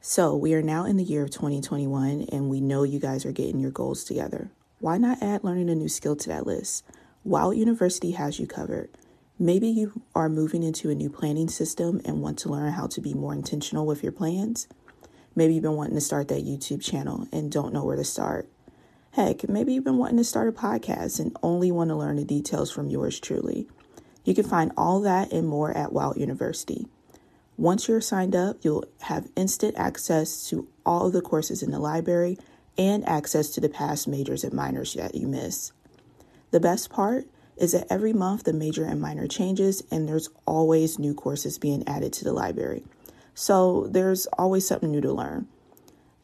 So, 0.00 0.36
we 0.36 0.54
are 0.54 0.62
now 0.62 0.84
in 0.84 0.96
the 0.96 1.02
year 1.02 1.24
of 1.24 1.30
2021, 1.30 2.26
and 2.30 2.48
we 2.48 2.60
know 2.60 2.84
you 2.84 3.00
guys 3.00 3.26
are 3.26 3.32
getting 3.32 3.58
your 3.58 3.72
goals 3.72 4.04
together. 4.04 4.52
Why 4.78 4.96
not 4.96 5.20
add 5.20 5.42
learning 5.42 5.68
a 5.70 5.74
new 5.74 5.88
skill 5.88 6.14
to 6.14 6.28
that 6.28 6.46
list? 6.46 6.84
Wild 7.24 7.56
University 7.56 8.12
has 8.12 8.38
you 8.38 8.46
covered. 8.46 8.90
Maybe 9.40 9.66
you 9.66 10.02
are 10.14 10.28
moving 10.28 10.62
into 10.62 10.88
a 10.88 10.94
new 10.94 11.10
planning 11.10 11.48
system 11.48 12.00
and 12.04 12.22
want 12.22 12.38
to 12.40 12.48
learn 12.48 12.72
how 12.72 12.86
to 12.86 13.00
be 13.00 13.12
more 13.12 13.32
intentional 13.32 13.86
with 13.86 14.04
your 14.04 14.12
plans. 14.12 14.68
Maybe 15.34 15.54
you've 15.54 15.64
been 15.64 15.74
wanting 15.74 15.96
to 15.96 16.00
start 16.00 16.28
that 16.28 16.44
YouTube 16.44 16.80
channel 16.80 17.26
and 17.32 17.50
don't 17.50 17.72
know 17.72 17.84
where 17.84 17.96
to 17.96 18.04
start. 18.04 18.48
Heck, 19.12 19.48
maybe 19.48 19.74
you've 19.74 19.84
been 19.84 19.98
wanting 19.98 20.18
to 20.18 20.24
start 20.24 20.48
a 20.48 20.52
podcast 20.52 21.18
and 21.18 21.36
only 21.42 21.72
want 21.72 21.90
to 21.90 21.96
learn 21.96 22.16
the 22.16 22.24
details 22.24 22.70
from 22.70 22.88
yours 22.88 23.18
truly. 23.18 23.66
You 24.24 24.34
can 24.34 24.44
find 24.44 24.70
all 24.76 25.00
that 25.00 25.32
and 25.32 25.48
more 25.48 25.76
at 25.76 25.92
Wild 25.92 26.18
University. 26.18 26.86
Once 27.58 27.88
you're 27.88 28.00
signed 28.00 28.36
up, 28.36 28.58
you'll 28.62 28.84
have 29.00 29.28
instant 29.34 29.76
access 29.76 30.48
to 30.48 30.68
all 30.86 31.08
of 31.08 31.12
the 31.12 31.20
courses 31.20 31.60
in 31.60 31.72
the 31.72 31.78
library 31.80 32.38
and 32.78 33.06
access 33.08 33.50
to 33.50 33.60
the 33.60 33.68
past 33.68 34.06
majors 34.06 34.44
and 34.44 34.52
minors 34.52 34.94
that 34.94 35.16
you 35.16 35.26
miss. 35.26 35.72
The 36.52 36.60
best 36.60 36.88
part 36.88 37.26
is 37.56 37.72
that 37.72 37.88
every 37.90 38.12
month 38.12 38.44
the 38.44 38.52
major 38.52 38.84
and 38.84 39.00
minor 39.00 39.26
changes, 39.26 39.82
and 39.90 40.08
there's 40.08 40.28
always 40.46 41.00
new 41.00 41.14
courses 41.14 41.58
being 41.58 41.82
added 41.88 42.12
to 42.12 42.24
the 42.24 42.32
library. 42.32 42.84
So 43.34 43.88
there's 43.90 44.26
always 44.38 44.64
something 44.64 44.92
new 44.92 45.00
to 45.00 45.12
learn. 45.12 45.48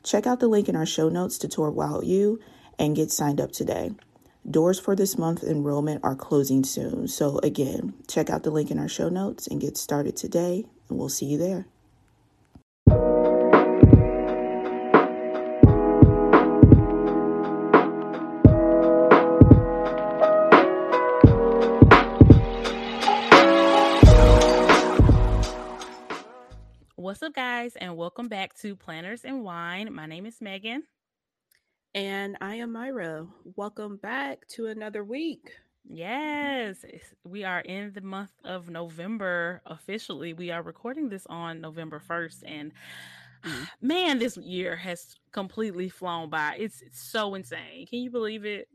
Check 0.04 0.28
out 0.28 0.38
the 0.38 0.46
link 0.46 0.68
in 0.68 0.76
our 0.76 0.87
show 0.87 1.09
notes 1.09 1.37
to 1.38 1.48
tour 1.48 1.68
Wild 1.68 2.04
and 2.78 2.95
get 2.95 3.10
signed 3.10 3.40
up 3.40 3.51
today. 3.51 3.90
Doors 4.48 4.78
for 4.78 4.95
this 4.95 5.18
month 5.18 5.42
enrollment 5.42 6.04
are 6.04 6.14
closing 6.14 6.62
soon. 6.62 7.09
So 7.09 7.40
again, 7.42 7.95
check 8.06 8.30
out 8.30 8.45
the 8.45 8.52
link 8.52 8.70
in 8.70 8.78
our 8.78 8.88
show 8.88 9.09
notes 9.09 9.48
and 9.48 9.60
get 9.60 9.76
started 9.76 10.16
today 10.16 10.66
and 10.88 10.98
we'll 10.98 11.09
see 11.09 11.27
you 11.27 11.38
there. 11.38 11.66
What's 26.96 27.23
up, 27.23 27.35
guys, 27.35 27.76
and 27.76 27.96
welcome 27.96 28.29
back 28.29 28.54
to 28.59 28.74
Planners 28.74 29.24
and 29.24 29.45
Wine. 29.45 29.93
My 29.93 30.07
name 30.07 30.26
is 30.26 30.41
Megan. 30.41 30.85
And 31.95 32.37
I 32.41 32.57
am 32.57 32.73
Myra. 32.73 33.26
Welcome 33.57 33.98
back 33.98 34.48
to 34.48 34.66
another 34.66 35.04
week. 35.04 35.52
Yes, 35.87 36.85
we 37.24 37.45
are 37.45 37.60
in 37.60 37.93
the 37.93 38.01
month 38.01 38.32
of 38.43 38.71
November 38.71 39.60
officially. 39.66 40.32
We 40.32 40.51
are 40.51 40.63
recording 40.63 41.09
this 41.09 41.26
on 41.29 41.60
November 41.60 42.01
1st 42.09 42.43
and 42.46 42.73
mm. 43.45 43.68
man, 43.82 44.18
this 44.18 44.37
year 44.37 44.76
has 44.76 45.16
completely 45.32 45.88
flown 45.88 46.30
by. 46.30 46.57
It's, 46.59 46.80
it's 46.80 47.01
so 47.01 47.35
insane. 47.35 47.87
Can 47.87 48.01
you 48.01 48.10
believe 48.10 48.45
it? 48.45 48.68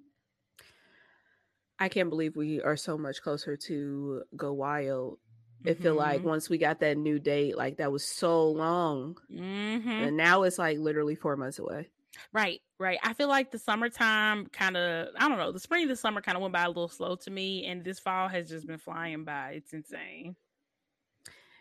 I 1.80 1.90
can't 1.90 2.10
believe 2.10 2.36
we 2.36 2.62
are 2.62 2.78
so 2.78 2.98
much 2.98 3.22
closer 3.22 3.56
to 3.56 4.24
go 4.36 4.54
wild. 4.54 5.18
It 5.66 5.74
mm-hmm. 5.74 5.84
feel 5.84 5.96
like 5.96 6.20
mm-hmm. 6.20 6.30
once 6.30 6.50
we 6.50 6.58
got 6.58 6.80
that 6.82 6.98
new 6.98 7.20
date, 7.20 7.58
like 7.58 7.78
that 7.78 7.92
was 7.92 8.06
so 8.06 8.50
long, 8.50 9.18
mm-hmm. 9.32 9.90
and 9.90 10.16
now 10.16 10.44
it's 10.44 10.58
like 10.58 10.78
literally 10.78 11.16
four 11.16 11.36
months 11.36 11.60
away. 11.60 11.90
Right, 12.34 12.62
right. 12.80 13.00
I 13.04 13.14
feel 13.14 13.28
like 13.28 13.52
the 13.52 13.60
summertime 13.60 14.48
kind 14.48 14.78
of, 14.78 15.10
I 15.18 15.28
don't 15.28 15.38
know, 15.38 15.52
the 15.52 15.60
spring, 15.60 15.88
the 15.88 15.96
summer 15.96 16.22
kind 16.22 16.36
of 16.36 16.42
went 16.42 16.54
by 16.54 16.64
a 16.64 16.68
little 16.68 16.90
slow 16.90 17.16
to 17.16 17.32
me, 17.32 17.66
and 17.66 17.84
this 17.84 18.00
fall 18.00 18.28
has 18.28 18.50
just 18.50 18.68
been 18.68 18.78
flying 18.78 19.24
by. 19.24 19.54
It's 19.58 19.74
insane. 19.74 20.36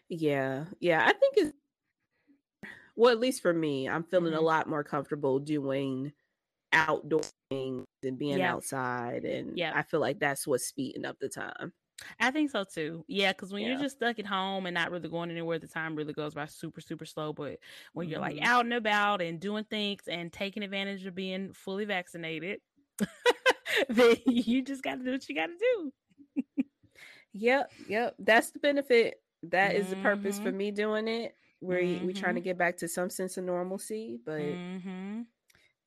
Yeah, 0.08 0.64
yeah. 0.80 1.04
I 1.04 1.12
think 1.12 1.34
it's, 1.36 1.52
well, 2.96 3.12
at 3.12 3.20
least 3.20 3.42
for 3.42 3.52
me, 3.52 3.88
I'm 3.88 4.02
feeling 4.02 4.32
mm-hmm. 4.32 4.42
a 4.42 4.46
lot 4.46 4.68
more 4.68 4.82
comfortable 4.82 5.38
doing 5.38 6.12
outdoor 6.72 7.22
things 7.50 7.86
and 8.02 8.18
being 8.18 8.42
outside. 8.42 9.24
And 9.24 9.56
yeah. 9.56 9.72
I 9.74 9.82
feel 9.82 10.00
like 10.00 10.18
that's 10.18 10.46
what's 10.46 10.66
speeding 10.66 11.04
up 11.04 11.18
the 11.20 11.28
time. 11.28 11.72
I 12.20 12.30
think 12.30 12.50
so 12.50 12.64
too. 12.64 13.04
Yeah, 13.08 13.32
because 13.32 13.52
when 13.52 13.62
yeah. 13.62 13.68
you're 13.70 13.80
just 13.80 13.96
stuck 13.96 14.18
at 14.18 14.26
home 14.26 14.66
and 14.66 14.74
not 14.74 14.90
really 14.90 15.08
going 15.08 15.30
anywhere, 15.30 15.58
the 15.58 15.66
time 15.66 15.96
really 15.96 16.12
goes 16.12 16.34
by 16.34 16.46
super, 16.46 16.80
super 16.80 17.04
slow. 17.04 17.32
But 17.32 17.58
when 17.92 18.06
mm-hmm. 18.06 18.12
you're 18.12 18.20
like 18.20 18.36
mm-hmm. 18.36 18.44
out 18.44 18.64
and 18.64 18.74
about 18.74 19.20
and 19.20 19.40
doing 19.40 19.64
things 19.64 20.02
and 20.08 20.32
taking 20.32 20.62
advantage 20.62 21.06
of 21.06 21.14
being 21.14 21.52
fully 21.52 21.84
vaccinated, 21.84 22.60
then 23.88 24.16
you 24.26 24.62
just 24.62 24.82
got 24.82 24.96
to 24.96 25.04
do 25.04 25.12
what 25.12 25.28
you 25.28 25.34
got 25.34 25.46
to 25.46 25.58
do. 25.58 26.64
yep, 27.32 27.70
yep. 27.88 28.14
That's 28.18 28.50
the 28.50 28.58
benefit. 28.58 29.20
That 29.44 29.72
mm-hmm. 29.72 29.80
is 29.80 29.90
the 29.90 29.96
purpose 29.96 30.38
for 30.38 30.48
mm-hmm. 30.48 30.58
me 30.58 30.70
doing 30.70 31.08
it. 31.08 31.34
Where 31.60 31.82
mm-hmm. 31.82 32.06
we 32.06 32.12
trying 32.12 32.36
to 32.36 32.40
get 32.40 32.56
back 32.56 32.76
to 32.78 32.88
some 32.88 33.10
sense 33.10 33.36
of 33.36 33.42
normalcy, 33.42 34.20
but 34.24 34.40
mm-hmm. 34.40 35.22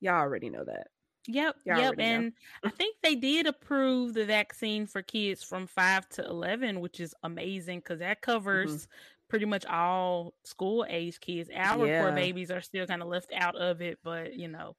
y'all 0.01 0.15
already 0.15 0.49
know 0.49 0.65
that. 0.65 0.87
Yep, 1.27 1.55
Y'all 1.65 1.77
yep, 1.77 1.93
and 1.99 2.33
I 2.63 2.69
think 2.69 2.95
they 3.03 3.15
did 3.15 3.45
approve 3.45 4.13
the 4.13 4.25
vaccine 4.25 4.87
for 4.87 5.01
kids 5.01 5.43
from 5.43 5.67
five 5.67 6.09
to 6.09 6.25
eleven, 6.25 6.79
which 6.79 6.99
is 6.99 7.13
amazing 7.23 7.79
because 7.79 7.99
that 7.99 8.21
mm-hmm. 8.21 8.31
covers 8.31 8.71
mm-hmm. 8.71 8.91
pretty 9.29 9.45
much 9.45 9.65
all 9.65 10.33
school 10.43 10.85
age 10.89 11.19
kids. 11.19 11.49
Our 11.55 11.85
yeah. 11.85 12.01
poor 12.01 12.11
babies 12.11 12.49
are 12.49 12.61
still 12.61 12.87
kind 12.87 13.03
of 13.03 13.07
left 13.07 13.31
out 13.35 13.55
of 13.55 13.81
it, 13.81 13.99
but 14.03 14.35
you 14.35 14.47
know, 14.47 14.75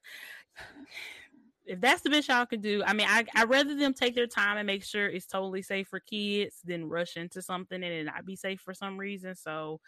if 1.65 1.79
that's 1.79 2.01
the 2.01 2.09
best 2.09 2.27
y'all 2.27 2.45
can 2.45 2.59
do, 2.59 2.83
I 2.85 2.91
mean, 2.91 3.07
I 3.09 3.23
I 3.33 3.45
rather 3.45 3.75
them 3.75 3.93
take 3.93 4.15
their 4.15 4.27
time 4.27 4.57
and 4.57 4.67
make 4.67 4.83
sure 4.83 5.07
it's 5.07 5.25
totally 5.25 5.61
safe 5.61 5.87
for 5.87 6.01
kids 6.01 6.57
than 6.65 6.89
rush 6.89 7.15
into 7.15 7.41
something 7.41 7.81
and 7.81 7.93
it 7.93 8.03
not 8.03 8.25
be 8.25 8.35
safe 8.35 8.59
for 8.59 8.73
some 8.73 8.97
reason. 8.97 9.35
So, 9.35 9.79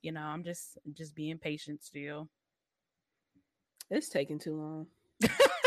you 0.00 0.12
know, 0.12 0.22
I'm 0.22 0.42
just 0.42 0.78
just 0.94 1.14
being 1.14 1.36
patient 1.36 1.82
still. 1.82 2.30
It's 3.90 4.08
taking 4.08 4.38
too 4.38 4.56
long. 4.56 4.86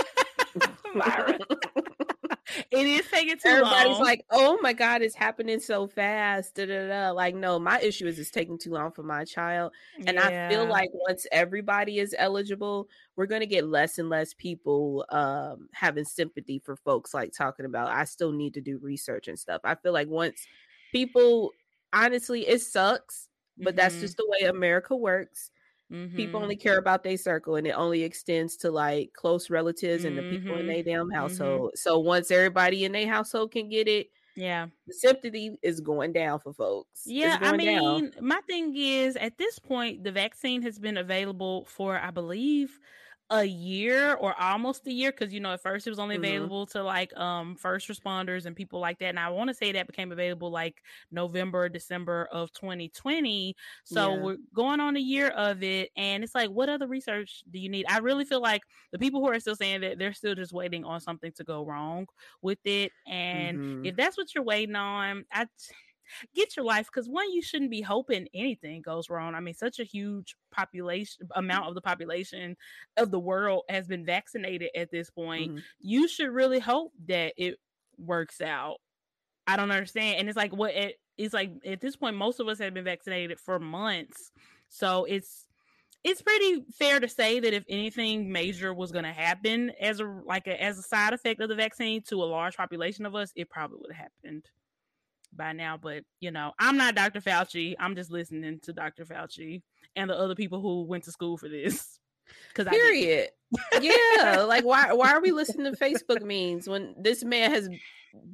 Myra. 0.95 1.38
it 2.72 2.88
is 2.88 3.07
taking 3.07 3.38
too 3.38 3.50
Everybody's 3.50 3.94
long. 3.94 4.01
like, 4.01 4.25
oh 4.29 4.59
my 4.62 4.73
God, 4.73 5.01
it's 5.01 5.16
happening 5.16 5.59
so 5.59 5.88
fast. 5.88 6.56
Da, 6.56 6.66
da, 6.66 6.88
da. 6.88 7.12
Like, 7.12 7.35
no, 7.35 7.59
my 7.59 7.79
issue 7.79 8.07
is 8.07 8.19
it's 8.19 8.31
taking 8.31 8.57
too 8.57 8.72
long 8.72 8.91
for 8.91 9.03
my 9.03 9.23
child. 9.23 9.72
And 10.06 10.16
yeah. 10.16 10.47
I 10.47 10.53
feel 10.53 10.66
like 10.66 10.90
once 10.94 11.25
everybody 11.31 12.00
is 12.00 12.16
eligible, 12.17 12.90
we're 13.16 13.25
going 13.25 13.41
to 13.41 13.47
get 13.47 13.67
less 13.67 13.97
and 14.00 14.09
less 14.09 14.34
people 14.34 15.06
um, 15.09 15.69
having 15.73 16.06
sympathy 16.06 16.59
for 16.59 16.75
folks 16.75 17.13
like 17.13 17.34
talking 17.34 17.66
about, 17.66 17.90
I 17.90 18.06
still 18.06 18.31
need 18.31 18.53
to 18.56 18.61
do 18.61 18.79
research 18.79 19.28
and 19.28 19.40
stuff. 19.40 19.61
I 19.63 19.75
feel 19.75 19.94
like 19.94 20.07
once 20.07 20.45
people, 20.91 21.51
honestly, 21.94 22.47
it 22.47 22.61
sucks, 22.61 23.29
but 23.57 23.69
mm-hmm. 23.69 23.78
that's 23.78 24.00
just 24.00 24.17
the 24.17 24.28
way 24.28 24.47
America 24.47 24.95
works 24.95 25.51
Mm-hmm. 25.91 26.16
People 26.16 26.41
only 26.41 26.56
care 26.56 26.78
about 26.78 27.03
their 27.03 27.18
circle 27.18 27.56
and 27.56 27.68
it 27.68 27.72
only 27.72 28.03
extends 28.03 28.56
to 28.57 28.72
like 28.72 29.12
close 29.13 29.50
relatives 29.50 30.06
and 30.06 30.18
the 30.18 30.24
people 30.24 30.53
in 30.53 30.59
mm-hmm. 30.59 30.68
their 30.68 30.84
damn 30.84 31.07
mm-hmm. 31.07 31.16
household. 31.16 31.72
So 31.75 32.00
once 32.00 32.31
everybody 32.31 32.85
in 32.85 32.91
their 32.91 33.07
household 33.07 33.52
can 33.52 33.69
get 33.69 33.88
it, 33.88 34.07
yeah, 34.35 34.68
the 34.88 34.94
sympathy 34.94 35.57
is 35.62 35.81
going 35.81 36.13
down 36.13 36.40
for 36.40 36.53
folks. 36.53 37.03
Yeah, 37.06 37.38
I 37.41 37.56
mean, 37.57 37.81
down. 37.81 38.12
my 38.22 38.40
thing 38.47 38.74
is 38.75 39.18
at 39.18 39.38
this 39.38 39.59
point, 39.59 40.03
the 40.06 40.12
vaccine 40.12 40.62
has 40.62 40.79
been 40.79 40.97
available 40.97 41.66
for, 41.66 41.97
I 41.97 42.12
believe, 42.12 42.79
a 43.31 43.45
year 43.45 44.15
or 44.15 44.39
almost 44.39 44.85
a 44.87 44.91
year 44.91 45.09
because 45.11 45.33
you 45.33 45.39
know 45.39 45.53
at 45.53 45.63
first 45.63 45.87
it 45.87 45.89
was 45.89 45.99
only 45.99 46.15
mm-hmm. 46.15 46.25
available 46.25 46.65
to 46.65 46.83
like 46.83 47.15
um 47.17 47.55
first 47.55 47.87
responders 47.87 48.45
and 48.45 48.57
people 48.57 48.79
like 48.79 48.99
that 48.99 49.07
and 49.07 49.19
i 49.19 49.29
want 49.29 49.47
to 49.47 49.53
say 49.53 49.71
that 49.71 49.87
became 49.87 50.11
available 50.11 50.51
like 50.51 50.83
november 51.11 51.69
december 51.69 52.27
of 52.33 52.51
2020 52.51 53.55
so 53.85 54.13
yeah. 54.13 54.21
we're 54.21 54.37
going 54.53 54.81
on 54.81 54.97
a 54.97 54.99
year 54.99 55.29
of 55.29 55.63
it 55.63 55.89
and 55.95 56.25
it's 56.25 56.35
like 56.35 56.49
what 56.49 56.67
other 56.67 56.87
research 56.87 57.43
do 57.51 57.57
you 57.57 57.69
need 57.69 57.85
i 57.87 57.99
really 57.99 58.25
feel 58.25 58.41
like 58.41 58.61
the 58.91 58.99
people 58.99 59.21
who 59.21 59.31
are 59.31 59.39
still 59.39 59.55
saying 59.55 59.79
that 59.79 59.97
they're 59.97 60.13
still 60.13 60.35
just 60.35 60.51
waiting 60.51 60.83
on 60.83 60.99
something 60.99 61.31
to 61.31 61.45
go 61.45 61.65
wrong 61.65 62.05
with 62.41 62.59
it 62.65 62.91
and 63.07 63.57
mm-hmm. 63.57 63.85
if 63.85 63.95
that's 63.95 64.17
what 64.17 64.35
you're 64.35 64.43
waiting 64.43 64.75
on 64.75 65.23
i 65.31 65.47
get 66.35 66.55
your 66.55 66.66
life 66.66 66.88
because 66.88 67.09
one, 67.09 67.31
you 67.31 67.41
shouldn't 67.41 67.72
be 67.72 67.81
hoping 67.81 68.27
anything 68.33 68.81
goes 68.81 69.09
wrong. 69.09 69.35
I 69.35 69.39
mean, 69.39 69.53
such 69.53 69.79
a 69.79 69.83
huge 69.83 70.35
population 70.51 71.27
amount 71.35 71.67
of 71.67 71.75
the 71.75 71.81
population 71.81 72.55
of 72.97 73.11
the 73.11 73.19
world 73.19 73.63
has 73.69 73.87
been 73.87 74.05
vaccinated 74.05 74.69
at 74.75 74.91
this 74.91 75.09
point. 75.09 75.52
Mm-hmm. 75.52 75.59
You 75.79 76.08
should 76.08 76.29
really 76.29 76.59
hope 76.59 76.91
that 77.08 77.34
it 77.37 77.58
works 77.97 78.41
out. 78.41 78.78
I 79.47 79.55
don't 79.55 79.72
understand. 79.72 80.19
And 80.19 80.29
it's 80.29 80.37
like 80.37 80.53
what 80.53 80.73
it 80.73 80.96
it's 81.17 81.34
like 81.34 81.52
at 81.66 81.81
this 81.81 81.96
point, 81.96 82.16
most 82.16 82.40
of 82.40 82.47
us 82.47 82.59
have 82.59 82.73
been 82.73 82.85
vaccinated 82.85 83.40
for 83.40 83.59
months. 83.59 84.31
So 84.69 85.05
it's 85.05 85.47
it's 86.03 86.22
pretty 86.22 86.63
fair 86.79 86.99
to 86.99 87.08
say 87.08 87.40
that 87.40 87.53
if 87.53 87.63
anything 87.69 88.31
major 88.31 88.73
was 88.73 88.91
going 88.91 89.03
to 89.03 89.11
happen 89.11 89.72
as 89.79 89.99
a 89.99 90.05
like 90.25 90.47
a, 90.47 90.61
as 90.61 90.79
a 90.79 90.84
side 90.84 91.13
effect 91.13 91.41
of 91.41 91.49
the 91.49 91.55
vaccine 91.55 92.02
to 92.03 92.23
a 92.23 92.25
large 92.25 92.58
population 92.58 93.05
of 93.05 93.16
us, 93.16 93.31
it 93.35 93.49
probably 93.49 93.78
would 93.81 93.91
have 93.91 94.09
happened 94.23 94.46
by 95.35 95.53
now, 95.53 95.78
but 95.78 96.03
you 96.19 96.31
know, 96.31 96.51
I'm 96.59 96.78
not 96.78 96.95
Dr. 96.95 97.22
Fauci. 97.22 97.75
I'm 97.79 97.95
just 97.95 98.11
listening 98.11 98.59
to 98.63 98.73
Dr. 98.73 99.05
Fauci 99.05 99.61
and 99.95 100.09
the 100.09 100.17
other 100.17 100.35
people 100.35 100.61
who 100.61 100.83
went 100.83 101.03
to 101.05 101.11
school 101.11 101.37
for 101.37 101.49
this. 101.49 101.97
Because 102.47 102.67
I 102.67 102.72
period. 102.72 103.29
yeah, 103.81 104.45
like 104.47 104.63
why 104.63 104.93
why 104.93 105.11
are 105.11 105.22
we 105.22 105.33
listening 105.33 105.69
to 105.69 105.78
Facebook 105.78 106.22
memes 106.22 106.66
when 106.66 106.95
this 106.97 107.25
man 107.25 107.51
has 107.51 107.67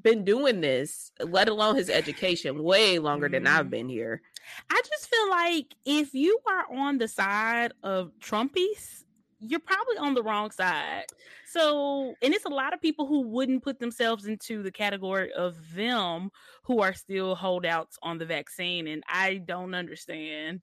been 0.02 0.24
doing 0.24 0.62
this, 0.62 1.12
let 1.20 1.50
alone 1.50 1.76
his 1.76 1.90
education, 1.90 2.62
way 2.62 3.00
longer 3.00 3.30
than 3.30 3.48
I've 3.48 3.62
mm-hmm. 3.62 3.70
been 3.70 3.90
here. 3.90 4.22
I 4.70 4.82
just 4.88 5.10
feel 5.10 5.30
like 5.30 5.76
if 5.86 6.14
you 6.14 6.40
are 6.48 6.78
on 6.78 6.98
the 6.98 7.08
side 7.08 7.74
of 7.84 8.12
Trumpies, 8.20 9.04
you're 9.40 9.60
probably 9.60 9.98
on 9.98 10.14
the 10.14 10.24
wrong 10.24 10.52
side. 10.52 11.06
So, 11.46 12.16
and 12.22 12.34
it's 12.34 12.46
a 12.46 12.50
lot 12.50 12.74
of 12.74 12.82
people 12.82 13.08
who 13.08 13.22
wouldn't 13.22 13.64
put 13.64 13.80
themselves 13.80 14.26
into 14.26 14.64
the 14.64 14.72
category 14.72 15.32
of 15.34 15.56
them 15.76 16.32
who 16.68 16.82
are 16.82 16.94
still 16.94 17.34
holdouts 17.34 17.98
on 18.04 18.18
the 18.18 18.26
vaccine. 18.26 18.88
And 18.88 19.02
I 19.08 19.36
don't 19.36 19.74
understand 19.74 20.60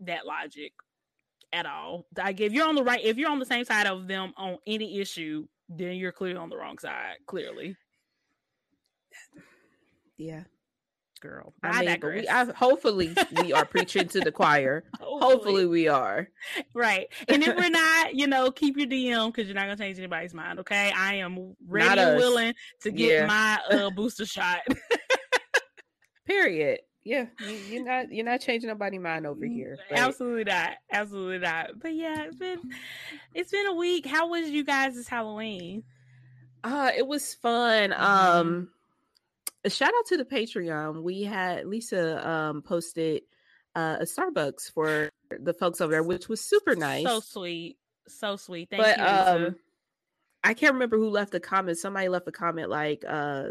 that 0.00 0.26
logic 0.26 0.72
at 1.54 1.64
all. 1.64 2.06
Like 2.16 2.40
if 2.40 2.52
you're 2.52 2.68
on 2.68 2.74
the 2.74 2.84
right, 2.84 3.02
if 3.02 3.16
you're 3.16 3.30
on 3.30 3.38
the 3.38 3.46
same 3.46 3.64
side 3.64 3.86
of 3.86 4.08
them 4.08 4.34
on 4.36 4.58
any 4.66 5.00
issue, 5.00 5.46
then 5.70 5.96
you're 5.96 6.12
clearly 6.12 6.36
on 6.36 6.50
the 6.50 6.56
wrong 6.56 6.78
side, 6.78 7.16
clearly. 7.26 7.76
Yeah 10.18 10.44
girl. 11.20 11.52
I, 11.62 11.68
I 11.68 11.84
mean, 11.84 12.00
we, 12.02 12.28
I, 12.28 12.44
hopefully 12.52 13.14
we 13.42 13.52
are 13.52 13.64
preaching 13.64 14.08
to 14.08 14.20
the 14.20 14.32
choir. 14.32 14.84
Hopefully. 15.00 15.32
hopefully. 15.32 15.66
we 15.66 15.88
are. 15.88 16.28
Right. 16.74 17.08
And 17.28 17.42
if 17.42 17.56
we're 17.56 17.70
not, 17.70 18.14
you 18.14 18.26
know, 18.26 18.50
keep 18.50 18.76
your 18.76 18.86
DM 18.86 19.32
because 19.32 19.46
you're 19.46 19.54
not 19.54 19.62
gonna 19.62 19.76
change 19.76 19.98
anybody's 19.98 20.34
mind. 20.34 20.58
Okay. 20.60 20.92
I 20.94 21.14
am 21.14 21.56
ready 21.66 22.00
and 22.00 22.16
willing 22.16 22.54
to 22.82 22.90
get 22.90 23.10
yeah. 23.10 23.26
my 23.26 23.58
uh, 23.70 23.90
booster 23.90 24.26
shot. 24.26 24.60
Period. 26.26 26.80
Yeah, 27.04 27.26
you, 27.70 27.80
are 27.80 27.84
not 27.84 28.12
you're 28.12 28.24
not 28.24 28.40
changing 28.40 28.68
nobody's 28.68 29.00
mind 29.00 29.26
over 29.26 29.46
mm, 29.46 29.52
here. 29.52 29.78
Absolutely 29.90 30.44
not. 30.44 30.72
Absolutely 30.90 31.38
not. 31.38 31.78
But 31.80 31.94
yeah, 31.94 32.24
it's 32.24 32.36
been 32.36 32.60
it's 33.34 33.50
been 33.50 33.66
a 33.66 33.74
week. 33.74 34.06
How 34.06 34.28
was 34.28 34.50
you 34.50 34.64
guys 34.64 34.94
this 34.94 35.08
Halloween? 35.08 35.84
Uh, 36.64 36.90
it 36.96 37.06
was 37.06 37.34
fun. 37.34 37.90
Mm-hmm. 37.90 38.02
Um 38.02 38.68
a 39.66 39.70
shout 39.70 39.90
out 39.98 40.06
to 40.06 40.16
the 40.16 40.24
Patreon. 40.24 41.02
We 41.02 41.24
had 41.24 41.66
Lisa 41.66 42.26
um, 42.26 42.62
posted 42.62 43.22
uh, 43.74 43.96
a 44.00 44.04
Starbucks 44.04 44.72
for 44.72 45.10
the 45.40 45.52
folks 45.52 45.80
over 45.80 45.90
there, 45.90 46.02
which 46.02 46.28
was 46.28 46.40
super 46.40 46.76
nice. 46.76 47.04
So 47.04 47.20
sweet. 47.20 47.76
So 48.06 48.36
sweet. 48.36 48.70
Thank 48.70 48.82
but, 48.82 48.96
you. 48.96 49.04
Um, 49.04 49.56
I 50.44 50.54
can't 50.54 50.74
remember 50.74 50.96
who 50.96 51.10
left 51.10 51.34
a 51.34 51.40
comment. 51.40 51.78
Somebody 51.78 52.08
left 52.08 52.28
a 52.28 52.32
comment 52.32 52.70
like 52.70 53.04
uh, 53.06 53.48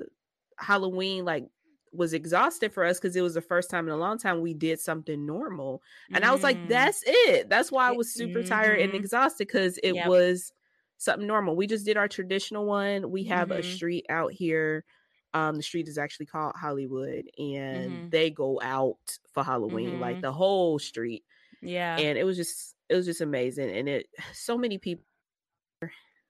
Halloween, 0.58 1.26
like 1.26 1.48
was 1.96 2.14
exhausted 2.14 2.74
for 2.74 2.86
us 2.86 3.00
because 3.00 3.16
it 3.16 3.22
was 3.22 3.34
the 3.34 3.42
first 3.42 3.70
time 3.70 3.88
in 3.88 3.94
a 3.94 3.98
long 3.98 4.18
time 4.18 4.42
we 4.42 4.54
did 4.54 4.80
something 4.80 5.26
normal. 5.26 5.82
And 6.14 6.24
mm. 6.24 6.28
I 6.28 6.32
was 6.32 6.44
like, 6.44 6.58
mm. 6.58 6.68
that's 6.70 7.04
it. 7.06 7.50
That's 7.50 7.72
why 7.72 7.90
I 7.90 7.92
was 7.92 8.14
super 8.14 8.40
mm-hmm. 8.40 8.50
tired 8.50 8.80
and 8.80 8.90
mm-hmm. 8.90 8.98
exhausted 8.98 9.48
because 9.48 9.78
it 9.80 9.96
yep. 9.96 10.08
was 10.08 10.52
something 10.98 11.28
normal. 11.28 11.56
We 11.56 11.68
just 11.68 11.86
did 11.86 11.98
our 11.98 12.08
traditional 12.08 12.66
one. 12.66 13.12
We 13.12 13.26
have 13.26 13.50
mm-hmm. 13.50 13.60
a 13.60 13.64
street 13.64 14.06
out 14.10 14.32
here 14.32 14.86
um, 15.36 15.58
the 15.58 15.64
street 15.64 15.90
is 15.90 15.98
actually 15.98 16.28
called 16.28 16.54
Hollywood, 16.56 17.26
and 17.38 17.92
mm-hmm. 17.92 18.10
they 18.10 18.30
go 18.32 18.62
out 18.64 19.18
for 19.34 19.44
Halloween, 19.44 19.92
mm-hmm. 19.92 20.02
like 20.02 20.22
the 20.22 20.32
whole 20.32 20.80
street. 20.80 21.26
Yeah, 21.62 21.98
and 21.98 22.18
it 22.18 22.24
was 22.24 22.38
just 22.38 22.74
it 22.88 22.96
was 22.96 23.06
just 23.06 23.20
amazing, 23.20 23.70
and 23.70 23.90
it 23.90 24.08
so 24.34 24.58
many 24.58 24.78
people, 24.78 25.04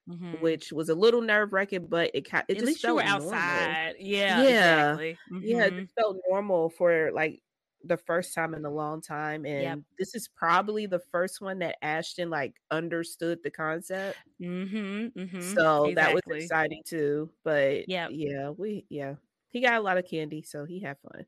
mm-hmm. 0.09 0.33
which 0.41 0.71
was 0.71 0.89
a 0.89 0.95
little 0.95 1.21
nerve 1.21 1.53
wracking, 1.53 1.87
but 1.87 2.11
it 2.13 2.27
it 2.27 2.33
At 2.33 2.47
just 2.49 2.65
least 2.65 2.81
felt 2.81 2.91
you 2.91 2.95
were 2.95 3.03
outside. 3.03 3.95
Yeah, 3.99 4.43
yeah, 4.43 4.91
exactly. 4.91 5.17
yeah. 5.41 5.63
It 5.65 5.73
mm-hmm. 5.73 5.85
felt 5.97 6.17
normal 6.29 6.69
for 6.69 7.11
like 7.13 7.41
the 7.87 7.97
first 7.97 8.33
time 8.33 8.53
in 8.53 8.65
a 8.65 8.69
long 8.69 9.01
time 9.01 9.45
and 9.45 9.61
yep. 9.61 9.79
this 9.99 10.15
is 10.15 10.27
probably 10.27 10.85
the 10.85 11.01
first 11.11 11.39
one 11.39 11.59
that 11.59 11.75
ashton 11.83 12.29
like 12.29 12.55
understood 12.71 13.39
the 13.43 13.51
concept 13.51 14.17
mm-hmm, 14.41 15.07
mm-hmm, 15.19 15.41
so 15.53 15.85
exactly. 15.85 15.93
that 15.93 16.13
was 16.13 16.43
exciting 16.43 16.81
too 16.85 17.29
but 17.43 17.87
yeah 17.87 18.07
yeah 18.09 18.49
we 18.49 18.85
yeah 18.89 19.13
he 19.49 19.61
got 19.61 19.75
a 19.75 19.81
lot 19.81 19.97
of 19.97 20.05
candy 20.09 20.41
so 20.41 20.65
he 20.65 20.79
had 20.79 20.97
fun 20.99 21.25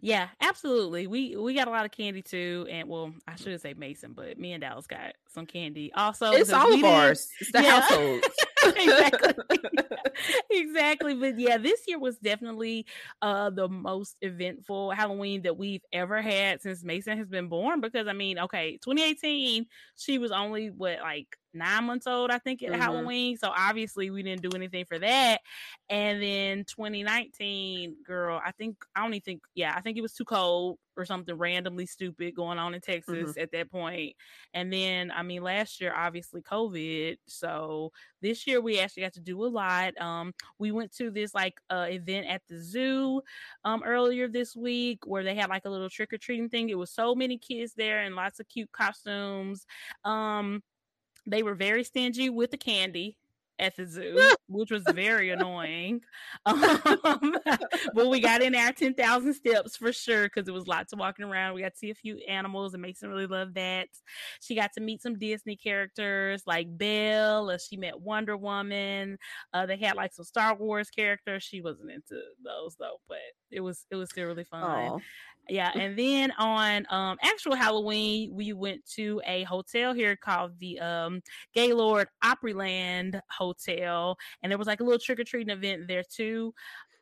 yeah, 0.00 0.28
absolutely. 0.40 1.06
We 1.06 1.36
we 1.36 1.54
got 1.54 1.68
a 1.68 1.70
lot 1.70 1.84
of 1.84 1.90
candy 1.90 2.22
too, 2.22 2.66
and 2.70 2.88
well, 2.88 3.12
I 3.26 3.36
shouldn't 3.36 3.60
say 3.62 3.74
Mason, 3.74 4.12
but 4.12 4.38
me 4.38 4.52
and 4.52 4.60
Dallas 4.60 4.86
got 4.86 5.14
some 5.28 5.46
candy 5.46 5.92
also. 5.94 6.32
It's 6.32 6.52
all 6.52 6.72
of 6.72 6.84
ours. 6.84 7.28
It's 7.40 7.52
the 7.52 7.62
yeah. 7.62 7.80
household. 7.80 8.24
exactly. 8.76 9.58
exactly. 10.50 11.14
But 11.14 11.38
yeah, 11.38 11.58
this 11.58 11.82
year 11.86 11.98
was 11.98 12.18
definitely 12.18 12.86
uh 13.22 13.50
the 13.50 13.68
most 13.68 14.16
eventful 14.20 14.90
Halloween 14.92 15.42
that 15.42 15.56
we've 15.56 15.84
ever 15.92 16.20
had 16.20 16.60
since 16.62 16.84
Mason 16.84 17.18
has 17.18 17.28
been 17.28 17.48
born. 17.48 17.80
Because 17.80 18.06
I 18.06 18.12
mean, 18.12 18.38
okay, 18.38 18.78
2018, 18.82 19.66
she 19.96 20.18
was 20.18 20.30
only 20.30 20.70
what 20.70 21.00
like 21.00 21.36
nine 21.52 21.84
months 21.84 22.06
old, 22.06 22.30
I 22.30 22.38
think, 22.38 22.62
at 22.62 22.70
mm-hmm. 22.70 22.80
Halloween. 22.80 23.36
So 23.36 23.52
obviously 23.56 24.10
we 24.10 24.22
didn't 24.22 24.42
do 24.42 24.50
anything 24.54 24.84
for 24.84 24.98
that. 24.98 25.40
And 25.88 26.22
then 26.22 26.64
2019, 26.64 27.96
girl, 28.06 28.40
I 28.44 28.52
think 28.52 28.76
I 28.94 29.02
don't 29.02 29.24
think, 29.24 29.42
yeah, 29.54 29.74
I 29.76 29.80
think 29.80 29.96
it 29.96 30.02
was 30.02 30.14
too 30.14 30.24
cold 30.24 30.78
or 30.96 31.04
something 31.04 31.34
randomly 31.34 31.86
stupid 31.86 32.34
going 32.34 32.58
on 32.58 32.74
in 32.74 32.80
Texas 32.80 33.30
mm-hmm. 33.30 33.40
at 33.40 33.52
that 33.52 33.70
point. 33.70 34.14
And 34.54 34.72
then, 34.72 35.10
I 35.10 35.22
mean, 35.22 35.42
last 35.42 35.80
year, 35.80 35.94
obviously 35.94 36.42
COVID. 36.42 37.16
So 37.26 37.92
this 38.22 38.46
year 38.46 38.60
we 38.60 38.80
actually 38.80 39.04
got 39.04 39.14
to 39.14 39.20
do 39.20 39.44
a 39.44 39.46
lot. 39.46 39.98
Um, 40.00 40.32
we 40.58 40.72
went 40.72 40.94
to 40.96 41.10
this 41.10 41.34
like 41.34 41.60
uh 41.70 41.86
event 41.88 42.26
at 42.26 42.42
the 42.48 42.60
zoo 42.60 43.22
um 43.64 43.82
earlier 43.84 44.28
this 44.28 44.54
week 44.56 45.06
where 45.06 45.24
they 45.24 45.34
had 45.34 45.50
like 45.50 45.64
a 45.64 45.70
little 45.70 45.90
trick 45.90 46.12
or 46.12 46.18
treating 46.18 46.48
thing. 46.48 46.68
It 46.68 46.78
was 46.78 46.90
so 46.90 47.14
many 47.14 47.38
kids 47.38 47.72
there 47.76 48.00
and 48.02 48.14
lots 48.14 48.40
of 48.40 48.48
cute 48.48 48.72
costumes. 48.72 49.66
Um 50.04 50.62
they 51.26 51.42
were 51.42 51.54
very 51.54 51.84
stingy 51.84 52.30
with 52.30 52.50
the 52.50 52.56
candy 52.56 53.16
at 53.60 53.76
the 53.76 53.86
zoo, 53.88 54.18
which 54.48 54.70
was 54.70 54.82
very 54.92 55.30
annoying. 55.30 56.00
Um, 56.46 57.36
but 57.94 58.08
we 58.08 58.20
got 58.20 58.42
in 58.42 58.54
our 58.54 58.72
10,000 58.72 59.34
steps 59.34 59.76
for 59.76 59.92
sure 59.92 60.24
because 60.24 60.48
it 60.48 60.54
was 60.54 60.66
lots 60.66 60.92
of 60.92 60.98
walking 60.98 61.24
around. 61.24 61.54
We 61.54 61.60
got 61.60 61.72
to 61.72 61.78
see 61.78 61.90
a 61.90 61.94
few 61.94 62.16
animals, 62.28 62.72
and 62.72 62.82
Mason 62.82 63.10
really 63.10 63.26
loved 63.26 63.54
that. 63.54 63.88
She 64.40 64.54
got 64.54 64.72
to 64.74 64.80
meet 64.80 65.02
some 65.02 65.18
Disney 65.18 65.56
characters 65.56 66.42
like 66.46 66.66
Belle. 66.78 67.56
She 67.58 67.76
met 67.76 68.00
Wonder 68.00 68.36
Woman. 68.36 69.18
Uh, 69.52 69.66
they 69.66 69.76
had 69.76 69.96
like 69.96 70.14
some 70.14 70.24
Star 70.24 70.56
Wars 70.56 70.88
characters. 70.88 71.42
She 71.42 71.60
wasn't 71.60 71.90
into 71.90 72.20
those 72.42 72.76
though, 72.78 73.00
but 73.08 73.18
it 73.50 73.60
was 73.60 73.84
it 73.90 73.96
was 73.96 74.10
still 74.10 74.26
really 74.26 74.44
fun. 74.44 74.62
Aww 74.62 75.00
yeah 75.50 75.70
and 75.74 75.98
then 75.98 76.32
on 76.38 76.86
um 76.90 77.18
actual 77.22 77.54
halloween 77.54 78.30
we 78.32 78.52
went 78.52 78.84
to 78.86 79.20
a 79.26 79.42
hotel 79.44 79.92
here 79.92 80.16
called 80.16 80.52
the 80.60 80.78
um 80.80 81.20
gaylord 81.54 82.08
opryland 82.24 83.20
hotel 83.30 84.16
and 84.42 84.50
there 84.50 84.58
was 84.58 84.66
like 84.66 84.80
a 84.80 84.84
little 84.84 84.98
trick-or-treating 84.98 85.50
event 85.50 85.88
there 85.88 86.04
too 86.08 86.54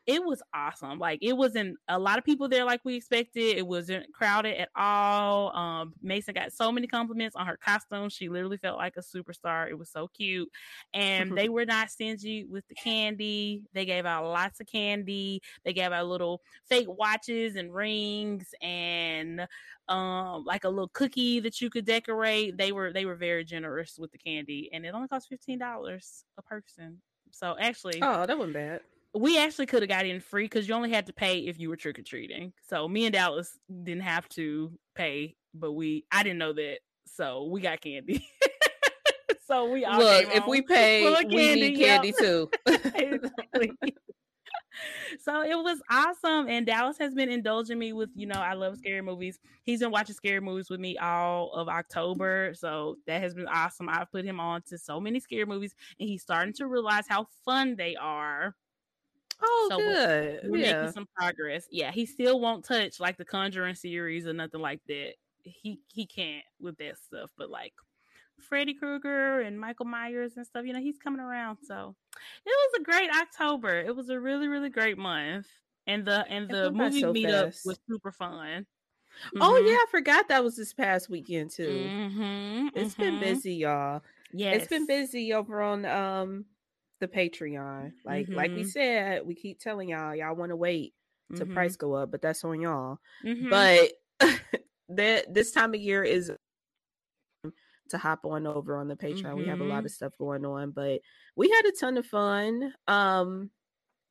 it 0.09 0.25
was 0.25 0.41
awesome. 0.55 0.97
Like 0.97 1.19
it 1.21 1.33
wasn't 1.33 1.77
a 1.87 1.99
lot 1.99 2.17
of 2.17 2.23
people 2.23 2.49
there 2.49 2.65
like 2.65 2.81
we 2.83 2.95
expected. 2.95 3.57
It 3.57 3.67
wasn't 3.67 4.11
crowded 4.11 4.59
at 4.59 4.69
all. 4.75 5.55
Um, 5.55 5.93
Mason 6.01 6.33
got 6.33 6.51
so 6.51 6.71
many 6.71 6.87
compliments 6.87 7.35
on 7.35 7.45
her 7.45 7.57
costume. 7.57 8.09
She 8.09 8.27
literally 8.27 8.57
felt 8.57 8.79
like 8.79 8.97
a 8.97 9.01
superstar. 9.01 9.69
It 9.69 9.77
was 9.77 9.91
so 9.91 10.07
cute. 10.07 10.49
And 10.95 11.37
they 11.37 11.47
were 11.49 11.65
not 11.67 11.91
stingy 11.91 12.43
with 12.43 12.67
the 12.69 12.73
candy. 12.73 13.61
They 13.73 13.85
gave 13.85 14.07
out 14.07 14.25
lots 14.25 14.59
of 14.59 14.65
candy. 14.65 15.43
They 15.63 15.73
gave 15.73 15.91
out 15.91 16.07
little 16.07 16.41
fake 16.67 16.87
watches 16.89 17.55
and 17.55 17.71
rings 17.71 18.47
and 18.63 19.47
um 19.89 20.43
like 20.43 20.63
a 20.63 20.69
little 20.69 20.89
cookie 20.89 21.39
that 21.41 21.61
you 21.61 21.69
could 21.69 21.85
decorate. 21.85 22.57
They 22.57 22.71
were 22.71 22.91
they 22.91 23.05
were 23.05 23.15
very 23.15 23.45
generous 23.45 23.99
with 23.99 24.11
the 24.11 24.17
candy 24.17 24.71
and 24.73 24.87
it 24.87 24.95
only 24.95 25.07
cost 25.07 25.29
fifteen 25.29 25.59
dollars 25.59 26.23
a 26.39 26.41
person. 26.41 26.99
So 27.29 27.55
actually 27.59 28.01
Oh, 28.01 28.25
that 28.25 28.35
wasn't 28.35 28.55
bad 28.55 28.81
we 29.13 29.39
actually 29.39 29.65
could 29.65 29.81
have 29.81 29.89
got 29.89 30.05
in 30.05 30.19
free 30.19 30.45
because 30.45 30.67
you 30.67 30.75
only 30.75 30.91
had 30.91 31.07
to 31.07 31.13
pay 31.13 31.39
if 31.39 31.59
you 31.59 31.69
were 31.69 31.75
trick 31.75 31.99
or 31.99 32.03
treating. 32.03 32.53
So 32.67 32.87
me 32.87 33.05
and 33.05 33.13
Dallas 33.13 33.57
didn't 33.83 34.03
have 34.03 34.29
to 34.29 34.71
pay, 34.95 35.35
but 35.53 35.73
we 35.73 36.05
I 36.11 36.23
didn't 36.23 36.39
know 36.39 36.53
that, 36.53 36.79
so 37.05 37.45
we 37.45 37.61
got 37.61 37.81
candy. 37.81 38.27
so 39.47 39.71
we 39.71 39.85
all 39.85 39.99
look 39.99 40.25
if 40.33 40.47
we 40.47 40.61
pay, 40.61 41.07
we 41.07 41.25
candy, 41.25 41.71
need 41.71 41.79
candy 41.79 42.13
too. 42.17 42.49
so 45.19 45.41
it 45.41 45.55
was 45.55 45.81
awesome, 45.89 46.47
and 46.47 46.67
Dallas 46.67 46.99
has 46.99 47.15
been 47.15 47.29
indulging 47.29 47.79
me 47.79 47.93
with 47.93 48.09
you 48.15 48.27
know 48.27 48.39
I 48.39 48.53
love 48.53 48.77
scary 48.77 49.01
movies. 49.01 49.39
He's 49.63 49.79
been 49.79 49.91
watching 49.91 50.15
scary 50.15 50.39
movies 50.39 50.69
with 50.69 50.79
me 50.79 50.99
all 50.99 51.51
of 51.53 51.67
October, 51.67 52.53
so 52.53 52.97
that 53.07 53.23
has 53.23 53.33
been 53.33 53.47
awesome. 53.47 53.89
I've 53.89 54.11
put 54.11 54.23
him 54.23 54.39
on 54.39 54.61
to 54.69 54.77
so 54.77 54.99
many 54.99 55.19
scary 55.19 55.45
movies, 55.45 55.73
and 55.99 56.07
he's 56.07 56.21
starting 56.21 56.53
to 56.53 56.67
realize 56.67 57.05
how 57.09 57.25
fun 57.43 57.75
they 57.75 57.95
are 57.95 58.55
Oh, 59.41 59.67
so 59.69 59.77
good. 59.77 60.39
We're, 60.43 60.51
we're 60.51 60.57
yeah. 60.57 60.77
making 60.77 60.93
some 60.93 61.07
progress. 61.15 61.67
Yeah, 61.71 61.91
he 61.91 62.05
still 62.05 62.39
won't 62.39 62.65
touch 62.65 62.99
like 62.99 63.17
the 63.17 63.25
Conjuring 63.25 63.75
series 63.75 64.27
or 64.27 64.33
nothing 64.33 64.61
like 64.61 64.81
that. 64.87 65.13
He 65.43 65.79
he 65.87 66.05
can't 66.05 66.43
with 66.59 66.77
that 66.77 66.97
stuff, 66.97 67.31
but 67.37 67.49
like 67.49 67.73
Freddy 68.39 68.73
Krueger 68.73 69.41
and 69.41 69.59
Michael 69.59 69.85
Myers 69.85 70.33
and 70.35 70.45
stuff, 70.45 70.65
you 70.65 70.73
know, 70.73 70.79
he's 70.79 70.97
coming 70.97 71.21
around. 71.21 71.57
So 71.63 71.95
it 72.45 72.49
was 72.49 72.79
a 72.79 72.83
great 72.83 73.09
October. 73.15 73.79
It 73.79 73.95
was 73.95 74.09
a 74.09 74.19
really 74.19 74.47
really 74.47 74.69
great 74.69 74.97
month, 74.97 75.47
and 75.87 76.05
the 76.05 76.25
and 76.29 76.49
the 76.49 76.71
movie 76.71 77.01
so 77.01 77.13
meetup 77.13 77.45
fast. 77.45 77.65
was 77.65 77.79
super 77.89 78.11
fun. 78.11 78.65
Mm-hmm. 79.27 79.41
Oh 79.41 79.57
yeah, 79.57 79.73
I 79.73 79.85
forgot 79.91 80.27
that 80.29 80.43
was 80.43 80.55
this 80.55 80.73
past 80.73 81.09
weekend 81.09 81.51
too. 81.51 81.67
Mm-hmm, 81.67 82.67
it's 82.75 82.93
mm-hmm. 82.93 83.01
been 83.01 83.19
busy, 83.19 83.55
y'all. 83.55 84.01
Yeah, 84.31 84.51
it's 84.51 84.67
been 84.67 84.85
busy 84.85 85.33
over 85.33 85.61
on 85.61 85.85
um 85.85 86.45
the 86.99 87.07
Patreon. 87.07 87.93
Like 88.05 88.27
like 88.29 88.51
we 88.51 88.61
mm-hmm. 88.61 88.67
said, 88.67 89.25
we 89.25 89.35
keep 89.35 89.59
telling 89.59 89.89
y'all 89.89 90.15
y'all 90.15 90.35
want 90.35 90.51
to 90.51 90.55
wait 90.55 90.93
to 91.35 91.45
price 91.45 91.73
mm-hmm. 91.73 91.87
go 91.87 91.93
up, 91.93 92.11
but 92.11 92.21
that's 92.21 92.43
on 92.43 92.61
y'all. 92.61 92.99
Mm-hmm. 93.25 93.49
But 93.49 93.91
that 94.89 95.33
this 95.33 95.51
time 95.51 95.73
of 95.73 95.79
year 95.79 96.03
is 96.03 96.31
to 97.89 97.97
hop 97.97 98.25
on 98.25 98.45
over 98.47 98.77
on 98.77 98.87
the 98.87 98.95
Patreon. 98.95 99.35
We 99.35 99.45
have 99.45 99.61
a 99.61 99.65
lot 99.65 99.85
of 99.85 99.91
stuff 99.91 100.13
going 100.17 100.45
on, 100.45 100.71
but 100.71 101.01
we 101.35 101.49
had 101.49 101.65
a 101.65 101.71
ton 101.71 101.97
of 101.97 102.05
fun. 102.05 102.73
Um 102.87 103.49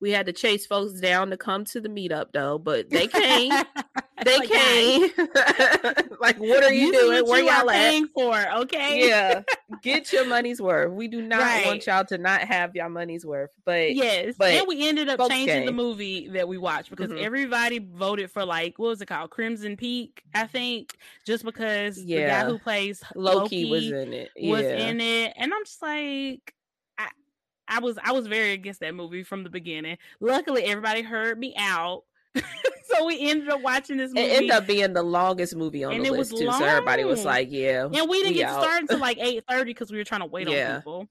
we 0.00 0.10
had 0.10 0.26
to 0.26 0.32
chase 0.32 0.66
folks 0.66 1.00
down 1.00 1.30
to 1.30 1.36
come 1.36 1.64
to 1.66 1.80
the 1.80 1.88
meetup 1.88 2.32
though, 2.32 2.58
but 2.58 2.88
they 2.90 3.08
came. 3.08 3.52
they 4.24 4.38
like, 4.38 4.48
came. 4.48 5.10
like, 6.20 6.38
what 6.38 6.62
are 6.62 6.72
you 6.72 6.92
doing? 6.92 7.26
Where 7.26 7.40
you 7.40 7.50
y'all 7.50 7.66
paying 7.66 8.04
at? 8.04 8.10
for? 8.14 8.52
Okay. 8.60 9.08
yeah. 9.08 9.42
Get 9.82 10.12
your 10.12 10.24
money's 10.24 10.60
worth. 10.60 10.92
We 10.92 11.08
do 11.08 11.20
not 11.20 11.40
right. 11.40 11.66
want 11.66 11.86
y'all 11.86 12.04
to 12.06 12.18
not 12.18 12.42
have 12.42 12.74
your 12.74 12.88
money's 12.88 13.26
worth. 13.26 13.50
But 13.64 13.94
yes. 13.94 14.36
But 14.38 14.52
and 14.52 14.66
we 14.68 14.88
ended 14.88 15.08
up 15.08 15.20
changing 15.28 15.46
came. 15.48 15.66
the 15.66 15.72
movie 15.72 16.28
that 16.28 16.48
we 16.48 16.58
watched 16.58 16.90
because 16.90 17.10
mm-hmm. 17.10 17.24
everybody 17.24 17.78
voted 17.78 18.30
for 18.30 18.44
like 18.44 18.78
what 18.78 18.88
was 18.88 19.02
it 19.02 19.06
called? 19.06 19.30
Crimson 19.30 19.76
Peak, 19.76 20.22
I 20.34 20.46
think. 20.46 20.96
Just 21.26 21.44
because 21.44 22.00
yeah. 22.00 22.20
the 22.20 22.26
guy 22.26 22.50
who 22.50 22.58
plays 22.58 23.02
Loki, 23.14 23.64
Loki 23.64 23.70
was 23.70 23.86
in 23.90 24.12
it. 24.12 24.30
Yeah. 24.36 24.52
Was 24.52 24.64
in 24.64 25.00
it. 25.00 25.34
And 25.36 25.52
I'm 25.52 25.64
just 25.64 25.82
like 25.82 26.54
I 27.68 27.80
was 27.80 27.98
I 28.02 28.12
was 28.12 28.26
very 28.26 28.52
against 28.52 28.80
that 28.80 28.94
movie 28.94 29.22
from 29.22 29.44
the 29.44 29.50
beginning. 29.50 29.98
Luckily, 30.20 30.64
everybody 30.64 31.02
heard 31.02 31.38
me 31.38 31.54
out. 31.56 32.04
so 32.34 33.04
we 33.04 33.30
ended 33.30 33.48
up 33.48 33.62
watching 33.62 33.96
this 33.96 34.12
movie. 34.12 34.26
It 34.26 34.36
ended 34.36 34.50
up 34.50 34.66
being 34.66 34.92
the 34.92 35.02
longest 35.02 35.56
movie 35.56 35.84
on 35.84 35.92
and 35.92 36.04
the 36.04 36.10
list 36.10 36.36
too. 36.36 36.46
Long. 36.46 36.58
So 36.58 36.64
everybody 36.64 37.04
was 37.04 37.24
like, 37.24 37.48
"Yeah." 37.50 37.84
And 37.84 38.08
we 38.08 38.18
didn't 38.18 38.32
we 38.32 38.34
get 38.34 38.50
out. 38.50 38.62
started 38.62 38.82
until 38.82 38.98
like 38.98 39.18
eight 39.20 39.44
thirty 39.48 39.70
because 39.70 39.90
we 39.90 39.98
were 39.98 40.04
trying 40.04 40.20
to 40.20 40.26
wait 40.26 40.48
yeah. 40.48 40.74
on 40.74 40.80
people. 40.80 41.08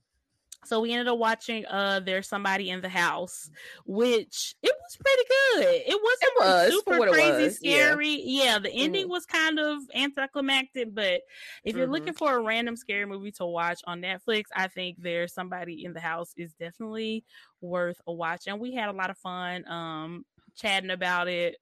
So 0.65 0.81
we 0.81 0.91
ended 0.91 1.07
up 1.07 1.17
watching 1.17 1.65
uh 1.65 2.01
There's 2.01 2.27
Somebody 2.27 2.69
in 2.69 2.81
the 2.81 2.89
House, 2.89 3.49
which 3.85 4.55
it 4.61 4.73
was 4.81 4.97
pretty 4.97 5.23
good. 5.29 5.83
It 5.87 5.99
wasn't 6.03 6.21
it 6.21 6.39
was, 6.39 6.83
super 6.85 7.11
crazy 7.11 7.55
scary. 7.55 8.21
Yeah. 8.23 8.43
yeah. 8.43 8.59
the 8.59 8.71
ending 8.71 9.05
mm 9.05 9.09
was 9.09 9.25
kind 9.25 9.57
of 9.59 9.79
anticlimactic, 9.95 10.93
but 10.93 11.21
if 11.63 11.75
you're 11.75 11.85
mm-hmm. 11.85 11.93
looking 11.93 12.13
for 12.13 12.35
a 12.35 12.41
random 12.41 12.75
scary 12.75 13.05
movie 13.05 13.31
to 13.33 13.45
watch 13.45 13.79
on 13.85 14.01
Netflix, 14.01 14.45
I 14.55 14.67
think 14.67 14.97
There's 14.99 15.33
Somebody 15.33 15.85
in 15.85 15.93
the 15.93 15.99
House 15.99 16.33
is 16.35 16.53
definitely 16.53 17.23
worth 17.61 18.01
a 18.07 18.11
watch. 18.11 18.47
And 18.47 18.59
we 18.59 18.73
had 18.73 18.89
a 18.89 18.93
lot 18.93 19.09
of 19.09 19.17
fun 19.17 19.65
um 19.69 20.25
chatting 20.55 20.89
about 20.89 21.27
it 21.27 21.55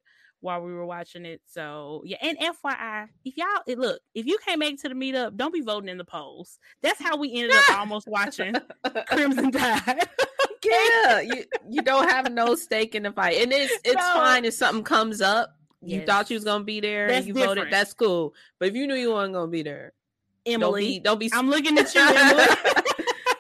while 0.46 0.62
we 0.62 0.74
were 0.74 0.86
watching 0.86 1.26
it. 1.26 1.42
So 1.46 2.04
yeah, 2.06 2.18
and 2.22 2.38
FYI, 2.38 3.08
if 3.26 3.36
y'all 3.36 3.48
look, 3.76 4.00
if 4.14 4.28
you 4.28 4.38
can't 4.46 4.60
make 4.60 4.76
it 4.76 4.82
to 4.82 4.90
the 4.90 4.96
meetup, 4.96 5.36
don't 5.36 5.54
be 5.54 5.62
voting 5.62 5.90
in 5.90 5.98
the 5.98 6.06
polls. 6.06 6.60
That's 6.82 7.02
how 7.02 7.18
we 7.18 7.34
ended 7.34 7.54
up 7.54 7.70
almost 7.80 8.08
watching 8.08 8.54
Crimson 9.08 9.52
Tide. 9.52 10.08
yeah, 10.64 11.20
you 11.20 11.44
you 11.68 11.82
don't 11.82 12.08
have 12.10 12.32
no 12.32 12.56
stake 12.56 12.94
in 12.94 13.04
the 13.04 13.12
fight, 13.12 13.42
and 13.42 13.52
it's 13.52 13.74
it's 13.84 13.96
no. 13.96 14.14
fine 14.14 14.46
if 14.46 14.54
something 14.54 14.84
comes 14.84 15.20
up. 15.20 15.58
You 15.82 15.98
yes. 15.98 16.06
thought 16.08 16.30
you 16.30 16.36
was 16.36 16.44
gonna 16.44 16.64
be 16.64 16.80
there 16.80 17.08
that's 17.08 17.20
and 17.20 17.28
you 17.28 17.34
different. 17.34 17.58
voted. 17.58 17.74
That's 17.74 17.94
cool. 17.94 18.34
But 18.60 18.70
if 18.70 18.76
you 18.76 18.88
knew 18.88 18.96
you 18.96 19.14
weren't 19.14 19.34
gonna 19.34 19.52
be 19.52 19.64
there, 19.64 19.94
Emily, 20.46 21.00
don't 21.00 21.20
be. 21.20 21.30
Don't 21.30 21.34
be 21.34 21.40
I'm 21.40 21.50
looking 21.50 21.78
at 21.80 21.94
you, 21.94 22.02
Emily. 22.08 22.46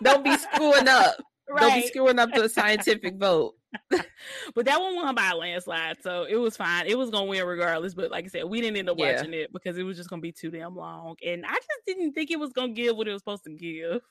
don't 0.04 0.24
be 0.24 0.36
screwing 0.38 0.88
up. 0.88 1.18
Right. 1.48 1.62
Don't 1.62 1.76
be 1.76 1.88
screwing 1.88 2.20
up 2.20 2.32
the 2.34 2.50
scientific 2.50 3.16
vote. 3.18 3.54
but 4.56 4.66
that 4.66 4.82
one 4.82 4.96
won 4.96 5.16
by 5.16 5.30
a 5.32 5.36
landslide, 5.36 5.98
so 6.02 6.24
it 6.24 6.36
was 6.36 6.58
fine. 6.58 6.88
It 6.88 6.98
was 6.98 7.10
gonna 7.10 7.26
win 7.26 7.46
regardless. 7.46 7.94
But 7.94 8.12
like 8.12 8.26
I 8.26 8.28
said, 8.28 8.46
we 8.46 8.62
didn't 8.62 8.78
end 8.78 8.90
up 8.90 8.98
yeah. 8.98 9.16
watching 9.16 9.34
it 9.34 9.52
because 9.54 9.78
it 9.78 9.84
was 9.84 9.98
just 9.98 10.10
gonna 10.10 10.22
be 10.22 10.32
too 10.32 10.52
damn 10.52 10.76
long, 10.76 11.16
and 11.26 11.46
I 11.46 11.54
just 11.54 11.86
didn't 11.86 12.14
think 12.14 12.32
it 12.32 12.40
was 12.40 12.54
gonna 12.54 12.74
give 12.74 12.96
what 12.96 13.08
it 13.08 13.14
was 13.14 13.22
supposed 13.22 13.44
to 13.46 13.52
give. 13.52 14.02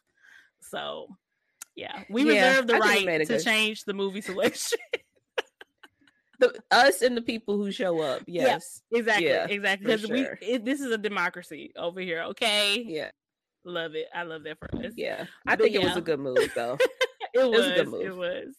So, 0.61 1.09
yeah, 1.75 2.05
we 2.09 2.25
yeah, 2.25 2.49
reserve 2.49 2.67
the 2.67 2.75
right 2.75 3.19
to 3.19 3.27
good. 3.27 3.45
change 3.45 3.85
the 3.85 3.95
movie 3.95 4.21
selection. 4.21 4.79
the 6.41 6.55
us 6.71 7.03
and 7.03 7.17
the 7.17 7.23
people 7.23 7.57
who 7.57 7.71
show 7.71 8.01
up. 8.01 8.23
Yes, 8.27 8.83
yeah, 8.91 8.99
exactly, 8.99 9.55
exactly. 9.55 9.87
Because 9.87 10.01
sure. 10.03 10.39
we 10.41 10.47
it, 10.47 10.65
this 10.65 10.81
is 10.81 10.91
a 10.91 10.99
democracy 10.99 11.73
over 11.77 12.01
here. 12.01 12.23
Okay. 12.23 12.85
Yeah. 12.87 13.11
Love 13.65 13.95
it. 13.95 14.07
I 14.15 14.25
love 14.25 14.45
that 14.45 14.59
for 14.59 14.75
us. 14.77 14.93
Yeah. 14.97 15.25
I 15.47 15.57
but 15.57 15.65
think 15.65 15.77
it 15.77 15.83
was 15.83 15.97
a 15.97 16.03
good 16.03 16.21
move 16.21 16.51
though. 16.55 16.77
it, 17.35 17.51
was, 17.51 17.67
it 17.67 17.91
was 17.91 18.01
It 18.03 18.17
was. 18.17 18.55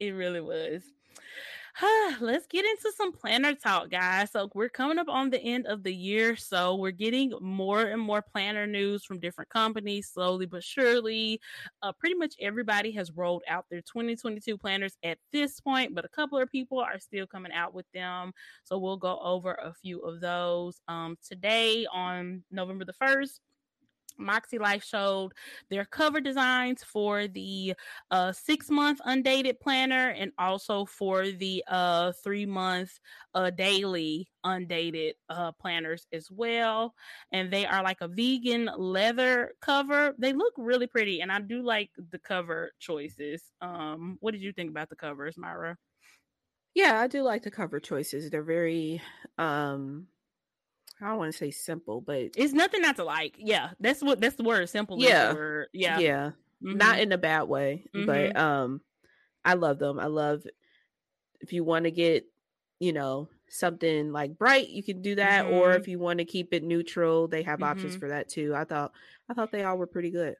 It 0.00 0.10
really 0.10 0.40
was. 0.40 0.82
Let's 2.20 2.46
get 2.48 2.64
into 2.64 2.92
some 2.96 3.12
planner 3.12 3.54
talk, 3.54 3.90
guys. 3.90 4.32
So, 4.32 4.50
we're 4.54 4.68
coming 4.68 4.98
up 4.98 5.08
on 5.08 5.30
the 5.30 5.40
end 5.40 5.66
of 5.66 5.82
the 5.84 5.94
year. 5.94 6.36
So, 6.36 6.74
we're 6.76 6.90
getting 6.90 7.32
more 7.40 7.82
and 7.82 8.00
more 8.00 8.22
planner 8.22 8.66
news 8.66 9.04
from 9.04 9.20
different 9.20 9.50
companies 9.50 10.08
slowly 10.12 10.46
but 10.46 10.64
surely. 10.64 11.40
Uh, 11.82 11.92
pretty 11.92 12.16
much 12.16 12.34
everybody 12.40 12.90
has 12.92 13.12
rolled 13.12 13.42
out 13.48 13.66
their 13.70 13.82
2022 13.82 14.58
planners 14.58 14.96
at 15.04 15.18
this 15.32 15.60
point, 15.60 15.94
but 15.94 16.04
a 16.04 16.08
couple 16.08 16.38
of 16.38 16.50
people 16.50 16.80
are 16.80 16.98
still 16.98 17.26
coming 17.26 17.52
out 17.52 17.74
with 17.74 17.86
them. 17.94 18.32
So, 18.64 18.78
we'll 18.78 18.96
go 18.96 19.18
over 19.22 19.52
a 19.54 19.72
few 19.74 20.00
of 20.00 20.20
those. 20.20 20.80
Um, 20.88 21.16
today, 21.26 21.86
on 21.92 22.42
November 22.50 22.84
the 22.84 22.94
1st, 22.94 23.40
Moxie 24.18 24.58
Life 24.58 24.84
showed 24.84 25.32
their 25.70 25.84
cover 25.84 26.20
designs 26.20 26.82
for 26.82 27.26
the 27.28 27.74
uh, 28.10 28.32
six 28.32 28.70
month 28.70 29.00
undated 29.04 29.60
planner 29.60 30.08
and 30.10 30.32
also 30.38 30.84
for 30.84 31.30
the 31.30 31.62
uh, 31.68 32.12
three 32.22 32.46
month 32.46 32.98
uh, 33.34 33.50
daily 33.50 34.28
undated 34.44 35.14
uh, 35.28 35.52
planners 35.52 36.06
as 36.12 36.30
well. 36.30 36.94
And 37.32 37.52
they 37.52 37.66
are 37.66 37.82
like 37.82 38.00
a 38.00 38.08
vegan 38.08 38.70
leather 38.76 39.54
cover. 39.60 40.14
They 40.18 40.32
look 40.32 40.54
really 40.56 40.86
pretty, 40.86 41.20
and 41.20 41.30
I 41.32 41.40
do 41.40 41.62
like 41.62 41.90
the 42.10 42.18
cover 42.18 42.72
choices. 42.78 43.52
Um, 43.60 44.16
what 44.20 44.32
did 44.32 44.42
you 44.42 44.52
think 44.52 44.70
about 44.70 44.88
the 44.88 44.96
covers, 44.96 45.36
Myra? 45.36 45.76
Yeah, 46.74 47.00
I 47.00 47.06
do 47.06 47.22
like 47.22 47.42
the 47.42 47.50
cover 47.50 47.80
choices. 47.80 48.30
They're 48.30 48.42
very 48.42 49.02
um 49.36 50.08
I 51.00 51.08
don't 51.08 51.18
want 51.18 51.32
to 51.32 51.38
say 51.38 51.50
simple, 51.50 52.00
but 52.00 52.30
it's 52.36 52.52
nothing 52.52 52.82
not 52.82 52.96
to 52.96 53.04
like. 53.04 53.34
Yeah, 53.38 53.70
that's 53.78 54.02
what 54.02 54.20
that's 54.20 54.36
the 54.36 54.42
word. 54.42 54.68
Simple. 54.68 54.98
Yeah, 54.98 55.32
word. 55.32 55.68
yeah, 55.72 55.98
yeah. 55.98 56.30
Mm-hmm. 56.62 56.76
Not 56.76 56.98
in 56.98 57.12
a 57.12 57.18
bad 57.18 57.44
way, 57.44 57.84
mm-hmm. 57.94 58.06
but 58.06 58.36
um, 58.36 58.80
I 59.44 59.54
love 59.54 59.78
them. 59.78 60.00
I 60.00 60.06
love 60.06 60.42
if 61.40 61.52
you 61.52 61.62
want 61.62 61.84
to 61.84 61.92
get, 61.92 62.26
you 62.80 62.92
know, 62.92 63.28
something 63.48 64.12
like 64.12 64.36
bright, 64.36 64.68
you 64.68 64.82
can 64.82 65.00
do 65.00 65.14
that, 65.14 65.44
mm-hmm. 65.44 65.54
or 65.54 65.72
if 65.72 65.86
you 65.86 65.98
want 66.00 66.18
to 66.18 66.24
keep 66.24 66.52
it 66.52 66.64
neutral, 66.64 67.28
they 67.28 67.42
have 67.42 67.62
options 67.62 67.92
mm-hmm. 67.92 68.00
for 68.00 68.08
that 68.08 68.28
too. 68.28 68.54
I 68.56 68.64
thought 68.64 68.92
I 69.28 69.34
thought 69.34 69.52
they 69.52 69.62
all 69.62 69.78
were 69.78 69.86
pretty 69.86 70.10
good. 70.10 70.34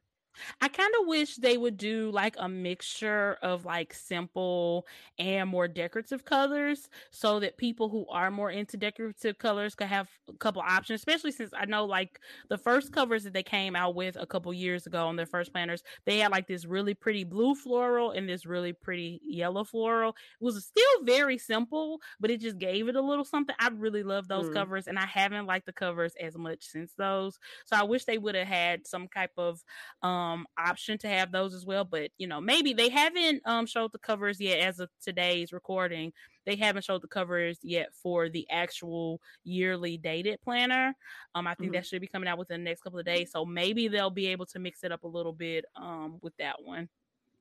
I 0.61 0.69
kind 0.69 0.93
of 1.01 1.07
wish 1.07 1.37
they 1.37 1.57
would 1.57 1.77
do 1.77 2.11
like 2.11 2.37
a 2.39 2.49
mixture 2.49 3.39
of 3.43 3.65
like 3.65 3.95
simple 3.95 4.87
and 5.19 5.49
more 5.49 5.69
decorative 5.69 6.25
colors 6.25 6.89
so 7.11 7.41
that 7.41 7.57
people 7.57 7.89
who 7.89 8.07
are 8.11 8.31
more 8.31 8.51
into 8.51 8.77
decorative 8.77 9.39
colors 9.39 9.75
could 9.75 9.89
have 9.89 10.09
a 10.29 10.33
couple 10.35 10.63
options, 10.63 11.01
especially 11.01 11.33
since 11.33 11.53
I 11.57 11.65
know 11.65 11.85
like 11.85 12.21
the 12.49 12.59
first 12.59 12.93
covers 12.93 13.25
that 13.25 13.33
they 13.33 13.43
came 13.43 13.75
out 13.75 13.95
with 13.95 14.17
a 14.19 14.27
couple 14.27 14.53
years 14.53 14.87
ago 14.87 15.07
on 15.07 15.17
their 15.17 15.27
first 15.27 15.53
planners, 15.53 15.83
they 16.05 16.19
had 16.19 16.31
like 16.31 16.47
this 16.47 16.65
really 16.65 16.95
pretty 16.95 17.25
blue 17.25 17.55
floral 17.55 18.11
and 18.13 18.29
this 18.29 18.47
really 18.47 18.73
pretty 18.73 19.21
yellow 19.25 19.65
floral. 19.65 20.11
It 20.41 20.45
was 20.45 20.65
still 20.65 21.05
very 21.05 21.39
simple, 21.39 22.01
but 22.21 22.31
it 22.31 22.41
just 22.41 22.59
gave 22.59 22.89
it 22.89 22.97
a 22.97 23.03
little 23.03 23.25
something. 23.25 23.57
I 23.59 23.69
really 23.69 24.03
love 24.03 24.29
those 24.29 24.49
mm. 24.49 24.55
covers 24.55 24.87
and 24.87 24.99
I 24.99 25.07
haven't 25.07 25.47
liked 25.47 25.67
the 25.67 25.73
covers 25.73 26.15
as 26.21 26.37
much 26.37 26.65
since 26.65 26.93
those. 26.97 27.39
So 27.67 27.77
I 27.77 27.83
wish 27.83 28.05
they 28.05 28.19
would 28.19 28.35
have 28.35 28.47
had 28.47 28.87
some 28.87 29.09
type 29.09 29.33
of 29.37 29.63
um 30.03 30.28
um 30.33 30.47
option 30.59 30.99
to 30.99 31.09
have 31.09 31.33
those 31.33 31.55
as 31.55 31.65
well. 31.65 31.85
But 31.85 32.11
you 32.19 32.27
know, 32.27 32.41
maybe 32.41 32.73
they 32.73 32.89
haven't 32.89 33.43
um 33.47 33.67
showed 33.67 33.93
the 33.93 33.99
covers 33.99 34.41
yet 34.41 34.61
as 34.61 34.81
of 34.81 34.91
today's 35.03 35.53
recording. 35.53 36.13
They 36.47 36.57
haven't 36.57 36.85
showed 36.85 37.03
the 37.03 37.09
covers 37.09 37.59
yet 37.63 37.89
for 37.95 38.29
the 38.29 38.47
actual 38.51 39.21
yearly 39.45 39.99
dated 39.99 40.41
planner. 40.41 40.95
Um, 41.35 41.47
I 41.47 41.55
think 41.55 41.71
mm-hmm. 41.71 41.75
that 41.77 41.87
should 41.87 42.01
be 42.01 42.07
coming 42.07 42.29
out 42.29 42.39
within 42.39 42.63
the 42.63 42.71
next 42.71 42.83
couple 42.83 42.99
of 42.99 43.05
days. 43.05 43.31
So 43.33 43.45
maybe 43.45 43.89
they'll 43.89 44.11
be 44.11 44.29
able 44.29 44.47
to 44.47 44.59
mix 44.59 44.85
it 44.85 44.93
up 44.93 45.05
a 45.05 45.09
little 45.09 45.33
bit 45.33 45.65
um 45.77 46.19
with 46.23 46.37
that 46.39 46.57
one, 46.63 46.89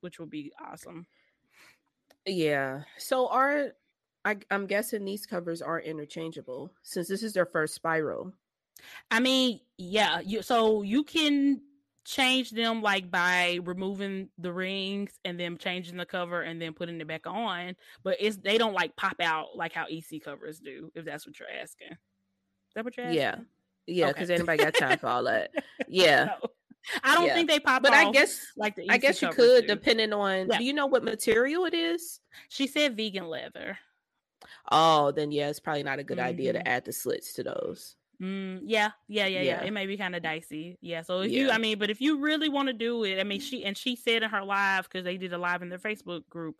which 0.01 0.19
will 0.19 0.27
be 0.27 0.51
awesome. 0.59 1.05
Yeah. 2.25 2.81
So 2.97 3.27
are 3.29 3.73
I, 4.25 4.35
I'm 4.51 4.67
guessing 4.67 5.05
these 5.05 5.25
covers 5.25 5.61
are 5.61 5.79
interchangeable 5.79 6.73
since 6.83 7.07
this 7.07 7.23
is 7.23 7.31
their 7.31 7.45
first 7.45 7.75
spiral. 7.75 8.33
I 9.09 9.21
mean, 9.21 9.61
yeah, 9.77 10.19
you 10.19 10.41
so 10.41 10.81
you 10.81 11.03
can 11.03 11.61
change 12.07 12.51
them 12.51 12.81
like 12.81 13.11
by 13.11 13.59
removing 13.65 14.29
the 14.37 14.51
rings 14.51 15.11
and 15.25 15.37
then 15.37 15.57
changing 15.57 15.97
the 15.97 16.05
cover 16.05 16.41
and 16.41 16.61
then 16.61 16.71
putting 16.71 17.01
it 17.01 17.07
back 17.07 17.27
on 17.27 17.75
but 18.01 18.15
it's 18.21 18.37
they 18.37 18.57
don't 18.57 18.73
like 18.73 18.95
pop 18.95 19.17
out 19.19 19.47
like 19.55 19.73
how 19.73 19.85
ec 19.89 20.23
covers 20.23 20.59
do 20.59 20.89
if 20.95 21.03
that's 21.03 21.27
what 21.27 21.37
you're 21.37 21.49
asking 21.61 21.91
is 21.91 21.97
that 22.75 22.85
what 22.85 22.95
you're 22.95 23.05
asking 23.05 23.19
yeah 23.19 23.35
yeah 23.87 24.07
because 24.07 24.29
okay. 24.29 24.35
anybody 24.35 24.63
got 24.63 24.73
time 24.73 24.97
for 24.97 25.07
all 25.07 25.23
that 25.23 25.51
yeah 25.89 26.25
no. 26.25 26.49
I 27.03 27.15
don't 27.15 27.25
yeah. 27.25 27.33
think 27.33 27.49
they 27.49 27.59
pop, 27.59 27.83
but 27.83 27.91
I 27.91 28.11
guess 28.11 28.39
like 28.55 28.77
the 28.77 28.83
EC 28.83 28.91
I 28.91 28.97
guess 28.97 29.21
you 29.21 29.27
could, 29.27 29.61
do. 29.63 29.67
depending 29.67 30.13
on. 30.13 30.47
Yeah. 30.47 30.57
Do 30.59 30.63
you 30.63 30.71
know 30.71 30.85
what 30.85 31.03
material 31.03 31.65
it 31.65 31.73
is? 31.73 32.21
She 32.47 32.65
said 32.65 32.95
vegan 32.95 33.27
leather. 33.27 33.77
oh, 34.71 35.11
then 35.11 35.33
yeah, 35.33 35.49
it's 35.49 35.59
probably 35.59 35.83
not 35.83 35.99
a 35.99 36.03
good 36.05 36.17
mm-hmm. 36.17 36.27
idea 36.27 36.53
to 36.53 36.59
mm-hmm. 36.59 36.67
add 36.67 36.85
the 36.85 36.93
slits 36.93 37.33
to 37.33 37.43
those. 37.43 37.97
Mm, 38.21 38.61
yeah, 38.63 38.91
yeah, 39.07 39.27
yeah, 39.27 39.41
yeah, 39.41 39.61
yeah. 39.61 39.63
It 39.63 39.71
may 39.71 39.85
be 39.85 39.95
kind 39.95 40.15
of 40.15 40.23
dicey. 40.23 40.79
Yeah. 40.81 41.03
So 41.03 41.21
if 41.21 41.31
yeah. 41.31 41.39
you, 41.39 41.51
I 41.51 41.59
mean, 41.59 41.77
but 41.77 41.91
if 41.91 42.01
you 42.01 42.19
really 42.19 42.49
want 42.49 42.67
to 42.67 42.73
do 42.73 43.03
it, 43.03 43.19
I 43.19 43.23
mean, 43.23 43.39
she 43.39 43.63
and 43.63 43.77
she 43.77 43.95
said 43.95 44.23
in 44.23 44.29
her 44.31 44.43
live 44.43 44.85
because 44.85 45.03
they 45.03 45.17
did 45.17 45.33
a 45.33 45.37
live 45.37 45.61
in 45.61 45.69
their 45.69 45.77
Facebook 45.77 46.27
group. 46.27 46.55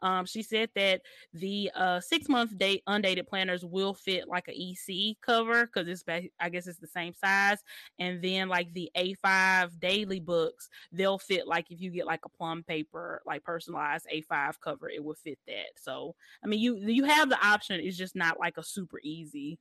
Um, 0.00 0.24
she 0.24 0.42
said 0.42 0.70
that 0.74 1.02
the 1.34 1.70
uh 1.74 2.00
six 2.00 2.30
month 2.30 2.56
date 2.56 2.82
undated 2.86 3.26
planners 3.26 3.62
will 3.62 3.92
fit 3.92 4.26
like 4.26 4.48
a 4.48 4.58
EC 4.58 5.18
cover 5.20 5.66
because 5.66 5.86
it's 5.86 6.02
I 6.40 6.48
guess 6.48 6.66
it's 6.66 6.78
the 6.78 6.86
same 6.86 7.12
size, 7.12 7.58
and 7.98 8.22
then 8.22 8.48
like 8.48 8.72
the 8.72 8.90
A5 8.96 9.78
daily 9.80 10.20
books, 10.20 10.70
they'll 10.92 11.18
fit 11.18 11.46
like 11.46 11.70
if 11.70 11.82
you 11.82 11.90
get 11.90 12.06
like 12.06 12.24
a 12.24 12.30
plum 12.30 12.62
paper 12.62 13.20
like 13.26 13.44
personalized 13.44 14.06
A5 14.10 14.60
cover, 14.62 14.88
it 14.88 15.04
will 15.04 15.14
fit 15.14 15.38
that. 15.46 15.72
So 15.76 16.14
I 16.42 16.46
mean, 16.46 16.60
you 16.60 16.76
you 16.78 17.04
have 17.04 17.28
the 17.28 17.46
option. 17.46 17.80
It's 17.80 17.98
just 17.98 18.16
not 18.16 18.40
like 18.40 18.56
a 18.56 18.64
super 18.64 18.98
easy 19.02 19.58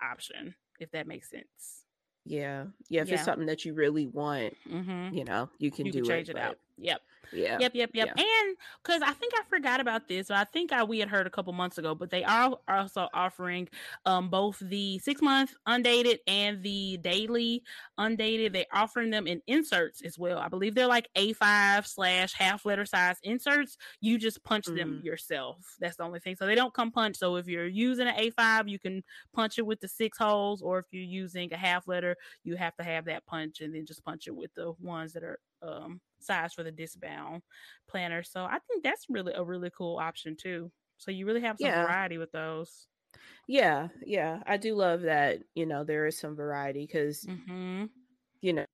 option 0.00 0.54
if 0.78 0.90
that 0.92 1.06
makes 1.06 1.30
sense. 1.30 1.84
Yeah. 2.24 2.66
Yeah. 2.88 3.02
If 3.02 3.08
yeah. 3.08 3.14
it's 3.14 3.24
something 3.24 3.46
that 3.46 3.64
you 3.64 3.74
really 3.74 4.06
want, 4.06 4.54
mm-hmm. 4.70 5.14
you 5.14 5.24
know, 5.24 5.48
you 5.58 5.70
can 5.70 5.86
you 5.86 5.92
do 5.92 6.02
can 6.02 6.08
change 6.08 6.28
it, 6.28 6.36
it 6.36 6.42
out. 6.42 6.58
Yep. 6.78 7.00
Yeah. 7.32 7.58
Yep. 7.60 7.74
Yep. 7.74 7.90
Yep. 7.92 8.08
Yeah. 8.16 8.24
And 8.24 8.56
because 8.82 9.02
I 9.02 9.12
think 9.12 9.34
I 9.36 9.42
forgot 9.48 9.80
about 9.80 10.08
this, 10.08 10.28
but 10.28 10.36
I 10.36 10.44
think 10.44 10.72
I, 10.72 10.82
we 10.82 10.98
had 10.98 11.08
heard 11.08 11.26
a 11.26 11.30
couple 11.30 11.52
months 11.52 11.78
ago, 11.78 11.94
but 11.94 12.10
they 12.10 12.24
are 12.24 12.56
also 12.68 13.08
offering 13.12 13.68
um, 14.06 14.30
both 14.30 14.58
the 14.60 14.98
six 15.00 15.20
month 15.20 15.54
undated 15.66 16.20
and 16.26 16.62
the 16.62 16.98
daily 16.98 17.62
undated. 17.98 18.52
They're 18.52 18.66
offering 18.72 19.10
them 19.10 19.26
in 19.26 19.42
inserts 19.46 20.02
as 20.02 20.18
well. 20.18 20.38
I 20.38 20.48
believe 20.48 20.74
they're 20.74 20.86
like 20.86 21.08
A5 21.16 21.86
slash 21.86 22.32
half 22.32 22.64
letter 22.64 22.86
size 22.86 23.16
inserts. 23.22 23.76
You 24.00 24.18
just 24.18 24.42
punch 24.44 24.66
mm. 24.66 24.76
them 24.76 25.00
yourself. 25.04 25.58
That's 25.80 25.96
the 25.96 26.04
only 26.04 26.20
thing. 26.20 26.36
So 26.36 26.46
they 26.46 26.54
don't 26.54 26.74
come 26.74 26.90
punch. 26.90 27.16
So 27.16 27.36
if 27.36 27.46
you're 27.46 27.66
using 27.66 28.08
an 28.08 28.16
A5, 28.16 28.68
you 28.68 28.78
can 28.78 29.02
punch 29.34 29.58
it 29.58 29.66
with 29.66 29.80
the 29.80 29.88
six 29.88 30.18
holes, 30.18 30.62
or 30.62 30.78
if 30.78 30.86
you're 30.92 31.02
using 31.02 31.52
a 31.52 31.56
half 31.56 31.86
letter, 31.86 32.16
you 32.44 32.56
have 32.56 32.74
to 32.76 32.84
have 32.84 33.04
that 33.06 33.26
punch 33.26 33.60
and 33.60 33.74
then 33.74 33.84
just 33.84 34.04
punch 34.04 34.26
it 34.26 34.34
with 34.34 34.54
the 34.54 34.72
ones 34.80 35.12
that 35.12 35.24
are 35.24 35.38
um 35.60 36.00
size 36.20 36.54
for 36.54 36.62
the 36.62 36.70
discbound 36.70 37.42
planner. 37.88 38.22
So 38.22 38.44
I 38.44 38.58
think 38.66 38.82
that's 38.82 39.06
really 39.08 39.32
a 39.34 39.44
really 39.44 39.70
cool 39.76 39.98
option 39.98 40.36
too. 40.36 40.70
So 40.98 41.10
you 41.10 41.26
really 41.26 41.42
have 41.42 41.56
some 41.60 41.70
yeah. 41.70 41.84
variety 41.84 42.18
with 42.18 42.32
those. 42.32 42.86
Yeah, 43.46 43.88
yeah. 44.04 44.40
I 44.46 44.56
do 44.56 44.74
love 44.74 45.02
that, 45.02 45.38
you 45.54 45.66
know, 45.66 45.84
there 45.84 46.06
is 46.06 46.18
some 46.18 46.36
variety 46.36 46.86
because 46.86 47.24
mm-hmm. 47.24 47.84
you 48.40 48.52
know, 48.52 48.66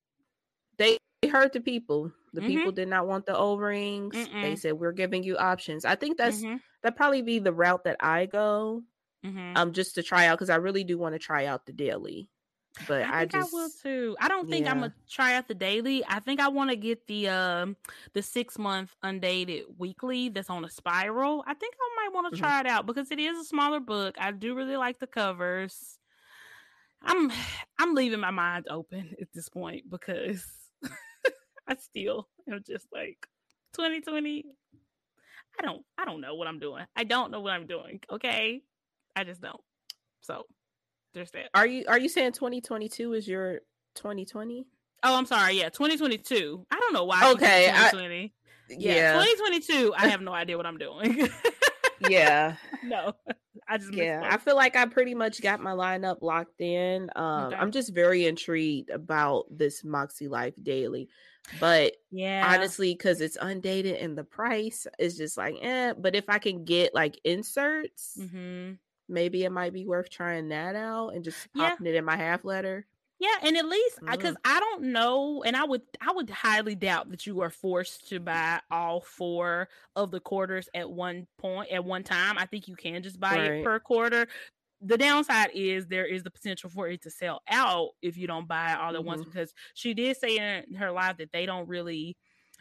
they 0.78 0.98
hurt 1.30 1.52
the 1.52 1.60
people. 1.60 2.12
The 2.32 2.40
mm-hmm. 2.40 2.48
people 2.48 2.72
did 2.72 2.88
not 2.88 3.06
want 3.06 3.26
the 3.26 3.36
O-rings. 3.36 4.14
Mm-mm. 4.14 4.42
They 4.42 4.56
said 4.56 4.74
we're 4.74 4.92
giving 4.92 5.22
you 5.22 5.36
options. 5.36 5.84
I 5.84 5.94
think 5.94 6.18
that's 6.18 6.42
mm-hmm. 6.42 6.56
that 6.82 6.96
probably 6.96 7.22
be 7.22 7.38
the 7.38 7.52
route 7.52 7.84
that 7.84 7.96
I 8.00 8.26
go. 8.26 8.82
Mm-hmm. 9.24 9.56
Um, 9.56 9.72
just 9.72 9.94
to 9.94 10.02
try 10.02 10.26
out 10.26 10.38
because 10.38 10.50
I 10.50 10.56
really 10.56 10.84
do 10.84 10.98
want 10.98 11.14
to 11.14 11.18
try 11.18 11.46
out 11.46 11.64
the 11.64 11.72
daily. 11.72 12.28
But 12.88 13.02
I, 13.02 13.20
I 13.20 13.24
just 13.26 13.54
I 13.54 13.56
will 13.56 13.70
too. 13.70 14.16
I 14.20 14.28
don't 14.28 14.50
think 14.50 14.64
yeah. 14.64 14.72
I'm 14.72 14.80
gonna 14.80 14.94
try 15.08 15.34
out 15.34 15.46
the 15.46 15.54
daily. 15.54 16.04
I 16.06 16.18
think 16.18 16.40
I 16.40 16.48
want 16.48 16.70
to 16.70 16.76
get 16.76 17.06
the 17.06 17.28
um 17.28 17.76
the 18.14 18.22
six 18.22 18.58
month 18.58 18.94
undated 19.02 19.64
weekly 19.78 20.28
that's 20.28 20.50
on 20.50 20.64
a 20.64 20.70
spiral. 20.70 21.44
I 21.46 21.54
think 21.54 21.74
I 21.80 22.04
might 22.04 22.14
want 22.14 22.34
to 22.34 22.36
mm-hmm. 22.36 22.44
try 22.44 22.60
it 22.60 22.66
out 22.66 22.86
because 22.86 23.10
it 23.10 23.20
is 23.20 23.38
a 23.38 23.44
smaller 23.44 23.80
book. 23.80 24.16
I 24.18 24.32
do 24.32 24.56
really 24.56 24.76
like 24.76 24.98
the 24.98 25.06
covers. 25.06 25.98
I'm 27.00 27.30
I'm 27.78 27.94
leaving 27.94 28.20
my 28.20 28.32
mind 28.32 28.66
open 28.68 29.14
at 29.20 29.28
this 29.32 29.48
point 29.48 29.88
because 29.88 30.44
I 31.68 31.76
still 31.76 32.28
am 32.50 32.62
just 32.66 32.86
like 32.92 33.26
2020. 33.74 34.46
I 35.60 35.62
don't 35.62 35.84
I 35.96 36.04
don't 36.04 36.20
know 36.20 36.34
what 36.34 36.48
I'm 36.48 36.58
doing. 36.58 36.84
I 36.96 37.04
don't 37.04 37.30
know 37.30 37.40
what 37.40 37.52
I'm 37.52 37.68
doing. 37.68 38.00
Okay. 38.10 38.62
I 39.14 39.22
just 39.22 39.40
don't. 39.40 39.60
So 40.22 40.46
there's 41.14 41.30
that. 41.30 41.50
Are 41.54 41.66
you 41.66 41.84
are 41.88 41.98
you 41.98 42.08
saying 42.08 42.32
2022 42.32 43.14
is 43.14 43.26
your 43.26 43.60
2020? 43.94 44.66
Oh, 45.02 45.16
I'm 45.16 45.26
sorry. 45.26 45.58
Yeah, 45.58 45.68
2022. 45.68 46.66
I 46.70 46.78
don't 46.78 46.92
know 46.92 47.04
why. 47.04 47.30
Okay, 47.32 47.66
2020. 47.66 48.34
I, 48.70 48.74
yeah, 48.78 48.94
yeah, 48.94 49.12
2022. 49.12 49.94
I 49.96 50.08
have 50.08 50.20
no 50.20 50.32
idea 50.34 50.56
what 50.56 50.66
I'm 50.66 50.78
doing. 50.78 51.28
yeah. 52.08 52.56
No. 52.84 53.14
I 53.66 53.78
just 53.78 53.94
yeah. 53.94 54.28
I 54.30 54.36
feel 54.36 54.56
like 54.56 54.76
I 54.76 54.84
pretty 54.84 55.14
much 55.14 55.40
got 55.40 55.58
my 55.58 55.70
lineup 55.70 56.18
locked 56.20 56.60
in. 56.60 57.08
Um, 57.16 57.44
okay. 57.44 57.56
I'm 57.56 57.70
just 57.70 57.94
very 57.94 58.26
intrigued 58.26 58.90
about 58.90 59.46
this 59.50 59.82
Moxie 59.82 60.28
Life 60.28 60.52
Daily, 60.62 61.08
but 61.60 61.94
yeah, 62.10 62.46
honestly, 62.46 62.92
because 62.92 63.22
it's 63.22 63.38
undated 63.40 63.96
and 63.96 64.18
the 64.18 64.24
price 64.24 64.86
is 64.98 65.16
just 65.16 65.38
like 65.38 65.54
eh. 65.62 65.94
But 65.98 66.14
if 66.14 66.28
I 66.28 66.38
can 66.38 66.66
get 66.66 66.94
like 66.94 67.18
inserts, 67.24 68.18
mm-hmm 68.20 68.72
maybe 69.08 69.44
it 69.44 69.50
might 69.50 69.72
be 69.72 69.86
worth 69.86 70.10
trying 70.10 70.48
that 70.48 70.76
out 70.76 71.10
and 71.10 71.24
just 71.24 71.52
popping 71.54 71.86
yeah. 71.86 71.92
it 71.92 71.96
in 71.96 72.04
my 72.04 72.16
half 72.16 72.44
letter. 72.44 72.86
Yeah, 73.20 73.36
and 73.42 73.56
at 73.56 73.66
least 73.66 74.00
because 74.00 74.34
mm-hmm. 74.34 74.52
I 74.56 74.60
don't 74.60 74.92
know, 74.92 75.44
and 75.44 75.56
I 75.56 75.64
would 75.64 75.82
I 76.00 76.12
would 76.12 76.28
highly 76.30 76.74
doubt 76.74 77.10
that 77.10 77.26
you 77.26 77.40
are 77.40 77.50
forced 77.50 78.08
to 78.08 78.18
buy 78.18 78.60
all 78.70 79.00
four 79.00 79.68
of 79.94 80.10
the 80.10 80.20
quarters 80.20 80.68
at 80.74 80.90
one 80.90 81.26
point 81.38 81.70
at 81.70 81.84
one 81.84 82.02
time. 82.02 82.36
I 82.38 82.46
think 82.46 82.66
you 82.66 82.76
can 82.76 83.02
just 83.02 83.20
buy 83.20 83.36
right. 83.36 83.52
it 83.52 83.64
per 83.64 83.78
quarter. 83.78 84.26
The 84.82 84.98
downside 84.98 85.50
is 85.54 85.86
there 85.86 86.06
is 86.06 86.24
the 86.24 86.30
potential 86.30 86.68
for 86.68 86.88
it 86.88 87.02
to 87.02 87.10
sell 87.10 87.40
out 87.48 87.90
if 88.02 88.18
you 88.18 88.26
don't 88.26 88.48
buy 88.48 88.72
it 88.72 88.78
all 88.78 88.90
at 88.90 88.96
mm-hmm. 88.96 89.06
once 89.06 89.24
because 89.24 89.54
she 89.74 89.94
did 89.94 90.16
say 90.16 90.36
in 90.36 90.74
her 90.74 90.90
live 90.90 91.16
that 91.18 91.32
they 91.32 91.46
don't 91.46 91.68
really 91.68 92.16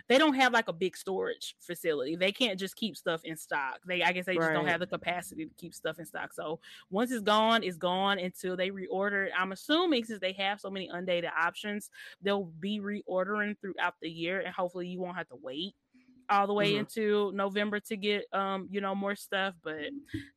they 0.10 0.18
don't 0.18 0.34
have 0.34 0.54
like 0.54 0.68
a 0.68 0.74
big 0.74 0.98
storage 0.98 1.56
facility. 1.60 2.16
They 2.16 2.32
can't 2.32 2.60
just 2.60 2.76
keep 2.76 2.98
stuff 2.98 3.22
in 3.24 3.38
stock. 3.38 3.80
They 3.86 4.04
I 4.04 4.12
guess 4.12 4.26
they 4.26 4.36
just 4.36 4.48
right. 4.48 4.54
don't 4.54 4.68
have 4.68 4.80
the 4.80 4.88
capacity 4.88 5.46
to 5.46 5.52
keep 5.56 5.74
stuff 5.74 6.00
in 6.00 6.06
stock. 6.06 6.34
So 6.34 6.60
once 6.90 7.12
it's 7.12 7.24
gone, 7.24 7.64
it's 7.64 7.78
gone 7.78 8.20
until 8.20 8.56
they 8.56 8.70
reorder. 8.70 9.30
I'm 9.38 9.52
assuming 9.52 10.04
since 10.06 10.20
they 10.20 10.34
have 10.34 10.60
so 10.60 10.70
many 10.70 10.90
undated 10.90 11.32
options, 11.38 11.90
they'll 12.22 12.52
be 12.60 12.80
reordering 12.80 13.56
throughout 13.60 13.96
the 14.02 14.10
year 14.10 14.42
and 14.42 14.54
hopefully 14.54 14.88
you 14.88 15.00
won't 15.00 15.18
have 15.18 15.30
to 15.30 15.38
wait 15.42 15.76
all 16.30 16.48
the 16.48 16.54
way 16.54 16.72
mm-hmm. 16.72 16.80
into 16.80 17.32
November 17.34 17.80
to 17.80 17.98
get 17.98 18.26
um, 18.34 18.68
you 18.72 18.82
know, 18.82 18.96
more 18.96 19.16
stuff. 19.16 19.56
But 19.64 19.90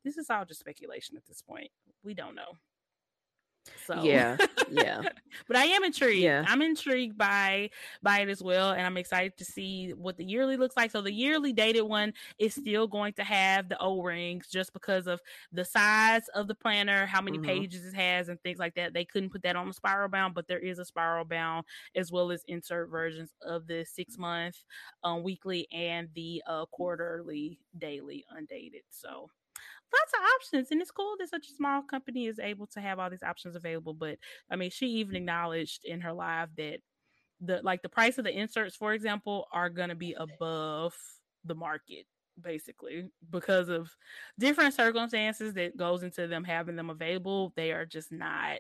this 0.05 0.16
is 0.16 0.31
all 0.31 0.44
just 0.44 0.61
speculation 0.61 1.16
at 1.16 1.26
this 1.26 1.42
point. 1.42 1.70
We 2.02 2.14
don't 2.14 2.35
know. 2.35 2.57
So 3.87 4.02
yeah, 4.02 4.37
yeah. 4.70 5.02
but 5.48 5.57
I 5.57 5.64
am 5.66 5.85
intrigued. 5.85 6.22
Yeah. 6.22 6.44
I'm 6.46 6.62
intrigued 6.62 7.16
by 7.16 7.70
by 8.02 8.20
it 8.20 8.29
as 8.29 8.42
well, 8.42 8.72
and 8.72 8.83
I'm 8.83 8.96
excited 8.96 9.37
to 9.38 9.44
see 9.44 9.90
what 9.90 10.16
the 10.16 10.24
yearly 10.24 10.57
looks 10.57 10.76
like. 10.76 10.90
So 10.90 11.00
the 11.00 11.12
yearly 11.12 11.52
dated 11.52 11.83
one 11.83 12.12
is 12.38 12.55
still 12.55 12.87
going 12.87 13.12
to 13.14 13.24
have 13.24 13.68
the 13.68 13.79
O 13.81 14.02
rings 14.02 14.48
just 14.48 14.72
because 14.72 15.07
of 15.07 15.20
the 15.52 15.64
size 15.64 16.29
of 16.35 16.48
the 16.48 16.55
planner, 16.55 17.07
how 17.07 17.20
many 17.20 17.38
mm-hmm. 17.38 17.46
pages 17.46 17.87
it 17.87 17.94
has, 17.94 18.29
and 18.29 18.40
things 18.42 18.59
like 18.59 18.74
that. 18.74 18.92
They 18.92 19.05
couldn't 19.05 19.31
put 19.31 19.42
that 19.42 19.57
on 19.57 19.68
the 19.68 19.74
spiral 19.74 20.09
bound, 20.09 20.35
but 20.35 20.48
there 20.48 20.59
is 20.59 20.79
a 20.79 20.85
spiral 20.85 21.24
bound 21.24 21.64
as 21.94 22.11
well 22.11 22.31
as 22.31 22.44
insert 22.48 22.90
versions 22.90 23.31
of 23.42 23.66
the 23.66 23.85
six 23.85 24.18
month, 24.18 24.57
um, 25.05 25.22
weekly, 25.22 25.68
and 25.72 26.09
the 26.14 26.42
uh, 26.46 26.66
quarterly, 26.66 27.59
daily 27.79 28.24
undated. 28.31 28.83
So 28.90 29.31
lots 29.92 30.12
of 30.14 30.20
options 30.37 30.70
and 30.70 30.81
it's 30.81 30.90
cool 30.90 31.14
that 31.18 31.29
such 31.29 31.49
a 31.49 31.55
small 31.55 31.83
company 31.83 32.27
is 32.27 32.38
able 32.38 32.66
to 32.66 32.81
have 32.81 32.99
all 32.99 33.11
these 33.11 33.22
options 33.22 33.57
available 33.57 33.94
but 33.94 34.18
i 34.51 34.57
mean 34.57 34.70
she 34.70 34.87
even 34.87 35.11
mm-hmm. 35.11 35.16
acknowledged 35.16 35.85
in 35.85 36.01
her 36.01 36.12
live 36.12 36.49
that 36.57 36.79
the 37.40 37.61
like 37.62 37.83
the 37.83 37.88
price 37.88 38.18
of 38.18 38.25
the 38.25 38.37
inserts 38.37 38.77
for 38.77 38.92
example 38.92 39.46
are 39.53 39.68
going 39.68 39.88
to 39.88 39.94
be 39.94 40.14
above 40.14 40.94
the 41.44 41.55
market 41.55 42.07
basically 42.40 43.09
because 43.31 43.68
of 43.68 43.94
different 44.38 44.75
circumstances 44.75 45.55
that 45.55 45.77
goes 45.77 46.03
into 46.03 46.27
them 46.27 46.44
having 46.44 46.77
them 46.77 46.90
available 46.90 47.53
they 47.57 47.72
are 47.72 47.87
just 47.87 48.12
not 48.12 48.59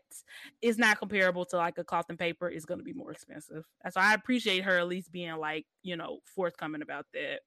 it's 0.62 0.78
not 0.78 0.98
comparable 0.98 1.44
to 1.44 1.56
like 1.56 1.76
a 1.78 1.84
cloth 1.84 2.06
and 2.08 2.18
paper 2.18 2.48
is 2.48 2.64
going 2.64 2.78
to 2.78 2.84
be 2.84 2.92
more 2.92 3.12
expensive. 3.12 3.64
So 3.90 4.00
i 4.00 4.14
appreciate 4.14 4.64
her 4.64 4.78
at 4.78 4.88
least 4.88 5.12
being 5.12 5.36
like 5.36 5.66
you 5.82 5.96
know 5.96 6.18
forthcoming 6.34 6.82
about 6.82 7.06
that. 7.12 7.40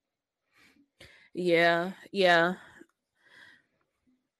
Yeah 1.33 1.91
yeah 2.11 2.55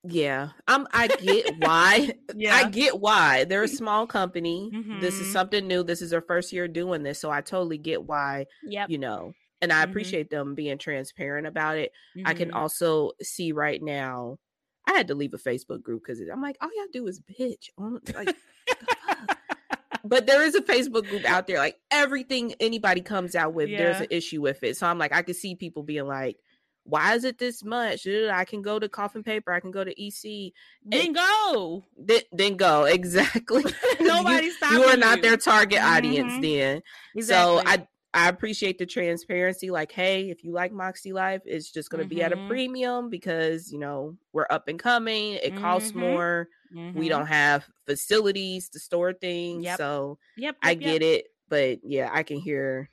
yeah, 0.04 0.50
I'm. 0.68 0.88
I 0.94 1.08
get 1.08 1.58
why. 1.60 2.14
yeah, 2.36 2.56
I 2.56 2.70
get 2.70 3.00
why 3.00 3.44
they're 3.44 3.64
a 3.64 3.68
small 3.68 4.08
company. 4.08 4.72
Mm-hmm. 4.74 5.02
This 5.02 5.16
is 5.16 5.24
mm-hmm. 5.24 5.32
something 5.32 5.68
new. 5.68 5.84
This 5.84 6.02
is 6.02 6.12
their 6.12 6.22
first 6.22 6.54
year 6.54 6.68
doing 6.68 7.04
this, 7.04 7.20
so 7.20 7.30
I 7.30 7.42
totally 7.42 7.78
get 7.78 8.04
why. 8.04 8.46
Yeah, 8.64 8.86
you 8.88 8.98
know, 8.98 9.34
and 9.62 9.74
I 9.74 9.82
mm-hmm. 9.82 9.90
appreciate 9.90 10.30
them 10.30 10.56
being 10.56 10.78
transparent 10.78 11.48
about 11.48 11.78
it. 11.78 11.92
Mm-hmm. 12.18 12.28
I 12.28 12.34
can 12.34 12.50
mm-hmm. 12.50 12.58
also 12.58 13.12
see 13.22 13.52
right 13.52 13.82
now. 13.82 14.38
I 14.88 14.94
had 14.94 15.10
to 15.10 15.16
leave 15.16 15.36
a 15.36 15.38
Facebook 15.38 15.84
group 15.84 16.04
because 16.04 16.20
I'm 16.32 16.42
like, 16.42 16.58
all 16.62 16.70
y'all 16.76 16.88
do 16.92 17.06
is 17.06 17.20
bitch. 17.20 17.70
Like, 18.16 18.36
but 20.04 20.26
there 20.26 20.42
is 20.42 20.56
a 20.56 20.62
Facebook 20.62 21.08
group 21.08 21.26
out 21.26 21.46
there. 21.46 21.60
Like 21.60 21.76
everything 21.92 22.56
anybody 22.60 23.02
comes 23.02 23.36
out 23.36 23.54
with, 23.54 23.70
yeah. 23.70 23.78
there's 23.78 24.00
an 24.00 24.08
issue 24.10 24.42
with 24.42 24.64
it. 24.64 24.78
So 24.78 24.88
I'm 24.88 24.98
like, 24.98 25.14
I 25.14 25.22
can 25.22 25.36
see 25.36 25.54
people 25.54 25.84
being 25.84 26.08
like 26.08 26.38
why 26.89 27.13
is 27.15 27.23
it 27.23 27.38
this 27.38 27.63
much? 27.63 28.08
I 28.08 28.45
can 28.45 28.62
go 28.62 28.80
to 28.80 28.89
cloth 28.89 29.15
and 29.15 29.23
paper. 29.23 29.54
I 29.54 29.60
can 29.60 29.71
go 29.71 29.84
to 29.84 29.91
EC. 30.02 30.54
Then 30.84 31.13
go. 31.13 31.86
Then, 31.97 32.21
then 32.32 32.58
go. 32.58 32.86
Exactly. 32.99 33.63
Nobody 33.99 34.47
you, 34.47 34.54
you 34.71 34.84
are 34.84 34.97
not 34.97 35.21
their 35.21 35.38
target 35.38 35.80
audience 35.80 36.34
mm-hmm. 36.34 36.41
then. 36.41 36.82
Exactly. 37.15 37.23
So 37.23 37.62
I 37.65 37.88
I 38.13 38.28
appreciate 38.28 38.80
the 38.80 38.86
transparency. 38.86 39.69
Like, 39.69 39.91
hey, 39.91 40.30
if 40.30 40.43
you 40.43 40.52
like 40.52 40.71
Moxie 40.71 41.13
Life, 41.13 41.41
it's 41.45 41.71
just 41.71 41.89
going 41.89 41.99
to 41.99 42.06
mm-hmm. 42.06 42.17
be 42.17 42.23
at 42.23 42.34
a 42.34 42.36
mm-hmm. 42.36 42.47
premium 42.47 43.10
because, 43.10 43.71
you 43.71 43.78
know, 43.78 44.17
we're 44.34 44.47
up 44.49 44.67
and 44.67 44.80
coming. 44.80 45.34
It 45.34 45.54
mm-hmm. 45.54 45.62
costs 45.62 45.93
more. 45.93 46.47
Mm-hmm. 46.75 46.97
We 46.97 47.10
don't 47.10 47.28
have 47.28 47.67
facilities 47.86 48.69
to 48.69 48.80
store 48.80 49.13
things. 49.13 49.63
Yep. 49.63 49.78
So 49.78 50.17
yep, 50.38 50.56
yep 50.56 50.58
I 50.63 50.73
get 50.73 51.02
yep. 51.02 51.19
it. 51.19 51.25
But 51.49 51.80
yeah, 51.84 52.10
I 52.12 52.23
can 52.23 52.39
hear. 52.39 52.89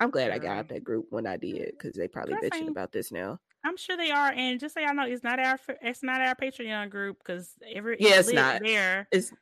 I'm 0.00 0.10
glad 0.10 0.30
I 0.30 0.38
got 0.38 0.56
out 0.56 0.68
that 0.70 0.82
group 0.82 1.06
when 1.10 1.26
I 1.26 1.36
did 1.36 1.72
because 1.72 1.94
they 1.94 2.08
probably 2.08 2.34
That's 2.40 2.56
bitching 2.56 2.68
about 2.68 2.90
this 2.90 3.12
now. 3.12 3.38
I'm 3.64 3.76
sure 3.76 3.96
they 3.96 4.10
are, 4.10 4.32
and 4.34 4.58
just 4.58 4.74
so 4.74 4.80
y'all 4.80 4.94
know, 4.94 5.04
it's 5.04 5.22
not 5.22 5.38
our 5.38 5.58
it's 5.82 6.02
not 6.02 6.22
our 6.22 6.34
Patreon 6.34 6.88
group 6.88 7.18
because 7.18 7.52
every 7.74 7.98
yeah, 8.00 8.18
it's 8.18 8.32
not 8.32 8.62
there. 8.64 9.06
It's 9.12 9.32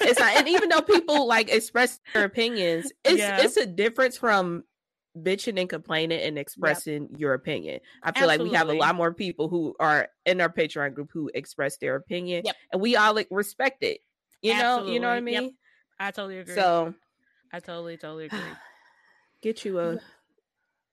it's 0.00 0.20
not, 0.20 0.36
and 0.36 0.48
even 0.48 0.68
though 0.68 0.80
people 0.82 1.26
like 1.26 1.50
express 1.50 1.98
their 2.12 2.24
opinions, 2.24 2.92
it's 3.04 3.18
yeah. 3.18 3.42
it's 3.42 3.56
a 3.56 3.66
difference 3.66 4.16
from 4.16 4.62
bitching 5.18 5.60
and 5.60 5.68
complaining 5.68 6.20
and 6.20 6.38
expressing 6.38 7.08
yep. 7.10 7.20
your 7.20 7.34
opinion. 7.34 7.80
I 8.02 8.12
feel 8.12 8.30
Absolutely. 8.30 8.44
like 8.44 8.52
we 8.52 8.56
have 8.56 8.68
a 8.68 8.78
lot 8.78 8.94
more 8.94 9.12
people 9.12 9.48
who 9.48 9.74
are 9.80 10.08
in 10.26 10.40
our 10.40 10.48
Patreon 10.48 10.94
group 10.94 11.10
who 11.12 11.30
express 11.34 11.76
their 11.78 11.96
opinion, 11.96 12.42
yep. 12.44 12.54
and 12.72 12.80
we 12.80 12.94
all 12.94 13.14
like 13.14 13.28
respect 13.32 13.82
it. 13.82 13.98
You 14.42 14.52
Absolutely. 14.52 14.86
know, 14.86 14.94
you 14.94 15.00
know 15.00 15.08
what 15.08 15.16
I 15.16 15.20
mean. 15.20 15.42
Yep. 15.42 15.52
I 15.98 16.10
totally 16.12 16.38
agree. 16.38 16.54
So, 16.54 16.94
I 17.52 17.58
totally 17.60 17.96
totally 17.96 18.24
agree. 18.26 18.38
Get 19.44 19.62
you 19.62 19.78
a 19.78 19.98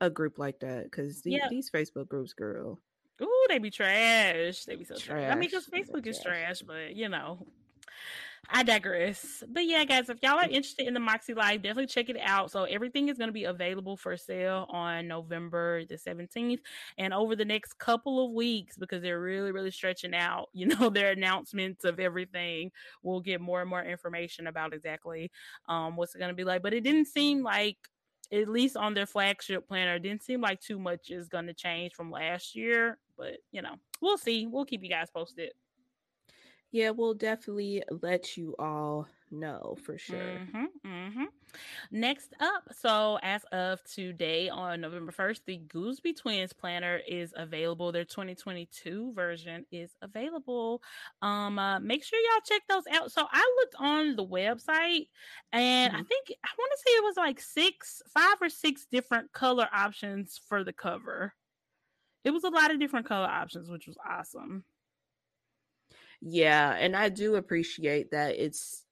a 0.02 0.10
group 0.10 0.38
like 0.38 0.60
that 0.60 0.84
because 0.84 1.22
these, 1.22 1.40
these 1.50 1.72
Facebook 1.72 2.10
groups, 2.10 2.34
girl. 2.34 2.78
Ooh, 3.22 3.46
they 3.48 3.60
be 3.60 3.72
trash. 3.72 4.66
They 4.66 4.76
be 4.76 4.84
so 4.84 4.96
trash. 4.96 5.06
trash. 5.06 5.32
I 5.32 5.36
mean, 5.36 5.50
because 5.50 5.68
Facebook 5.68 6.06
is 6.06 6.22
trash, 6.22 6.62
but 6.62 6.94
you 6.94 7.08
know, 7.08 7.48
I 8.50 8.64
digress. 8.64 9.42
But 9.48 9.68
yeah, 9.68 9.86
guys, 9.86 10.10
if 10.10 10.18
y'all 10.22 10.38
are 10.38 10.44
interested 10.44 10.86
in 10.86 10.94
the 10.94 11.00
Moxie 11.00 11.34
Life, 11.34 11.62
definitely 11.62 11.88
check 11.88 12.10
it 12.10 12.18
out. 12.20 12.52
So 12.52 12.66
everything 12.66 13.08
is 13.08 13.18
going 13.18 13.30
to 13.30 13.34
be 13.34 13.46
available 13.46 13.96
for 13.96 14.18
sale 14.18 14.66
on 14.70 15.08
November 15.08 15.86
the 15.86 15.96
17th 15.96 16.60
and 16.98 17.14
over 17.14 17.38
the 17.38 17.46
next 17.46 17.80
couple 17.80 18.26
of 18.26 18.34
weeks 18.34 18.76
because 18.76 19.02
they're 19.02 19.22
really, 19.22 19.54
really 19.54 19.72
stretching 19.72 20.14
out, 20.14 20.50
you 20.54 20.66
know, 20.66 20.90
their 20.90 21.12
announcements 21.12 21.86
of 21.86 22.02
everything. 22.02 22.70
We'll 23.02 23.22
get 23.22 23.40
more 23.40 23.62
and 23.62 23.70
more 23.70 23.82
information 23.82 24.48
about 24.48 24.74
exactly 24.74 25.32
um, 25.70 25.96
what's 25.96 26.16
it 26.16 26.20
going 26.20 26.32
to 26.32 26.36
be 26.36 26.44
like. 26.44 26.62
But 26.64 26.74
it 26.74 26.82
didn't 26.82 27.08
seem 27.08 27.44
like 27.44 27.78
at 28.32 28.48
least 28.48 28.78
on 28.78 28.94
their 28.94 29.06
flagship 29.06 29.68
planner, 29.68 30.00
didn't 30.00 30.24
seem 30.24 30.42
like 30.42 30.62
too 30.62 30.80
much 30.80 31.10
is 31.10 31.28
going 31.28 31.48
to 31.48 31.54
change 31.54 31.94
from 31.94 32.12
last 32.12 32.56
year. 32.56 32.98
But 33.18 33.38
you 33.52 33.62
know, 33.62 33.76
we'll 34.02 34.18
see. 34.18 34.48
We'll 34.48 34.66
keep 34.66 34.84
you 34.84 34.90
guys 34.90 35.10
posted. 35.14 35.52
Yeah, 36.72 36.92
we'll 36.92 37.14
definitely 37.14 37.84
let 38.02 38.38
you 38.38 38.56
all 38.58 39.08
know 39.32 39.78
for 39.84 39.98
sure. 39.98 40.18
Mm-hmm, 40.18 40.66
mm-hmm. 40.86 41.24
Next 41.92 42.34
up, 42.40 42.64
so 42.72 43.20
as 43.24 43.44
of 43.52 43.84
today 43.84 44.50
on 44.50 44.82
November 44.82 45.12
1st, 45.12 45.42
the 45.46 45.62
Gooseby 45.68 46.16
Twins 46.16 46.54
planner 46.54 47.02
is 47.08 47.34
available. 47.36 47.92
Their 47.92 48.06
2022 48.06 49.14
version 49.14 49.66
is 49.72 49.92
available. 50.02 50.82
Um, 51.22 51.60
uh, 51.60 51.80
make 51.80 52.04
sure 52.04 52.20
y'all 52.20 52.42
check 52.46 52.62
those 52.70 52.84
out. 52.94 53.12
So 53.12 53.26
I 53.32 53.56
looked 53.60 53.76
on 53.80 54.16
the 54.16 54.26
website 54.26 55.08
and 55.52 55.94
mm-hmm. 55.94 56.02
I 56.02 56.04
think 56.04 56.28
I 56.44 56.50
want 56.58 56.72
to 56.72 56.84
say 56.86 56.92
it 56.92 57.04
was 57.04 57.18
like 57.18 57.40
six, 57.40 58.02
five 58.14 58.38
or 58.42 58.50
six 58.50 58.86
different 58.92 59.32
color 59.34 59.68
options 59.74 60.40
for 60.48 60.64
the 60.64 60.74
cover. 60.74 61.34
It 62.24 62.32
was 62.32 62.44
a 62.44 62.50
lot 62.50 62.72
of 62.72 62.80
different 62.80 63.08
color 63.08 63.28
options, 63.28 63.70
which 63.70 63.88
was 63.88 63.98
awesome. 64.08 64.64
Yeah, 66.22 66.76
and 66.78 66.96
I 66.96 67.10
do 67.10 67.36
appreciate 67.36 68.12
that 68.12 68.36
it's 68.36 68.86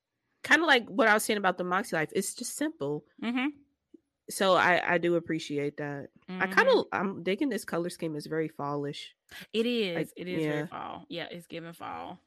kind 0.43 0.61
of 0.61 0.67
like 0.67 0.87
what 0.87 1.07
I 1.07 1.13
was 1.13 1.23
saying 1.23 1.37
about 1.37 1.57
the 1.57 1.63
Moxie 1.63 1.95
Life. 1.95 2.09
It's 2.15 2.33
just 2.33 2.55
simple. 2.55 3.05
Mm-hmm. 3.23 3.47
So 4.29 4.55
I 4.55 4.95
I 4.95 4.97
do 4.97 5.15
appreciate 5.15 5.77
that. 5.77 6.07
Mm-hmm. 6.29 6.41
I 6.41 6.47
kind 6.47 6.69
of 6.69 6.85
I'm 6.91 7.23
digging 7.23 7.49
this 7.49 7.65
color 7.65 7.89
scheme. 7.89 8.15
It's 8.15 8.27
very 8.27 8.47
fallish. 8.47 9.15
It 9.53 9.65
is. 9.65 9.95
Like, 9.95 10.09
it 10.15 10.27
is 10.27 10.43
yeah. 10.43 10.51
very 10.51 10.67
fall. 10.67 11.05
Yeah, 11.09 11.27
it's 11.31 11.47
giving 11.47 11.73
fall. 11.73 12.19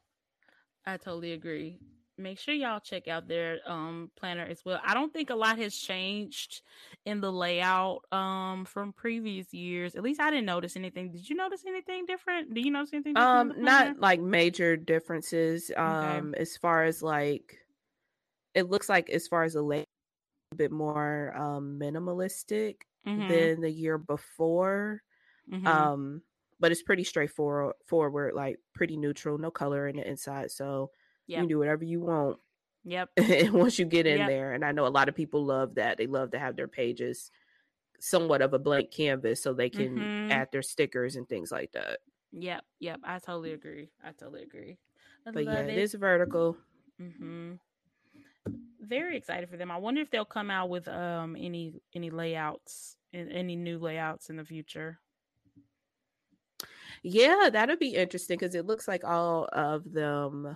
I 0.85 0.97
totally 0.97 1.31
agree 1.31 1.79
make 2.17 2.39
sure 2.39 2.53
y'all 2.53 2.79
check 2.79 3.07
out 3.07 3.27
their 3.27 3.59
um 3.65 4.11
planner 4.15 4.43
as 4.43 4.63
well. 4.65 4.79
I 4.85 4.93
don't 4.93 5.11
think 5.11 5.29
a 5.29 5.35
lot 5.35 5.57
has 5.57 5.75
changed 5.75 6.61
in 7.05 7.21
the 7.21 7.31
layout 7.31 8.01
um 8.11 8.65
from 8.65 8.93
previous 8.93 9.53
years. 9.53 9.95
At 9.95 10.03
least 10.03 10.21
I 10.21 10.29
didn't 10.29 10.45
notice 10.45 10.75
anything. 10.75 11.11
Did 11.11 11.27
you 11.29 11.35
notice 11.35 11.63
anything 11.67 12.05
different? 12.05 12.53
Do 12.53 12.61
you 12.61 12.71
notice 12.71 12.93
anything 12.93 13.17
Um 13.17 13.53
not 13.57 13.99
like 13.99 14.21
major 14.21 14.77
differences 14.77 15.71
um 15.75 16.29
okay. 16.29 16.41
as 16.41 16.57
far 16.57 16.83
as 16.83 17.01
like 17.01 17.57
it 18.53 18.69
looks 18.69 18.89
like 18.89 19.09
as 19.09 19.27
far 19.27 19.43
as 19.43 19.53
the 19.53 19.61
layout 19.61 19.85
a 20.51 20.55
bit 20.55 20.71
more 20.71 21.33
um 21.35 21.79
minimalistic 21.81 22.81
mm-hmm. 23.07 23.27
than 23.27 23.61
the 23.61 23.71
year 23.71 23.97
before. 23.97 25.01
Mm-hmm. 25.51 25.67
Um 25.67 26.21
but 26.59 26.71
it's 26.71 26.83
pretty 26.83 27.03
straightforward 27.03 27.75
forward 27.85 28.33
like 28.33 28.57
pretty 28.73 28.97
neutral, 28.97 29.37
no 29.37 29.51
color 29.51 29.87
in 29.87 29.97
the 29.97 30.07
inside. 30.07 30.51
So 30.51 30.91
Yep. 31.27 31.37
You 31.37 31.41
can 31.41 31.49
do 31.49 31.59
whatever 31.59 31.83
you 31.83 32.01
want. 32.01 32.37
Yep. 32.85 33.09
and 33.17 33.53
once 33.53 33.79
you 33.79 33.85
get 33.85 34.05
in 34.05 34.19
yep. 34.19 34.27
there, 34.27 34.53
and 34.53 34.65
I 34.65 34.71
know 34.71 34.85
a 34.85 34.89
lot 34.89 35.09
of 35.09 35.15
people 35.15 35.45
love 35.45 35.75
that. 35.75 35.97
They 35.97 36.07
love 36.07 36.31
to 36.31 36.39
have 36.39 36.55
their 36.55 36.67
pages 36.67 37.31
somewhat 37.99 38.41
of 38.41 38.53
a 38.53 38.59
blank 38.59 38.91
canvas 38.91 39.41
so 39.41 39.53
they 39.53 39.69
can 39.69 39.97
mm-hmm. 39.97 40.31
add 40.31 40.49
their 40.51 40.61
stickers 40.61 41.15
and 41.15 41.27
things 41.27 41.51
like 41.51 41.71
that. 41.71 41.99
Yep, 42.33 42.63
yep. 42.79 42.99
I 43.03 43.19
totally 43.19 43.53
agree. 43.53 43.89
I 44.03 44.11
totally 44.11 44.43
agree. 44.43 44.77
I 45.25 45.31
but 45.31 45.45
yeah, 45.45 45.59
it. 45.59 45.69
it 45.69 45.77
is 45.77 45.93
vertical. 45.93 46.57
Mm-hmm. 47.01 47.53
Very 48.83 49.17
excited 49.17 49.49
for 49.49 49.57
them. 49.57 49.71
I 49.71 49.77
wonder 49.77 50.01
if 50.01 50.11
they'll 50.11 50.25
come 50.25 50.51
out 50.51 50.69
with 50.69 50.87
um 50.87 51.35
any 51.39 51.73
any 51.95 52.09
layouts 52.09 52.97
and 53.13 53.31
any 53.31 53.55
new 53.55 53.79
layouts 53.79 54.29
in 54.29 54.35
the 54.35 54.45
future. 54.45 54.99
Yeah, 57.01 57.49
that'll 57.51 57.77
be 57.77 57.95
interesting 57.95 58.37
because 58.37 58.55
it 58.55 58.65
looks 58.65 58.87
like 58.87 59.03
all 59.03 59.49
of 59.51 59.91
them 59.91 60.55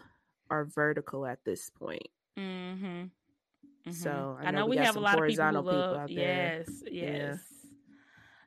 are 0.49 0.65
vertical 0.65 1.25
at 1.25 1.43
this 1.43 1.69
point. 1.69 2.07
Mm-hmm. 2.37 2.85
Mm-hmm. 2.85 3.91
So 3.91 4.37
I 4.39 4.43
know, 4.43 4.47
I 4.47 4.51
know 4.51 4.65
we, 4.65 4.77
we 4.77 4.83
have 4.83 4.95
a 4.95 4.99
lot 4.99 5.17
of 5.17 5.27
people, 5.27 5.45
who 5.45 5.61
love, 5.61 6.09
yes, 6.09 6.67
yes, 6.89 7.39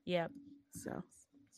yeah. 0.05 0.23
yep. 0.23 0.31
So 0.73 1.03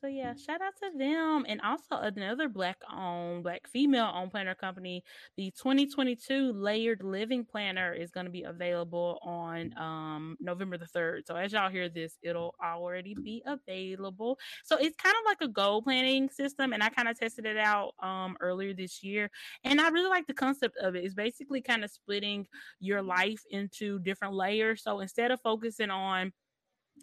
so 0.02 0.08
yeah, 0.08 0.34
shout 0.34 0.60
out 0.60 0.74
to 0.82 0.98
them. 0.98 1.46
And 1.48 1.60
also 1.60 1.94
another 1.94 2.48
black 2.48 2.78
owned, 2.92 3.44
black 3.44 3.68
female 3.68 4.10
owned 4.12 4.32
planner 4.32 4.56
company. 4.56 5.04
The 5.36 5.52
2022 5.52 6.52
layered 6.52 7.04
living 7.04 7.44
planner 7.44 7.92
is 7.92 8.10
going 8.10 8.26
to 8.26 8.32
be 8.32 8.42
available 8.42 9.20
on 9.22 9.72
um, 9.78 10.36
November 10.40 10.76
the 10.76 10.86
3rd. 10.86 11.20
So 11.24 11.36
as 11.36 11.52
y'all 11.52 11.70
hear 11.70 11.88
this, 11.88 12.18
it'll 12.20 12.56
already 12.62 13.14
be 13.14 13.44
available. 13.46 14.40
So 14.64 14.76
it's 14.76 14.96
kind 14.96 15.14
of 15.20 15.24
like 15.24 15.40
a 15.40 15.52
goal 15.52 15.82
planning 15.82 16.28
system. 16.28 16.72
And 16.72 16.82
I 16.82 16.88
kind 16.88 17.06
of 17.06 17.16
tested 17.16 17.46
it 17.46 17.56
out 17.56 17.92
um, 18.02 18.36
earlier 18.40 18.74
this 18.74 19.04
year. 19.04 19.30
And 19.62 19.80
I 19.80 19.88
really 19.90 20.10
like 20.10 20.26
the 20.26 20.34
concept 20.34 20.78
of 20.78 20.96
it. 20.96 21.04
It's 21.04 21.14
basically 21.14 21.62
kind 21.62 21.84
of 21.84 21.92
splitting 21.92 22.48
your 22.80 23.02
life 23.02 23.42
into 23.50 24.00
different 24.00 24.34
layers. 24.34 24.82
So 24.82 24.98
instead 24.98 25.30
of 25.30 25.40
focusing 25.42 25.90
on 25.90 26.32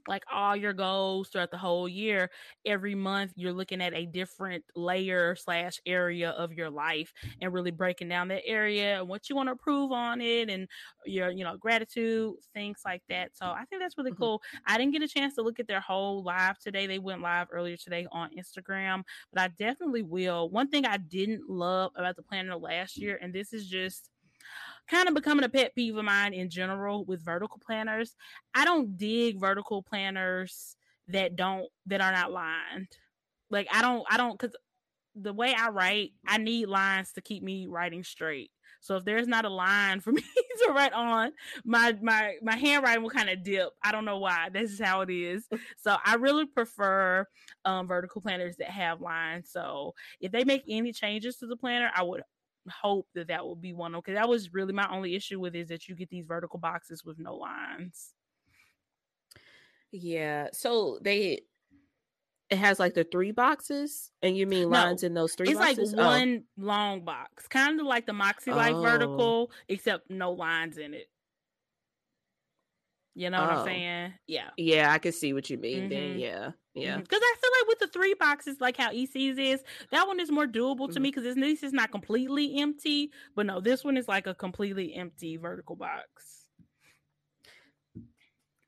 like 0.08 0.24
all 0.32 0.56
your 0.56 0.74
goals 0.74 1.30
throughout 1.30 1.52
the 1.52 1.58
whole 1.58 1.88
year 1.88 2.30
every 2.66 2.96
month 2.96 3.32
you're 3.36 3.54
looking 3.54 3.82
at 3.82 3.94
a 3.94 4.06
different 4.06 4.64
layer 4.76 5.36
slash 5.36 5.80
area 5.86 6.32
of 6.32 6.54
your 6.54 6.70
life 6.70 7.14
and 7.42 7.54
really 7.54 7.72
breaking 7.72 8.10
down 8.10 8.28
that 8.28 8.46
area 8.46 9.00
and 9.00 9.08
what 9.08 9.30
you 9.30 9.36
want 9.36 9.48
to 9.48 9.52
improve 9.52 9.92
on 9.92 10.22
it 10.22 10.50
and 10.50 10.68
your 11.06 11.30
you 11.32 11.44
know 11.44 11.58
gratitude 11.58 12.34
things 12.54 12.80
like 12.86 13.02
that. 13.10 13.36
So 13.36 13.46
i 13.46 13.64
think 13.66 13.82
that's 13.82 13.98
really 13.98 14.12
mm-hmm. 14.12 14.24
cool. 14.24 14.42
I 14.66 14.78
didn't 14.78 14.94
get 14.94 15.02
a 15.02 15.08
chance 15.08 15.36
to 15.36 15.42
look 15.42 15.60
at 15.60 15.68
their 15.68 15.82
whole 15.82 16.24
live 16.24 16.60
today. 16.60 16.88
They 16.88 17.00
went 17.00 17.22
live 17.22 17.48
earlier 17.52 17.78
today 17.78 18.08
on 18.12 18.30
instagram 18.38 19.04
but 19.34 19.42
i 19.42 19.48
definitely 19.60 20.04
will. 20.04 20.50
One 20.50 20.70
thing 20.70 20.86
i 20.86 20.98
didn't 20.98 21.50
love 21.50 21.92
about 21.96 22.16
the 22.16 22.24
planner 22.24 22.56
last 22.56 22.98
year 22.98 23.20
and 23.22 23.34
this 23.34 23.54
is 23.54 23.68
just 23.68 24.10
kind 24.90 25.08
of 25.08 25.16
becoming 25.16 25.46
a 25.46 25.50
pet 25.50 25.76
peeve 25.76 25.96
of 25.96 26.06
mine 26.06 26.34
in 26.34 26.50
general 26.50 27.06
with 27.06 27.24
vertical 27.24 27.60
planners. 27.60 28.16
I 28.54 28.66
don't 28.66 28.98
dig 28.98 29.40
vertical 29.40 29.84
planners 29.84 30.76
that 31.08 31.36
don't 31.36 31.68
that 31.88 32.02
are 32.02 32.12
not 32.12 32.32
lined. 32.32 32.90
Like 33.50 33.68
I 33.72 33.82
don't 33.82 34.06
I 34.10 34.18
don't 34.18 34.38
cuz 34.38 34.56
the 35.16 35.34
way 35.34 35.54
I 35.58 35.70
write, 35.70 36.14
I 36.26 36.38
need 36.38 36.68
lines 36.68 37.14
to 37.14 37.22
keep 37.22 37.44
me 37.44 37.68
writing 37.68 38.04
straight. 38.04 38.52
So 38.82 38.96
if 38.96 39.06
there's 39.06 39.28
not 39.28 39.46
a 39.46 39.50
line 39.50 40.00
for 40.00 40.12
me 40.14 40.22
to 40.22 40.72
write 40.72 40.94
on, 40.94 41.34
my 41.66 41.98
my 42.02 42.36
my 42.42 42.56
handwriting 42.56 43.04
will 43.04 43.10
kind 43.10 43.30
of 43.30 43.44
dip. 43.44 43.70
I 43.84 43.92
don't 43.92 44.06
know 44.06 44.20
why. 44.20 44.50
This 44.50 44.72
is 44.72 44.80
how 44.80 45.02
it 45.02 45.10
is. 45.10 45.48
So 45.78 45.96
I 46.06 46.16
really 46.16 46.46
prefer 46.46 47.26
um, 47.64 47.88
vertical 47.88 48.22
planners 48.22 48.58
that 48.58 48.70
have 48.70 49.02
lines. 49.02 49.50
So 49.50 49.94
if 50.20 50.32
they 50.32 50.44
make 50.44 50.64
any 50.68 50.92
changes 50.92 51.38
to 51.38 51.48
the 51.48 51.56
planner, 51.56 51.90
I 51.96 52.04
would 52.04 52.22
hope 52.70 53.08
that 53.16 53.28
that 53.28 53.46
will 53.46 53.56
be 53.56 53.74
one 53.74 53.96
okay 53.96 54.14
that 54.14 54.30
was 54.30 54.54
really 54.54 54.74
my 54.74 54.88
only 54.90 55.16
issue 55.16 55.40
with 55.40 55.56
is 55.56 55.70
that 55.70 55.88
you 55.88 55.96
get 55.96 56.10
these 56.10 56.26
vertical 56.26 56.60
boxes 56.60 57.04
with 57.04 57.20
no 57.20 57.36
lines. 57.36 58.14
Yeah, 59.92 60.50
so 60.54 61.00
they 61.02 61.42
it 62.50 62.58
has 62.58 62.80
like 62.80 62.96
the 62.96 63.04
three 63.04 63.32
boxes, 63.32 64.12
and 64.24 64.36
you 64.36 64.48
mean 64.48 64.70
lines 64.70 65.04
no, 65.04 65.08
in 65.08 65.14
those 65.14 65.34
three? 65.34 65.50
It's 65.50 65.60
boxes? 65.60 65.94
like 65.94 66.06
one 66.06 66.44
oh. 66.44 66.66
long 66.66 67.06
box, 67.06 67.48
kind 67.48 67.80
of 67.80 67.86
like 67.86 68.06
the 68.06 68.14
Moxie 68.14 68.52
Life 68.52 68.74
oh. 68.76 68.82
vertical, 68.82 69.52
except 69.68 70.10
no 70.10 70.32
lines 70.32 70.78
in 70.78 70.94
it. 70.94 71.10
You 73.20 73.30
know 73.30 73.40
oh. 73.40 73.42
what 73.42 73.52
I'm 73.52 73.60
oh. 73.60 73.66
saying? 73.66 74.14
Yeah. 74.28 74.50
Yeah, 74.56 74.94
I 74.94 74.98
can 74.98 75.12
see 75.12 75.34
what 75.34 75.50
you 75.50 75.58
mean. 75.58 75.82
Mm-hmm. 75.82 75.90
Then 75.90 76.20
yeah, 76.20 76.52
yeah. 76.74 76.96
Because 76.96 77.20
mm-hmm. 77.20 77.26
I 77.26 77.36
feel 77.42 77.52
like 77.60 77.68
with 77.68 77.80
the 77.80 77.88
three 77.88 78.14
boxes, 78.18 78.62
like 78.62 78.78
how 78.78 78.92
EC's 78.92 79.38
is, 79.38 79.62
that 79.92 80.08
one 80.08 80.22
is 80.22 80.32
more 80.32 80.48
doable 80.48 80.84
mm-hmm. 80.84 80.94
to 80.94 81.00
me 81.02 81.12
because 81.12 81.36
this 81.36 81.64
is 81.64 81.74
not 81.74 81.92
completely 81.92 82.62
empty. 82.62 83.12
But 83.36 83.48
no, 83.48 83.60
this 83.60 83.84
one 83.84 83.98
is 83.98 84.08
like 84.08 84.26
a 84.26 84.34
completely 84.34 84.96
empty 84.96 85.36
vertical 85.36 85.76
box. 85.76 86.46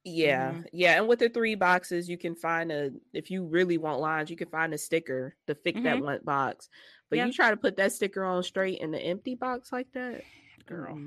Yeah, 0.04 0.52
mm-hmm. 0.52 0.62
yeah, 0.74 0.98
and 0.98 1.08
with 1.08 1.20
the 1.20 1.30
three 1.30 1.56
boxes, 1.56 2.10
you 2.10 2.18
can 2.18 2.36
find 2.36 2.74
a 2.74 2.90
if 3.14 3.32
you 3.32 3.46
really 3.46 3.78
want 3.78 4.02
lines, 4.02 4.30
you 4.30 4.36
can 4.36 4.50
find 4.50 4.74
a 4.74 4.78
sticker 4.78 5.34
to 5.48 5.56
fit 5.56 5.76
that 5.76 5.96
mm-hmm. 5.96 6.04
one 6.04 6.20
box. 6.26 6.68
But 7.10 7.20
you 7.20 7.32
try 7.32 7.52
to 7.52 7.58
put 7.58 7.78
that 7.78 7.94
sticker 7.94 8.26
on 8.26 8.44
straight 8.44 8.80
in 8.80 8.92
the 8.92 9.00
empty 9.00 9.36
box 9.36 9.72
like 9.72 9.88
that, 9.94 10.24
girl, 10.66 11.00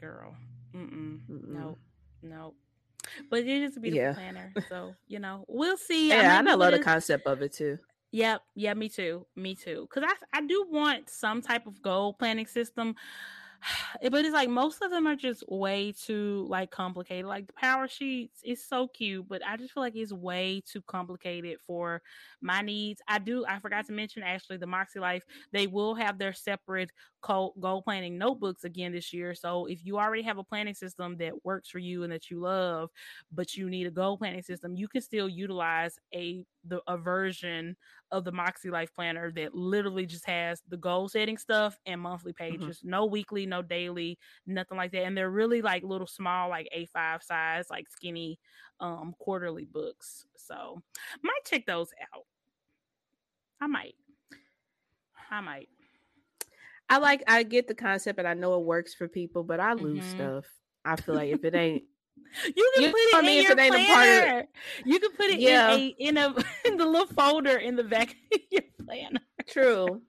girl, 0.00 0.36
Mm-mm. 0.72 1.18
no, 1.28 1.78
no. 2.22 2.54
But 3.30 3.40
it 3.40 3.48
is 3.48 3.76
a 3.76 3.80
beautiful 3.80 4.04
yeah. 4.04 4.12
planner, 4.12 4.52
so 4.68 4.94
you 5.06 5.18
know 5.18 5.44
we'll 5.48 5.76
see. 5.76 6.08
Yeah, 6.08 6.36
I, 6.38 6.42
mean, 6.42 6.48
I 6.48 6.54
love 6.54 6.72
the 6.72 6.78
concept 6.78 7.26
of 7.26 7.42
it 7.42 7.52
too. 7.52 7.78
Yep, 8.12 8.40
yeah, 8.54 8.74
me 8.74 8.88
too, 8.88 9.26
me 9.36 9.54
too. 9.54 9.88
Because 9.88 10.08
I 10.08 10.38
I 10.38 10.46
do 10.46 10.66
want 10.70 11.10
some 11.10 11.42
type 11.42 11.66
of 11.66 11.82
goal 11.82 12.14
planning 12.14 12.46
system 12.46 12.94
but 14.02 14.24
it's 14.24 14.34
like 14.34 14.48
most 14.48 14.82
of 14.82 14.90
them 14.90 15.06
are 15.06 15.16
just 15.16 15.44
way 15.48 15.92
too 15.92 16.46
like 16.48 16.70
complicated. 16.70 17.26
Like 17.26 17.46
the 17.46 17.52
power 17.52 17.88
sheets 17.88 18.40
is 18.44 18.64
so 18.64 18.88
cute, 18.88 19.28
but 19.28 19.42
I 19.46 19.56
just 19.56 19.72
feel 19.72 19.82
like 19.82 19.96
it's 19.96 20.12
way 20.12 20.62
too 20.66 20.82
complicated 20.82 21.58
for 21.66 22.02
my 22.40 22.62
needs. 22.62 23.00
I 23.08 23.18
do. 23.18 23.44
I 23.46 23.58
forgot 23.58 23.86
to 23.86 23.92
mention 23.92 24.22
actually 24.22 24.58
the 24.58 24.66
Moxie 24.66 25.00
Life. 25.00 25.24
They 25.52 25.66
will 25.66 25.94
have 25.94 26.18
their 26.18 26.32
separate 26.32 26.90
goal 27.26 27.82
planning 27.82 28.18
notebooks 28.18 28.64
again 28.64 28.92
this 28.92 29.12
year. 29.12 29.34
So 29.34 29.66
if 29.66 29.84
you 29.84 29.98
already 29.98 30.22
have 30.22 30.38
a 30.38 30.44
planning 30.44 30.74
system 30.74 31.16
that 31.18 31.44
works 31.44 31.68
for 31.68 31.78
you 31.78 32.02
and 32.02 32.12
that 32.12 32.30
you 32.30 32.40
love, 32.40 32.90
but 33.32 33.54
you 33.54 33.68
need 33.68 33.86
a 33.86 33.90
goal 33.90 34.16
planning 34.16 34.42
system, 34.42 34.76
you 34.76 34.88
can 34.88 35.00
still 35.00 35.28
utilize 35.28 35.98
a 36.14 36.44
the 36.64 36.80
a 36.88 36.96
version 36.96 37.76
of 38.10 38.24
the 38.24 38.32
Moxie 38.32 38.70
Life 38.70 38.94
Planner 38.94 39.32
that 39.32 39.54
literally 39.54 40.06
just 40.06 40.26
has 40.26 40.62
the 40.68 40.76
goal 40.76 41.08
setting 41.08 41.38
stuff 41.38 41.76
and 41.86 42.00
monthly 42.00 42.32
mm-hmm. 42.32 42.58
pages. 42.58 42.78
Mm-hmm. 42.78 42.90
No 42.90 43.06
weekly, 43.06 43.46
no 43.46 43.62
daily, 43.62 44.18
nothing 44.46 44.76
like 44.76 44.92
that. 44.92 45.04
And 45.04 45.16
they're 45.16 45.30
really 45.30 45.62
like 45.62 45.82
little 45.82 46.06
small, 46.06 46.48
like 46.48 46.68
A5 46.76 47.22
size, 47.22 47.66
like 47.70 47.88
skinny 47.88 48.38
um 48.80 49.14
quarterly 49.18 49.64
books. 49.64 50.26
So 50.36 50.82
might 51.22 51.44
check 51.44 51.66
those 51.66 51.90
out. 52.14 52.24
I 53.60 53.66
might. 53.66 53.94
I 55.30 55.40
might. 55.40 55.68
I 56.88 56.98
like 56.98 57.24
I 57.26 57.42
get 57.42 57.68
the 57.68 57.74
concept 57.74 58.18
and 58.18 58.28
I 58.28 58.34
know 58.34 58.54
it 58.54 58.64
works 58.64 58.94
for 58.94 59.08
people, 59.08 59.42
but 59.42 59.60
I 59.60 59.72
lose 59.72 60.04
mm-hmm. 60.04 60.16
stuff. 60.16 60.44
I 60.84 60.96
feel 60.96 61.14
like 61.14 61.32
if 61.32 61.44
it 61.44 61.54
ain't 61.54 61.84
you 62.44 62.72
can 62.74 62.82
you 62.82 62.90
put 62.90 63.24
it 63.24 63.28
in 63.28 63.42
your 63.42 63.54
planner. 63.54 64.40
Of, 64.40 64.46
you 64.84 64.98
can 64.98 65.12
put 65.12 65.26
it 65.26 65.40
yeah. 65.40 65.74
in 65.74 65.80
a 65.80 65.94
in 65.98 66.16
a 66.16 66.34
in 66.64 66.76
the 66.76 66.86
little 66.86 67.06
folder 67.06 67.56
in 67.56 67.76
the 67.76 67.84
back 67.84 68.10
of 68.34 68.40
your 68.50 68.62
planner. 68.84 69.20
True. 69.48 70.02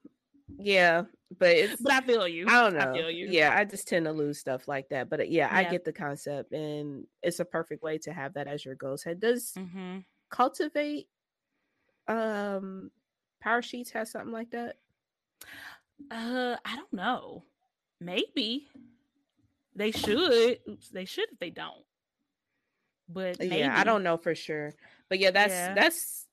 Yeah, 0.59 1.03
but 1.37 1.49
it's 1.49 1.81
but 1.81 1.91
I 1.91 2.01
feel 2.01 2.27
you. 2.27 2.47
I 2.47 2.63
don't 2.63 2.73
know. 2.73 2.91
I 2.91 2.93
feel 2.93 3.11
you. 3.11 3.27
Yeah, 3.29 3.53
I 3.55 3.65
just 3.65 3.87
tend 3.87 4.05
to 4.05 4.11
lose 4.11 4.39
stuff 4.39 4.67
like 4.67 4.89
that. 4.89 5.09
But 5.09 5.29
yeah, 5.29 5.47
yeah. 5.51 5.57
I 5.57 5.69
get 5.69 5.85
the 5.85 5.93
concept, 5.93 6.51
and 6.51 7.05
it's 7.21 7.39
a 7.39 7.45
perfect 7.45 7.83
way 7.83 7.97
to 7.99 8.13
have 8.13 8.33
that 8.33 8.47
as 8.47 8.63
your 8.63 8.75
goal 8.75 8.97
set. 8.97 9.19
Does 9.19 9.53
mm-hmm. 9.57 9.99
cultivate 10.29 11.07
um 12.07 12.89
power 13.41 13.61
sheets 13.61 13.91
have 13.91 14.07
something 14.07 14.31
like 14.31 14.51
that? 14.51 14.77
Uh, 16.11 16.55
I 16.63 16.75
don't 16.75 16.93
know. 16.93 17.43
Maybe 17.99 18.67
they 19.75 19.91
should. 19.91 20.59
Oops, 20.69 20.89
they 20.89 21.05
should 21.05 21.29
if 21.31 21.39
they 21.39 21.49
don't. 21.49 21.83
But 23.09 23.39
maybe. 23.39 23.57
yeah, 23.57 23.77
I 23.77 23.83
don't 23.83 24.03
know 24.03 24.17
for 24.17 24.35
sure. 24.35 24.73
But 25.09 25.19
yeah, 25.19 25.31
that's 25.31 25.53
yeah. 25.53 25.73
that's. 25.73 26.27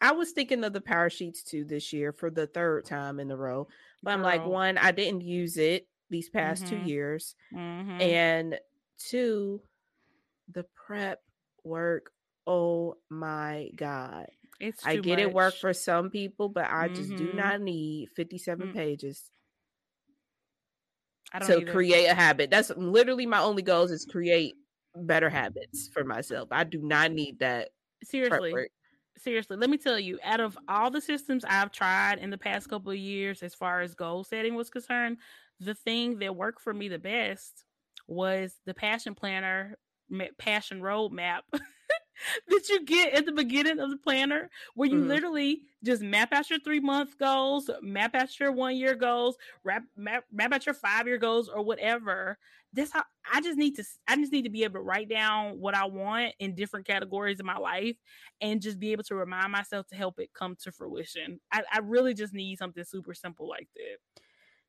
I 0.00 0.12
was 0.12 0.32
thinking 0.32 0.62
of 0.62 0.72
the 0.72 0.80
power 0.80 1.08
sheets 1.08 1.42
too 1.42 1.64
this 1.64 1.92
year 1.92 2.12
for 2.12 2.30
the 2.30 2.46
third 2.46 2.84
time 2.84 3.18
in 3.18 3.30
a 3.30 3.36
row. 3.36 3.66
But 4.02 4.10
Girl. 4.10 4.18
I'm 4.18 4.22
like, 4.22 4.46
one, 4.46 4.76
I 4.76 4.92
didn't 4.92 5.22
use 5.22 5.56
it 5.56 5.86
these 6.10 6.28
past 6.28 6.64
mm-hmm. 6.64 6.84
two 6.84 6.88
years, 6.90 7.34
mm-hmm. 7.54 8.00
and 8.00 8.58
two, 8.98 9.62
the 10.52 10.66
prep 10.74 11.20
work. 11.64 12.10
Oh 12.46 12.96
my 13.08 13.70
god! 13.74 14.26
It's 14.60 14.84
I 14.86 14.96
get 14.96 15.18
much. 15.18 15.18
it 15.18 15.32
work 15.32 15.54
for 15.54 15.72
some 15.72 16.10
people, 16.10 16.48
but 16.48 16.66
I 16.70 16.88
just 16.88 17.10
mm-hmm. 17.10 17.26
do 17.26 17.32
not 17.34 17.60
need 17.60 18.08
57 18.16 18.68
mm-hmm. 18.68 18.76
pages 18.76 19.30
to 21.40 21.58
either. 21.58 21.72
create 21.72 22.06
a 22.06 22.14
habit. 22.14 22.50
That's 22.50 22.70
literally 22.76 23.26
my 23.26 23.40
only 23.40 23.62
goals 23.62 23.90
is 23.90 24.04
create 24.04 24.54
better 24.94 25.28
habits 25.28 25.88
for 25.92 26.04
myself. 26.04 26.48
I 26.50 26.64
do 26.64 26.80
not 26.82 27.12
need 27.12 27.40
that. 27.40 27.70
Seriously. 28.02 28.68
Seriously, 29.18 29.56
let 29.56 29.70
me 29.70 29.78
tell 29.78 29.98
you, 29.98 30.18
out 30.22 30.40
of 30.40 30.58
all 30.68 30.90
the 30.90 31.00
systems 31.00 31.42
I've 31.48 31.72
tried 31.72 32.18
in 32.18 32.28
the 32.28 32.36
past 32.36 32.68
couple 32.68 32.92
of 32.92 32.98
years, 32.98 33.42
as 33.42 33.54
far 33.54 33.80
as 33.80 33.94
goal 33.94 34.24
setting 34.24 34.54
was 34.54 34.68
concerned, 34.68 35.16
the 35.58 35.74
thing 35.74 36.18
that 36.18 36.36
worked 36.36 36.60
for 36.60 36.74
me 36.74 36.88
the 36.88 36.98
best 36.98 37.64
was 38.06 38.54
the 38.66 38.74
passion 38.74 39.14
planner, 39.14 39.78
passion 40.38 40.82
roadmap 40.82 41.40
that 42.48 42.68
you 42.68 42.84
get 42.84 43.14
at 43.14 43.26
the 43.26 43.32
beginning 43.32 43.78
of 43.78 43.90
the 43.90 43.96
planner 43.96 44.50
where 44.74 44.88
you 44.88 44.96
mm-hmm. 44.96 45.08
literally 45.08 45.62
just 45.84 46.02
map 46.02 46.32
out 46.32 46.50
your 46.50 46.60
three 46.60 46.80
month 46.80 47.18
goals, 47.18 47.70
map 47.82 48.14
out 48.14 48.38
your 48.38 48.52
one 48.52 48.76
year 48.76 48.94
goals, 48.94 49.36
map, 49.64 49.84
map, 49.96 50.24
map 50.32 50.52
out 50.52 50.66
your 50.66 50.74
five 50.74 51.06
year 51.06 51.18
goals 51.18 51.48
or 51.48 51.62
whatever. 51.62 52.38
That's 52.72 52.92
how 52.92 53.04
I 53.32 53.40
just 53.40 53.56
need 53.56 53.76
to 53.76 53.84
I 54.06 54.16
just 54.16 54.32
need 54.32 54.42
to 54.42 54.50
be 54.50 54.64
able 54.64 54.74
to 54.74 54.80
write 54.80 55.08
down 55.08 55.60
what 55.60 55.74
I 55.74 55.86
want 55.86 56.34
in 56.40 56.54
different 56.54 56.86
categories 56.86 57.40
of 57.40 57.46
my 57.46 57.56
life 57.56 57.96
and 58.40 58.60
just 58.60 58.78
be 58.78 58.92
able 58.92 59.04
to 59.04 59.14
remind 59.14 59.52
myself 59.52 59.86
to 59.88 59.96
help 59.96 60.18
it 60.18 60.34
come 60.34 60.56
to 60.62 60.72
fruition. 60.72 61.40
I, 61.52 61.62
I 61.72 61.78
really 61.78 62.12
just 62.12 62.34
need 62.34 62.58
something 62.58 62.84
super 62.84 63.14
simple 63.14 63.48
like 63.48 63.68
that. 63.76 64.22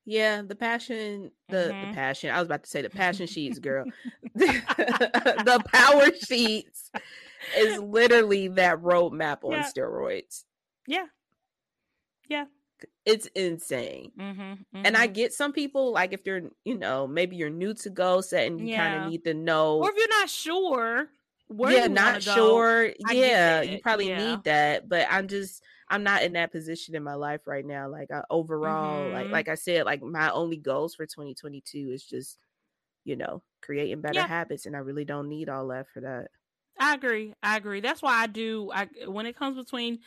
Yeah, 0.04 0.42
the 0.42 0.54
passion, 0.54 1.30
the, 1.48 1.56
mm-hmm. 1.56 1.90
the 1.90 1.94
passion. 1.94 2.30
I 2.30 2.38
was 2.38 2.46
about 2.46 2.64
to 2.64 2.70
say 2.70 2.82
the 2.82 2.90
passion 2.90 3.26
sheets, 3.26 3.58
girl. 3.58 3.84
the 4.34 5.62
power 5.72 6.06
sheets 6.14 6.90
is 7.56 7.78
literally 7.78 8.48
that 8.48 8.80
roadmap 8.80 9.44
on 9.44 9.52
yeah. 9.52 9.66
steroids. 9.70 10.44
Yeah. 10.86 11.06
Yeah. 12.28 12.46
It's 13.04 13.26
insane. 13.34 14.12
Mm-hmm, 14.18 14.40
mm-hmm. 14.40 14.82
And 14.84 14.96
I 14.96 15.06
mm-hmm. 15.06 15.14
get 15.14 15.32
some 15.32 15.52
people, 15.52 15.92
like 15.92 16.12
if 16.12 16.24
you're, 16.24 16.42
you 16.64 16.78
know, 16.78 17.06
maybe 17.06 17.36
you're 17.36 17.50
new 17.50 17.74
to 17.74 17.90
goal 17.90 18.22
setting, 18.22 18.58
you 18.58 18.68
yeah. 18.68 18.90
kind 18.90 19.04
of 19.04 19.10
need 19.10 19.24
to 19.24 19.34
know. 19.34 19.78
Or 19.78 19.90
if 19.90 19.96
you're 19.96 20.08
not 20.08 20.30
sure, 20.30 21.08
yeah, 21.50 21.86
not 21.86 22.22
sure. 22.22 22.92
yeah, 23.10 23.62
you 23.62 23.80
probably 23.80 24.08
yeah. 24.08 24.18
need 24.18 24.44
that. 24.44 24.88
But 24.88 25.06
I'm 25.10 25.28
just, 25.28 25.62
I'm 25.90 26.02
not 26.02 26.22
in 26.22 26.34
that 26.34 26.52
position 26.52 26.94
in 26.94 27.02
my 27.02 27.14
life 27.14 27.46
right 27.46 27.64
now. 27.64 27.88
Like 27.88 28.10
I, 28.10 28.22
overall, 28.30 29.04
mm-hmm. 29.04 29.14
like 29.14 29.30
like 29.30 29.48
I 29.48 29.54
said, 29.54 29.86
like 29.86 30.02
my 30.02 30.30
only 30.30 30.56
goals 30.56 30.94
for 30.94 31.06
2022 31.06 31.90
is 31.92 32.04
just, 32.04 32.38
you 33.04 33.16
know, 33.16 33.42
creating 33.62 34.00
better 34.00 34.20
yeah. 34.20 34.26
habits, 34.26 34.66
and 34.66 34.76
I 34.76 34.80
really 34.80 35.04
don't 35.04 35.28
need 35.28 35.48
all 35.48 35.68
that 35.68 35.86
for 35.92 36.00
that. 36.00 36.28
I 36.78 36.94
agree. 36.94 37.34
I 37.42 37.56
agree. 37.56 37.80
That's 37.80 38.02
why 38.02 38.14
I 38.14 38.26
do. 38.26 38.70
I 38.72 38.88
when 39.06 39.26
it 39.26 39.36
comes 39.36 39.56
between 39.56 40.00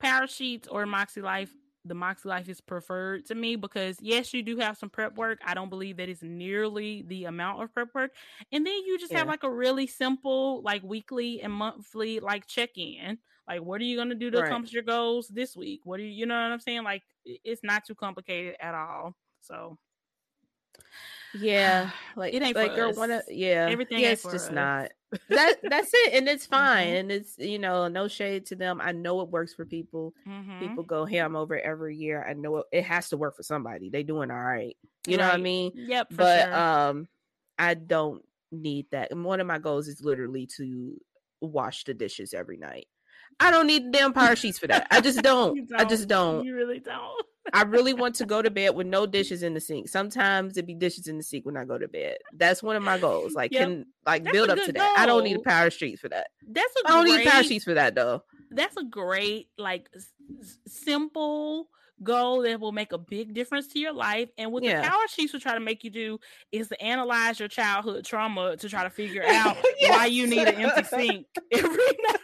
Power 0.00 0.26
Sheets 0.26 0.68
or 0.68 0.84
Moxie 0.86 1.22
Life, 1.22 1.52
the 1.84 1.94
Moxie 1.94 2.28
Life 2.28 2.48
is 2.48 2.60
preferred 2.60 3.26
to 3.26 3.34
me 3.34 3.56
because 3.56 3.96
yes, 4.00 4.34
you 4.34 4.42
do 4.42 4.58
have 4.58 4.76
some 4.76 4.90
prep 4.90 5.16
work. 5.16 5.38
I 5.44 5.54
don't 5.54 5.70
believe 5.70 5.96
that 5.96 6.08
is 6.08 6.22
nearly 6.22 7.04
the 7.08 7.24
amount 7.24 7.62
of 7.62 7.72
prep 7.72 7.94
work, 7.94 8.12
and 8.52 8.66
then 8.66 8.74
you 8.86 8.98
just 8.98 9.12
yeah. 9.12 9.18
have 9.18 9.28
like 9.28 9.44
a 9.44 9.50
really 9.50 9.86
simple, 9.86 10.62
like 10.62 10.82
weekly 10.82 11.40
and 11.40 11.52
monthly, 11.52 12.20
like 12.20 12.46
check 12.46 12.70
in. 12.76 13.18
Like, 13.48 13.62
what 13.62 13.80
are 13.80 13.84
you 13.84 13.96
gonna 13.96 14.14
do 14.14 14.30
to 14.30 14.38
right. 14.38 14.46
accomplish 14.46 14.72
your 14.72 14.82
goals 14.82 15.28
this 15.28 15.56
week? 15.56 15.80
What 15.84 16.00
are 16.00 16.02
you, 16.02 16.10
you 16.10 16.26
know 16.26 16.34
what 16.34 16.52
I'm 16.52 16.60
saying? 16.60 16.84
Like, 16.84 17.02
it's 17.24 17.62
not 17.62 17.84
too 17.84 17.94
complicated 17.94 18.56
at 18.60 18.74
all. 18.74 19.14
So, 19.40 19.78
yeah, 21.34 21.90
like 22.16 22.34
it 22.34 22.42
ain't 22.42 22.56
like 22.56 22.74
girl, 22.74 22.92
wanna, 22.92 23.22
yeah, 23.28 23.68
everything. 23.70 24.00
Yeah, 24.00 24.10
it's 24.10 24.24
just 24.24 24.48
us. 24.48 24.52
not. 24.52 24.90
that 25.28 25.56
that's 25.62 25.90
it, 25.92 26.14
and 26.14 26.28
it's 26.28 26.46
fine, 26.58 26.88
mm-hmm. 26.88 26.96
and 26.96 27.12
it's 27.12 27.38
you 27.38 27.58
know 27.58 27.86
no 27.88 28.08
shade 28.08 28.46
to 28.46 28.56
them. 28.56 28.80
I 28.82 28.92
know 28.92 29.20
it 29.20 29.28
works 29.28 29.54
for 29.54 29.64
people. 29.64 30.12
Mm-hmm. 30.26 30.58
People 30.58 30.84
go 30.84 31.04
ham 31.04 31.36
over 31.36 31.58
every 31.58 31.96
year. 31.96 32.26
I 32.28 32.34
know 32.34 32.58
it, 32.58 32.66
it, 32.72 32.84
has 32.84 33.08
to 33.10 33.16
work 33.16 33.36
for 33.36 33.44
somebody. 33.44 33.90
They 33.90 34.02
doing 34.02 34.30
all 34.30 34.42
right. 34.42 34.76
You 35.06 35.16
right. 35.16 35.22
know 35.22 35.28
what 35.28 35.34
I 35.34 35.42
mean? 35.42 35.72
Yep. 35.74 36.08
but 36.10 36.44
sure. 36.46 36.56
um, 36.56 37.08
I 37.58 37.74
don't 37.74 38.24
need 38.50 38.86
that. 38.90 39.12
And 39.12 39.24
one 39.24 39.40
of 39.40 39.46
my 39.46 39.58
goals 39.58 39.88
is 39.88 40.02
literally 40.02 40.48
to 40.56 41.00
wash 41.40 41.84
the 41.84 41.94
dishes 41.94 42.34
every 42.34 42.56
night. 42.56 42.88
I 43.38 43.50
don't 43.50 43.66
need 43.66 43.86
the 43.86 43.90
damn 43.90 44.12
power 44.12 44.36
sheets 44.36 44.58
for 44.58 44.66
that. 44.68 44.86
I 44.90 45.00
just 45.00 45.22
don't. 45.22 45.68
don't. 45.68 45.80
I 45.80 45.84
just 45.84 46.08
don't. 46.08 46.44
You 46.44 46.54
really 46.54 46.80
don't. 46.80 47.26
I 47.52 47.62
really 47.62 47.94
want 47.94 48.16
to 48.16 48.26
go 48.26 48.42
to 48.42 48.50
bed 48.50 48.74
with 48.74 48.86
no 48.86 49.06
dishes 49.06 49.42
in 49.42 49.54
the 49.54 49.60
sink. 49.60 49.88
Sometimes 49.88 50.56
it 50.56 50.66
be 50.66 50.74
dishes 50.74 51.06
in 51.06 51.16
the 51.16 51.22
sink 51.22 51.46
when 51.46 51.56
I 51.56 51.64
go 51.64 51.78
to 51.78 51.88
bed. 51.88 52.16
That's 52.32 52.62
one 52.62 52.76
of 52.76 52.82
my 52.82 52.98
goals. 52.98 53.34
Like 53.34 53.52
yep. 53.52 53.68
can 53.68 53.86
like 54.04 54.24
That's 54.24 54.32
build 54.32 54.50
up 54.50 54.58
to 54.58 54.72
that. 54.72 54.74
Goal. 54.74 54.94
I 54.96 55.06
don't 55.06 55.24
need 55.24 55.36
a 55.36 55.40
power 55.40 55.70
sheets 55.70 56.00
for 56.00 56.08
that. 56.08 56.28
That's 56.48 56.74
a 56.84 56.88
I 56.88 56.90
don't 56.92 57.04
great, 57.04 57.24
need 57.24 57.30
power 57.30 57.42
sheets 57.42 57.64
for 57.64 57.74
that 57.74 57.94
though. 57.94 58.22
That's 58.50 58.76
a 58.76 58.84
great 58.84 59.48
like 59.58 59.88
s- 59.94 60.58
simple 60.66 61.68
goal 62.02 62.42
that 62.42 62.60
will 62.60 62.72
make 62.72 62.92
a 62.92 62.98
big 62.98 63.32
difference 63.34 63.68
to 63.68 63.78
your 63.78 63.92
life. 63.92 64.28
And 64.36 64.52
what 64.52 64.62
yeah. 64.62 64.82
the 64.82 64.88
power 64.88 65.02
sheets 65.08 65.32
will 65.32 65.40
try 65.40 65.54
to 65.54 65.60
make 65.60 65.84
you 65.84 65.90
do 65.90 66.18
is 66.52 66.68
to 66.68 66.82
analyze 66.82 67.38
your 67.38 67.48
childhood 67.48 68.04
trauma 68.04 68.56
to 68.56 68.68
try 68.68 68.82
to 68.82 68.90
figure 68.90 69.22
out 69.26 69.56
yes. 69.78 69.90
why 69.90 70.06
you 70.06 70.26
need 70.26 70.46
an 70.46 70.56
empty 70.56 70.84
sink 70.84 71.26
every 71.52 71.70
night. 71.70 72.15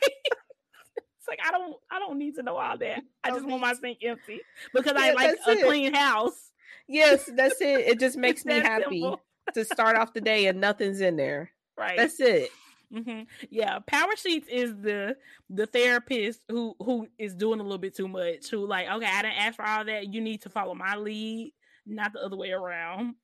Like 1.32 1.46
I 1.46 1.50
don't 1.50 1.76
I 1.90 1.98
don't 1.98 2.18
need 2.18 2.34
to 2.34 2.42
know 2.42 2.56
all 2.56 2.76
that. 2.76 3.02
I 3.24 3.30
just 3.30 3.46
want 3.46 3.62
my 3.62 3.72
sink 3.72 3.98
empty 4.02 4.40
because 4.74 4.92
yeah, 4.94 5.02
I 5.02 5.12
like 5.12 5.38
a 5.46 5.50
it. 5.52 5.64
clean 5.64 5.94
house. 5.94 6.52
Yes, 6.86 7.28
that's 7.34 7.60
it. 7.60 7.80
It 7.80 8.00
just 8.00 8.16
makes 8.18 8.44
me 8.44 8.60
happy 8.60 9.00
simple. 9.00 9.20
to 9.54 9.64
start 9.64 9.96
off 9.96 10.12
the 10.12 10.20
day 10.20 10.46
and 10.46 10.60
nothing's 10.60 11.00
in 11.00 11.16
there. 11.16 11.50
Right. 11.78 11.96
That's 11.96 12.20
it. 12.20 12.50
Mm-hmm. 12.92 13.22
Yeah, 13.48 13.78
Power 13.86 14.14
Sheets 14.16 14.46
is 14.50 14.76
the 14.76 15.16
the 15.48 15.64
therapist 15.64 16.42
who 16.50 16.76
who 16.78 17.08
is 17.18 17.34
doing 17.34 17.60
a 17.60 17.62
little 17.62 17.78
bit 17.78 17.96
too 17.96 18.08
much. 18.08 18.50
Who 18.50 18.66
like, 18.66 18.88
okay, 18.88 19.06
I 19.06 19.22
didn't 19.22 19.38
ask 19.38 19.56
for 19.56 19.64
all 19.64 19.86
that. 19.86 20.12
You 20.12 20.20
need 20.20 20.42
to 20.42 20.50
follow 20.50 20.74
my 20.74 20.96
lead, 20.96 21.54
not 21.86 22.12
the 22.12 22.20
other 22.20 22.36
way 22.36 22.50
around. 22.50 23.14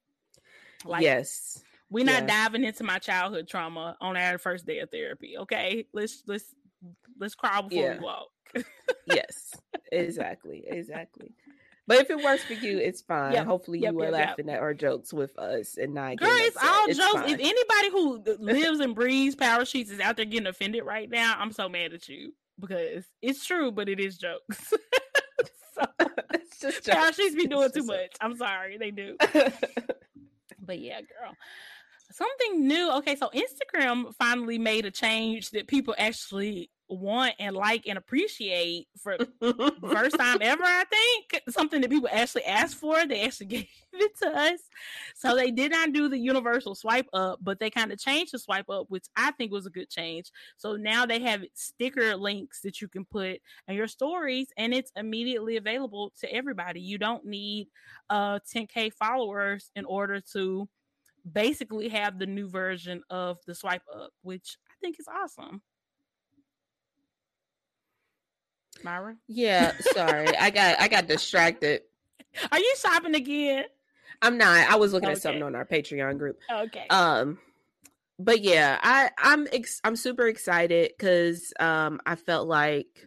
Like, 0.86 1.02
yes, 1.02 1.62
we're 1.90 2.06
not 2.06 2.26
yes. 2.26 2.28
diving 2.28 2.64
into 2.64 2.84
my 2.84 2.98
childhood 2.98 3.48
trauma 3.48 3.98
on 4.00 4.16
our 4.16 4.38
first 4.38 4.64
day 4.64 4.78
of 4.78 4.90
therapy. 4.90 5.36
Okay, 5.36 5.84
let's 5.92 6.22
let's 6.26 6.54
let's 7.18 7.34
crawl 7.34 7.62
before 7.62 7.84
yeah. 7.84 7.94
we 7.94 8.00
walk. 8.00 8.28
yes, 9.06 9.54
exactly, 9.92 10.64
exactly. 10.66 11.32
But 11.88 12.02
if 12.02 12.10
it 12.10 12.22
works 12.22 12.44
for 12.44 12.52
you, 12.52 12.78
it's 12.78 13.00
fine. 13.00 13.32
Yep. 13.32 13.46
Hopefully, 13.46 13.78
yep, 13.78 13.94
you 13.94 14.00
yep, 14.00 14.08
are 14.08 14.12
laughing 14.12 14.50
at 14.50 14.60
our 14.60 14.74
jokes 14.74 15.10
with 15.10 15.36
us 15.38 15.78
and 15.78 15.94
not. 15.94 16.18
Girl, 16.18 16.28
it's 16.30 16.56
all 16.62 16.84
it's 16.86 16.98
jokes. 16.98 17.14
Fine. 17.14 17.30
If 17.30 17.40
anybody 17.40 17.90
who 17.90 18.22
lives 18.44 18.80
and 18.80 18.94
breathes 18.94 19.34
power 19.34 19.64
sheets 19.64 19.90
is 19.90 19.98
out 19.98 20.16
there 20.16 20.26
getting 20.26 20.46
offended 20.46 20.84
right 20.84 21.08
now, 21.08 21.34
I'm 21.38 21.50
so 21.50 21.66
mad 21.66 21.94
at 21.94 22.06
you 22.06 22.34
because 22.60 23.06
it's 23.22 23.46
true, 23.46 23.72
but 23.72 23.88
it 23.88 24.00
is 24.00 24.18
jokes. 24.18 24.58
so, 25.74 25.86
it's 26.34 26.60
just 26.60 26.84
jokes. 26.84 26.98
power 26.98 27.10
sheets 27.10 27.34
be 27.34 27.46
doing 27.46 27.70
too 27.72 27.84
much. 27.84 28.12
I'm 28.20 28.36
sorry, 28.36 28.76
they 28.76 28.90
do. 28.90 29.16
but 30.60 30.78
yeah, 30.80 31.00
girl. 31.00 31.34
Something 32.12 32.68
new. 32.68 32.92
Okay, 32.98 33.16
so 33.16 33.30
Instagram 33.34 34.14
finally 34.18 34.58
made 34.58 34.84
a 34.84 34.90
change 34.90 35.50
that 35.50 35.68
people 35.68 35.94
actually 35.96 36.70
want 36.88 37.34
and 37.38 37.54
like 37.54 37.86
and 37.86 37.98
appreciate 37.98 38.86
for 38.98 39.16
first 39.90 40.16
time 40.18 40.38
ever 40.40 40.62
i 40.64 40.84
think 40.84 41.42
something 41.50 41.80
that 41.80 41.90
people 41.90 42.08
actually 42.10 42.44
asked 42.44 42.76
for 42.76 43.06
they 43.06 43.22
actually 43.22 43.46
gave 43.46 43.66
it 43.92 44.18
to 44.18 44.28
us. 44.28 44.60
So 45.14 45.34
they 45.34 45.50
did 45.50 45.72
not 45.72 45.92
do 45.92 46.08
the 46.08 46.18
universal 46.18 46.74
swipe 46.74 47.08
up 47.12 47.38
but 47.42 47.58
they 47.58 47.70
kind 47.70 47.92
of 47.92 47.98
changed 47.98 48.32
the 48.32 48.38
swipe 48.38 48.68
up 48.70 48.86
which 48.88 49.06
i 49.16 49.30
think 49.32 49.52
was 49.52 49.66
a 49.66 49.70
good 49.70 49.90
change. 49.90 50.30
So 50.56 50.76
now 50.76 51.06
they 51.06 51.20
have 51.20 51.44
sticker 51.54 52.16
links 52.16 52.60
that 52.62 52.80
you 52.80 52.88
can 52.88 53.04
put 53.04 53.40
in 53.66 53.74
your 53.74 53.88
stories 53.88 54.48
and 54.56 54.72
it's 54.72 54.92
immediately 54.96 55.56
available 55.56 56.12
to 56.20 56.32
everybody. 56.32 56.80
You 56.80 56.98
don't 56.98 57.24
need 57.24 57.68
uh 58.10 58.38
10k 58.40 58.92
followers 58.94 59.70
in 59.76 59.84
order 59.84 60.20
to 60.32 60.68
basically 61.32 61.88
have 61.88 62.18
the 62.18 62.26
new 62.26 62.48
version 62.48 63.02
of 63.10 63.38
the 63.46 63.54
swipe 63.54 63.82
up 63.94 64.10
which 64.22 64.56
i 64.70 64.74
think 64.80 64.98
is 64.98 65.06
awesome 65.08 65.60
Myra? 68.84 69.16
Yeah, 69.26 69.72
sorry. 69.92 70.28
I 70.36 70.50
got 70.50 70.80
I 70.80 70.88
got 70.88 71.06
distracted. 71.06 71.82
Are 72.52 72.58
you 72.58 72.74
shopping 72.78 73.14
again? 73.14 73.64
I'm 74.20 74.38
not. 74.38 74.70
I 74.70 74.76
was 74.76 74.92
looking 74.92 75.08
okay. 75.08 75.16
at 75.16 75.22
something 75.22 75.42
on 75.42 75.54
our 75.54 75.64
Patreon 75.64 76.18
group. 76.18 76.38
Okay. 76.50 76.86
Um 76.90 77.38
but 78.18 78.42
yeah, 78.42 78.78
I 78.82 79.10
I'm 79.18 79.46
ex- 79.52 79.80
I'm 79.84 79.96
super 79.96 80.26
excited 80.26 80.92
cuz 80.98 81.52
um 81.60 82.00
I 82.06 82.16
felt 82.16 82.48
like 82.48 83.06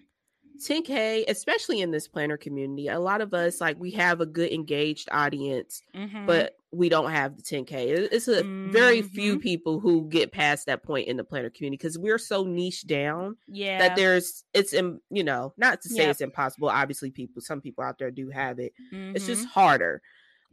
10K, 0.61 1.25
especially 1.27 1.81
in 1.81 1.91
this 1.91 2.07
planner 2.07 2.37
community, 2.37 2.87
a 2.87 2.99
lot 2.99 3.21
of 3.21 3.33
us 3.33 3.59
like 3.59 3.79
we 3.79 3.91
have 3.91 4.21
a 4.21 4.25
good 4.25 4.51
engaged 4.51 5.09
audience, 5.11 5.81
mm-hmm. 5.95 6.25
but 6.25 6.55
we 6.71 6.89
don't 6.89 7.11
have 7.11 7.35
the 7.35 7.43
10K. 7.43 8.09
It's 8.11 8.27
a 8.27 8.43
mm-hmm. 8.43 8.71
very 8.71 9.01
few 9.01 9.33
mm-hmm. 9.33 9.41
people 9.41 9.79
who 9.79 10.07
get 10.07 10.31
past 10.31 10.67
that 10.67 10.83
point 10.83 11.07
in 11.07 11.17
the 11.17 11.23
planner 11.23 11.49
community 11.49 11.77
because 11.77 11.97
we're 11.97 12.17
so 12.17 12.43
niche 12.43 12.87
down. 12.87 13.35
Yeah. 13.47 13.79
That 13.79 13.95
there's 13.95 14.43
it's 14.53 14.73
in 14.73 15.01
you 15.09 15.23
know, 15.23 15.53
not 15.57 15.81
to 15.81 15.89
say 15.89 16.03
yep. 16.03 16.11
it's 16.11 16.21
impossible. 16.21 16.69
Obviously, 16.69 17.11
people, 17.11 17.41
some 17.41 17.61
people 17.61 17.83
out 17.83 17.97
there 17.99 18.11
do 18.11 18.29
have 18.29 18.59
it. 18.59 18.73
Mm-hmm. 18.93 19.15
It's 19.15 19.25
just 19.25 19.43
mm-hmm. 19.43 19.51
harder. 19.51 20.01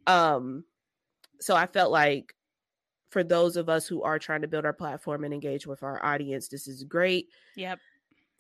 Um, 0.06 0.64
so 1.40 1.54
I 1.54 1.66
felt 1.66 1.92
like 1.92 2.34
for 3.10 3.22
those 3.22 3.56
of 3.56 3.68
us 3.68 3.86
who 3.86 4.02
are 4.02 4.18
trying 4.18 4.42
to 4.42 4.48
build 4.48 4.64
our 4.64 4.72
platform 4.72 5.24
and 5.24 5.32
engage 5.32 5.66
with 5.66 5.82
our 5.82 6.04
audience, 6.04 6.48
this 6.48 6.66
is 6.66 6.82
great. 6.84 7.28
Yep 7.56 7.78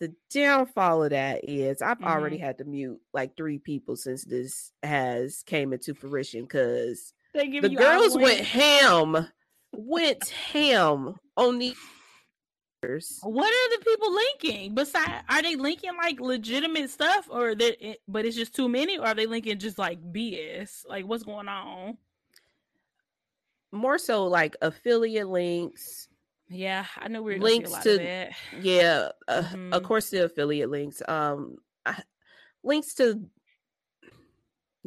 the 0.00 0.14
downfall 0.30 1.02
of 1.02 1.10
that 1.10 1.40
is 1.42 1.82
I've 1.82 1.98
mm-hmm. 1.98 2.06
already 2.06 2.38
had 2.38 2.58
to 2.58 2.64
mute 2.64 3.00
like 3.12 3.36
three 3.36 3.58
people 3.58 3.96
since 3.96 4.24
this 4.24 4.70
has 4.82 5.42
came 5.44 5.72
into 5.72 5.94
fruition 5.94 6.42
because 6.42 7.12
the 7.34 7.74
girls 7.76 8.16
went 8.16 8.40
ham, 8.40 9.28
went 9.72 10.28
ham 10.28 11.14
on 11.36 11.58
the. 11.58 11.74
What 13.22 13.52
are 13.52 13.78
the 13.78 13.84
people 13.84 14.14
linking? 14.14 14.74
Besides, 14.74 15.24
are 15.28 15.42
they 15.42 15.56
linking 15.56 15.96
like 15.96 16.20
legitimate 16.20 16.90
stuff, 16.90 17.26
or 17.28 17.54
that? 17.54 17.96
But 18.06 18.24
it's 18.24 18.36
just 18.36 18.54
too 18.54 18.68
many, 18.68 18.98
or 18.98 19.06
are 19.06 19.14
they 19.14 19.26
linking 19.26 19.58
just 19.58 19.78
like 19.78 20.00
BS? 20.00 20.86
Like 20.88 21.04
what's 21.04 21.24
going 21.24 21.48
on? 21.48 21.98
More 23.72 23.98
so 23.98 24.26
like 24.26 24.56
affiliate 24.62 25.28
links, 25.28 26.08
yeah, 26.50 26.86
I 26.96 27.08
know 27.08 27.22
we 27.22 27.34
are 27.34 27.38
links 27.38 27.72
to 27.78 28.30
yeah, 28.60 29.08
uh, 29.26 29.42
mm-hmm. 29.42 29.72
of 29.72 29.82
course 29.82 30.10
the 30.10 30.24
affiliate 30.24 30.70
links. 30.70 31.02
Um, 31.06 31.56
links 32.64 32.94
to 32.94 33.20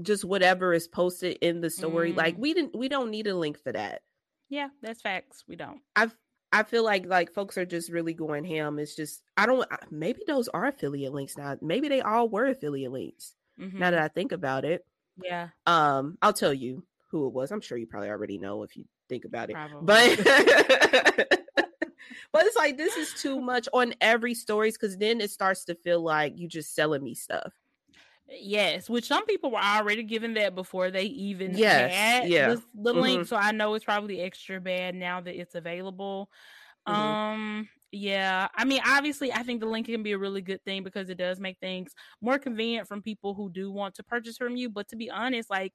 just 0.04 0.26
whatever 0.26 0.74
is 0.74 0.88
posted 0.88 1.38
in 1.42 1.62
the 1.62 1.70
story. 1.70 2.14
Mm. 2.14 2.18
Like 2.18 2.36
we 2.38 2.54
didn't, 2.54 2.76
we 2.76 2.90
don't 2.90 3.12
need 3.12 3.28
a 3.28 3.36
link 3.36 3.62
for 3.62 3.72
that. 3.72 4.02
Yeah, 4.50 4.68
that's 4.82 5.02
facts. 5.02 5.44
We 5.48 5.56
don't. 5.56 5.80
I 5.96 6.12
I 6.52 6.64
feel 6.64 6.84
like 6.84 7.06
like 7.06 7.34
folks 7.34 7.58
are 7.58 7.66
just 7.66 7.92
really 7.92 8.14
going 8.14 8.44
ham. 8.44 8.80
It's 8.80 8.96
just 8.96 9.24
I 9.38 9.46
don't. 9.46 9.68
Maybe 9.90 10.22
those 10.28 10.50
are 10.50 10.68
affiliate 10.68 11.14
links 11.14 11.38
now. 11.38 11.56
Maybe 11.62 11.88
they 11.88 12.02
all 12.02 12.28
were 12.28 12.48
affiliate 12.48 12.92
links. 12.92 13.36
Mm-hmm. 13.60 13.80
Now 13.80 13.92
that 13.92 14.02
I 14.02 14.08
think 14.10 14.32
about 14.32 14.66
it. 14.66 14.86
Yeah. 15.24 15.50
Um, 15.66 16.18
I'll 16.22 16.34
tell 16.34 16.54
you 16.54 16.84
who 17.10 17.28
it 17.28 17.34
was. 17.34 17.52
I'm 17.52 17.62
sure 17.62 17.78
you 17.78 17.88
probably 17.88 18.10
already 18.10 18.38
know 18.38 18.64
if 18.64 18.76
you 18.76 18.86
think 19.08 19.26
about 19.26 19.50
it. 19.50 19.54
Probably. 19.54 19.86
But 19.86 20.18
but 22.34 22.46
it's 22.46 22.58
like 22.58 22.78
this 22.78 22.98
is 22.98 23.14
too 23.22 23.40
much 23.40 23.70
on 23.72 23.94
every 24.02 24.34
stories 24.34 24.78
because 24.78 24.98
then 24.98 25.22
it 25.22 25.32
starts 25.32 25.66
to 25.66 25.76
feel 25.76 26.02
like 26.02 26.38
you 26.38 26.48
just 26.48 26.76
selling 26.76 27.04
me 27.04 27.14
stuff. 27.14 27.54
Yes, 28.30 28.90
which 28.90 29.08
some 29.08 29.26
people 29.26 29.52
were 29.52 29.60
already 29.60 30.04
given 30.04 30.34
that 30.36 30.56
before 30.56 30.90
they 30.90 31.04
even 31.04 31.58
yes, 31.58 31.94
had 31.94 32.30
yeah. 32.30 32.50
the, 32.50 32.64
the 32.74 32.92
mm-hmm. 32.92 33.02
link. 33.02 33.28
So 33.28 33.36
I 33.36 33.52
know 33.52 33.74
it's 33.74 33.86
probably 33.86 34.22
extra 34.22 34.60
bad 34.62 34.96
now 34.96 35.20
that 35.22 35.40
it's 35.40 35.56
available. 35.56 36.30
Mm-hmm. 36.88 37.02
Um, 37.02 37.70
yeah, 37.92 38.48
I 38.56 38.64
mean, 38.64 38.82
obviously, 38.86 39.34
I 39.34 39.44
think 39.44 39.60
the 39.60 39.68
link 39.68 39.88
can 39.88 40.02
be 40.02 40.14
a 40.14 40.18
really 40.18 40.42
good 40.42 40.64
thing 40.64 40.84
because 40.84 41.10
it 41.10 41.18
does 41.18 41.40
make 41.40 41.60
things 41.60 41.94
more 42.22 42.40
convenient 42.40 42.88
from 42.88 43.02
people 43.02 43.34
who 43.34 43.50
do 43.50 43.70
want 43.70 43.96
to 43.96 44.04
purchase 44.04 44.38
from 44.38 44.56
you. 44.56 44.70
But 44.70 44.88
to 44.90 44.96
be 44.96 45.10
honest, 45.10 45.50
like 45.50 45.74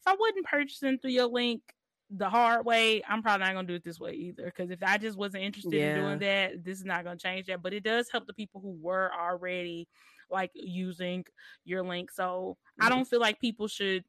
if 0.00 0.06
I 0.06 0.14
wasn't 0.18 0.46
purchasing 0.46 0.98
through 0.98 1.10
your 1.10 1.26
link, 1.26 1.62
the 2.08 2.28
hard 2.30 2.64
way, 2.64 3.02
I'm 3.08 3.20
probably 3.20 3.46
not 3.46 3.54
gonna 3.54 3.66
do 3.66 3.74
it 3.74 3.84
this 3.84 3.98
way 3.98 4.12
either. 4.12 4.44
Because 4.44 4.70
if 4.70 4.80
I 4.80 4.96
just 4.96 5.18
wasn't 5.18 5.42
interested 5.42 5.72
yeah. 5.72 5.96
in 5.96 6.00
doing 6.00 6.18
that, 6.20 6.64
this 6.64 6.78
is 6.78 6.84
not 6.84 7.02
gonna 7.02 7.16
change 7.16 7.46
that. 7.46 7.62
But 7.62 7.74
it 7.74 7.82
does 7.82 8.08
help 8.10 8.28
the 8.28 8.32
people 8.32 8.60
who 8.60 8.78
were 8.80 9.10
already 9.12 9.88
like 10.30 10.50
using 10.54 11.24
your 11.64 11.82
link. 11.82 12.10
So 12.10 12.56
mm-hmm. 12.58 12.86
I 12.86 12.88
don't 12.88 13.04
feel 13.06 13.20
like 13.20 13.40
people 13.40 13.68
should 13.68 14.04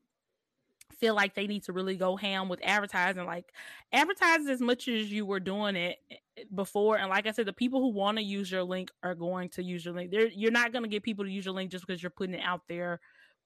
feel 1.00 1.16
like 1.16 1.36
they 1.36 1.48
need 1.48 1.64
to 1.64 1.74
really 1.74 1.96
go 1.96 2.16
ham 2.16 2.50
with 2.50 2.60
advertising. 2.64 3.26
Like 3.26 3.54
advertise 3.92 4.48
as 4.48 4.62
much 4.62 4.88
as 4.88 5.12
you 5.12 5.26
were 5.26 5.40
doing 5.40 5.76
it 5.76 5.98
eh, 6.12 6.16
eh, 6.38 6.44
before. 6.54 6.98
And 6.98 7.10
like 7.10 7.28
I 7.28 7.32
said, 7.32 7.46
the 7.46 7.54
people 7.54 7.82
who 7.82 7.92
want 7.92 8.18
to 8.18 8.24
use 8.24 8.52
your 8.52 8.64
link 8.64 8.92
are 9.04 9.16
going 9.16 9.50
to 9.50 9.64
use 9.64 9.86
your 9.86 9.94
link. 9.94 10.12
They're, 10.12 10.28
you're 10.28 10.52
not 10.52 10.72
going 10.72 10.84
to 10.84 10.90
get 10.90 11.04
people 11.04 11.26
to 11.26 11.32
use 11.32 11.46
your 11.46 11.54
link 11.54 11.72
just 11.72 11.86
because 11.86 12.02
you're 12.02 12.10
putting 12.10 12.36
it 12.36 12.44
out 12.44 12.62
there 12.68 13.00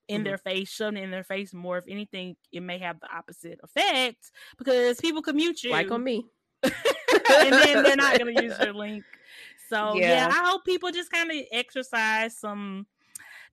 in 0.08 0.18
mm-hmm. 0.18 0.26
their 0.26 0.38
face, 0.38 0.70
shoving 0.70 0.98
it 0.98 1.04
in 1.04 1.12
their 1.12 1.24
face 1.24 1.54
more. 1.54 1.78
If 1.78 1.86
anything, 1.88 2.36
it 2.52 2.62
may 2.62 2.80
have 2.80 3.00
the 3.00 3.14
opposite 3.14 3.60
effect 3.64 4.32
because 4.58 5.00
people 5.00 5.22
commute 5.22 5.64
you. 5.64 5.72
Like 5.72 5.92
on 5.92 6.04
me. 6.04 6.26
and 6.64 6.74
then 7.54 7.84
they're 7.84 7.96
not 7.96 8.18
going 8.20 8.36
to 8.36 8.44
use 8.44 8.58
your 8.60 8.74
link. 8.74 9.04
So 9.72 9.96
yeah. 9.96 10.28
yeah, 10.28 10.28
I 10.28 10.50
hope 10.50 10.66
people 10.66 10.92
just 10.92 11.10
kind 11.12 11.32
of 11.32 11.38
exercise 11.54 12.38
some 12.38 12.88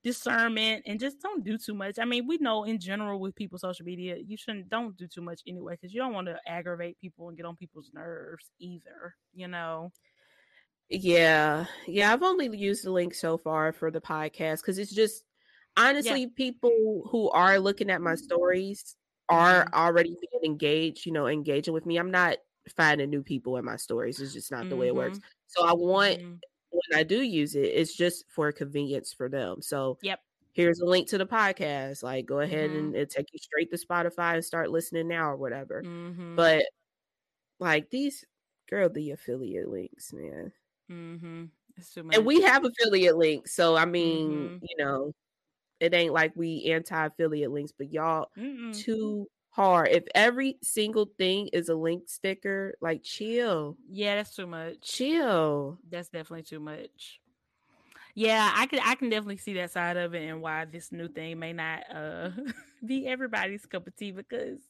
discernment 0.02 0.82
and 0.84 0.98
just 0.98 1.22
don't 1.22 1.44
do 1.44 1.56
too 1.56 1.74
much. 1.74 2.00
I 2.00 2.04
mean, 2.04 2.26
we 2.26 2.38
know 2.38 2.64
in 2.64 2.80
general 2.80 3.20
with 3.20 3.36
people 3.36 3.56
social 3.56 3.86
media, 3.86 4.16
you 4.16 4.36
shouldn't 4.36 4.68
don't 4.68 4.96
do 4.96 5.06
too 5.06 5.20
much 5.20 5.42
anyway 5.46 5.74
because 5.74 5.94
you 5.94 6.00
don't 6.00 6.12
want 6.12 6.26
to 6.26 6.36
aggravate 6.44 6.98
people 7.00 7.28
and 7.28 7.36
get 7.36 7.46
on 7.46 7.54
people's 7.54 7.92
nerves 7.94 8.50
either. 8.58 9.14
You 9.32 9.46
know. 9.46 9.92
Yeah, 10.90 11.66
yeah. 11.86 12.12
I've 12.12 12.24
only 12.24 12.48
used 12.56 12.84
the 12.84 12.90
link 12.90 13.14
so 13.14 13.38
far 13.38 13.72
for 13.72 13.92
the 13.92 14.00
podcast 14.00 14.56
because 14.56 14.78
it's 14.78 14.92
just 14.92 15.22
honestly, 15.76 16.22
yeah. 16.22 16.28
people 16.34 17.08
who 17.12 17.30
are 17.30 17.60
looking 17.60 17.90
at 17.90 18.00
my 18.00 18.16
stories 18.16 18.96
are 19.28 19.66
mm-hmm. 19.66 19.74
already 19.74 20.16
being 20.20 20.52
engaged, 20.52 21.06
you 21.06 21.12
know, 21.12 21.28
engaging 21.28 21.74
with 21.74 21.86
me. 21.86 21.96
I'm 21.96 22.10
not 22.10 22.38
finding 22.76 23.08
new 23.08 23.22
people 23.22 23.56
in 23.56 23.64
my 23.64 23.76
stories. 23.76 24.20
It's 24.20 24.32
just 24.32 24.50
not 24.50 24.62
mm-hmm. 24.62 24.70
the 24.70 24.76
way 24.76 24.88
it 24.88 24.96
works. 24.96 25.20
So 25.48 25.66
I 25.66 25.72
want 25.72 26.18
mm-hmm. 26.18 26.34
when 26.70 26.98
I 26.98 27.02
do 27.02 27.22
use 27.22 27.54
it, 27.54 27.64
it's 27.64 27.96
just 27.96 28.24
for 28.28 28.52
convenience 28.52 29.12
for 29.12 29.28
them. 29.28 29.60
So 29.60 29.98
yep. 30.02 30.20
here's 30.52 30.80
a 30.80 30.86
link 30.86 31.08
to 31.08 31.18
the 31.18 31.26
podcast. 31.26 32.02
Like, 32.02 32.26
go 32.26 32.40
ahead 32.40 32.70
mm-hmm. 32.70 32.78
and 32.78 32.96
it 32.96 33.10
take 33.10 33.28
you 33.32 33.38
straight 33.38 33.70
to 33.70 33.78
Spotify 33.78 34.34
and 34.34 34.44
start 34.44 34.70
listening 34.70 35.08
now 35.08 35.30
or 35.30 35.36
whatever. 35.36 35.82
Mm-hmm. 35.82 36.36
But 36.36 36.64
like 37.58 37.90
these, 37.90 38.24
girl, 38.68 38.88
the 38.88 39.10
affiliate 39.10 39.68
links, 39.68 40.12
man. 40.12 40.52
Mm-hmm. 40.90 41.44
And 42.12 42.26
we 42.26 42.42
have 42.42 42.64
affiliate 42.64 43.16
links, 43.16 43.54
so 43.54 43.76
I 43.76 43.84
mean, 43.84 44.30
mm-hmm. 44.30 44.56
you 44.62 44.84
know, 44.84 45.12
it 45.78 45.94
ain't 45.94 46.12
like 46.12 46.32
we 46.34 46.64
anti 46.72 47.06
affiliate 47.06 47.52
links, 47.52 47.72
but 47.76 47.92
y'all 47.92 48.30
Mm-mm. 48.36 48.76
too 48.76 49.28
hard. 49.58 49.88
If 49.88 50.04
every 50.14 50.56
single 50.62 51.10
thing 51.18 51.48
is 51.48 51.68
a 51.68 51.74
link 51.74 52.04
sticker, 52.08 52.76
like 52.80 53.02
chill. 53.02 53.76
Yeah, 53.90 54.14
that's 54.14 54.34
too 54.34 54.46
much. 54.46 54.80
Chill. 54.82 55.78
That's 55.90 56.08
definitely 56.08 56.44
too 56.44 56.60
much. 56.60 57.20
Yeah, 58.14 58.50
I 58.54 58.66
can 58.66 58.80
I 58.84 58.94
can 58.94 59.10
definitely 59.10 59.38
see 59.38 59.54
that 59.54 59.72
side 59.72 59.96
of 59.96 60.14
it 60.14 60.28
and 60.28 60.40
why 60.40 60.64
this 60.64 60.92
new 60.92 61.08
thing 61.08 61.38
may 61.38 61.52
not 61.52 61.84
uh 61.92 62.30
be 62.86 63.06
everybody's 63.06 63.66
cup 63.66 63.86
of 63.86 63.96
tea 63.96 64.12
because 64.12 64.60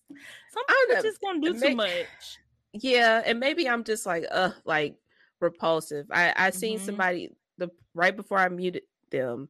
some 0.52 0.64
people 0.66 1.02
just 1.02 1.20
gonna 1.20 1.40
do 1.40 1.54
may- 1.54 1.68
too 1.68 1.76
much. 1.76 2.38
Yeah, 2.72 3.22
and 3.24 3.38
maybe 3.40 3.68
I'm 3.68 3.84
just 3.84 4.06
like 4.06 4.24
uh 4.30 4.50
like 4.64 4.96
repulsive. 5.40 6.06
I 6.10 6.32
I 6.36 6.50
seen 6.50 6.76
mm-hmm. 6.76 6.86
somebody 6.86 7.30
the 7.58 7.70
right 7.94 8.16
before 8.16 8.38
I 8.38 8.48
muted 8.48 8.82
them 9.10 9.48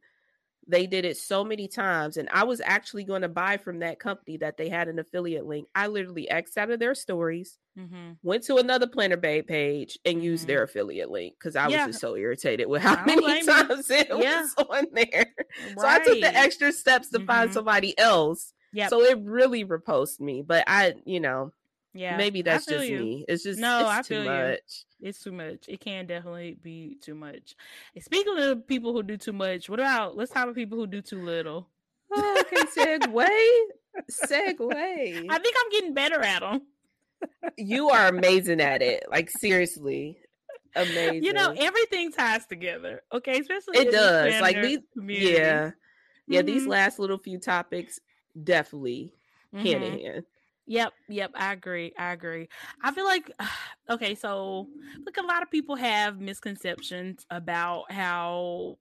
they 0.69 0.87
did 0.87 1.07
it 1.07 1.17
so 1.17 1.43
many 1.43 1.67
times, 1.67 2.19
and 2.19 2.29
I 2.31 2.45
was 2.45 2.61
actually 2.63 3.05
going 3.05 3.23
to 3.23 3.29
buy 3.29 3.57
from 3.57 3.79
that 3.79 3.99
company 3.99 4.37
that 4.37 4.59
they 4.59 4.69
had 4.69 4.89
an 4.89 4.99
affiliate 4.99 5.47
link. 5.47 5.67
I 5.75 5.87
literally 5.87 6.29
X 6.29 6.59
out 6.59 6.71
of 6.71 6.79
their 6.79 6.95
stories, 6.95 7.59
mm-hmm. 7.79 8.13
went 8.23 8.45
to 8.45 8.57
another 8.57 8.87
Planner 8.87 9.17
Babe 9.17 9.47
page, 9.47 9.99
and 10.05 10.23
used 10.23 10.43
mm-hmm. 10.43 10.49
their 10.49 10.63
affiliate 10.65 11.11
link 11.11 11.35
because 11.39 11.57
I 11.57 11.69
yeah. 11.69 11.87
was 11.87 11.95
just 11.95 12.01
so 12.03 12.17
irritated 12.17 12.69
with 12.69 12.83
how 12.83 13.03
many 13.05 13.43
times 13.47 13.91
it 13.91 14.09
yeah. 14.11 14.43
was 14.43 14.55
on 14.69 14.87
there. 14.93 15.27
Right. 15.77 15.79
So 15.79 15.87
I 15.89 15.99
took 16.01 16.21
the 16.21 16.37
extra 16.37 16.73
steps 16.73 17.09
to 17.11 17.19
mm-hmm. 17.19 17.27
find 17.27 17.53
somebody 17.53 17.99
else. 17.99 18.53
Yeah. 18.73 18.89
So 18.89 19.03
it 19.03 19.19
really 19.23 19.65
repulsed 19.65 20.21
me, 20.21 20.43
but 20.43 20.65
I, 20.67 20.95
you 21.07 21.21
know, 21.21 21.53
yeah, 21.95 22.17
maybe 22.17 22.43
that's 22.43 22.67
just 22.67 22.87
you. 22.87 22.99
me. 22.99 23.25
It's 23.29 23.43
just 23.43 23.59
no, 23.59 23.81
it's 23.81 23.89
I 23.89 24.03
feel 24.03 24.23
too 24.23 24.29
much. 24.29 24.85
You. 24.99 25.09
It's 25.09 25.19
too 25.21 25.33
much. 25.33 25.69
It 25.69 25.81
can 25.81 26.07
definitely 26.07 26.57
be 26.63 26.99
too 27.03 27.15
much. 27.15 27.57
And 27.95 28.05
speaking 28.05 28.39
of 28.39 28.67
people 28.67 28.93
who 28.93 29.03
do 29.03 29.17
too 29.17 29.33
much, 29.33 29.69
what 29.69 29.81
about 29.81 30.17
let's 30.17 30.31
talk 30.33 30.45
about 30.45 30.55
people 30.55 30.79
who 30.79 30.87
do 30.87 31.01
too 31.01 31.23
little. 31.23 31.69
Oh, 32.11 32.41
okay, 32.41 32.63
segue, 32.77 33.29
segue. 34.11 35.27
I 35.29 35.39
think 35.39 35.57
I'm 35.61 35.71
getting 35.71 35.95
better 35.95 36.21
at 36.23 36.41
them. 36.41 36.63
you 37.57 37.91
are 37.91 38.09
amazing 38.09 38.61
at 38.61 38.83
it. 38.83 39.05
Like 39.11 39.31
seriously, 39.31 40.19
amazing. 40.75 41.25
You 41.25 41.33
know, 41.33 41.55
everything 41.57 42.13
ties 42.13 42.47
together. 42.47 43.03
Okay, 43.13 43.39
especially 43.41 43.79
it 43.79 43.91
does. 43.91 44.41
Like 44.41 44.57
we, 44.57 44.79
community. 44.93 45.33
yeah, 45.33 45.71
yeah. 46.27 46.41
Mm-hmm. 46.41 46.47
These 46.47 46.67
last 46.67 46.99
little 46.99 47.19
few 47.19 47.39
topics 47.39 47.99
definitely 48.43 49.15
mm-hmm. 49.55 49.67
hand 49.67 49.85
in 49.85 49.93
mm-hmm. 49.93 50.07
hand. 50.07 50.25
Yep, 50.71 50.93
yep, 51.09 51.31
I 51.35 51.53
agree. 51.55 51.93
I 51.99 52.13
agree. 52.13 52.49
I 52.83 52.93
feel 52.93 53.07
like 53.07 53.31
okay, 53.91 54.15
so 54.15 54.69
look 55.07 55.17
a 55.17 55.23
lot 55.23 55.43
of 55.43 55.51
people 55.51 55.77
have 55.77 56.21
misconceptions 56.21 57.25
about 57.31 57.91
how 57.91 58.77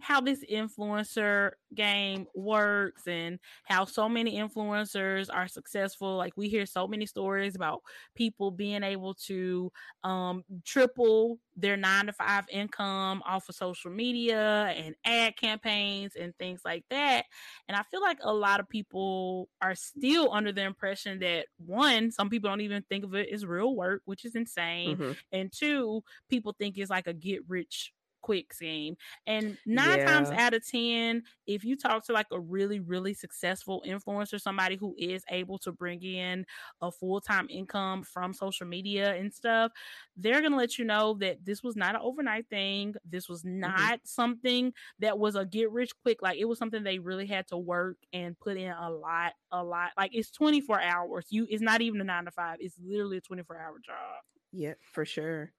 how 0.00 0.20
this 0.20 0.44
influencer 0.50 1.52
game 1.74 2.26
works 2.34 3.06
and 3.06 3.38
how 3.64 3.84
so 3.84 4.08
many 4.08 4.38
influencers 4.38 5.28
are 5.32 5.48
successful. 5.48 6.16
Like 6.16 6.36
we 6.36 6.48
hear 6.48 6.66
so 6.66 6.86
many 6.86 7.06
stories 7.06 7.54
about 7.54 7.82
people 8.14 8.50
being 8.50 8.82
able 8.82 9.14
to 9.26 9.72
um, 10.04 10.44
triple 10.64 11.38
their 11.56 11.76
nine 11.76 12.06
to 12.06 12.12
five 12.12 12.44
income 12.50 13.22
off 13.26 13.48
of 13.48 13.54
social 13.54 13.90
media 13.90 14.74
and 14.76 14.94
ad 15.04 15.36
campaigns 15.36 16.16
and 16.16 16.34
things 16.38 16.62
like 16.64 16.84
that. 16.90 17.26
And 17.68 17.76
I 17.76 17.82
feel 17.90 18.00
like 18.00 18.18
a 18.22 18.32
lot 18.32 18.60
of 18.60 18.68
people 18.68 19.48
are 19.60 19.74
still 19.74 20.32
under 20.32 20.52
the 20.52 20.62
impression 20.62 21.18
that 21.20 21.46
one, 21.58 22.10
some 22.10 22.30
people 22.30 22.50
don't 22.50 22.60
even 22.62 22.82
think 22.88 23.04
of 23.04 23.14
it 23.14 23.28
as 23.32 23.44
real 23.44 23.74
work, 23.74 24.02
which 24.04 24.24
is 24.24 24.34
insane. 24.34 24.96
Mm-hmm. 24.96 25.12
And 25.32 25.52
two, 25.52 26.02
people 26.28 26.54
think 26.58 26.78
it's 26.78 26.90
like 26.90 27.06
a 27.06 27.12
get 27.12 27.40
rich 27.48 27.92
quick 28.22 28.52
scheme. 28.52 28.96
And 29.26 29.58
nine 29.66 29.98
yeah. 29.98 30.06
times 30.06 30.30
out 30.30 30.54
of 30.54 30.66
10, 30.66 31.22
if 31.46 31.64
you 31.64 31.76
talk 31.76 32.04
to 32.06 32.12
like 32.12 32.26
a 32.32 32.40
really, 32.40 32.80
really 32.80 33.14
successful 33.14 33.82
influencer, 33.86 34.40
somebody 34.40 34.76
who 34.76 34.94
is 34.98 35.24
able 35.28 35.58
to 35.58 35.72
bring 35.72 36.02
in 36.02 36.46
a 36.80 36.90
full 36.90 37.20
time 37.20 37.46
income 37.50 38.02
from 38.02 38.32
social 38.32 38.66
media 38.66 39.14
and 39.14 39.32
stuff, 39.32 39.72
they're 40.16 40.40
going 40.40 40.52
to 40.52 40.58
let 40.58 40.78
you 40.78 40.84
know 40.84 41.14
that 41.20 41.44
this 41.44 41.62
was 41.62 41.76
not 41.76 41.94
an 41.94 42.00
overnight 42.02 42.48
thing. 42.48 42.94
This 43.04 43.28
was 43.28 43.42
mm-hmm. 43.42 43.60
not 43.60 43.74
mm-hmm. 43.74 43.94
something 44.04 44.72
that 45.00 45.18
was 45.18 45.34
a 45.34 45.44
get 45.44 45.70
rich 45.70 45.92
quick. 46.02 46.22
Like 46.22 46.38
it 46.38 46.46
was 46.46 46.58
something 46.58 46.82
they 46.82 46.98
really 46.98 47.26
had 47.26 47.46
to 47.48 47.58
work 47.58 47.96
and 48.12 48.38
put 48.38 48.56
in 48.56 48.70
a 48.70 48.90
lot, 48.90 49.32
a 49.50 49.62
lot. 49.62 49.90
Like 49.96 50.12
it's 50.14 50.30
24 50.30 50.80
hours. 50.80 51.26
You, 51.30 51.46
it's 51.50 51.62
not 51.62 51.80
even 51.80 52.00
a 52.00 52.04
nine 52.04 52.24
to 52.24 52.30
five, 52.30 52.56
it's 52.60 52.76
literally 52.82 53.18
a 53.18 53.20
24 53.20 53.56
hour 53.56 53.78
job. 53.84 54.22
Yeah, 54.52 54.74
for 54.92 55.04
sure. 55.04 55.52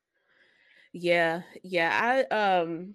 Yeah, 0.94 1.42
yeah. 1.64 2.26
I 2.32 2.36
um 2.36 2.94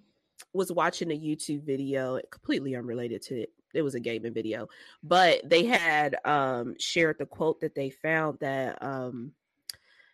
was 0.53 0.71
watching 0.71 1.11
a 1.11 1.19
YouTube 1.19 1.63
video, 1.63 2.19
completely 2.31 2.75
unrelated 2.75 3.21
to 3.23 3.41
it. 3.41 3.49
It 3.73 3.81
was 3.83 3.93
a 3.93 3.99
gaming 3.99 4.33
video, 4.33 4.67
but 5.03 5.47
they 5.47 5.65
had 5.65 6.15
um 6.25 6.75
shared 6.79 7.17
the 7.19 7.25
quote 7.25 7.59
that 7.59 7.75
they 7.75 7.89
found 7.89 8.39
that 8.39 8.81
um 8.81 9.33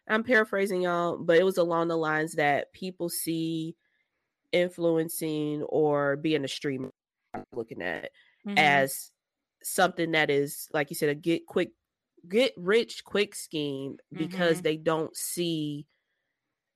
I'm 0.08 0.24
paraphrasing 0.24 0.82
y'all, 0.82 1.18
but 1.18 1.38
it 1.38 1.44
was 1.44 1.58
along 1.58 1.88
the 1.88 1.98
lines 1.98 2.34
that 2.34 2.74
people 2.74 3.10
see 3.10 3.76
influencing 4.52 5.64
or 5.64 6.16
being 6.16 6.44
a 6.44 6.48
streamer 6.48 6.92
looking 7.54 7.82
at 7.82 8.12
mm-hmm. 8.48 8.58
as 8.58 9.12
something 9.62 10.12
that 10.12 10.30
is 10.30 10.70
like 10.74 10.90
you 10.90 10.96
said 10.96 11.10
a 11.10 11.16
get 11.16 11.46
quick 11.46 11.72
get 12.30 12.54
rich 12.56 13.04
quick 13.04 13.36
scheme 13.36 13.98
because 14.14 14.58
mm-hmm. 14.58 14.64
they 14.64 14.78
don't 14.78 15.16
see 15.18 15.86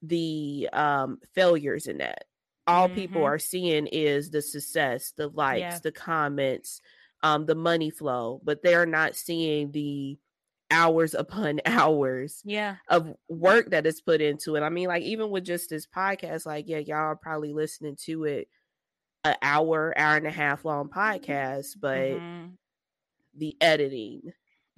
the 0.02 0.70
um 0.74 1.20
failures 1.34 1.88
in 1.88 1.98
that 1.98 2.26
all 2.68 2.88
mm-hmm. 2.88 2.96
people 2.96 3.24
are 3.24 3.40
seeing 3.40 3.88
is 3.88 4.30
the 4.30 4.42
success 4.42 5.14
the 5.18 5.28
likes 5.30 5.60
yeah. 5.60 5.80
the 5.84 5.92
comments 5.92 6.82
um 7.24 7.46
the 7.46 7.56
money 7.56 7.90
flow 7.90 8.40
but 8.44 8.62
they're 8.64 8.86
not 8.86 9.16
seeing 9.16 9.72
the 9.72 10.18
hours 10.72 11.14
upon 11.18 11.60
hours 11.66 12.42
yeah 12.46 12.76
of 12.88 13.14
work 13.28 13.72
that 13.72 13.86
is 13.86 14.02
put 14.02 14.22
into 14.22 14.56
it 14.56 14.62
i 14.62 14.70
mean 14.70 14.88
like 14.88 15.04
even 15.04 15.30
with 15.30 15.44
just 15.44 15.70
this 15.70 15.88
podcast 15.88 16.46
like 16.46 16.66
yeah 16.68 16.78
y'all 16.78 16.98
are 16.98 17.16
probably 17.16 17.54
listening 17.54 17.96
to 17.96 18.24
it 18.26 18.48
an 19.26 19.36
hour 19.42 19.94
hour 19.98 20.16
and 20.16 20.28
a 20.28 20.32
half 20.32 20.64
long 20.64 20.88
podcast 20.88 21.76
but 21.80 22.12
mm-hmm. 22.12 22.48
the 23.38 23.56
editing 23.60 24.22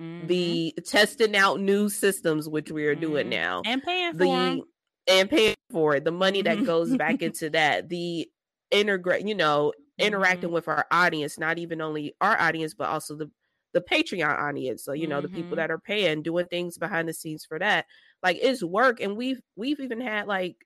mm-hmm. 0.01 0.27
the 0.27 0.73
testing 0.85 1.35
out 1.35 1.59
new 1.59 1.89
systems 1.89 2.49
which 2.49 2.71
we 2.71 2.85
are 2.85 2.95
doing 2.95 3.25
mm-hmm. 3.25 3.41
now 3.41 3.61
and 3.65 3.83
paying 3.83 4.13
for 4.13 4.17
the 4.17 4.61
and 5.07 5.29
paying 5.29 5.55
for 5.71 5.95
it, 5.95 6.03
the 6.03 6.11
money 6.11 6.41
that 6.41 6.63
goes 6.65 6.95
back 6.95 7.21
into 7.21 7.49
that, 7.51 7.89
the 7.89 8.29
integrate, 8.69 9.27
you 9.27 9.35
know, 9.35 9.73
interacting 9.97 10.47
mm-hmm. 10.47 10.53
with 10.53 10.67
our 10.67 10.85
audience, 10.91 11.37
not 11.37 11.59
even 11.59 11.81
only 11.81 12.15
our 12.21 12.39
audience, 12.39 12.73
but 12.73 12.89
also 12.89 13.15
the 13.15 13.29
the 13.73 13.81
Patreon 13.81 14.37
audience. 14.37 14.83
So, 14.83 14.91
you 14.93 15.07
know, 15.07 15.17
mm-hmm. 15.17 15.27
the 15.27 15.29
people 15.29 15.43
mm-hmm. 15.51 15.55
that 15.57 15.71
are 15.71 15.79
paying, 15.79 16.23
doing 16.23 16.45
things 16.47 16.77
behind 16.77 17.07
the 17.07 17.13
scenes 17.13 17.45
for 17.45 17.57
that. 17.59 17.85
Like 18.21 18.37
it's 18.41 18.63
work. 18.63 18.99
And 18.99 19.15
we've 19.15 19.41
we've 19.55 19.79
even 19.79 20.01
had 20.01 20.27
like 20.27 20.57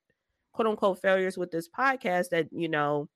quote 0.53 0.67
unquote 0.67 1.01
failures 1.01 1.37
with 1.37 1.51
this 1.51 1.69
podcast 1.69 2.29
that, 2.29 2.47
you 2.51 2.67
know, 2.67 3.09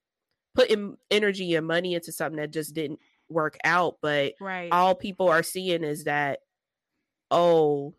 putting 0.55 0.97
energy 1.09 1.55
and 1.55 1.67
money 1.67 1.93
into 1.95 2.11
something 2.11 2.39
that 2.39 2.51
just 2.51 2.73
didn't 2.73 2.99
work 3.29 3.57
out. 3.63 3.97
But 4.01 4.33
right. 4.39 4.71
all 4.71 4.95
people 4.95 5.29
are 5.29 5.43
seeing 5.43 5.83
is 5.83 6.03
that, 6.03 6.39
oh, 7.31 7.95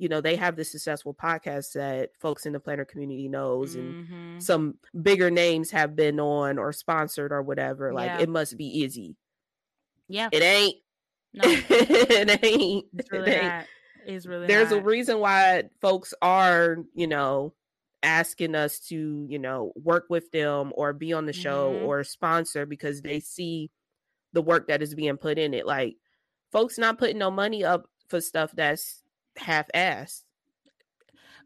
you 0.00 0.08
know 0.08 0.20
they 0.20 0.34
have 0.34 0.56
this 0.56 0.72
successful 0.72 1.14
podcast 1.14 1.74
that 1.74 2.10
folks 2.18 2.46
in 2.46 2.52
the 2.52 2.58
planner 2.58 2.84
community 2.84 3.28
knows 3.28 3.76
mm-hmm. 3.76 4.12
and 4.12 4.42
some 4.42 4.74
bigger 5.02 5.30
names 5.30 5.70
have 5.70 5.94
been 5.94 6.18
on 6.18 6.58
or 6.58 6.72
sponsored 6.72 7.32
or 7.32 7.42
whatever 7.42 7.92
like 7.92 8.08
yeah. 8.08 8.18
it 8.18 8.28
must 8.28 8.56
be 8.56 8.64
easy 8.64 9.16
yeah 10.08 10.28
it 10.32 10.42
ain't 10.42 10.76
no 11.34 11.42
it 11.46 12.44
ain't 12.44 12.86
it's 12.96 13.12
really 13.12 13.30
it 13.30 13.44
ain't. 13.44 13.66
It's 14.06 14.26
really 14.26 14.46
there's 14.46 14.70
not. 14.70 14.80
a 14.80 14.82
reason 14.82 15.18
why 15.18 15.64
folks 15.82 16.14
are 16.22 16.78
you 16.94 17.06
know 17.06 17.52
asking 18.02 18.54
us 18.54 18.78
to 18.78 19.26
you 19.28 19.38
know 19.38 19.72
work 19.76 20.06
with 20.08 20.30
them 20.32 20.72
or 20.74 20.94
be 20.94 21.12
on 21.12 21.26
the 21.26 21.34
show 21.34 21.74
mm-hmm. 21.74 21.84
or 21.84 22.02
sponsor 22.02 22.64
because 22.64 23.02
they 23.02 23.20
see 23.20 23.70
the 24.32 24.40
work 24.40 24.68
that 24.68 24.80
is 24.80 24.94
being 24.94 25.18
put 25.18 25.38
in 25.38 25.52
it 25.52 25.66
like 25.66 25.96
folks 26.50 26.78
not 26.78 26.98
putting 26.98 27.18
no 27.18 27.30
money 27.30 27.62
up 27.62 27.84
for 28.08 28.20
stuff 28.20 28.50
that's 28.54 28.99
half-assed. 29.36 30.22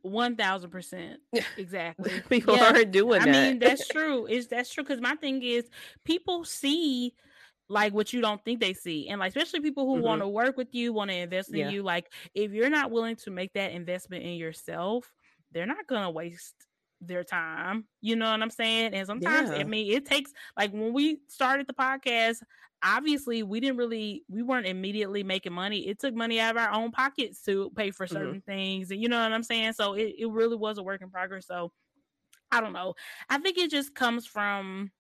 One 0.03 0.37
thousand 0.37 0.69
percent, 0.69 1.21
exactly. 1.57 2.13
people 2.29 2.57
yeah. 2.57 2.65
aren't 2.65 2.91
doing 2.91 3.23
I 3.23 3.25
that. 3.25 3.33
Mean, 3.33 3.59
that's 3.59 3.89
true. 3.89 4.27
Is 4.27 4.49
that's 4.49 4.71
true? 4.71 4.85
Because 4.85 5.01
my 5.01 5.15
thing 5.15 5.43
is, 5.43 5.65
people 6.05 6.45
see 6.45 7.15
like 7.71 7.95
what 7.95 8.13
you 8.13 8.21
don't 8.21 8.45
think 8.45 8.61
they 8.61 8.75
see, 8.75 9.09
and 9.09 9.19
like 9.19 9.31
especially 9.35 9.61
people 9.61 9.87
who 9.87 9.95
mm-hmm. 9.95 10.05
want 10.05 10.21
to 10.21 10.29
work 10.29 10.59
with 10.59 10.75
you, 10.75 10.93
want 10.93 11.11
to 11.11 11.17
invest 11.17 11.51
in 11.51 11.61
yeah. 11.61 11.71
you. 11.71 11.83
Like 11.83 12.13
if 12.35 12.53
you're 12.53 12.69
not 12.69 12.91
willing 12.91 13.17
to 13.17 13.31
make 13.31 13.55
that 13.55 13.73
investment 13.73 14.25
in 14.25 14.35
yourself, 14.35 15.11
they're 15.53 15.65
not 15.65 15.87
gonna 15.87 16.11
waste 16.11 16.64
their 17.07 17.25
time. 17.25 17.85
You 18.01 18.17
know 18.17 18.31
what 18.31 18.43
I'm 18.43 18.51
saying? 18.51 18.95
And 18.95 19.07
sometimes 19.07 19.51
yeah. 19.51 19.57
I 19.57 19.65
mean 19.65 19.93
it 19.93 20.07
takes 20.07 20.33
like 20.57 20.73
when 20.73 20.93
we 20.93 21.21
started 21.29 21.67
the 21.67 21.75
podcast, 21.75 22.39
obviously 22.83 23.43
we 23.43 23.61
didn't 23.61 23.79
really 23.79 24.25
we 24.29 24.43
weren't 24.43 24.67
immediately 24.67 25.23
making 25.23 25.53
money. 25.53 25.89
It 25.89 25.99
took 25.99 26.15
money 26.15 26.41
out 26.41 26.57
of 26.57 26.63
our 26.63 26.73
own 26.73 26.91
pockets 26.91 27.43
to 27.43 27.71
pay 27.75 27.91
for 27.91 28.07
mm-hmm. 28.07 28.15
certain 28.15 28.35
mm-hmm. 28.41 28.51
things. 28.51 28.91
And 28.91 29.01
you 29.01 29.09
know 29.09 29.21
what 29.21 29.33
I'm 29.33 29.43
saying? 29.43 29.73
So 29.73 29.95
it, 29.95 30.15
it 30.19 30.31
really 30.31 30.57
was 30.57 30.79
a 30.79 30.83
work 30.83 31.03
in 31.03 31.11
progress. 31.11 31.47
So 31.47 31.73
I 32.53 32.61
don't 32.61 32.73
know. 32.73 32.95
I 33.29 33.39
think 33.39 33.59
it 33.59 33.71
just 33.71 33.95
comes 33.95 34.27
from 34.27 34.91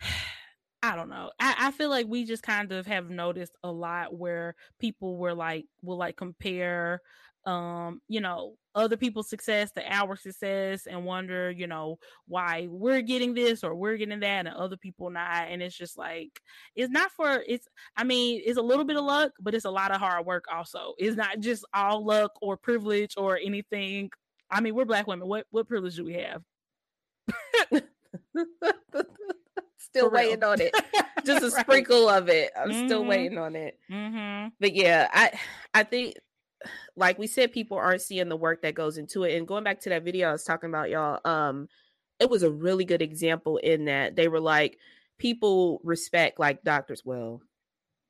I 0.82 0.96
don't 0.96 1.10
know. 1.10 1.30
I, 1.38 1.54
I 1.58 1.70
feel 1.72 1.90
like 1.90 2.06
we 2.08 2.24
just 2.24 2.42
kind 2.42 2.72
of 2.72 2.86
have 2.86 3.10
noticed 3.10 3.54
a 3.62 3.70
lot 3.70 4.16
where 4.16 4.54
people 4.78 5.18
were 5.18 5.34
like 5.34 5.66
will 5.82 5.98
like 5.98 6.16
compare 6.16 7.02
um 7.46 8.00
you 8.08 8.20
know 8.20 8.54
other 8.74 8.96
people's 8.96 9.28
success 9.28 9.72
to 9.72 9.82
our 9.92 10.14
success 10.14 10.86
and 10.86 11.04
wonder 11.04 11.50
you 11.50 11.66
know 11.66 11.98
why 12.28 12.68
we're 12.70 13.00
getting 13.00 13.34
this 13.34 13.64
or 13.64 13.74
we're 13.74 13.96
getting 13.96 14.20
that 14.20 14.46
and 14.46 14.48
other 14.48 14.76
people 14.76 15.10
not 15.10 15.48
and 15.48 15.62
it's 15.62 15.76
just 15.76 15.96
like 15.96 16.40
it's 16.76 16.92
not 16.92 17.10
for 17.12 17.42
it's 17.48 17.66
i 17.96 18.04
mean 18.04 18.42
it's 18.44 18.58
a 18.58 18.62
little 18.62 18.84
bit 18.84 18.96
of 18.96 19.04
luck 19.04 19.32
but 19.40 19.54
it's 19.54 19.64
a 19.64 19.70
lot 19.70 19.90
of 19.90 20.00
hard 20.00 20.26
work 20.26 20.44
also 20.52 20.94
it's 20.98 21.16
not 21.16 21.40
just 21.40 21.64
all 21.72 22.04
luck 22.04 22.32
or 22.42 22.56
privilege 22.56 23.14
or 23.16 23.38
anything 23.38 24.10
i 24.50 24.60
mean 24.60 24.74
we're 24.74 24.84
black 24.84 25.06
women 25.06 25.26
what 25.26 25.46
what 25.50 25.66
privilege 25.66 25.96
do 25.96 26.04
we 26.04 26.12
have 26.12 26.42
still 29.90 30.10
waiting 30.10 30.42
on 30.44 30.60
it. 30.60 30.74
Just 31.24 31.42
a 31.42 31.48
right. 31.48 31.60
sprinkle 31.60 32.08
of 32.08 32.28
it. 32.28 32.50
I'm 32.56 32.70
mm-hmm. 32.70 32.86
still 32.86 33.04
waiting 33.04 33.38
on 33.38 33.56
it. 33.56 33.78
Mm-hmm. 33.90 34.48
But 34.58 34.74
yeah, 34.74 35.08
I 35.12 35.38
I 35.74 35.82
think 35.82 36.14
like 36.96 37.18
we 37.18 37.26
said, 37.26 37.52
people 37.52 37.76
aren't 37.76 38.02
seeing 38.02 38.28
the 38.28 38.36
work 38.36 38.62
that 38.62 38.74
goes 38.74 38.98
into 38.98 39.24
it. 39.24 39.36
And 39.36 39.46
going 39.46 39.64
back 39.64 39.80
to 39.80 39.88
that 39.90 40.04
video 40.04 40.28
I 40.28 40.32
was 40.32 40.44
talking 40.44 40.68
about, 40.68 40.90
y'all, 40.90 41.20
um, 41.24 41.68
it 42.18 42.28
was 42.28 42.42
a 42.42 42.50
really 42.50 42.84
good 42.84 43.02
example 43.02 43.56
in 43.56 43.86
that 43.86 44.16
they 44.16 44.28
were 44.28 44.40
like, 44.40 44.78
people 45.18 45.80
respect 45.82 46.38
like 46.38 46.62
doctors. 46.62 47.02
Well, 47.04 47.40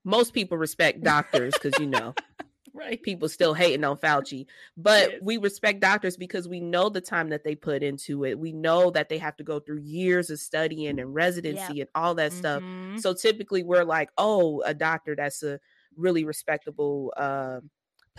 most 0.05 0.35
people 0.35 0.59
respect 0.59 1.03
doctors 1.03 1.55
because 1.55 1.79
you 1.79 1.87
know, 1.87 2.15
right? 2.75 3.03
People 3.03 3.29
still 3.29 3.55
hating 3.55 3.85
on 3.85 3.97
Fauci, 3.99 4.47
but 4.77 5.11
yes. 5.11 5.21
we 5.23 5.37
respect 5.37 5.81
doctors 5.81 6.17
because 6.17 6.49
we 6.49 6.61
know 6.61 6.89
the 6.89 7.01
time 7.01 7.29
that 7.31 7.45
they 7.45 7.55
put 7.55 7.83
into 7.83 8.25
it. 8.25 8.39
We 8.39 8.53
know 8.53 8.91
that 8.91 9.09
they 9.09 9.19
have 9.19 9.37
to 9.37 9.45
go 9.45 9.61
through 9.61 9.81
years 9.81 10.31
of 10.31 10.41
studying 10.41 10.99
and 10.99 11.15
residency 11.15 11.75
yep. 11.75 11.89
and 11.89 12.03
all 12.03 12.15
that 12.17 12.33
mm-hmm. 12.33 12.97
stuff. 12.97 13.03
So 13.03 13.15
typically, 13.15 13.63
we're 13.63 13.85
like, 13.85 14.11
oh, 14.19 14.63
a 14.63 14.75
doctor 14.75 15.15
that's 15.15 15.43
a 15.43 15.61
really 15.97 16.25
respectable. 16.25 17.13
Uh, 17.17 17.61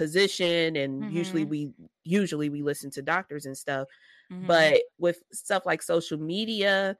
position 0.02 0.76
and 0.78 1.04
mm-hmm. 1.04 1.16
usually 1.16 1.45
we 1.45 1.70
usually 2.04 2.49
we 2.49 2.64
listen 2.64 2.89
to 2.89 3.04
doctors 3.04 3.45
and 3.45 3.56
stuff 3.56 3.88
mm-hmm. 4.34 4.47
but 4.47 4.82
with 4.97 5.22
stuff 5.32 5.64
like 5.64 5.84
social 5.84 6.18
media 6.18 6.97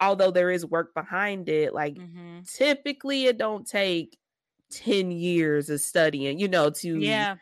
although 0.00 0.30
there 0.30 0.52
is 0.52 0.64
work 0.64 0.94
behind 0.94 1.48
it 1.48 1.74
like 1.74 1.96
mm-hmm. 1.96 2.38
typically 2.46 3.24
it 3.24 3.38
don't 3.38 3.66
take 3.66 4.16
10 4.70 5.10
years 5.10 5.68
of 5.68 5.80
studying 5.80 6.38
you 6.38 6.46
know 6.46 6.70
to 6.70 6.96
yeah 7.00 7.34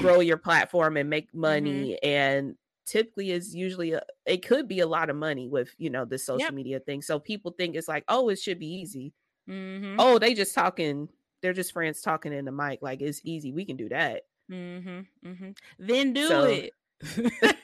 grow 0.00 0.18
your 0.18 0.36
platform 0.36 0.96
and 0.96 1.08
make 1.08 1.28
mm-hmm. 1.28 1.42
money 1.42 2.02
and 2.02 2.56
typically 2.84 3.30
is 3.30 3.54
usually 3.54 3.92
a, 3.92 4.02
it 4.26 4.44
could 4.44 4.66
be 4.66 4.80
a 4.80 4.88
lot 4.88 5.08
of 5.08 5.14
money 5.14 5.46
with 5.46 5.72
you 5.78 5.88
know 5.88 6.04
the 6.04 6.18
social 6.18 6.40
yep. 6.40 6.52
media 6.52 6.80
thing 6.80 7.00
so 7.00 7.20
people 7.20 7.52
think 7.52 7.76
it's 7.76 7.86
like 7.86 8.02
oh 8.08 8.28
it 8.28 8.40
should 8.40 8.58
be 8.58 8.66
easy 8.66 9.12
mm-hmm. 9.48 9.94
oh 10.00 10.18
they 10.18 10.34
just 10.34 10.52
talking 10.52 11.08
they're 11.42 11.52
just 11.52 11.72
friends 11.72 12.00
talking 12.00 12.32
in 12.32 12.44
the 12.44 12.50
mic 12.50 12.80
like 12.82 13.00
it's 13.00 13.20
easy 13.22 13.52
we 13.52 13.64
can 13.64 13.76
do 13.76 13.88
that 13.88 14.22
Mm-hmm, 14.50 15.28
mm-hmm. 15.28 15.50
Then 15.78 16.12
do 16.12 16.28
so. 16.28 16.44
it. 16.44 16.72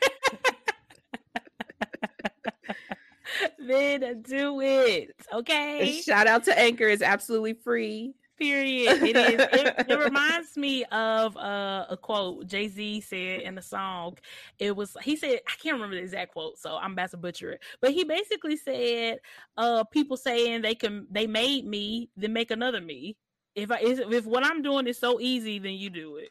then 3.58 4.22
do 4.22 4.60
it. 4.60 5.14
Okay. 5.32 6.00
Shout 6.04 6.26
out 6.26 6.44
to 6.44 6.58
Anchor. 6.58 6.88
It's 6.88 7.02
absolutely 7.02 7.54
free. 7.54 8.14
Period. 8.36 9.02
It 9.02 9.16
is. 9.16 9.40
It, 9.40 9.74
it 9.88 9.98
reminds 9.98 10.56
me 10.56 10.84
of 10.86 11.36
uh, 11.36 11.86
a 11.88 11.96
quote 11.96 12.46
Jay 12.48 12.66
Z 12.66 13.02
said 13.02 13.42
in 13.42 13.54
the 13.54 13.62
song. 13.62 14.18
It 14.58 14.74
was 14.74 14.96
he 15.02 15.16
said 15.16 15.40
I 15.46 15.52
can't 15.62 15.74
remember 15.74 15.94
the 15.94 16.02
exact 16.02 16.32
quote, 16.32 16.58
so 16.58 16.76
I'm 16.76 16.92
about 16.92 17.12
to 17.12 17.16
butcher 17.16 17.52
it. 17.52 17.62
But 17.80 17.92
he 17.92 18.02
basically 18.02 18.56
said, 18.56 19.20
"Uh, 19.56 19.84
people 19.84 20.16
saying 20.16 20.62
they 20.62 20.74
can 20.74 21.06
they 21.10 21.28
made 21.28 21.64
me, 21.64 22.10
then 22.16 22.32
make 22.32 22.50
another 22.50 22.80
me. 22.80 23.16
If 23.54 23.70
I 23.70 23.78
if 23.82 24.26
what 24.26 24.44
I'm 24.44 24.62
doing 24.62 24.88
is 24.88 24.98
so 24.98 25.20
easy, 25.20 25.60
then 25.60 25.74
you 25.74 25.88
do 25.88 26.16
it." 26.16 26.30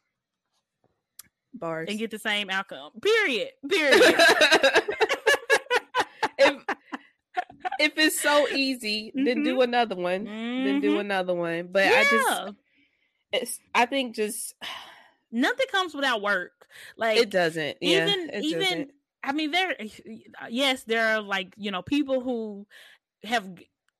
Bars 1.54 1.90
and 1.90 2.00
get 2.00 2.12
the 2.12 2.20
same 2.20 2.50
outcome. 2.50 2.92
Period. 3.02 3.50
Period. 3.68 4.02
if 6.38 6.64
if 7.80 7.98
it's 7.98 8.20
so 8.20 8.48
easy, 8.50 9.12
mm-hmm. 9.16 9.26
then 9.26 9.44
do 9.44 9.54
mm-hmm. 9.54 9.62
another 9.62 9.96
one. 9.96 10.26
Mm-hmm. 10.26 10.66
Then 10.66 10.82
do 10.82 10.92
mm-hmm. 10.92 11.00
another 11.00 11.34
one. 11.34 11.70
But 11.72 11.86
yeah. 11.86 11.92
I 11.98 12.04
just 12.04 12.54
it's 13.32 13.60
I 13.74 13.86
think 13.86 14.16
just 14.16 14.54
nothing 15.32 15.68
comes 15.72 15.94
without 15.94 16.22
work. 16.22 16.52
Like 16.98 17.18
it 17.18 17.30
doesn't. 17.30 17.78
Even 17.82 18.30
yeah, 18.32 18.40
even 18.40 18.62
doesn't. 18.62 18.92
I 19.24 19.32
mean 19.32 19.52
there 19.52 19.76
yes, 20.50 20.84
there 20.84 21.16
are 21.16 21.22
like, 21.22 21.54
you 21.58 21.72
know, 21.72 21.82
people 21.82 22.22
who 22.22 22.68
have 23.24 23.48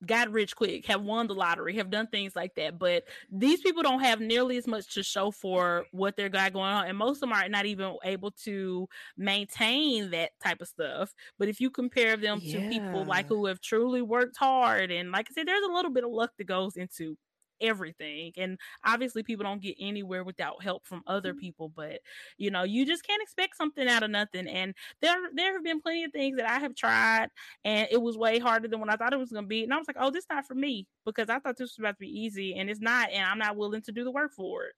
got 0.04 0.30
rich 0.30 0.54
quick, 0.54 0.86
have 0.86 1.02
won 1.02 1.26
the 1.26 1.34
lottery, 1.34 1.76
have 1.76 1.90
done 1.90 2.06
things 2.06 2.36
like 2.36 2.54
that. 2.56 2.78
But 2.78 3.04
these 3.30 3.60
people 3.60 3.82
don't 3.82 4.00
have 4.00 4.20
nearly 4.20 4.56
as 4.56 4.66
much 4.66 4.94
to 4.94 5.02
show 5.02 5.30
for 5.30 5.86
what 5.92 6.16
they're 6.16 6.28
got 6.28 6.52
going 6.52 6.72
on. 6.72 6.86
And 6.86 6.98
most 6.98 7.16
of 7.16 7.20
them 7.20 7.32
are 7.32 7.48
not 7.48 7.66
even 7.66 7.96
able 8.04 8.30
to 8.44 8.88
maintain 9.16 10.10
that 10.10 10.32
type 10.42 10.60
of 10.60 10.68
stuff. 10.68 11.14
But 11.38 11.48
if 11.48 11.60
you 11.60 11.70
compare 11.70 12.16
them 12.16 12.40
yeah. 12.42 12.60
to 12.60 12.68
people 12.68 13.04
like 13.04 13.28
who 13.28 13.46
have 13.46 13.60
truly 13.60 14.02
worked 14.02 14.36
hard 14.36 14.90
and 14.90 15.10
like 15.12 15.28
I 15.30 15.34
said, 15.34 15.48
there's 15.48 15.64
a 15.68 15.72
little 15.72 15.90
bit 15.90 16.04
of 16.04 16.10
luck 16.10 16.32
that 16.38 16.46
goes 16.46 16.76
into 16.76 17.16
everything 17.60 18.32
and 18.36 18.58
obviously 18.84 19.22
people 19.22 19.44
don't 19.44 19.62
get 19.62 19.76
anywhere 19.78 20.24
without 20.24 20.62
help 20.62 20.86
from 20.86 21.02
other 21.06 21.30
mm-hmm. 21.30 21.40
people 21.40 21.72
but 21.74 22.00
you 22.38 22.50
know 22.50 22.62
you 22.62 22.84
just 22.86 23.06
can't 23.06 23.22
expect 23.22 23.56
something 23.56 23.88
out 23.88 24.02
of 24.02 24.10
nothing 24.10 24.46
and 24.48 24.74
there 25.00 25.16
there 25.34 25.54
have 25.54 25.64
been 25.64 25.80
plenty 25.80 26.04
of 26.04 26.12
things 26.12 26.36
that 26.36 26.48
i 26.48 26.58
have 26.58 26.74
tried 26.74 27.28
and 27.64 27.88
it 27.90 28.00
was 28.00 28.16
way 28.16 28.38
harder 28.38 28.68
than 28.68 28.80
what 28.80 28.90
i 28.90 28.96
thought 28.96 29.12
it 29.12 29.18
was 29.18 29.30
going 29.30 29.44
to 29.44 29.48
be 29.48 29.62
and 29.64 29.72
i 29.72 29.78
was 29.78 29.86
like 29.86 29.96
oh 29.98 30.10
this 30.10 30.26
not 30.30 30.46
for 30.46 30.54
me 30.54 30.86
because 31.04 31.28
i 31.28 31.38
thought 31.38 31.56
this 31.56 31.70
was 31.70 31.78
about 31.78 31.92
to 31.92 32.00
be 32.00 32.20
easy 32.20 32.54
and 32.54 32.68
it's 32.68 32.80
not 32.80 33.10
and 33.10 33.24
i'm 33.24 33.38
not 33.38 33.56
willing 33.56 33.82
to 33.82 33.92
do 33.92 34.04
the 34.04 34.12
work 34.12 34.32
for 34.34 34.64
it 34.64 34.74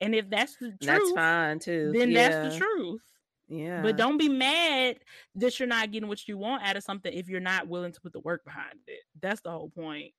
and 0.00 0.14
if 0.14 0.28
that's 0.30 0.56
the 0.56 0.68
truth 0.68 0.78
that's 0.80 1.10
fine 1.12 1.58
too 1.58 1.92
then 1.94 2.10
yeah. 2.10 2.28
that's 2.28 2.54
the 2.54 2.58
truth 2.58 3.00
yeah. 3.50 3.80
But 3.80 3.96
don't 3.96 4.18
be 4.18 4.28
mad 4.28 4.98
that 5.36 5.58
you're 5.58 5.68
not 5.68 5.90
getting 5.90 6.08
what 6.08 6.28
you 6.28 6.36
want 6.36 6.62
out 6.64 6.76
of 6.76 6.82
something 6.82 7.12
if 7.12 7.28
you're 7.28 7.40
not 7.40 7.66
willing 7.66 7.92
to 7.92 8.00
put 8.02 8.12
the 8.12 8.20
work 8.20 8.44
behind 8.44 8.78
it. 8.86 9.00
That's 9.20 9.40
the 9.40 9.50
whole 9.50 9.70
point 9.70 10.12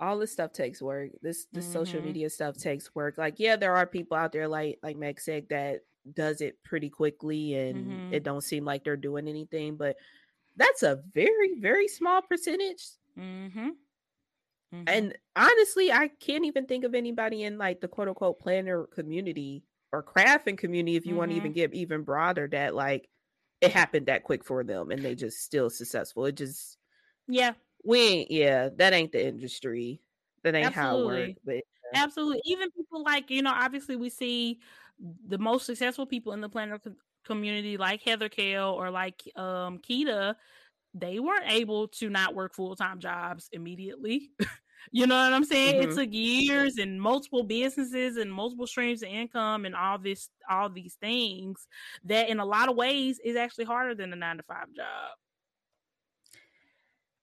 all 0.00 0.18
this 0.18 0.32
stuff 0.32 0.52
takes 0.52 0.82
work. 0.82 1.10
This 1.22 1.46
this 1.52 1.64
mm-hmm. 1.64 1.72
social 1.72 2.02
media 2.02 2.30
stuff 2.30 2.56
takes 2.56 2.94
work. 2.94 3.18
Like, 3.18 3.34
yeah, 3.38 3.56
there 3.56 3.74
are 3.74 3.86
people 3.86 4.16
out 4.16 4.32
there 4.32 4.48
like 4.48 4.78
like 4.82 4.96
Meg 4.96 5.20
said 5.20 5.48
that 5.50 5.80
does 6.14 6.40
it 6.40 6.62
pretty 6.62 6.88
quickly 6.88 7.54
and 7.54 7.86
mm-hmm. 7.86 8.14
it 8.14 8.22
don't 8.22 8.44
seem 8.44 8.64
like 8.64 8.84
they're 8.84 8.96
doing 8.96 9.28
anything, 9.28 9.76
but 9.76 9.96
that's 10.56 10.82
a 10.82 11.02
very, 11.14 11.58
very 11.58 11.88
small 11.88 12.22
percentage. 12.22 12.82
Mm-hmm. 13.18 13.68
Mm-hmm. 14.74 14.82
And 14.86 15.16
honestly, 15.34 15.92
I 15.92 16.08
can't 16.20 16.44
even 16.44 16.66
think 16.66 16.84
of 16.84 16.94
anybody 16.94 17.44
in 17.44 17.58
like 17.58 17.80
the 17.80 17.88
quote 17.88 18.08
unquote 18.08 18.38
planner 18.40 18.84
community 18.86 19.64
or 19.92 20.02
crafting 20.02 20.58
community, 20.58 20.96
if 20.96 21.06
you 21.06 21.14
want 21.14 21.30
to 21.30 21.36
even 21.36 21.52
mm-hmm. 21.52 21.56
get 21.56 21.74
even 21.74 22.02
broader, 22.02 22.48
that 22.48 22.74
like 22.74 23.08
it 23.60 23.72
happened 23.72 24.06
that 24.06 24.24
quick 24.24 24.44
for 24.44 24.64
them 24.64 24.90
and 24.90 25.04
they 25.04 25.14
just 25.14 25.42
still 25.42 25.70
successful. 25.70 26.26
It 26.26 26.36
just 26.36 26.78
yeah, 27.28 27.52
we 27.86 28.00
ain't 28.00 28.30
yeah 28.30 28.68
that 28.76 28.92
ain't 28.92 29.12
the 29.12 29.26
industry 29.26 30.00
that 30.42 30.54
ain't 30.54 30.76
Absolutely. 30.76 31.16
how 31.16 31.22
it 31.22 31.26
works 31.28 31.40
but 31.44 31.62
Absolutely. 31.94 32.40
Even 32.44 32.70
people 32.70 33.02
like, 33.02 33.30
you 33.30 33.42
know, 33.42 33.52
obviously 33.54 33.96
we 33.96 34.10
see 34.10 34.60
the 35.28 35.38
most 35.38 35.66
successful 35.66 36.06
people 36.06 36.32
in 36.32 36.40
the 36.40 36.48
planner 36.48 36.78
co- 36.78 36.94
community, 37.24 37.76
like 37.76 38.02
Heather 38.02 38.28
Kale 38.28 38.70
or 38.70 38.90
like 38.90 39.22
um 39.36 39.78
Keita, 39.78 40.34
they 40.94 41.18
weren't 41.18 41.50
able 41.50 41.88
to 41.88 42.08
not 42.08 42.34
work 42.34 42.54
full 42.54 42.74
time 42.76 42.98
jobs 42.98 43.48
immediately. 43.52 44.30
you 44.92 45.06
know 45.06 45.16
what 45.16 45.32
I'm 45.32 45.44
saying? 45.44 45.82
Mm-hmm. 45.82 45.90
It 45.90 45.94
took 45.94 46.12
years 46.12 46.78
and 46.78 47.00
multiple 47.00 47.42
businesses 47.42 48.16
and 48.16 48.32
multiple 48.32 48.66
streams 48.66 49.02
of 49.02 49.08
income 49.08 49.64
and 49.64 49.74
all 49.74 49.98
this, 49.98 50.28
all 50.50 50.70
these 50.70 50.94
things 51.00 51.66
that 52.04 52.28
in 52.28 52.40
a 52.40 52.44
lot 52.44 52.68
of 52.68 52.76
ways 52.76 53.20
is 53.24 53.36
actually 53.36 53.64
harder 53.64 53.94
than 53.94 54.12
a 54.12 54.16
nine 54.16 54.38
to 54.38 54.42
five 54.42 54.72
job. 54.74 55.16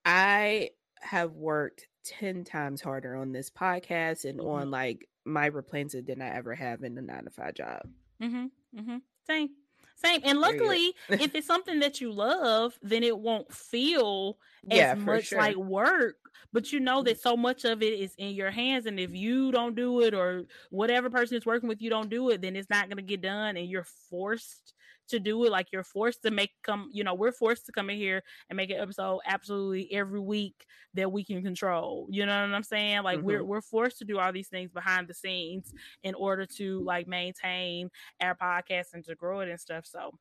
I 0.06 0.72
have 1.02 1.34
worked 1.34 1.88
10 2.06 2.44
times 2.44 2.82
harder 2.82 3.16
on 3.16 3.32
this 3.32 3.50
podcast 3.50 4.26
and 4.26 4.40
mm-hmm. 4.40 4.50
on 4.50 4.72
like 4.72 5.08
my 5.26 5.46
replacement 5.48 6.08
than 6.08 6.22
I 6.22 6.36
ever 6.36 6.56
have 6.56 6.84
in 6.84 6.96
the 6.96 7.02
nine 7.02 7.24
to 7.26 7.30
five 7.30 7.56
job. 7.56 7.82
Mm-hmm. 8.22 8.46
Mm-hmm. 8.80 8.98
Same. 9.26 9.50
Same. 9.96 10.22
And 10.24 10.40
luckily, 10.40 10.94
if 11.10 11.34
it's 11.36 11.48
something 11.48 11.80
that 11.80 12.02
you 12.02 12.12
love, 12.12 12.78
then 12.82 13.04
it 13.04 13.18
won't 13.18 13.54
feel 13.54 14.38
as 14.70 14.78
yeah, 14.78 14.94
much 14.96 15.28
sure. 15.28 15.40
like 15.40 15.56
work. 15.56 16.18
But 16.52 16.72
you 16.72 16.80
know 16.80 17.02
that 17.04 17.22
so 17.22 17.38
much 17.38 17.64
of 17.64 17.82
it 17.82 17.94
is 17.94 18.14
in 18.18 18.36
your 18.36 18.52
hands. 18.52 18.86
And 18.86 19.00
if 19.00 19.12
you 19.16 19.52
don't 19.52 19.76
do 19.76 20.02
it 20.02 20.14
or 20.14 20.44
whatever 20.72 21.10
person 21.10 21.38
is 21.38 21.46
working 21.46 21.70
with 21.70 21.82
you 21.82 21.90
don't 21.90 22.10
do 22.10 22.30
it, 22.30 22.42
then 22.42 22.56
it's 22.56 22.70
not 22.70 22.90
going 22.90 22.98
to 22.98 23.04
get 23.04 23.22
done 23.22 23.58
and 23.58 23.68
you're 23.68 23.88
forced 24.10 24.74
to 25.14 25.20
do 25.20 25.44
it. 25.46 25.52
Like 25.52 25.68
you're 25.72 25.84
forced 25.84 26.24
to 26.24 26.32
make 26.32 26.52
come, 26.64 26.90
you 26.92 27.04
know, 27.04 27.14
we're 27.14 27.32
forced 27.32 27.66
to 27.68 27.72
come 27.72 27.90
in 27.90 27.98
here 27.98 28.22
and 28.50 28.58
make 28.58 28.70
an 28.70 28.80
episode 28.80 29.20
absolutely 29.26 29.92
every 29.94 30.20
week 30.20 30.66
that 30.96 31.12
we 31.12 31.24
can 31.24 31.42
control. 31.42 32.08
You 32.10 32.26
know 32.26 32.42
what 32.42 32.54
I'm 32.54 32.64
saying? 32.64 33.04
Like 33.04 33.18
mm-hmm. 33.18 33.28
we're 33.28 33.44
we're 33.44 33.62
forced 33.62 33.98
to 34.00 34.06
do 34.06 34.20
all 34.20 34.32
these 34.32 34.48
things 34.48 34.72
behind 34.72 35.08
the 35.08 35.14
scenes 35.14 35.74
in 36.04 36.14
order 36.16 36.46
to 36.58 36.82
like 36.84 37.08
maintain 37.08 37.90
our 38.22 38.36
podcast 38.36 38.94
and 38.94 39.04
to 39.06 39.16
grow 39.16 39.40
it 39.40 39.50
and 39.50 39.60
stuff. 39.60 39.86
So 39.86 40.12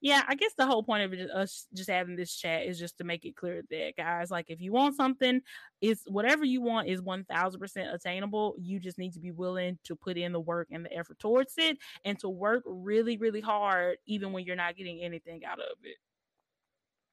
yeah, 0.00 0.22
I 0.26 0.34
guess 0.34 0.52
the 0.56 0.66
whole 0.66 0.82
point 0.82 1.04
of 1.04 1.12
it, 1.12 1.30
us 1.30 1.66
just 1.74 1.90
having 1.90 2.16
this 2.16 2.34
chat 2.34 2.64
is 2.64 2.78
just 2.78 2.98
to 2.98 3.04
make 3.04 3.24
it 3.24 3.36
clear 3.36 3.62
that 3.70 3.92
guys, 3.96 4.30
like 4.30 4.46
if 4.48 4.60
you 4.60 4.72
want 4.72 4.96
something, 4.96 5.40
it's 5.80 6.02
whatever 6.06 6.44
you 6.44 6.60
want 6.60 6.88
is 6.88 7.02
one 7.02 7.24
thousand 7.24 7.60
percent 7.60 7.94
attainable. 7.94 8.54
You 8.58 8.80
just 8.80 8.98
need 8.98 9.12
to 9.14 9.20
be 9.20 9.32
willing 9.32 9.78
to 9.84 9.94
put 9.94 10.16
in 10.16 10.32
the 10.32 10.40
work 10.40 10.68
and 10.70 10.84
the 10.84 10.92
effort 10.92 11.18
towards 11.18 11.54
it 11.58 11.78
and 12.04 12.18
to 12.18 12.28
work 12.28 12.62
really, 12.66 13.16
really 13.16 13.40
hard, 13.40 13.98
even 14.06 14.32
when 14.32 14.35
you're 14.44 14.56
not 14.56 14.76
getting 14.76 15.00
anything 15.00 15.44
out 15.44 15.58
of 15.58 15.76
it. 15.84 15.96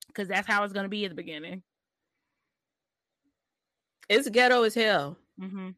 Because 0.08 0.28
that's 0.28 0.48
how 0.48 0.64
it's 0.64 0.74
going 0.74 0.86
to 0.86 0.90
be 0.90 1.06
at 1.06 1.12
the 1.12 1.16
beginning. 1.16 1.64
It's 4.10 4.30
ghetto 4.30 4.64
as 4.64 4.76
hell. 4.76 5.18
Mm-hmm. 5.42 5.70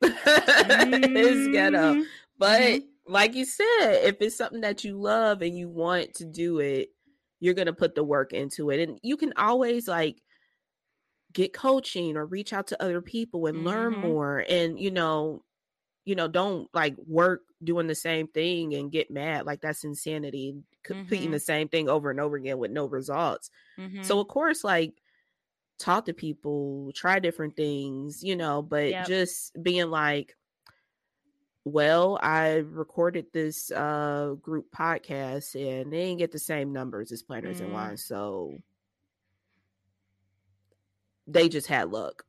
it's 0.02 1.52
ghetto. 1.52 1.94
Mm-hmm. 1.94 2.02
But 2.38 2.60
mm-hmm. 2.60 3.12
like 3.12 3.34
you 3.34 3.44
said, 3.44 4.00
if 4.04 4.16
it's 4.20 4.36
something 4.36 4.60
that 4.60 4.84
you 4.84 5.00
love 5.00 5.42
and 5.42 5.56
you 5.56 5.68
want 5.68 6.14
to 6.14 6.24
do 6.24 6.60
it, 6.60 6.90
you're 7.40 7.54
going 7.54 7.66
to 7.66 7.72
put 7.72 7.94
the 7.94 8.04
work 8.04 8.32
into 8.32 8.70
it. 8.70 8.88
And 8.88 8.98
you 9.02 9.16
can 9.16 9.32
always 9.36 9.88
like 9.88 10.22
get 11.32 11.52
coaching 11.52 12.16
or 12.16 12.26
reach 12.26 12.52
out 12.52 12.68
to 12.68 12.82
other 12.82 13.02
people 13.02 13.46
and 13.46 13.64
learn 13.64 13.92
mm-hmm. 13.92 14.08
more 14.08 14.44
and 14.48 14.80
you 14.80 14.90
know 14.90 15.42
you 16.08 16.14
know 16.14 16.26
don't 16.26 16.70
like 16.72 16.96
work 17.06 17.42
doing 17.62 17.86
the 17.86 17.94
same 17.94 18.26
thing 18.28 18.72
and 18.72 18.90
get 18.90 19.10
mad 19.10 19.44
like 19.44 19.60
that's 19.60 19.84
insanity 19.84 20.56
completing 20.82 21.26
mm-hmm. 21.26 21.34
the 21.34 21.40
same 21.40 21.68
thing 21.68 21.86
over 21.86 22.10
and 22.10 22.18
over 22.18 22.36
again 22.36 22.56
with 22.56 22.70
no 22.70 22.86
results 22.86 23.50
mm-hmm. 23.78 24.02
so 24.02 24.18
of 24.18 24.26
course 24.26 24.64
like 24.64 24.94
talk 25.78 26.06
to 26.06 26.14
people 26.14 26.90
try 26.94 27.18
different 27.18 27.54
things 27.56 28.24
you 28.24 28.34
know 28.34 28.62
but 28.62 28.88
yep. 28.88 29.06
just 29.06 29.52
being 29.62 29.90
like 29.90 30.34
well 31.64 32.18
i 32.22 32.64
recorded 32.70 33.26
this 33.34 33.70
uh 33.72 34.34
group 34.40 34.64
podcast 34.74 35.54
and 35.54 35.92
they 35.92 36.06
didn't 36.06 36.18
get 36.18 36.32
the 36.32 36.38
same 36.38 36.72
numbers 36.72 37.12
as 37.12 37.22
planners 37.22 37.60
and 37.60 37.68
mm. 37.68 37.74
wine 37.74 37.98
so 37.98 38.56
they 41.26 41.50
just 41.50 41.66
had 41.66 41.90
luck 41.90 42.24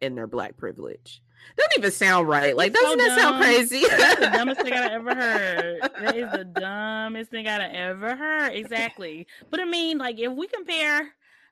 in 0.00 0.14
their 0.14 0.28
black 0.28 0.56
privilege 0.56 1.20
doesn't 1.56 1.78
even 1.78 1.90
sound 1.90 2.28
right. 2.28 2.56
Like, 2.56 2.72
doesn't 2.72 3.00
so 3.00 3.08
that 3.08 3.18
sound 3.18 3.42
crazy? 3.42 3.84
That's 3.88 4.20
the 4.20 4.30
dumbest 4.30 4.60
thing 4.62 4.72
I've 4.72 4.92
ever 4.92 5.14
heard. 5.14 5.80
That 6.00 6.16
is 6.16 6.30
the 6.32 6.44
dumbest 6.44 7.30
thing 7.30 7.48
I've 7.48 7.72
ever 7.72 8.16
heard. 8.16 8.52
Exactly. 8.52 9.26
But 9.50 9.60
I 9.60 9.64
mean, 9.64 9.98
like, 9.98 10.18
if 10.18 10.32
we 10.32 10.46
compare 10.46 11.08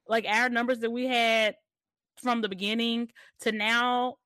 like 0.08 0.24
our 0.28 0.48
numbers 0.48 0.78
that 0.80 0.90
we 0.90 1.06
had 1.06 1.56
from 2.22 2.40
the 2.40 2.48
beginning 2.48 3.08
to 3.40 3.52
now, 3.52 4.16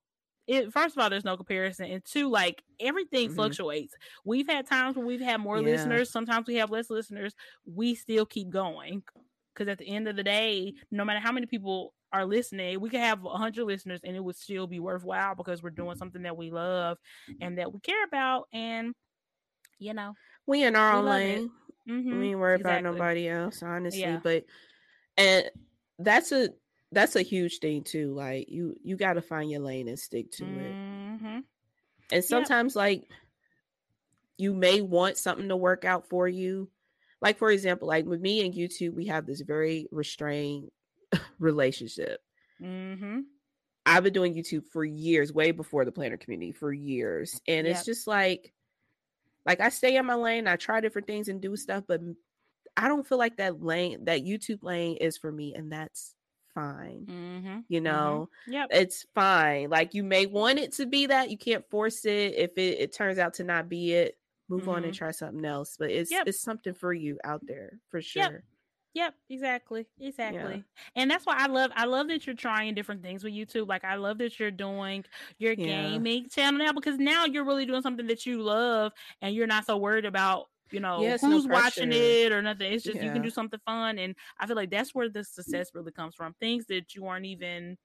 it 0.46 0.72
first 0.72 0.96
of 0.96 1.02
all, 1.02 1.10
there's 1.10 1.24
no 1.24 1.36
comparison, 1.36 1.86
and 1.86 2.04
two, 2.04 2.28
like 2.28 2.62
everything 2.80 3.26
mm-hmm. 3.26 3.36
fluctuates. 3.36 3.94
We've 4.24 4.48
had 4.48 4.66
times 4.66 4.96
where 4.96 5.06
we've 5.06 5.20
had 5.20 5.40
more 5.40 5.58
yeah. 5.58 5.64
listeners. 5.64 6.10
Sometimes 6.10 6.46
we 6.46 6.56
have 6.56 6.70
less 6.70 6.90
listeners. 6.90 7.34
We 7.64 7.94
still 7.94 8.26
keep 8.26 8.50
going 8.50 9.02
because 9.54 9.70
at 9.70 9.78
the 9.78 9.88
end 9.88 10.08
of 10.08 10.16
the 10.16 10.24
day, 10.24 10.74
no 10.90 11.04
matter 11.04 11.20
how 11.20 11.32
many 11.32 11.46
people 11.46 11.92
are 12.12 12.26
listening, 12.26 12.80
we 12.80 12.90
could 12.90 13.00
have 13.00 13.22
100 13.22 13.64
listeners 13.64 14.00
and 14.04 14.16
it 14.16 14.24
would 14.24 14.36
still 14.36 14.66
be 14.66 14.80
worthwhile 14.80 15.34
because 15.34 15.62
we're 15.62 15.70
doing 15.70 15.96
something 15.96 16.22
that 16.22 16.36
we 16.36 16.50
love 16.50 16.98
and 17.40 17.58
that 17.58 17.72
we 17.72 17.80
care 17.80 18.04
about. 18.04 18.48
And, 18.52 18.94
you 19.78 19.94
know, 19.94 20.14
we 20.46 20.64
in 20.64 20.76
our 20.76 20.94
own 20.94 21.06
lane. 21.06 21.50
Mm-hmm. 21.88 22.18
We 22.18 22.28
ain't 22.30 22.38
worried 22.38 22.60
exactly. 22.60 22.80
about 22.80 22.92
nobody 22.92 23.28
else, 23.28 23.62
honestly. 23.62 24.00
Yeah. 24.00 24.20
But, 24.22 24.44
and 25.16 25.50
that's 25.98 26.32
a, 26.32 26.50
that's 26.92 27.16
a 27.16 27.22
huge 27.22 27.58
thing 27.58 27.84
too. 27.84 28.14
Like 28.14 28.48
you, 28.48 28.76
you 28.82 28.96
got 28.96 29.14
to 29.14 29.22
find 29.22 29.50
your 29.50 29.60
lane 29.60 29.88
and 29.88 29.98
stick 29.98 30.32
to 30.32 30.44
mm-hmm. 30.44 31.26
it. 31.26 31.44
And 32.12 32.24
sometimes, 32.24 32.74
yep. 32.74 32.80
like, 32.80 33.04
you 34.36 34.54
may 34.54 34.80
want 34.80 35.18
something 35.18 35.48
to 35.50 35.56
work 35.56 35.84
out 35.84 36.08
for 36.08 36.26
you. 36.26 36.70
Like, 37.20 37.38
for 37.38 37.50
example, 37.50 37.86
like 37.86 38.06
with 38.06 38.20
me 38.20 38.44
and 38.44 38.54
YouTube, 38.54 38.94
we 38.94 39.06
have 39.06 39.26
this 39.26 39.42
very 39.42 39.86
restrained 39.92 40.70
relationship. 41.40 42.20
Mm-hmm. 42.62 43.20
I've 43.86 44.04
been 44.04 44.12
doing 44.12 44.34
YouTube 44.34 44.66
for 44.66 44.84
years, 44.84 45.32
way 45.32 45.50
before 45.50 45.84
the 45.84 45.92
planner 45.92 46.16
community 46.16 46.52
for 46.52 46.72
years. 46.72 47.40
And 47.48 47.66
yep. 47.66 47.74
it's 47.74 47.84
just 47.84 48.06
like, 48.06 48.52
like 49.46 49.60
I 49.60 49.70
stay 49.70 49.96
in 49.96 50.06
my 50.06 50.14
lane, 50.14 50.46
I 50.46 50.56
try 50.56 50.80
different 50.80 51.06
things 51.06 51.28
and 51.28 51.40
do 51.40 51.56
stuff, 51.56 51.84
but 51.88 52.00
I 52.76 52.88
don't 52.88 53.06
feel 53.06 53.18
like 53.18 53.38
that 53.38 53.62
lane, 53.62 54.04
that 54.04 54.24
YouTube 54.24 54.62
lane 54.62 54.98
is 54.98 55.16
for 55.16 55.32
me. 55.32 55.54
And 55.54 55.72
that's 55.72 56.14
fine. 56.54 57.06
Mm-hmm. 57.08 57.58
You 57.68 57.78
mm-hmm. 57.80 57.84
know, 57.84 58.28
mm-hmm. 58.46 58.52
yep. 58.52 58.68
it's 58.70 59.06
fine. 59.14 59.70
Like 59.70 59.94
you 59.94 60.04
may 60.04 60.26
want 60.26 60.58
it 60.58 60.72
to 60.74 60.86
be 60.86 61.06
that, 61.06 61.30
you 61.30 61.38
can't 61.38 61.68
force 61.70 62.04
it. 62.04 62.34
If 62.36 62.58
it, 62.58 62.78
it 62.80 62.94
turns 62.94 63.18
out 63.18 63.34
to 63.34 63.44
not 63.44 63.68
be 63.68 63.94
it, 63.94 64.18
move 64.48 64.68
on 64.68 64.78
and 64.78 64.86
mm-hmm. 64.86 64.92
try 64.92 65.10
something 65.10 65.44
else. 65.44 65.76
But 65.78 65.90
it's 65.90 66.10
yep. 66.10 66.26
it's 66.26 66.40
something 66.40 66.74
for 66.74 66.92
you 66.92 67.18
out 67.24 67.40
there 67.46 67.78
for 67.88 68.02
sure. 68.02 68.22
Yep. 68.22 68.42
Yep, 68.94 69.14
exactly. 69.28 69.86
Exactly. 70.00 70.56
Yeah. 70.56 70.82
And 70.96 71.10
that's 71.10 71.24
why 71.24 71.36
I 71.38 71.46
love 71.46 71.70
I 71.74 71.84
love 71.84 72.08
that 72.08 72.26
you're 72.26 72.34
trying 72.34 72.74
different 72.74 73.02
things 73.02 73.22
with 73.22 73.32
YouTube. 73.32 73.68
Like 73.68 73.84
I 73.84 73.94
love 73.94 74.18
that 74.18 74.38
you're 74.40 74.50
doing 74.50 75.04
your 75.38 75.52
yeah. 75.52 75.90
gaming 75.90 76.28
channel 76.28 76.58
now 76.58 76.72
because 76.72 76.98
now 76.98 77.24
you're 77.24 77.44
really 77.44 77.66
doing 77.66 77.82
something 77.82 78.06
that 78.08 78.26
you 78.26 78.42
love 78.42 78.92
and 79.22 79.34
you're 79.34 79.46
not 79.46 79.66
so 79.66 79.76
worried 79.76 80.06
about 80.06 80.46
you 80.72 80.80
know 80.80 81.02
yeah, 81.02 81.18
who's 81.18 81.46
no 81.46 81.54
watching 81.54 81.92
it 81.92 82.32
or 82.32 82.42
nothing. 82.42 82.72
It's 82.72 82.84
just 82.84 83.00
you 83.00 83.12
can 83.12 83.22
do 83.22 83.30
something 83.30 83.60
fun 83.64 83.98
and 83.98 84.16
I 84.38 84.46
feel 84.46 84.56
like 84.56 84.70
that's 84.70 84.94
where 84.94 85.08
the 85.08 85.22
success 85.22 85.70
really 85.72 85.92
comes 85.92 86.14
from. 86.16 86.34
Things 86.40 86.66
that 86.66 86.94
you 86.94 87.06
aren't 87.06 87.26
even 87.26 87.76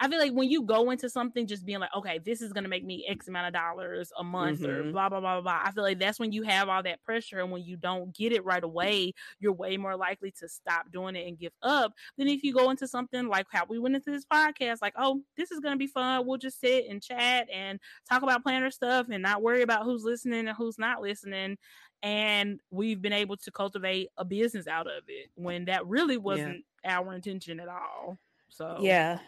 I 0.00 0.08
feel 0.08 0.18
like 0.18 0.32
when 0.32 0.50
you 0.50 0.62
go 0.62 0.90
into 0.90 1.08
something 1.08 1.46
just 1.46 1.64
being 1.64 1.78
like, 1.78 1.94
okay, 1.96 2.18
this 2.24 2.42
is 2.42 2.52
gonna 2.52 2.68
make 2.68 2.84
me 2.84 3.06
X 3.08 3.28
amount 3.28 3.48
of 3.48 3.52
dollars 3.52 4.12
a 4.18 4.24
month 4.24 4.60
mm-hmm. 4.60 4.88
or 4.88 4.92
blah 4.92 5.08
blah 5.08 5.20
blah 5.20 5.40
blah. 5.40 5.60
I 5.62 5.70
feel 5.72 5.84
like 5.84 5.98
that's 5.98 6.18
when 6.18 6.32
you 6.32 6.42
have 6.42 6.68
all 6.68 6.82
that 6.82 7.02
pressure, 7.02 7.40
and 7.40 7.50
when 7.50 7.62
you 7.62 7.76
don't 7.76 8.14
get 8.14 8.32
it 8.32 8.44
right 8.44 8.62
away, 8.62 9.12
you're 9.38 9.52
way 9.52 9.76
more 9.76 9.96
likely 9.96 10.32
to 10.40 10.48
stop 10.48 10.90
doing 10.90 11.16
it 11.16 11.26
and 11.26 11.38
give 11.38 11.52
up 11.62 11.92
than 12.18 12.28
if 12.28 12.42
you 12.42 12.52
go 12.52 12.70
into 12.70 12.88
something 12.88 13.28
like 13.28 13.46
how 13.50 13.64
we 13.68 13.78
went 13.78 13.94
into 13.94 14.10
this 14.10 14.26
podcast, 14.26 14.78
like, 14.82 14.94
oh, 14.96 15.22
this 15.36 15.50
is 15.50 15.60
gonna 15.60 15.76
be 15.76 15.86
fun. 15.86 16.26
We'll 16.26 16.38
just 16.38 16.60
sit 16.60 16.86
and 16.88 17.02
chat 17.02 17.48
and 17.52 17.78
talk 18.08 18.22
about 18.22 18.42
planner 18.42 18.70
stuff 18.70 19.06
and 19.10 19.22
not 19.22 19.42
worry 19.42 19.62
about 19.62 19.84
who's 19.84 20.04
listening 20.04 20.48
and 20.48 20.56
who's 20.56 20.78
not 20.78 21.02
listening. 21.02 21.58
And 22.02 22.58
we've 22.70 23.00
been 23.00 23.12
able 23.12 23.36
to 23.36 23.50
cultivate 23.52 24.08
a 24.16 24.24
business 24.24 24.66
out 24.66 24.88
of 24.88 25.04
it 25.06 25.30
when 25.36 25.66
that 25.66 25.86
really 25.86 26.16
wasn't 26.16 26.64
yeah. 26.84 26.98
our 26.98 27.14
intention 27.14 27.60
at 27.60 27.68
all. 27.68 28.18
So 28.48 28.78
yeah, 28.80 29.18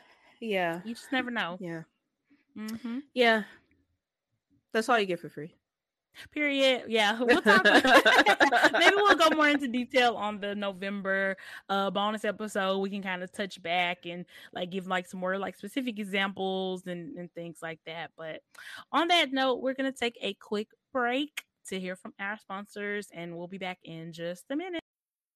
yeah. 0.44 0.80
You 0.84 0.94
just 0.94 1.12
never 1.12 1.30
know. 1.30 1.56
Yeah. 1.60 1.82
Mm-hmm. 2.56 2.98
Yeah. 3.12 3.44
That's 4.72 4.88
all 4.88 4.98
you 4.98 5.06
get 5.06 5.20
for 5.20 5.28
free. 5.28 5.54
Period. 6.30 6.84
Yeah, 6.86 7.18
we'll 7.20 7.42
talk. 7.42 7.64
Maybe 8.72 8.94
we'll 8.96 9.16
go 9.16 9.30
more 9.34 9.48
into 9.48 9.66
detail 9.66 10.14
on 10.14 10.38
the 10.38 10.54
November 10.54 11.36
uh 11.68 11.90
bonus 11.90 12.24
episode. 12.24 12.78
We 12.78 12.90
can 12.90 13.02
kind 13.02 13.22
of 13.22 13.32
touch 13.32 13.60
back 13.62 14.06
and 14.06 14.24
like 14.52 14.70
give 14.70 14.86
like 14.86 15.08
some 15.08 15.18
more 15.18 15.38
like 15.38 15.56
specific 15.56 15.98
examples 15.98 16.86
and, 16.86 17.16
and 17.16 17.32
things 17.34 17.58
like 17.62 17.80
that. 17.86 18.12
But 18.16 18.42
on 18.92 19.08
that 19.08 19.32
note, 19.32 19.60
we're 19.60 19.74
gonna 19.74 19.92
take 19.92 20.16
a 20.20 20.34
quick 20.34 20.68
break 20.92 21.42
to 21.68 21.80
hear 21.80 21.96
from 21.96 22.12
our 22.20 22.38
sponsors, 22.38 23.08
and 23.12 23.36
we'll 23.36 23.48
be 23.48 23.58
back 23.58 23.78
in 23.82 24.12
just 24.12 24.44
a 24.50 24.56
minute. 24.56 24.83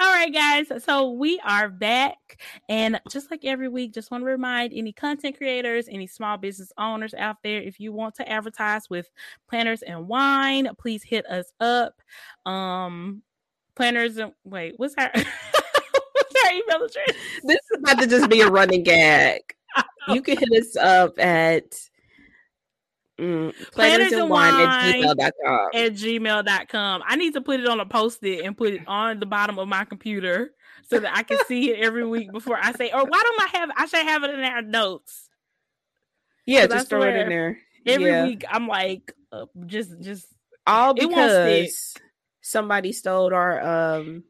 All 0.00 0.14
right, 0.14 0.32
guys. 0.32 0.72
So 0.82 1.10
we 1.10 1.38
are 1.44 1.68
back. 1.68 2.40
And 2.70 2.98
just 3.10 3.30
like 3.30 3.44
every 3.44 3.68
week, 3.68 3.92
just 3.92 4.10
want 4.10 4.22
to 4.22 4.26
remind 4.26 4.72
any 4.72 4.94
content 4.94 5.36
creators, 5.36 5.88
any 5.90 6.06
small 6.06 6.38
business 6.38 6.72
owners 6.78 7.12
out 7.12 7.36
there, 7.44 7.60
if 7.60 7.78
you 7.78 7.92
want 7.92 8.14
to 8.14 8.26
advertise 8.26 8.88
with 8.88 9.10
planners 9.46 9.82
and 9.82 10.08
wine, 10.08 10.70
please 10.78 11.02
hit 11.02 11.26
us 11.26 11.52
up. 11.60 12.00
Um, 12.46 13.20
planners 13.74 14.16
and 14.16 14.32
wait, 14.42 14.72
what's 14.78 14.94
our, 14.96 15.10
what's 15.12 16.44
our 16.46 16.52
email 16.52 16.86
address? 16.86 17.16
This 17.44 17.58
is 17.58 17.78
about 17.80 17.98
to 18.00 18.06
just 18.06 18.30
be 18.30 18.40
a 18.40 18.48
running 18.48 18.82
gag. 18.82 19.42
You 20.08 20.22
can 20.22 20.38
hit 20.38 20.50
us 20.50 20.76
up 20.76 21.18
at 21.20 21.78
Mm, 23.20 23.54
planners, 23.72 24.12
and 24.12 24.30
wine, 24.30 24.54
wine 24.54 24.66
at 24.66 24.94
gmail.com. 24.94 25.68
At 25.74 25.92
gmail.com. 25.92 27.02
I 27.06 27.16
need 27.16 27.34
to 27.34 27.42
put 27.42 27.60
it 27.60 27.68
on 27.68 27.78
a 27.78 27.84
post 27.84 28.22
it 28.22 28.44
and 28.46 28.56
put 28.56 28.72
it 28.72 28.80
on 28.86 29.20
the 29.20 29.26
bottom 29.26 29.58
of 29.58 29.68
my 29.68 29.84
computer 29.84 30.52
so 30.88 30.98
that 31.00 31.14
I 31.14 31.22
can 31.22 31.38
see 31.46 31.70
it 31.70 31.80
every 31.80 32.06
week 32.06 32.32
before 32.32 32.56
I 32.56 32.72
say, 32.72 32.90
or 32.90 33.04
why 33.04 33.22
don't 33.22 33.42
I 33.42 33.58
have 33.58 33.70
I 33.76 33.86
should 33.86 34.06
have 34.06 34.24
it 34.24 34.30
in 34.30 34.40
our 34.40 34.62
notes. 34.62 35.28
Yeah, 36.46 36.66
just 36.66 36.88
throw 36.88 37.02
it 37.02 37.14
in 37.14 37.28
there. 37.28 37.58
Every 37.84 38.06
yeah. 38.06 38.24
week 38.24 38.44
I'm 38.50 38.66
like 38.66 39.12
uh, 39.32 39.44
just 39.66 40.00
just 40.00 40.26
all 40.66 40.94
because 40.94 41.94
somebody 42.40 42.92
stole 42.92 43.34
our 43.34 43.98
um 43.98 44.24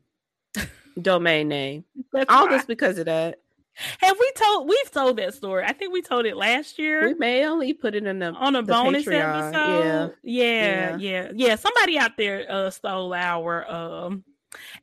domain 1.00 1.46
name. 1.46 1.84
All 2.28 2.48
this 2.48 2.64
because 2.64 2.98
of 2.98 3.06
that. 3.06 3.38
Have 3.98 4.16
we 4.18 4.32
told 4.36 4.68
we've 4.68 4.90
told 4.90 5.16
that 5.18 5.34
story? 5.34 5.64
I 5.64 5.72
think 5.72 5.92
we 5.92 6.02
told 6.02 6.26
it 6.26 6.36
last 6.36 6.78
year. 6.78 7.08
We 7.08 7.14
may 7.14 7.46
only 7.46 7.72
put 7.72 7.94
it 7.94 8.04
in 8.04 8.18
the 8.18 8.32
on 8.32 8.56
a 8.56 8.62
bonus 8.62 9.04
Patreon. 9.04 9.48
episode. 9.48 10.14
Yeah. 10.22 10.50
Yeah, 10.50 10.96
yeah, 10.96 10.96
yeah, 10.96 11.32
yeah. 11.34 11.56
Somebody 11.56 11.98
out 11.98 12.16
there 12.16 12.46
uh 12.48 12.70
stole 12.70 13.14
our 13.14 13.70
um 13.70 14.24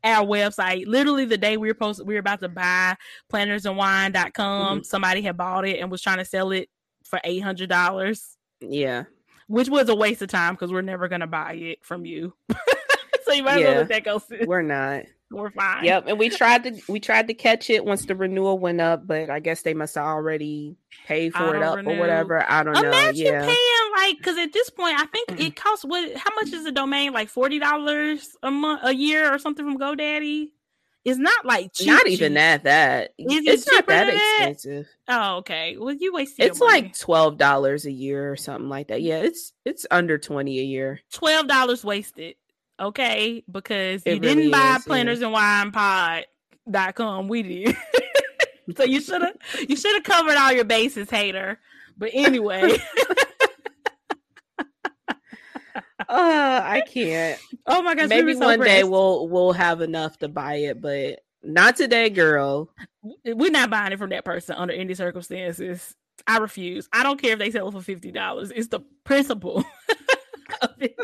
our 0.04 0.26
website. 0.26 0.88
Literally 0.88 1.26
the 1.26 1.38
day 1.38 1.58
we 1.58 1.68
were 1.68 1.74
supposed 1.74 2.06
we 2.06 2.14
were 2.14 2.20
about 2.20 2.40
to 2.42 2.50
buy 2.50 2.96
plannersandwine.com, 3.32 4.78
mm-hmm. 4.78 4.84
somebody 4.84 5.22
had 5.22 5.38
bought 5.38 5.68
it 5.68 5.80
and 5.80 5.92
was 5.92 6.02
trying 6.02 6.18
to 6.18 6.26
sell 6.26 6.52
it 6.52 6.70
for 7.04 7.20
eight 7.24 7.40
hundred 7.40 7.70
dollars. 7.70 8.38
Yeah. 8.60 9.04
Which 9.48 9.70
was 9.70 9.88
a 9.88 9.96
waste 9.96 10.22
of 10.22 10.30
time 10.30 10.56
because 10.56 10.72
we're 10.72 10.82
never 10.82 11.08
gonna 11.08 11.28
buy 11.28 11.54
it 11.54 11.80
from 11.84 12.06
you. 12.06 12.34
so 13.24 13.34
you 13.34 13.44
might 13.44 13.60
yeah, 13.60 13.68
as 13.68 13.72
well 13.72 13.78
let 13.78 13.88
that 13.90 14.04
go. 14.04 14.22
We're 14.46 14.62
not 14.62 15.04
we're 15.30 15.52
fine. 15.52 15.84
Yep, 15.84 16.06
and 16.08 16.20
we 16.20 16.30
tried 16.30 16.64
to 16.64 16.82
we 16.88 17.00
tried 17.00 17.28
to 17.28 17.34
catch 17.34 17.70
it 17.70 17.84
once 17.84 18.06
the 18.06 18.16
renewal 18.16 18.60
went 18.60 18.80
up, 18.80 19.06
but 19.06 19.30
I 19.30 19.40
guess 19.40 19.62
they 19.62 19.74
must 19.74 19.96
have 19.96 20.06
already 20.06 20.78
paid 21.06 21.34
for 21.34 21.56
it 21.56 21.62
up 21.62 21.76
renew. 21.76 21.92
or 21.92 22.00
whatever. 22.00 22.50
I 22.50 22.64
don't 22.64 22.78
Imagine 22.78 22.92
know. 22.92 22.98
Imagine 22.98 23.26
yeah. 23.26 23.46
paying 23.46 23.92
like 23.98 24.18
because 24.18 24.38
at 24.38 24.54
this 24.54 24.70
point, 24.70 24.98
I 24.98 25.06
think 25.06 25.42
it 25.42 25.56
costs 25.58 25.84
what? 25.84 26.16
How 26.16 26.34
much 26.36 26.54
is 26.54 26.66
a 26.66 26.72
domain? 26.72 27.12
Like 27.12 27.28
forty 27.28 27.60
dollars 27.60 28.38
a 28.42 28.52
month, 28.52 28.82
a 28.84 28.96
year, 28.96 29.34
or 29.34 29.38
something 29.38 29.66
from 29.66 29.78
GoDaddy. 29.78 30.52
It's 31.04 31.20
not 31.20 31.46
like 31.46 31.74
cheap, 31.74 31.88
not 31.88 32.04
cheap. 32.04 32.14
even 32.14 32.34
that. 32.36 32.64
That 32.64 33.14
is 33.18 33.46
it's 33.46 33.68
it 33.68 33.74
not 33.74 33.88
that, 33.88 34.06
that 34.06 34.50
expensive. 34.50 34.88
Oh, 35.10 35.38
okay. 35.38 35.78
Well, 35.78 35.94
you 35.94 36.14
wasted. 36.14 36.46
It's 36.46 36.62
like 36.62 36.98
twelve 36.98 37.38
dollars 37.38 37.86
a 37.86 37.92
year 37.92 38.32
or 38.32 38.38
something 38.38 38.70
like 38.70 38.88
that. 38.88 39.02
Yeah, 39.02 39.18
it's 39.18 39.52
it's 39.66 39.86
under 39.92 40.18
twenty 40.18 40.60
a 40.60 40.64
year. 40.64 41.02
Twelve 41.12 41.48
dollars 41.48 41.84
wasted 41.84 42.36
okay? 42.80 43.44
Because 43.50 44.04
it 44.06 44.16
you 44.16 44.20
really 44.22 44.36
didn't 44.36 44.52
buy 44.52 44.76
is, 44.78 44.86
planners 44.86 45.20
yeah. 45.20 45.26
and 45.26 45.34
wine 45.34 45.72
pod.com. 45.72 47.28
We 47.28 47.44
did. 47.44 47.78
so 48.78 48.84
you 48.84 49.02
should 49.02 49.22
have 49.22 49.36
you 49.68 49.76
should 49.76 49.96
have 49.96 50.04
covered 50.04 50.36
all 50.36 50.52
your 50.52 50.66
bases, 50.66 51.10
hater. 51.10 51.60
But 51.98 52.12
anyway. 52.14 52.78
uh 56.10 56.62
I 56.64 56.84
can't. 56.88 57.40
Oh 57.66 57.82
my 57.82 57.96
gosh. 57.96 58.10
Maybe 58.10 58.34
so 58.34 58.40
one 58.46 58.60
pressed. 58.60 58.72
day 58.72 58.84
we'll 58.84 59.28
we'll 59.28 59.54
have 59.54 59.82
enough 59.82 60.18
to 60.20 60.28
buy 60.28 60.56
it, 60.56 60.82
but 60.82 61.20
not 61.44 61.76
today, 61.76 62.10
girl. 62.10 62.70
We're 63.26 63.52
not 63.52 63.70
buying 63.70 63.94
it 63.94 64.00
from 64.00 64.10
that 64.10 64.26
person 64.26 64.56
under 64.58 64.74
any 64.74 64.94
circumstances. 64.94 65.96
I 66.26 66.40
refuse. 66.40 66.90
I 66.92 67.04
don't 67.04 67.22
care 67.22 67.34
if 67.34 67.40
they 67.40 67.52
sell 67.52 67.68
it 67.68 67.72
for 67.72 67.82
fifty 67.82 68.12
dollars. 68.12 68.52
It's 68.54 68.68
the 68.68 68.82
principle 69.04 69.64
of 70.62 70.70
it. 70.80 70.96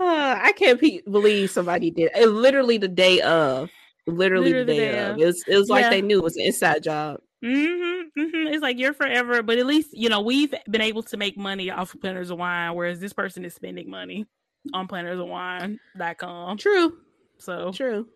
Uh, 0.00 0.38
I 0.40 0.52
can't 0.52 0.80
pe- 0.80 1.02
believe 1.02 1.50
somebody 1.50 1.90
did 1.90 2.10
it. 2.14 2.28
Literally 2.28 2.78
the 2.78 2.88
day 2.88 3.20
of, 3.20 3.70
literally, 4.06 4.52
literally 4.52 4.64
the 4.64 4.72
day, 4.72 4.92
day 4.92 4.98
of. 4.98 5.10
of. 5.10 5.18
It 5.18 5.26
was, 5.26 5.44
it 5.46 5.56
was 5.56 5.68
yeah. 5.68 5.74
like 5.74 5.90
they 5.90 6.02
knew 6.02 6.18
it 6.18 6.24
was 6.24 6.36
an 6.36 6.44
inside 6.44 6.82
job. 6.82 7.20
Mm-hmm, 7.44 8.20
mm-hmm. 8.20 8.54
It's 8.54 8.62
like 8.62 8.78
you're 8.78 8.94
forever, 8.94 9.42
but 9.42 9.58
at 9.58 9.66
least 9.66 9.90
you 9.92 10.08
know 10.08 10.20
we've 10.20 10.54
been 10.70 10.80
able 10.80 11.02
to 11.04 11.16
make 11.16 11.36
money 11.36 11.70
off 11.70 11.94
of 11.94 12.00
Planners 12.00 12.30
of 12.30 12.38
Wine, 12.38 12.74
whereas 12.74 13.00
this 13.00 13.12
person 13.12 13.44
is 13.44 13.54
spending 13.54 13.90
money 13.90 14.26
on 14.72 14.88
plannersofwine.com. 14.88 16.56
True. 16.58 16.98
So 17.38 17.72
true. 17.72 18.08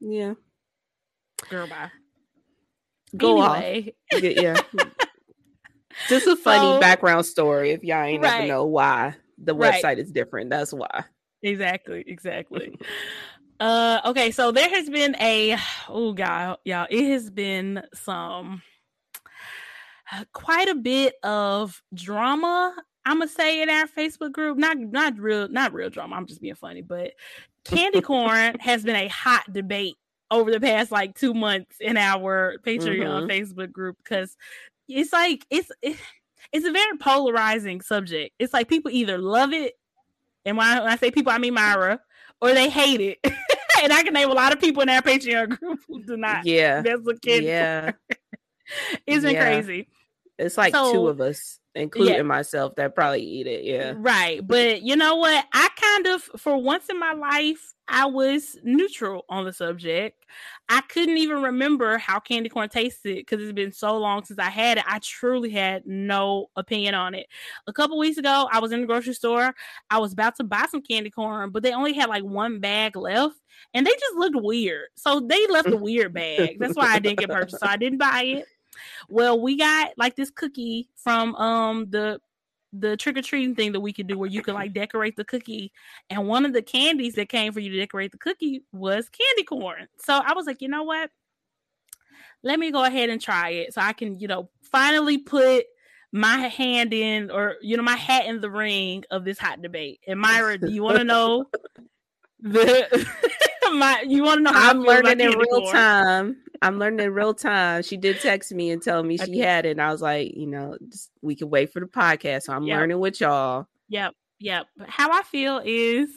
Yeah. 0.00 0.34
Girl, 1.48 1.66
bye. 1.66 1.90
Go 3.16 3.42
anyway. 3.42 3.94
off. 4.12 4.22
yeah. 4.22 4.60
Just 6.08 6.26
a 6.26 6.36
funny 6.36 6.74
so, 6.74 6.80
background 6.80 7.24
story 7.24 7.70
if 7.70 7.84
y'all 7.84 8.02
ain't 8.02 8.22
right. 8.22 8.38
ever 8.40 8.48
know 8.48 8.66
why 8.66 9.14
the 9.38 9.54
website 9.54 9.84
right. 9.84 9.98
is 9.98 10.10
different. 10.10 10.50
That's 10.50 10.72
why. 10.72 11.04
Exactly, 11.42 12.04
exactly. 12.06 12.78
uh 13.60 14.00
okay, 14.06 14.30
so 14.30 14.50
there 14.52 14.68
has 14.68 14.88
been 14.88 15.16
a 15.20 15.56
oh 15.88 16.12
god, 16.12 16.58
y'all, 16.64 16.86
it 16.90 17.10
has 17.10 17.30
been 17.30 17.82
some 17.94 18.62
quite 20.32 20.68
a 20.68 20.74
bit 20.74 21.14
of 21.22 21.82
drama 21.92 22.74
I'm 23.06 23.18
gonna 23.18 23.28
say 23.28 23.62
in 23.62 23.68
our 23.68 23.86
Facebook 23.86 24.32
group, 24.32 24.56
not 24.56 24.78
not 24.78 25.18
real, 25.18 25.48
not 25.48 25.74
real 25.74 25.90
drama. 25.90 26.16
I'm 26.16 26.26
just 26.26 26.40
being 26.40 26.54
funny, 26.54 26.82
but 26.82 27.12
candy 27.64 28.00
corn 28.02 28.58
has 28.60 28.82
been 28.82 28.96
a 28.96 29.08
hot 29.08 29.44
debate 29.52 29.96
over 30.30 30.50
the 30.50 30.60
past 30.60 30.90
like 30.90 31.14
two 31.14 31.34
months 31.34 31.76
in 31.80 31.96
our 31.96 32.56
Patreon 32.64 33.28
mm-hmm. 33.28 33.30
Facebook 33.30 33.72
group 33.72 33.96
because 34.02 34.36
it's 34.88 35.12
like 35.12 35.46
it's 35.50 35.70
it, 35.82 35.98
it's 36.52 36.66
a 36.66 36.72
very 36.72 36.96
polarizing 36.98 37.80
subject. 37.80 38.34
It's 38.38 38.52
like 38.52 38.68
people 38.68 38.90
either 38.90 39.18
love 39.18 39.52
it 39.52 39.74
and 40.44 40.56
when 40.56 40.66
I, 40.66 40.80
when 40.80 40.92
I 40.92 40.96
say 40.96 41.10
people, 41.10 41.32
I 41.32 41.38
mean 41.38 41.54
Myra, 41.54 42.00
or 42.40 42.52
they 42.52 42.68
hate 42.68 43.00
it. 43.00 43.18
and 43.82 43.92
I 43.92 44.02
can 44.02 44.12
name 44.12 44.30
a 44.30 44.34
lot 44.34 44.52
of 44.52 44.60
people 44.60 44.82
in 44.82 44.88
our 44.88 45.02
Patreon 45.02 45.58
group 45.58 45.80
who 45.88 46.02
do 46.02 46.16
not. 46.16 46.44
Yeah. 46.44 46.82
That's 46.82 47.06
a 47.06 47.18
kid. 47.18 47.44
Yeah. 47.44 47.92
it's 49.06 49.24
been 49.24 49.34
yeah. 49.34 49.42
crazy. 49.42 49.88
It's 50.38 50.56
like 50.56 50.74
so, 50.74 50.92
two 50.92 51.08
of 51.08 51.20
us 51.20 51.60
including 51.74 52.14
yeah. 52.14 52.22
myself 52.22 52.74
that 52.76 52.94
probably 52.94 53.22
eat 53.22 53.46
it. 53.46 53.64
Yeah. 53.64 53.94
Right. 53.96 54.46
But 54.46 54.82
you 54.82 54.96
know 54.96 55.16
what? 55.16 55.44
I 55.52 55.68
kind 55.76 56.06
of, 56.06 56.22
for 56.40 56.56
once 56.56 56.88
in 56.88 56.98
my 56.98 57.12
life, 57.12 57.74
I 57.86 58.06
was 58.06 58.56
neutral 58.62 59.24
on 59.28 59.44
the 59.44 59.52
subject. 59.52 60.24
I 60.68 60.80
couldn't 60.82 61.18
even 61.18 61.42
remember 61.42 61.98
how 61.98 62.18
candy 62.18 62.48
corn 62.48 62.68
tasted 62.68 63.16
because 63.16 63.42
it's 63.42 63.52
been 63.52 63.72
so 63.72 63.98
long 63.98 64.24
since 64.24 64.38
I 64.38 64.48
had 64.48 64.78
it. 64.78 64.84
I 64.86 65.00
truly 65.00 65.50
had 65.50 65.84
no 65.84 66.46
opinion 66.56 66.94
on 66.94 67.14
it. 67.14 67.26
A 67.66 67.72
couple 67.72 67.98
weeks 67.98 68.16
ago, 68.16 68.48
I 68.50 68.60
was 68.60 68.72
in 68.72 68.80
the 68.80 68.86
grocery 68.86 69.12
store. 69.12 69.54
I 69.90 69.98
was 69.98 70.12
about 70.12 70.36
to 70.36 70.44
buy 70.44 70.64
some 70.70 70.80
candy 70.80 71.10
corn, 71.10 71.50
but 71.50 71.62
they 71.62 71.72
only 71.72 71.92
had 71.92 72.08
like 72.08 72.24
one 72.24 72.60
bag 72.60 72.96
left 72.96 73.36
and 73.74 73.86
they 73.86 73.90
just 73.92 74.16
looked 74.16 74.36
weird. 74.36 74.86
So 74.96 75.20
they 75.20 75.46
left 75.48 75.68
a 75.68 75.76
weird 75.76 76.14
bag. 76.14 76.58
That's 76.58 76.76
why 76.76 76.86
I 76.86 77.00
didn't 77.00 77.18
get 77.18 77.30
purchased. 77.30 77.60
So 77.60 77.66
I 77.66 77.76
didn't 77.76 77.98
buy 77.98 78.22
it. 78.22 78.46
Well, 79.08 79.40
we 79.40 79.56
got 79.56 79.92
like 79.96 80.16
this 80.16 80.30
cookie 80.30 80.88
from 80.96 81.34
um 81.36 81.90
the 81.90 82.20
the 82.72 82.96
trick 82.96 83.16
or 83.16 83.22
treating 83.22 83.54
thing 83.54 83.72
that 83.72 83.80
we 83.80 83.92
could 83.92 84.08
do 84.08 84.18
where 84.18 84.28
you 84.28 84.42
could 84.42 84.54
like 84.54 84.72
decorate 84.72 85.16
the 85.16 85.24
cookie. 85.24 85.72
And 86.10 86.26
one 86.26 86.44
of 86.44 86.52
the 86.52 86.62
candies 86.62 87.14
that 87.14 87.28
came 87.28 87.52
for 87.52 87.60
you 87.60 87.70
to 87.70 87.78
decorate 87.78 88.10
the 88.10 88.18
cookie 88.18 88.64
was 88.72 89.08
candy 89.08 89.44
corn. 89.44 89.86
So 90.04 90.14
I 90.14 90.34
was 90.34 90.46
like, 90.46 90.60
you 90.60 90.68
know 90.68 90.82
what? 90.82 91.10
Let 92.42 92.58
me 92.58 92.72
go 92.72 92.82
ahead 92.84 93.10
and 93.10 93.20
try 93.20 93.50
it 93.50 93.74
so 93.74 93.80
I 93.80 93.92
can, 93.92 94.18
you 94.18 94.26
know, 94.26 94.50
finally 94.60 95.18
put 95.18 95.66
my 96.14 96.38
hand 96.38 96.94
in 96.94 97.28
or 97.32 97.56
you 97.60 97.76
know 97.76 97.82
my 97.82 97.96
hat 97.96 98.26
in 98.26 98.40
the 98.40 98.50
ring 98.50 99.04
of 99.10 99.24
this 99.24 99.38
hot 99.38 99.60
debate. 99.60 100.00
And 100.06 100.20
Myra, 100.20 100.58
do 100.58 100.70
you 100.70 100.82
want 100.82 100.98
to 100.98 101.04
know 101.04 101.46
the 102.40 103.06
my 103.72 104.04
you 104.06 104.22
want 104.22 104.38
to 104.38 104.42
know 104.42 104.52
how 104.52 104.70
I'm 104.70 104.80
learning 104.82 105.20
in 105.20 105.38
real 105.38 105.70
time. 105.70 106.36
I'm 106.62 106.78
learning 106.78 107.06
in 107.06 107.12
real 107.12 107.34
time. 107.34 107.82
She 107.82 107.96
did 107.96 108.20
text 108.20 108.52
me 108.52 108.70
and 108.70 108.82
tell 108.82 109.02
me 109.02 109.18
she 109.18 109.38
had 109.38 109.66
it. 109.66 109.72
And 109.72 109.82
I 109.82 109.92
was 109.92 110.00
like, 110.00 110.34
you 110.34 110.46
know, 110.46 110.78
just, 110.88 111.10
we 111.20 111.34
can 111.34 111.50
wait 111.50 111.72
for 111.72 111.80
the 111.80 111.86
podcast. 111.86 112.44
So 112.44 112.54
I'm 112.54 112.62
yep. 112.64 112.78
learning 112.78 113.00
with 113.00 113.20
y'all. 113.20 113.66
Yep. 113.88 114.14
Yep. 114.40 114.66
But 114.76 114.88
how 114.88 115.12
I 115.12 115.22
feel 115.24 115.60
is 115.64 116.08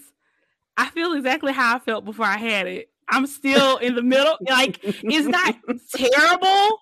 I 0.77 0.87
feel 0.89 1.13
exactly 1.13 1.51
how 1.51 1.75
I 1.75 1.79
felt 1.79 2.05
before 2.05 2.25
I 2.25 2.37
had 2.37 2.67
it. 2.67 2.89
I'm 3.09 3.25
still 3.25 3.77
in 3.77 3.95
the 3.95 4.01
middle. 4.01 4.37
Like 4.41 4.79
it's 4.83 5.27
not 5.27 5.55
terrible, 5.95 6.79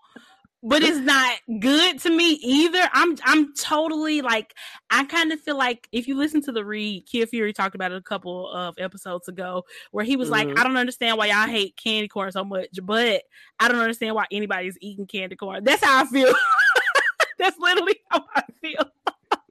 but 0.64 0.82
it's 0.82 0.98
not 0.98 1.38
good 1.60 2.00
to 2.02 2.10
me 2.10 2.40
either. 2.42 2.90
I'm 2.92 3.16
I'm 3.24 3.54
totally 3.54 4.22
like 4.22 4.54
I 4.90 5.06
kind 5.06 5.32
of 5.32 5.40
feel 5.40 5.58
like 5.58 5.88
if 5.92 6.08
you 6.08 6.18
listen 6.18 6.42
to 6.44 6.52
the 6.52 6.66
read, 6.66 7.06
Kid 7.06 7.30
Fury 7.30 7.54
talked 7.54 7.76
about 7.76 7.92
it 7.92 7.98
a 7.98 8.02
couple 8.02 8.50
of 8.52 8.76
episodes 8.80 9.28
ago, 9.28 9.64
where 9.92 10.04
he 10.04 10.16
was 10.16 10.30
mm-hmm. 10.30 10.50
like, 10.50 10.60
I 10.60 10.64
don't 10.64 10.78
understand 10.78 11.18
why 11.18 11.28
y'all 11.28 11.48
hate 11.48 11.78
candy 11.78 12.08
corn 12.08 12.32
so 12.32 12.44
much, 12.44 12.80
but 12.84 13.24
I 13.60 13.68
don't 13.68 13.80
understand 13.80 14.16
why 14.16 14.26
anybody's 14.32 14.78
eating 14.82 15.06
candy 15.06 15.36
corn. 15.36 15.64
That's 15.64 15.84
how 15.84 16.04
I 16.04 16.08
feel. 16.08 16.34
That's 17.40 17.60
literally 17.60 17.98
how 18.10 18.24
I 18.36 18.44
feel. 18.62 18.92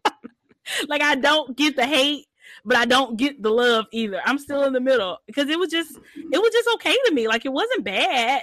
like 0.89 1.03
I 1.03 1.15
don't 1.15 1.57
get 1.57 1.77
the 1.77 1.87
hate, 1.87 2.27
but 2.65 2.77
I 2.77 2.87
don't 2.87 3.17
get 3.17 3.41
the 3.41 3.51
love 3.51 3.87
either. 3.93 4.21
I'm 4.25 4.39
still 4.39 4.65
in 4.65 4.73
the 4.73 4.81
middle 4.81 5.19
because 5.27 5.49
it 5.49 5.59
was 5.59 5.71
just 5.71 5.97
it 6.17 6.39
was 6.39 6.51
just 6.53 6.69
okay 6.75 6.97
to 7.07 7.15
me. 7.15 7.29
Like 7.29 7.45
it 7.45 7.53
wasn't 7.53 7.85
bad 7.85 8.43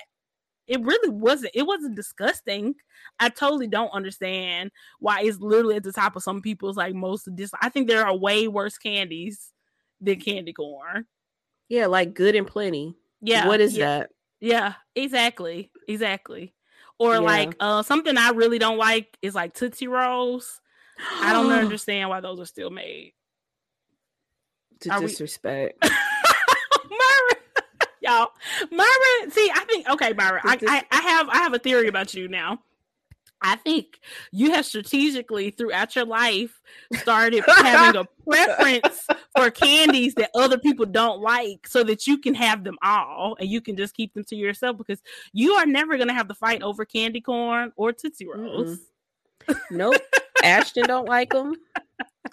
it 0.68 0.82
really 0.82 1.10
wasn't 1.10 1.52
it 1.54 1.64
wasn't 1.64 1.96
disgusting. 1.96 2.76
I 3.20 3.30
totally 3.30 3.68
don't 3.68 3.90
understand 3.90 4.72
why 5.00 5.22
it's 5.22 5.40
literally 5.40 5.76
at 5.76 5.84
the 5.84 5.92
top 5.92 6.16
of 6.16 6.24
some 6.24 6.42
people's 6.42 6.78
like 6.78 6.94
most 6.94 7.28
of 7.28 7.36
this 7.36 7.52
i 7.62 7.70
think 7.70 7.88
there 7.88 8.06
are 8.06 8.16
way 8.16 8.48
worse 8.48 8.78
candies 8.78 9.52
than 10.00 10.20
candy 10.20 10.54
corn. 10.54 11.06
Yeah 11.70 11.88
like 11.88 12.14
good 12.14 12.36
and 12.36 12.48
plenty. 12.48 12.96
Yeah 13.22 13.48
what 13.48 13.62
is 13.62 13.76
yeah, 13.76 14.00
that? 14.00 14.10
Yeah 14.40 14.74
exactly 14.96 15.72
exactly. 15.88 16.54
Or 17.00 17.14
yeah. 17.14 17.20
like 17.20 17.56
uh 17.60 17.84
something 17.84 18.18
i 18.18 18.30
really 18.30 18.60
don't 18.60 18.78
like 18.78 19.18
is 19.22 19.36
like 19.36 19.54
tootsie 19.54 19.88
rolls. 19.88 20.62
I 21.22 21.34
don't 21.34 21.52
understand 21.52 22.10
why 22.10 22.22
those 22.22 22.40
are 22.40 22.46
still 22.46 22.70
made. 22.70 23.14
To 24.82 24.92
are 24.92 25.00
disrespect. 25.00 25.78
We... 25.84 25.90
Y'all, 28.02 28.32
Myra. 28.72 29.32
See, 29.32 29.52
I 29.54 29.66
think 29.70 29.90
okay, 29.90 30.14
Myra. 30.14 30.42
I, 30.44 30.58
I, 30.68 30.84
I 30.92 31.02
have 31.02 31.30
I 31.30 31.38
have 31.38 31.54
a 31.54 31.60
theory 31.60 31.88
about 31.88 32.14
you 32.14 32.28
now. 32.28 32.60
I 33.44 33.56
think 33.56 34.00
you 34.32 34.52
have 34.52 34.66
strategically 34.66 35.50
throughout 35.50 35.96
your 35.96 36.06
life 36.06 36.62
started 36.94 37.44
having 37.48 38.00
a 38.00 38.06
preference 38.30 39.08
for 39.36 39.50
candies 39.50 40.14
that 40.16 40.30
other 40.36 40.60
people 40.60 40.86
don't 40.86 41.22
like 41.22 41.66
so 41.68 41.84
that 41.84 42.06
you 42.06 42.20
can 42.20 42.36
have 42.36 42.64
them 42.64 42.78
all 42.84 43.36
and 43.40 43.50
you 43.50 43.60
can 43.60 43.76
just 43.76 43.96
keep 43.96 44.14
them 44.14 44.24
to 44.26 44.36
yourself 44.36 44.78
because 44.78 45.02
you 45.34 45.54
are 45.54 45.66
never 45.66 45.98
going 45.98 46.08
to 46.08 46.14
have 46.14 46.28
the 46.28 46.36
fight 46.36 46.62
over 46.62 46.86
candy 46.86 47.20
corn 47.20 47.72
or 47.76 47.92
Tootsie 47.92 48.28
Rolls. 48.28 48.78
Mm-hmm. 49.48 49.78
Nope. 49.78 49.96
Ashton 50.44 50.86
don't 50.86 51.08
like 51.08 51.32
them. 51.32 51.56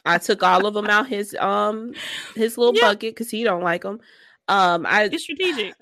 I 0.05 0.19
took 0.19 0.43
all 0.43 0.67
of 0.67 0.75
them 0.75 0.87
out 0.87 1.09
his 1.09 1.35
um 1.39 1.95
his 2.35 2.59
little 2.59 2.75
bucket 2.75 3.15
because 3.15 3.31
he 3.31 3.45
don't 3.45 3.63
like 3.63 3.83
them. 3.83 4.01
Um, 4.49 4.87
I 4.87 5.05
it's 5.05 5.23
strategic. 5.23 5.75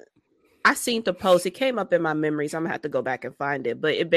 I 0.64 0.74
seen 0.74 1.04
the 1.04 1.14
post. 1.14 1.46
It 1.46 1.52
came 1.52 1.78
up 1.78 1.92
in 1.92 2.02
my 2.02 2.14
memories. 2.14 2.54
I'm 2.54 2.62
gonna 2.62 2.72
have 2.72 2.82
to 2.82 2.88
go 2.88 3.02
back 3.02 3.24
and 3.24 3.36
find 3.36 3.66
it, 3.66 3.80
but 3.80 3.94
it 3.94 4.10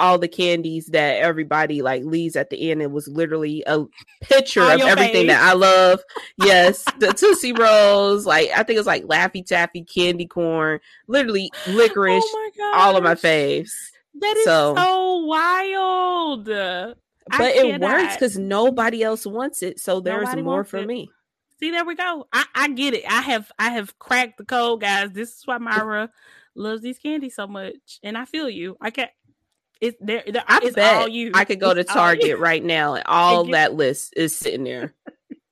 all 0.00 0.18
the 0.18 0.28
candies 0.28 0.86
that 0.86 1.16
everybody 1.20 1.82
like 1.82 2.02
leaves 2.04 2.34
at 2.34 2.50
the 2.50 2.70
end. 2.70 2.80
It 2.80 2.90
was 2.90 3.06
literally 3.06 3.62
a 3.66 3.84
picture 4.22 4.62
of 4.62 4.80
everything 4.80 5.12
face. 5.12 5.28
that 5.28 5.42
I 5.42 5.52
love. 5.52 6.00
Yes, 6.38 6.84
the 6.98 7.12
Tootsie 7.12 7.52
Rolls, 7.52 8.26
like 8.26 8.50
I 8.50 8.62
think 8.62 8.76
it 8.76 8.80
was 8.80 8.86
like 8.86 9.04
Laffy 9.04 9.44
Taffy, 9.44 9.84
candy 9.84 10.26
corn, 10.26 10.80
literally 11.06 11.50
licorice, 11.68 12.24
oh 12.24 12.72
all 12.74 12.96
of 12.96 13.04
my 13.04 13.14
faves. 13.14 13.70
That 14.14 14.36
is 14.38 14.44
so, 14.44 14.74
so 14.74 15.16
wild. 15.26 16.46
But 16.46 17.54
it 17.54 17.80
works 17.80 18.14
because 18.14 18.38
nobody 18.38 19.02
else 19.02 19.26
wants 19.26 19.62
it, 19.62 19.78
so 19.78 20.00
there's 20.00 20.24
nobody 20.24 20.42
more 20.42 20.64
for 20.64 20.78
it. 20.78 20.86
me. 20.86 21.10
See, 21.60 21.70
there 21.70 21.84
we 21.84 21.94
go. 21.94 22.26
I, 22.32 22.44
I 22.54 22.68
get 22.68 22.94
it. 22.94 23.04
I 23.06 23.20
have 23.20 23.52
I 23.58 23.70
have 23.70 23.98
cracked 23.98 24.38
the 24.38 24.44
code, 24.44 24.80
guys. 24.80 25.10
This 25.12 25.36
is 25.36 25.46
why 25.46 25.58
Myra 25.58 26.10
loves 26.54 26.82
these 26.82 26.98
candies 26.98 27.34
so 27.34 27.46
much, 27.46 27.98
and 28.02 28.16
I 28.16 28.24
feel 28.24 28.48
you. 28.48 28.76
I 28.80 28.90
can't. 28.90 29.10
It's 29.80 29.96
there. 30.00 30.22
there 30.26 30.44
I 30.46 30.60
it's 30.62 30.74
bet 30.74 30.96
all 30.96 31.08
you. 31.08 31.32
I 31.34 31.44
could 31.44 31.60
go 31.60 31.70
it's 31.70 31.88
to 31.88 31.94
Target 31.94 32.38
right 32.38 32.64
now, 32.64 32.94
and 32.94 33.04
all 33.06 33.44
get, 33.44 33.52
that 33.52 33.74
list 33.74 34.14
is 34.16 34.34
sitting 34.34 34.64
there. 34.64 34.94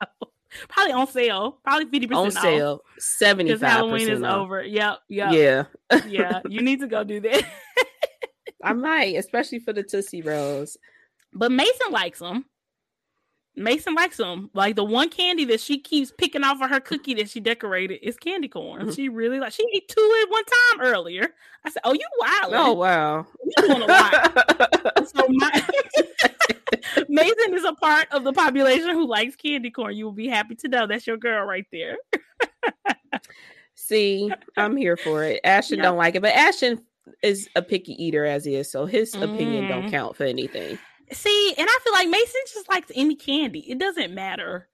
Probably 0.68 0.92
on 0.92 1.06
sale. 1.08 1.58
Probably 1.62 1.84
fifty 1.84 2.06
percent 2.06 2.36
on 2.36 2.42
sale. 2.42 2.80
Seventy 2.98 3.54
five. 3.54 3.70
Halloween 3.70 4.08
is 4.08 4.22
off. 4.22 4.36
over. 4.36 4.62
Yep. 4.62 4.98
Yep. 5.08 5.32
Yeah. 5.32 5.64
yeah. 6.06 6.40
You 6.48 6.62
need 6.62 6.80
to 6.80 6.86
go 6.86 7.04
do 7.04 7.20
that. 7.20 7.44
I 8.64 8.72
might, 8.72 9.16
especially 9.16 9.58
for 9.58 9.74
the 9.74 9.82
Tootsie 9.82 10.22
Rolls. 10.22 10.78
But 11.34 11.52
Mason 11.52 11.92
likes 11.92 12.18
them. 12.18 12.46
Mason 13.58 13.94
likes 13.94 14.16
them. 14.16 14.50
Like 14.54 14.76
the 14.76 14.84
one 14.84 15.08
candy 15.08 15.44
that 15.46 15.60
she 15.60 15.78
keeps 15.78 16.12
picking 16.16 16.44
off 16.44 16.62
of 16.62 16.70
her 16.70 16.80
cookie 16.80 17.14
that 17.14 17.30
she 17.30 17.40
decorated 17.40 18.00
is 18.02 18.16
candy 18.16 18.48
corn. 18.48 18.82
Mm-hmm. 18.82 18.90
She 18.92 19.08
really 19.08 19.40
like. 19.40 19.52
She 19.52 19.64
ate 19.74 19.88
two 19.88 20.22
at 20.22 20.30
one 20.30 20.44
time 20.44 20.86
earlier. 20.86 21.28
I 21.64 21.70
said, 21.70 21.82
"Oh, 21.84 21.92
you 21.92 22.06
wild! 22.18 22.54
Oh 22.54 22.72
wow, 22.72 23.26
you 23.44 23.66
doing 23.66 23.82
a 23.82 23.86
lot." 23.86 25.08
so 25.08 25.26
my 25.28 25.66
Mason 27.08 27.54
is 27.54 27.64
a 27.64 27.74
part 27.74 28.08
of 28.12 28.24
the 28.24 28.32
population 28.32 28.90
who 28.90 29.06
likes 29.06 29.36
candy 29.36 29.70
corn. 29.70 29.96
You 29.96 30.04
will 30.04 30.12
be 30.12 30.28
happy 30.28 30.54
to 30.56 30.68
know 30.68 30.86
that's 30.86 31.06
your 31.06 31.16
girl 31.16 31.44
right 31.44 31.66
there. 31.72 31.96
See, 33.74 34.30
I'm 34.56 34.76
here 34.76 34.96
for 34.96 35.24
it. 35.24 35.40
Ashton 35.44 35.78
don't 35.80 35.96
like 35.96 36.14
it, 36.14 36.22
but 36.22 36.34
Ashton 36.34 36.82
is 37.22 37.48
a 37.56 37.62
picky 37.62 37.92
eater 38.02 38.24
as 38.24 38.44
he 38.44 38.54
is, 38.54 38.70
so 38.70 38.86
his 38.86 39.14
mm. 39.14 39.22
opinion 39.22 39.68
don't 39.68 39.86
mm. 39.86 39.90
count 39.90 40.16
for 40.16 40.24
anything. 40.24 40.78
See, 41.12 41.54
and 41.56 41.68
I 41.68 41.78
feel 41.82 41.92
like 41.92 42.08
Mason 42.08 42.40
just 42.52 42.68
likes 42.68 42.92
any 42.94 43.14
candy. 43.14 43.60
It 43.70 43.78
doesn't 43.78 44.14
matter. 44.14 44.68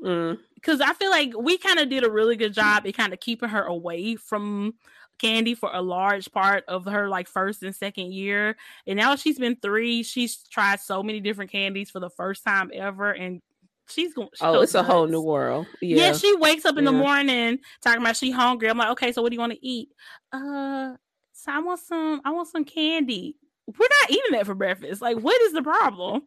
Because 0.00 0.80
mm. 0.80 0.82
I 0.82 0.92
feel 0.94 1.10
like 1.10 1.32
we 1.38 1.58
kind 1.58 1.78
of 1.78 1.88
did 1.88 2.04
a 2.04 2.10
really 2.10 2.36
good 2.36 2.52
job 2.52 2.86
in 2.86 2.92
kind 2.92 3.12
of 3.12 3.20
keeping 3.20 3.48
her 3.48 3.62
away 3.62 4.16
from 4.16 4.74
candy 5.18 5.54
for 5.54 5.70
a 5.72 5.80
large 5.80 6.30
part 6.30 6.64
of 6.68 6.84
her 6.84 7.08
like 7.08 7.28
first 7.28 7.62
and 7.62 7.74
second 7.74 8.12
year. 8.12 8.56
And 8.86 8.96
now 8.96 9.16
she's 9.16 9.38
been 9.38 9.56
three. 9.56 10.02
She's 10.02 10.36
tried 10.48 10.80
so 10.80 11.02
many 11.02 11.20
different 11.20 11.50
candies 11.50 11.90
for 11.90 12.00
the 12.00 12.10
first 12.10 12.44
time 12.44 12.70
ever. 12.74 13.10
And 13.10 13.40
she's 13.88 14.12
going. 14.12 14.28
She 14.34 14.44
oh, 14.44 14.60
it's 14.60 14.74
nuts. 14.74 14.88
a 14.88 14.92
whole 14.92 15.06
new 15.06 15.22
world. 15.22 15.66
Yeah. 15.80 16.06
yeah 16.06 16.12
she 16.12 16.34
wakes 16.36 16.64
up 16.64 16.76
in 16.76 16.84
yeah. 16.84 16.90
the 16.90 16.96
morning 16.96 17.58
talking 17.82 18.02
about 18.02 18.16
she 18.16 18.30
hungry. 18.30 18.68
I'm 18.68 18.78
like, 18.78 18.90
okay, 18.90 19.12
so 19.12 19.22
what 19.22 19.30
do 19.30 19.34
you 19.34 19.40
want 19.40 19.52
to 19.52 19.66
eat? 19.66 19.88
Uh, 20.32 20.94
so 21.32 21.52
I 21.52 21.60
want 21.60 21.80
some. 21.80 22.20
I 22.24 22.30
want 22.32 22.48
some 22.48 22.64
candy 22.64 23.36
we're 23.66 23.88
not 24.02 24.10
eating 24.10 24.32
that 24.32 24.46
for 24.46 24.54
breakfast. 24.54 25.02
Like, 25.02 25.18
what 25.18 25.40
is 25.42 25.52
the 25.52 25.62
problem? 25.62 26.22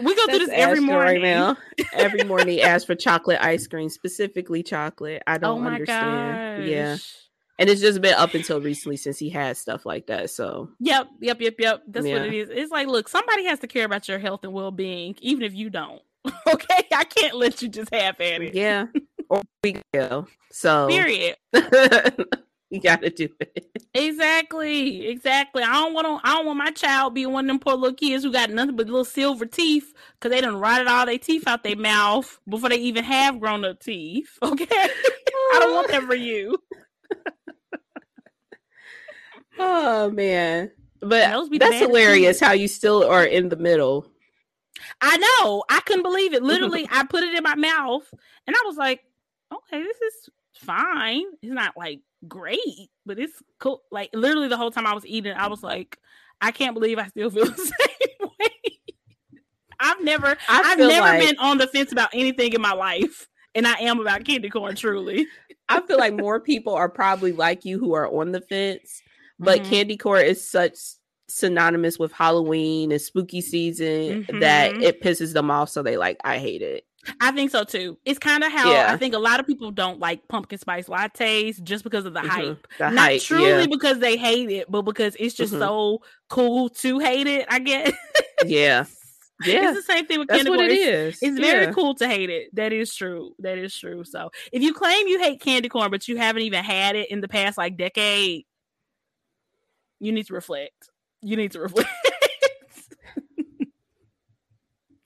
We 0.00 0.14
go 0.14 0.26
through 0.26 0.38
this 0.38 0.50
every 0.52 0.80
morning. 0.80 1.22
Right 1.22 1.22
now. 1.22 1.56
every 1.92 2.22
morning, 2.22 2.60
ask 2.60 2.86
for 2.86 2.94
chocolate 2.94 3.40
ice 3.40 3.66
cream, 3.66 3.88
specifically 3.88 4.62
chocolate. 4.62 5.22
I 5.26 5.38
don't 5.38 5.64
oh 5.64 5.68
understand. 5.68 6.62
Gosh. 6.62 6.68
Yeah. 6.68 6.96
And 7.58 7.68
it's 7.68 7.80
just 7.80 8.00
been 8.00 8.14
up 8.14 8.34
until 8.34 8.60
recently 8.60 8.96
since 8.96 9.18
he 9.18 9.28
had 9.28 9.56
stuff 9.56 9.84
like 9.84 10.06
that. 10.06 10.30
So, 10.30 10.70
yep, 10.78 11.08
yep, 11.20 11.40
yep, 11.40 11.56
yep. 11.58 11.82
That's 11.88 12.06
yeah. 12.06 12.14
what 12.14 12.26
it 12.26 12.34
is. 12.34 12.48
It's 12.50 12.70
like, 12.70 12.86
look, 12.86 13.08
somebody 13.08 13.46
has 13.46 13.58
to 13.60 13.66
care 13.66 13.84
about 13.84 14.06
your 14.06 14.20
health 14.20 14.44
and 14.44 14.52
well 14.52 14.70
being, 14.70 15.16
even 15.20 15.42
if 15.42 15.54
you 15.54 15.68
don't. 15.68 16.00
okay, 16.46 16.86
I 16.94 17.02
can't 17.02 17.34
let 17.34 17.60
you 17.60 17.68
just 17.68 17.92
have 17.92 18.20
at 18.20 18.42
it. 18.42 18.54
Yeah, 18.54 18.86
or 19.28 19.42
we 19.64 19.82
go. 19.92 20.28
So, 20.52 20.86
period. 20.86 21.36
you 22.70 22.80
got 22.80 23.00
to 23.02 23.10
do 23.10 23.28
it. 23.40 23.66
Exactly, 23.94 25.06
exactly. 25.08 25.62
I 25.62 25.72
don't 25.72 25.94
want 25.94 26.06
to. 26.06 26.28
I 26.28 26.34
don't 26.34 26.46
want 26.46 26.58
my 26.58 26.70
child 26.70 27.14
being 27.14 27.32
one 27.32 27.46
of 27.46 27.48
them 27.48 27.58
poor 27.58 27.74
little 27.74 27.96
kids 27.96 28.24
who 28.24 28.32
got 28.32 28.50
nothing 28.50 28.76
but 28.76 28.86
little 28.86 29.04
silver 29.04 29.46
teeth 29.46 29.94
because 30.14 30.30
they 30.30 30.40
done 30.40 30.60
rotted 30.60 30.86
all 30.86 31.06
their 31.06 31.18
teeth 31.18 31.46
out 31.46 31.62
their 31.62 31.76
mouth 31.76 32.38
before 32.48 32.68
they 32.68 32.76
even 32.76 33.04
have 33.04 33.40
grown 33.40 33.64
up 33.64 33.80
teeth. 33.80 34.38
Okay, 34.42 34.66
I 34.70 35.58
don't 35.60 35.74
want 35.74 35.88
that 35.88 36.02
for 36.02 36.14
you. 36.14 36.58
oh 39.58 40.10
man, 40.10 40.70
but 41.00 41.48
that's 41.58 41.78
hilarious. 41.78 42.40
How 42.40 42.52
you 42.52 42.68
still 42.68 43.02
are 43.04 43.24
in 43.24 43.48
the 43.48 43.56
middle. 43.56 44.06
I 45.00 45.16
know. 45.16 45.64
I 45.70 45.80
couldn't 45.80 46.02
believe 46.02 46.34
it. 46.34 46.42
Literally, 46.42 46.86
I 46.90 47.04
put 47.04 47.22
it 47.24 47.34
in 47.34 47.42
my 47.42 47.54
mouth, 47.54 48.12
and 48.46 48.54
I 48.54 48.62
was 48.66 48.76
like, 48.76 49.00
"Okay, 49.52 49.82
this 49.82 49.96
is 49.96 50.30
fine. 50.54 51.24
It's 51.42 51.52
not 51.52 51.76
like 51.76 52.00
great, 52.26 52.90
but 53.06 53.18
it's 53.18 53.42
cool. 53.60 53.82
Like 53.90 54.10
literally 54.12 54.48
the 54.48 54.56
whole 54.56 54.70
time 54.70 54.86
I 54.86 54.94
was 54.94 55.06
eating, 55.06 55.34
I 55.34 55.48
was 55.48 55.62
like, 55.62 55.96
I 56.40 56.50
can't 56.50 56.74
believe 56.74 56.98
I 56.98 57.06
still 57.08 57.30
feel 57.30 57.44
the 57.50 57.56
same 57.56 58.28
way. 58.40 58.78
I've 59.80 60.02
never 60.02 60.36
I 60.48 60.62
have 60.62 60.78
never 60.78 61.00
like, 61.00 61.20
been 61.20 61.38
on 61.38 61.58
the 61.58 61.66
fence 61.66 61.92
about 61.92 62.10
anything 62.12 62.52
in 62.52 62.60
my 62.60 62.72
life. 62.72 63.28
And 63.54 63.66
I 63.66 63.78
am 63.80 63.98
about 64.00 64.24
candy 64.24 64.50
corn, 64.50 64.76
truly. 64.76 65.26
I 65.68 65.80
feel 65.80 65.98
like 65.98 66.14
more 66.14 66.40
people 66.40 66.74
are 66.74 66.88
probably 66.88 67.32
like 67.32 67.64
you 67.64 67.78
who 67.78 67.94
are 67.94 68.06
on 68.06 68.32
the 68.32 68.40
fence, 68.40 69.02
but 69.38 69.60
mm-hmm. 69.60 69.70
candy 69.70 69.96
corn 69.96 70.24
is 70.24 70.48
such 70.48 70.76
synonymous 71.28 71.98
with 71.98 72.12
Halloween 72.12 72.92
and 72.92 73.00
spooky 73.00 73.40
season 73.40 74.24
mm-hmm. 74.24 74.40
that 74.40 74.74
it 74.76 75.02
pisses 75.02 75.32
them 75.32 75.50
off. 75.50 75.68
So 75.68 75.82
they 75.82 75.96
like, 75.96 76.18
I 76.24 76.38
hate 76.38 76.62
it. 76.62 76.84
I 77.20 77.30
think 77.32 77.50
so 77.50 77.64
too. 77.64 77.98
It's 78.04 78.18
kind 78.18 78.44
of 78.44 78.52
how 78.52 78.70
yeah. 78.70 78.92
I 78.92 78.96
think 78.96 79.14
a 79.14 79.18
lot 79.18 79.40
of 79.40 79.46
people 79.46 79.70
don't 79.70 79.98
like 79.98 80.26
pumpkin 80.28 80.58
spice 80.58 80.86
lattes 80.86 81.62
just 81.62 81.84
because 81.84 82.04
of 82.04 82.14
the 82.14 82.20
mm-hmm. 82.20 82.28
hype. 82.28 82.68
The 82.78 82.90
Not 82.90 83.10
hype, 83.10 83.22
truly 83.22 83.48
yeah. 83.48 83.66
because 83.66 83.98
they 83.98 84.16
hate 84.16 84.50
it, 84.50 84.70
but 84.70 84.82
because 84.82 85.16
it's 85.18 85.34
just 85.34 85.52
mm-hmm. 85.52 85.62
so 85.62 86.02
cool 86.28 86.68
to 86.70 86.98
hate 86.98 87.26
it, 87.26 87.46
I 87.48 87.58
guess. 87.58 87.92
yeah. 88.44 88.84
Yeah. 89.46 89.70
It's 89.70 89.86
the 89.86 89.92
same 89.92 90.04
thing 90.06 90.18
with 90.18 90.26
That's 90.26 90.42
candy 90.42 90.58
corn. 90.58 90.68
It 90.68 90.72
it's, 90.72 91.18
is. 91.22 91.30
it's 91.30 91.40
yeah. 91.40 91.52
very 91.52 91.72
cool 91.72 91.94
to 91.94 92.08
hate 92.08 92.28
it. 92.28 92.52
That 92.56 92.72
is 92.72 92.92
true. 92.92 93.36
That 93.38 93.56
is 93.56 93.72
true. 93.72 94.02
So 94.02 94.32
if 94.50 94.62
you 94.62 94.74
claim 94.74 95.06
you 95.06 95.20
hate 95.20 95.40
candy 95.40 95.68
corn, 95.68 95.92
but 95.92 96.08
you 96.08 96.16
haven't 96.16 96.42
even 96.42 96.64
had 96.64 96.96
it 96.96 97.08
in 97.08 97.20
the 97.20 97.28
past 97.28 97.56
like 97.56 97.76
decade, 97.76 98.46
you 100.00 100.10
need 100.10 100.26
to 100.26 100.34
reflect. 100.34 100.90
You 101.22 101.36
need 101.36 101.52
to 101.52 101.60
reflect. 101.60 101.88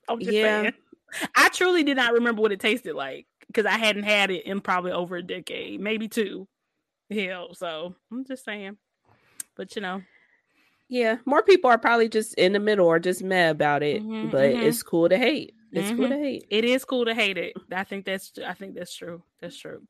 I'm 0.09 0.19
just 0.19 0.31
yeah. 0.31 0.61
saying. 0.61 0.73
I 1.35 1.49
truly 1.49 1.83
did 1.83 1.97
not 1.97 2.13
remember 2.13 2.41
what 2.41 2.51
it 2.51 2.59
tasted 2.59 2.95
like 2.95 3.27
because 3.47 3.65
I 3.65 3.77
hadn't 3.77 4.03
had 4.03 4.31
it 4.31 4.45
in 4.45 4.61
probably 4.61 4.91
over 4.91 5.15
a 5.15 5.23
decade, 5.23 5.79
maybe 5.79 6.07
two. 6.07 6.47
Hell, 7.11 7.53
so 7.53 7.95
I'm 8.11 8.25
just 8.25 8.45
saying. 8.45 8.77
But 9.55 9.75
you 9.75 9.81
know, 9.81 10.01
yeah, 10.89 11.17
more 11.25 11.43
people 11.43 11.69
are 11.69 11.77
probably 11.77 12.09
just 12.09 12.33
in 12.35 12.53
the 12.53 12.59
middle 12.59 12.87
or 12.87 12.99
just 12.99 13.23
mad 13.23 13.51
about 13.51 13.83
it. 13.83 14.01
Mm-hmm, 14.01 14.29
but 14.29 14.51
mm-hmm. 14.51 14.63
it's 14.63 14.83
cool 14.83 15.09
to 15.09 15.17
hate. 15.17 15.53
It's 15.71 15.87
mm-hmm. 15.87 15.97
cool 15.97 16.09
to 16.09 16.17
hate. 16.17 16.45
It 16.49 16.65
is 16.65 16.85
cool 16.85 17.05
to 17.05 17.15
hate 17.15 17.37
it. 17.37 17.53
I 17.71 17.83
think 17.83 18.05
that's 18.05 18.33
I 18.45 18.53
think 18.53 18.75
that's 18.75 18.95
true. 18.95 19.23
That's 19.41 19.57
true. 19.57 19.81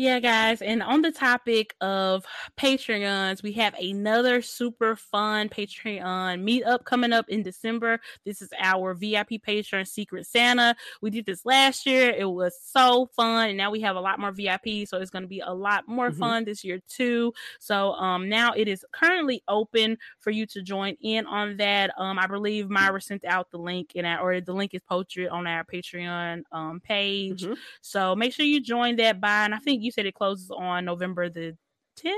Yeah, 0.00 0.18
guys. 0.18 0.62
And 0.62 0.82
on 0.82 1.02
the 1.02 1.12
topic 1.12 1.74
of 1.82 2.24
Patreons, 2.58 3.42
we 3.42 3.52
have 3.52 3.74
another 3.74 4.40
super 4.40 4.96
fun 4.96 5.50
Patreon 5.50 6.42
meetup 6.42 6.84
coming 6.84 7.12
up 7.12 7.28
in 7.28 7.42
December. 7.42 8.00
This 8.24 8.40
is 8.40 8.48
our 8.58 8.94
VIP 8.94 9.42
Patreon 9.46 9.86
Secret 9.86 10.26
Santa. 10.26 10.74
We 11.02 11.10
did 11.10 11.26
this 11.26 11.44
last 11.44 11.84
year. 11.84 12.14
It 12.16 12.24
was 12.24 12.58
so 12.64 13.10
fun. 13.14 13.50
And 13.50 13.58
now 13.58 13.70
we 13.70 13.82
have 13.82 13.96
a 13.96 14.00
lot 14.00 14.18
more 14.18 14.32
VIP. 14.32 14.88
So 14.88 14.96
it's 14.96 15.10
going 15.10 15.24
to 15.24 15.28
be 15.28 15.40
a 15.40 15.52
lot 15.52 15.86
more 15.86 16.08
mm-hmm. 16.08 16.18
fun 16.18 16.44
this 16.46 16.64
year, 16.64 16.80
too. 16.88 17.34
So 17.58 17.92
um, 17.92 18.26
now 18.26 18.54
it 18.56 18.68
is 18.68 18.86
currently 18.92 19.42
open 19.48 19.98
for 20.20 20.30
you 20.30 20.46
to 20.46 20.62
join 20.62 20.96
in 21.02 21.26
on 21.26 21.58
that. 21.58 21.90
Um, 21.98 22.18
I 22.18 22.26
believe 22.26 22.70
Myra 22.70 23.02
sent 23.02 23.26
out 23.26 23.50
the 23.50 23.58
link 23.58 23.90
and 23.96 24.06
or 24.18 24.40
the 24.40 24.54
link 24.54 24.72
is 24.72 24.80
posted 24.80 25.28
on 25.28 25.46
our 25.46 25.62
Patreon 25.62 26.44
um, 26.52 26.80
page. 26.80 27.42
Mm-hmm. 27.42 27.52
So 27.82 28.16
make 28.16 28.32
sure 28.32 28.46
you 28.46 28.62
join 28.62 28.96
that 28.96 29.20
by, 29.20 29.44
and 29.44 29.54
I 29.54 29.58
think 29.58 29.82
you 29.82 29.89
you 29.90 29.92
said 29.92 30.06
it 30.06 30.14
closes 30.14 30.50
on 30.52 30.84
November 30.84 31.28
the 31.28 31.56
10th, 31.98 32.12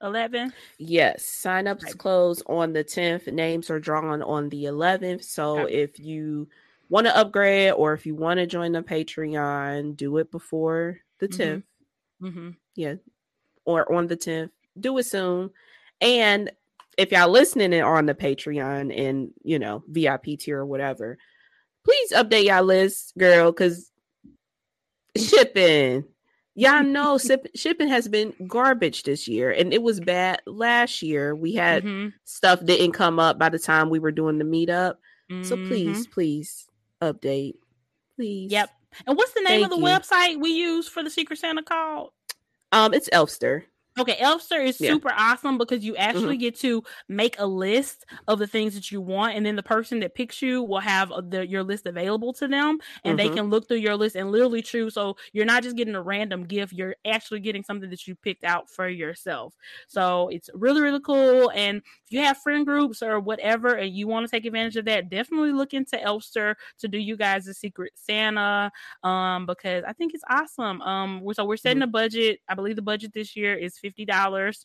11th? 0.00 0.52
Yes. 0.78 1.26
Sign-ups 1.26 1.82
right. 1.82 1.98
close 1.98 2.40
on 2.46 2.72
the 2.72 2.84
10th. 2.84 3.32
Names 3.32 3.68
are 3.68 3.80
drawn 3.80 4.22
on 4.22 4.48
the 4.48 4.64
11th. 4.64 5.24
So 5.24 5.60
okay. 5.60 5.74
if 5.74 5.98
you 5.98 6.48
want 6.88 7.08
to 7.08 7.16
upgrade 7.16 7.72
or 7.72 7.94
if 7.94 8.06
you 8.06 8.14
want 8.14 8.38
to 8.38 8.46
join 8.46 8.70
the 8.70 8.82
Patreon, 8.82 9.96
do 9.96 10.18
it 10.18 10.30
before 10.30 11.00
the 11.18 11.26
10th. 11.26 11.64
Mm-hmm. 12.22 12.26
Mm-hmm. 12.26 12.50
Yeah. 12.76 12.94
Or 13.64 13.92
on 13.92 14.06
the 14.06 14.16
10th. 14.16 14.50
Do 14.78 14.96
it 14.98 15.06
soon. 15.06 15.50
And 16.00 16.52
if 16.96 17.10
y'all 17.10 17.28
listening 17.28 17.74
on 17.82 18.06
the 18.06 18.14
Patreon 18.14 18.96
and 18.96 19.30
you 19.42 19.58
know 19.58 19.82
VIP 19.88 20.38
tier 20.38 20.58
or 20.58 20.66
whatever, 20.66 21.18
please 21.84 22.12
update 22.12 22.44
y'all 22.44 22.62
list, 22.62 23.16
girl, 23.18 23.50
because 23.50 23.90
shipping 25.16 26.04
Y'all 26.58 26.82
know 26.82 27.18
shipping 27.54 27.88
has 27.88 28.08
been 28.08 28.32
garbage 28.46 29.02
this 29.02 29.28
year, 29.28 29.50
and 29.50 29.74
it 29.74 29.82
was 29.82 30.00
bad 30.00 30.40
last 30.46 31.02
year. 31.02 31.34
We 31.34 31.54
had 31.54 31.84
mm-hmm. 31.84 32.08
stuff 32.24 32.64
didn't 32.64 32.92
come 32.92 33.18
up 33.18 33.38
by 33.38 33.50
the 33.50 33.58
time 33.58 33.90
we 33.90 33.98
were 33.98 34.10
doing 34.10 34.38
the 34.38 34.44
meetup. 34.44 34.94
Mm-hmm. 35.30 35.42
So 35.42 35.56
please, 35.56 36.06
please 36.06 36.66
update, 37.02 37.54
please. 38.16 38.50
Yep. 38.50 38.70
And 39.06 39.16
what's 39.18 39.32
the 39.32 39.40
name 39.40 39.60
Thank 39.60 39.64
of 39.64 39.70
the 39.70 39.76
you. 39.76 39.82
website 39.84 40.40
we 40.40 40.50
use 40.50 40.88
for 40.88 41.02
the 41.02 41.10
Secret 41.10 41.38
Santa 41.38 41.62
called? 41.62 42.10
Um, 42.72 42.94
it's 42.94 43.10
Elfster. 43.10 43.64
Okay, 43.98 44.16
Elfster 44.16 44.62
is 44.62 44.78
yeah. 44.78 44.90
super 44.90 45.10
awesome 45.16 45.56
because 45.56 45.82
you 45.82 45.96
actually 45.96 46.36
mm-hmm. 46.36 46.42
get 46.42 46.60
to 46.60 46.84
make 47.08 47.36
a 47.38 47.46
list 47.46 48.04
of 48.28 48.38
the 48.38 48.46
things 48.46 48.74
that 48.74 48.92
you 48.92 49.00
want, 49.00 49.34
and 49.34 49.46
then 49.46 49.56
the 49.56 49.62
person 49.62 50.00
that 50.00 50.14
picks 50.14 50.42
you 50.42 50.62
will 50.62 50.80
have 50.80 51.10
uh, 51.10 51.22
the, 51.26 51.46
your 51.46 51.62
list 51.62 51.86
available 51.86 52.34
to 52.34 52.46
them, 52.46 52.78
and 53.04 53.18
mm-hmm. 53.18 53.28
they 53.28 53.34
can 53.34 53.48
look 53.48 53.66
through 53.66 53.78
your 53.78 53.96
list 53.96 54.14
and 54.14 54.30
literally 54.30 54.60
choose. 54.60 54.94
So 54.94 55.16
you're 55.32 55.46
not 55.46 55.62
just 55.62 55.76
getting 55.76 55.94
a 55.94 56.02
random 56.02 56.44
gift; 56.44 56.74
you're 56.74 56.96
actually 57.06 57.40
getting 57.40 57.64
something 57.64 57.88
that 57.88 58.06
you 58.06 58.14
picked 58.14 58.44
out 58.44 58.68
for 58.68 58.86
yourself. 58.86 59.54
So 59.86 60.28
it's 60.28 60.50
really 60.52 60.82
really 60.82 61.00
cool. 61.00 61.50
And 61.54 61.78
if 61.78 62.12
you 62.12 62.20
have 62.20 62.36
friend 62.38 62.66
groups 62.66 63.02
or 63.02 63.18
whatever, 63.18 63.76
and 63.76 63.94
you 63.94 64.08
want 64.08 64.26
to 64.26 64.30
take 64.30 64.44
advantage 64.44 64.76
of 64.76 64.84
that, 64.84 65.08
definitely 65.08 65.52
look 65.52 65.72
into 65.72 65.96
Elfster 65.96 66.54
to 66.80 66.88
do 66.88 66.98
you 66.98 67.16
guys 67.16 67.48
a 67.48 67.54
Secret 67.54 67.92
Santa, 67.94 68.70
um, 69.04 69.46
because 69.46 69.84
I 69.88 69.94
think 69.94 70.12
it's 70.12 70.24
awesome. 70.28 70.82
Um, 70.82 71.22
so 71.32 71.46
we're 71.46 71.56
setting 71.56 71.78
mm-hmm. 71.78 71.88
a 71.88 71.92
budget. 71.92 72.40
I 72.46 72.54
believe 72.54 72.76
the 72.76 72.82
budget 72.82 73.14
this 73.14 73.34
year 73.34 73.54
is 73.54 73.78
$50. 73.90 74.64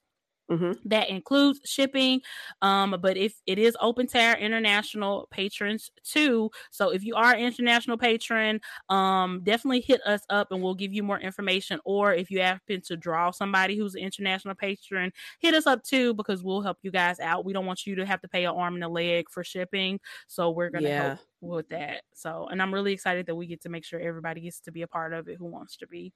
Mm-hmm. 0.51 0.72
That 0.89 1.09
includes 1.09 1.61
shipping, 1.63 2.19
um, 2.61 2.97
but 3.01 3.15
if 3.15 3.36
it 3.47 3.57
is 3.57 3.78
open 3.80 4.05
to 4.07 4.19
our 4.19 4.38
international 4.38 5.30
patrons 5.32 5.89
too, 6.03 6.49
so 6.72 6.89
if 6.89 7.05
you 7.05 7.15
are 7.15 7.34
an 7.34 7.39
international 7.39 7.97
patron, 7.97 8.59
um, 8.89 9.41
definitely 9.43 9.80
hit 9.80 10.01
us 10.05 10.24
up 10.30 10.51
and 10.51 10.61
we'll 10.61 10.76
give 10.76 10.93
you 10.93 11.03
more 11.03 11.19
information. 11.19 11.80
Or 11.86 12.13
if 12.13 12.30
you 12.30 12.41
happen 12.41 12.82
to 12.82 12.97
draw 12.97 13.32
somebody 13.32 13.78
who's 13.78 13.95
an 13.95 14.01
international 14.01 14.55
patron, 14.55 15.13
hit 15.39 15.53
us 15.53 15.67
up 15.67 15.84
too 15.84 16.13
because 16.15 16.43
we'll 16.43 16.61
help 16.61 16.80
you 16.82 16.91
guys 16.91 17.22
out. 17.22 17.45
We 17.45 17.53
don't 17.53 17.65
want 17.65 17.86
you 17.86 17.95
to 17.95 18.05
have 18.05 18.19
to 18.19 18.28
pay 18.28 18.43
an 18.43 18.53
arm 18.53 18.76
and 18.76 18.84
a 18.84 18.89
leg 18.89 19.30
for 19.30 19.45
shipping, 19.45 20.01
so 20.28 20.51
we're 20.51 20.69
gonna 20.69 20.89
yeah. 20.89 21.07
help 21.07 21.19
with 21.39 21.69
that. 21.69 22.01
So, 22.13 22.49
and 22.51 22.61
I'm 22.61 22.74
really 22.74 22.91
excited 22.91 23.26
that 23.28 23.36
we 23.36 23.47
get 23.47 23.61
to 23.61 23.69
make 23.69 23.86
sure 23.86 24.01
everybody 24.01 24.41
gets 24.41 24.59
to 24.61 24.72
be 24.74 24.82
a 24.82 24.88
part 24.88 25.13
of 25.13 25.30
it 25.30 25.38
who 25.38 25.45
wants 25.45 25.78
to 25.78 25.88
be. 25.88 26.11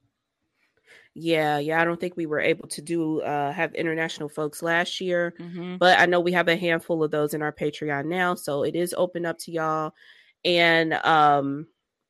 Yeah, 1.13 1.59
yeah, 1.59 1.81
I 1.81 1.86
don't 1.86 1.99
think 1.99 2.17
we 2.17 2.25
were 2.25 2.39
able 2.39 2.67
to 2.69 2.81
do 2.81 3.21
uh 3.21 3.51
have 3.51 3.73
international 3.73 4.29
folks 4.29 4.61
last 4.61 4.99
year, 4.99 5.33
mm-hmm. 5.39 5.77
but 5.77 5.99
I 5.99 6.05
know 6.05 6.19
we 6.19 6.33
have 6.33 6.47
a 6.47 6.57
handful 6.57 7.03
of 7.03 7.11
those 7.11 7.33
in 7.33 7.41
our 7.41 7.53
Patreon 7.53 8.05
now, 8.05 8.36
so 8.36 8.63
it 8.63 8.75
is 8.75 8.93
open 8.97 9.25
up 9.25 9.38
to 9.39 9.51
y'all. 9.51 9.93
And 10.43 10.93
um 10.93 11.67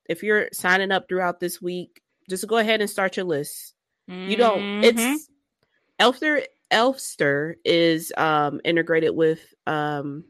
if 0.08 0.22
you're 0.22 0.48
signing 0.52 0.92
up 0.92 1.08
throughout 1.08 1.40
this 1.40 1.60
week, 1.60 2.00
just 2.28 2.46
go 2.46 2.58
ahead 2.58 2.80
and 2.80 2.90
start 2.90 3.16
your 3.16 3.26
list. 3.26 3.74
Mm-hmm. 4.10 4.30
You 4.30 4.36
don't 4.36 4.84
it's 4.84 5.00
mm-hmm. 5.00 6.04
Elfster 6.04 6.44
Elfster 6.70 7.54
is 7.64 8.12
um 8.16 8.60
integrated 8.64 9.14
with 9.14 9.54
um 9.66 10.24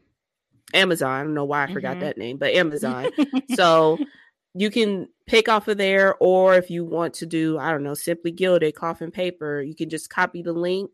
Amazon. 0.73 1.09
I 1.09 1.23
don't 1.23 1.33
know 1.33 1.45
why 1.45 1.63
I 1.63 1.73
forgot 1.73 1.93
mm-hmm. 1.93 2.01
that 2.01 2.17
name, 2.17 2.37
but 2.37 2.53
Amazon. 2.53 3.09
so 3.55 3.97
you 4.53 4.71
can 4.71 5.09
pick 5.25 5.49
off 5.49 5.67
of 5.67 5.77
there, 5.77 6.15
or 6.19 6.55
if 6.55 6.69
you 6.69 6.85
want 6.85 7.13
to 7.15 7.25
do, 7.25 7.57
I 7.57 7.71
don't 7.71 7.83
know, 7.83 7.93
simply 7.93 8.31
gilded 8.31 8.75
cloth 8.75 9.01
and 9.01 9.13
paper, 9.13 9.61
you 9.61 9.75
can 9.75 9.89
just 9.89 10.09
copy 10.09 10.41
the 10.41 10.53
link, 10.53 10.91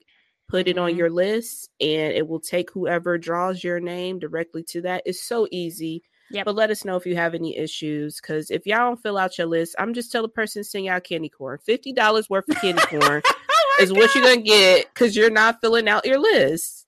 put 0.48 0.68
it 0.68 0.76
mm-hmm. 0.76 0.86
on 0.86 0.96
your 0.96 1.10
list, 1.10 1.70
and 1.80 2.14
it 2.14 2.28
will 2.28 2.40
take 2.40 2.72
whoever 2.72 3.18
draws 3.18 3.64
your 3.64 3.80
name 3.80 4.20
directly 4.20 4.64
to 4.64 4.82
that. 4.82 5.04
It's 5.06 5.24
so 5.24 5.48
easy. 5.52 6.04
Yep. 6.32 6.46
But 6.46 6.56
let 6.56 6.72
us 6.72 6.84
know 6.84 6.96
if 6.96 7.06
you 7.06 7.16
have 7.16 7.36
any 7.36 7.56
issues. 7.58 8.20
Because 8.20 8.50
if 8.50 8.66
y'all 8.66 8.80
don't 8.80 9.02
fill 9.02 9.18
out 9.18 9.38
your 9.38 9.48
list, 9.48 9.76
I'm 9.78 9.94
just 9.94 10.12
tell 10.12 10.24
the 10.24 10.30
person 10.30 10.64
send 10.64 10.86
y'all 10.86 11.00
candy 11.00 11.30
corn. 11.30 11.60
$50 11.68 12.30
worth 12.30 12.50
of 12.50 12.56
candy 12.60 12.82
corn 12.82 13.22
oh 13.52 13.78
is 13.80 13.92
God. 13.92 13.98
what 14.00 14.16
you're 14.16 14.24
going 14.24 14.40
to 14.40 14.44
get 14.44 14.92
because 14.94 15.16
you're 15.16 15.30
not 15.30 15.62
filling 15.62 15.88
out 15.88 16.06
your 16.06 16.20
list. 16.20 16.83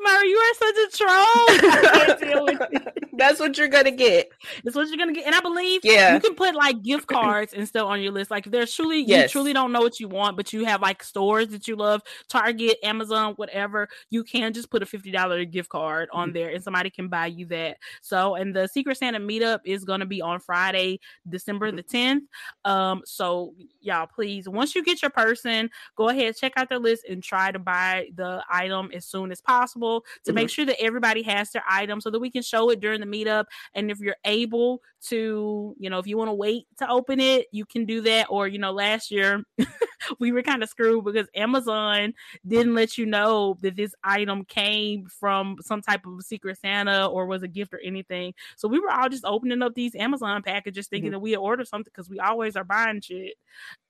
Mary, 0.00 0.28
you 0.28 0.36
are 0.36 0.54
such 0.54 0.76
a 0.76 0.88
troll. 0.96 2.92
That's 3.12 3.40
what 3.40 3.58
you're 3.58 3.68
gonna 3.68 3.90
get. 3.90 4.30
That's 4.64 4.74
what 4.74 4.88
you're 4.88 4.96
gonna 4.96 5.12
get. 5.12 5.26
And 5.26 5.34
I 5.34 5.40
believe 5.40 5.80
yeah. 5.84 6.14
you 6.14 6.20
can 6.20 6.34
put 6.34 6.54
like 6.54 6.82
gift 6.82 7.06
cards 7.06 7.52
and 7.52 7.68
stuff 7.68 7.86
on 7.86 8.00
your 8.00 8.12
list. 8.12 8.30
Like 8.30 8.46
if 8.46 8.52
there's 8.52 8.74
truly 8.74 9.02
yes. 9.02 9.24
you 9.24 9.28
truly 9.28 9.52
don't 9.52 9.72
know 9.72 9.80
what 9.80 10.00
you 10.00 10.08
want, 10.08 10.36
but 10.36 10.52
you 10.52 10.64
have 10.64 10.80
like 10.80 11.02
stores 11.02 11.48
that 11.48 11.68
you 11.68 11.76
love, 11.76 12.02
Target, 12.28 12.78
Amazon, 12.82 13.34
whatever, 13.34 13.88
you 14.10 14.24
can 14.24 14.52
just 14.52 14.70
put 14.70 14.82
a 14.82 14.86
$50 14.86 15.50
gift 15.50 15.68
card 15.68 16.08
on 16.12 16.28
mm-hmm. 16.28 16.34
there 16.34 16.50
and 16.50 16.64
somebody 16.64 16.90
can 16.90 17.08
buy 17.08 17.26
you 17.26 17.46
that. 17.46 17.76
So 18.00 18.34
and 18.36 18.54
the 18.54 18.66
Secret 18.66 18.96
Santa 18.96 19.20
meetup 19.20 19.60
is 19.64 19.84
gonna 19.84 20.06
be 20.06 20.22
on 20.22 20.40
Friday, 20.40 21.00
December 21.28 21.68
mm-hmm. 21.68 21.76
the 21.76 21.82
10th. 21.82 22.70
Um, 22.70 23.02
so 23.04 23.54
y'all 23.80 24.06
please 24.06 24.48
once 24.48 24.74
you 24.74 24.82
get 24.82 25.02
your 25.02 25.10
person, 25.10 25.70
go 25.96 26.08
ahead, 26.08 26.36
check 26.36 26.52
out 26.56 26.68
their 26.68 26.78
list 26.78 27.04
and 27.08 27.22
try 27.22 27.50
to 27.50 27.58
buy 27.58 28.08
the 28.14 28.42
item 28.50 28.90
as 28.94 29.04
soon 29.04 29.30
as 29.30 29.40
possible 29.40 29.71
possible 29.72 30.04
to 30.24 30.30
mm-hmm. 30.30 30.36
make 30.36 30.50
sure 30.50 30.64
that 30.64 30.80
everybody 30.80 31.22
has 31.22 31.50
their 31.50 31.64
item 31.68 32.00
so 32.00 32.10
that 32.10 32.20
we 32.20 32.30
can 32.30 32.42
show 32.42 32.70
it 32.70 32.80
during 32.80 33.00
the 33.00 33.06
meetup. 33.06 33.46
And 33.74 33.90
if 33.90 33.98
you're 34.00 34.16
able 34.24 34.82
to, 35.08 35.74
you 35.78 35.90
know, 35.90 35.98
if 35.98 36.06
you 36.06 36.16
want 36.16 36.28
to 36.28 36.34
wait 36.34 36.66
to 36.78 36.88
open 36.88 37.20
it, 37.20 37.46
you 37.52 37.64
can 37.64 37.84
do 37.84 38.00
that. 38.02 38.26
Or, 38.28 38.46
you 38.46 38.58
know, 38.58 38.72
last 38.72 39.10
year 39.10 39.44
we 40.18 40.32
were 40.32 40.42
kind 40.42 40.62
of 40.62 40.68
screwed 40.68 41.04
because 41.04 41.28
Amazon 41.34 42.14
didn't 42.46 42.74
let 42.74 42.98
you 42.98 43.06
know 43.06 43.58
that 43.62 43.76
this 43.76 43.94
item 44.04 44.44
came 44.44 45.06
from 45.06 45.56
some 45.60 45.80
type 45.80 46.06
of 46.06 46.22
secret 46.22 46.58
Santa 46.58 47.06
or 47.06 47.26
was 47.26 47.42
a 47.42 47.48
gift 47.48 47.74
or 47.74 47.80
anything. 47.80 48.34
So 48.56 48.68
we 48.68 48.80
were 48.80 48.90
all 48.90 49.08
just 49.08 49.24
opening 49.24 49.62
up 49.62 49.74
these 49.74 49.94
Amazon 49.94 50.42
packages 50.42 50.86
thinking 50.86 51.08
mm-hmm. 51.08 51.12
that 51.14 51.20
we 51.20 51.32
had 51.32 51.38
ordered 51.38 51.68
something 51.68 51.90
because 51.92 52.10
we 52.10 52.20
always 52.20 52.56
are 52.56 52.64
buying 52.64 53.00
shit. 53.00 53.34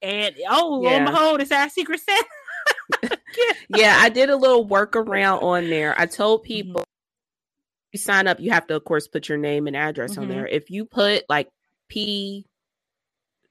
And 0.01 0.35
oh, 0.49 0.83
yeah. 0.83 0.91
lo 0.91 0.97
and 0.97 1.07
behold, 1.07 1.41
it's 1.41 1.53
our 1.53 1.68
secret 1.68 2.01
Santa. 2.01 3.18
yeah, 3.68 3.99
I 4.01 4.09
did 4.09 4.30
a 4.30 4.37
little 4.37 4.66
workaround 4.66 5.43
on 5.43 5.70
there. 5.70 5.99
I 5.99 6.07
told 6.07 6.41
mm-hmm. 6.41 6.47
people 6.47 6.80
mm-hmm. 6.80 7.91
you 7.93 7.99
sign 7.99 8.26
up, 8.26 8.41
you 8.41 8.51
have 8.51 8.66
to, 8.68 8.76
of 8.76 8.85
course, 8.85 9.07
put 9.09 9.28
your 9.28 9.39
name 9.39 9.66
and 9.66 9.76
address 9.76 10.12
mm-hmm. 10.12 10.22
on 10.22 10.28
there. 10.28 10.47
If 10.47 10.70
you 10.70 10.85
put 10.85 11.24
like 11.28 11.49
P 11.89 12.47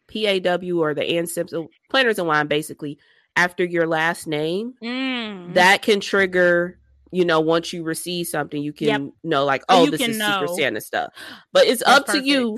PAW 0.08 0.80
or 0.80 0.94
the 0.94 1.04
Ann 1.04 1.28
Simpson 1.28 1.68
planners 1.90 2.20
and 2.20 2.28
wine, 2.28 2.48
basically 2.48 2.98
after 3.36 3.64
your 3.64 3.88
last 3.88 4.28
name, 4.28 4.74
mm. 4.84 5.54
that 5.54 5.82
can 5.82 6.00
trigger. 6.00 6.78
You 7.14 7.26
know, 7.26 7.42
once 7.42 7.74
you 7.74 7.84
receive 7.84 8.28
something, 8.28 8.64
you 8.64 8.72
can 8.72 8.88
yep. 8.88 9.02
know, 9.22 9.44
like, 9.44 9.64
oh, 9.68 9.90
this 9.90 10.00
is 10.00 10.18
know. 10.18 10.40
Secret 10.40 10.56
Santa 10.56 10.80
stuff. 10.80 11.12
But 11.52 11.68
it's 11.68 11.84
That's 11.84 12.00
up 12.00 12.06
perfect. 12.06 12.24
to 12.24 12.30
you 12.30 12.58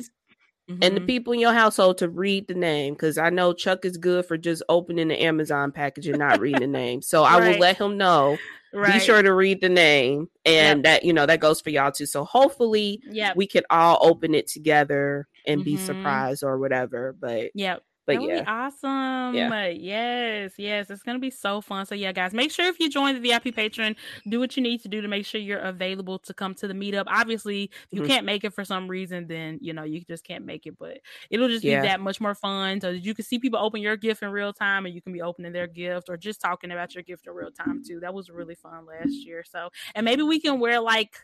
Mm-hmm. 0.70 0.82
and 0.82 0.96
the 0.96 1.02
mm-hmm. 1.02 1.08
people 1.08 1.34
in 1.34 1.42
your 1.42 1.52
household 1.52 1.98
to 1.98 2.08
read 2.08 2.48
the 2.48 2.54
name 2.54 2.94
because 2.94 3.18
I 3.18 3.30
know 3.30 3.52
Chuck 3.52 3.84
is 3.84 3.98
good 3.98 4.26
for 4.26 4.38
just 4.38 4.64
opening 4.70 5.10
the 5.10 5.22
Amazon 5.22 5.74
package 5.74 6.08
and 6.08 6.20
not 6.20 6.40
reading 6.40 6.62
the 6.62 6.68
name. 6.68 7.02
So 7.02 7.24
right. 7.24 7.34
I 7.34 7.50
will 7.50 7.60
let 7.60 7.82
him 7.82 7.98
know. 7.98 8.38
Right. 8.74 8.94
Be 8.94 9.00
sure 9.02 9.22
to 9.22 9.34
read 9.34 9.60
the 9.60 9.68
name, 9.68 10.30
and 10.46 10.80
yep. 10.80 10.84
that 10.84 11.06
you 11.06 11.12
know 11.12 11.26
that 11.26 11.42
goes 11.42 11.60
for 11.60 11.70
y'all 11.70 11.92
too. 11.92 12.06
So 12.06 12.24
hopefully, 12.24 13.02
yeah, 13.06 13.34
we 13.36 13.46
can 13.46 13.64
all 13.70 14.00
open 14.02 14.34
it 14.34 14.48
together 14.48 15.28
and 15.46 15.60
mm-hmm. 15.60 15.66
be 15.66 15.78
surprised 15.78 16.44
or 16.44 16.58
whatever. 16.58 17.14
But 17.20 17.52
yep. 17.54 17.84
But 18.06 18.16
that 18.16 18.24
yeah, 18.24 18.44
awesome. 18.48 19.36
Yeah. 19.36 19.68
Yes, 19.68 20.54
yes, 20.58 20.90
it's 20.90 21.04
gonna 21.04 21.20
be 21.20 21.30
so 21.30 21.62
fun. 21.62 21.86
So 21.86 21.96
yeah, 21.96 22.12
guys, 22.12 22.34
make 22.34 22.52
sure 22.52 22.68
if 22.68 22.80
you 22.80 22.90
join 22.90 23.16
the 23.16 23.22
VIP 23.22 23.56
patron, 23.56 23.96
do 24.28 24.40
what 24.40 24.58
you 24.58 24.64
need 24.64 24.82
to 24.82 24.88
do 24.88 25.02
to 25.02 25.08
make 25.08 25.26
sure 25.26 25.40
you're 25.40 25.60
available 25.60 26.20
to 26.20 26.34
come 26.34 26.54
to 26.56 26.68
the 26.68 26.74
meetup. 26.74 27.06
Obviously, 27.08 27.64
if 27.64 27.72
you 27.92 28.02
mm-hmm. 28.02 28.10
can't 28.10 28.26
make 28.26 28.44
it 28.44 28.54
for 28.54 28.66
some 28.66 28.88
reason, 28.88 29.28
then 29.28 29.60
you 29.62 29.74
know 29.74 29.84
you 29.84 30.02
just 30.02 30.24
can't 30.24 30.46
make 30.46 30.66
it. 30.66 30.78
But 30.78 31.00
it'll 31.30 31.48
just 31.48 31.64
yeah. 31.64 31.82
be 31.82 31.88
that 31.88 32.00
much 32.00 32.20
more 32.20 32.36
fun 32.36 32.82
so 32.82 32.90
you 32.90 33.14
can 33.14 33.26
see 33.26 33.40
people 33.40 33.60
open 33.60 33.82
your 33.82 33.98
gift 33.98 34.24
in 34.24 34.30
real 34.30 34.54
time, 34.54 34.86
and 34.86 34.94
you 34.94 35.02
can 35.02 35.14
be 35.14 35.22
opening 35.22 35.54
their 35.54 35.68
gift 35.68 36.10
or 36.10 36.18
just 36.18 36.42
talking 36.42 36.72
about 36.72 36.94
your 36.96 37.04
gift 37.04 37.28
in 37.28 37.34
real 37.34 37.52
time 37.52 37.84
too. 37.86 38.00
That 38.00 38.14
was 38.14 38.30
really 38.30 38.56
fun 38.56 38.86
last 38.86 39.14
year. 39.26 39.44
So 39.50 39.70
and 39.96 40.06
maybe 40.06 40.24
we 40.24 40.40
can 40.40 40.60
wear 40.60 40.80
like 40.80 41.16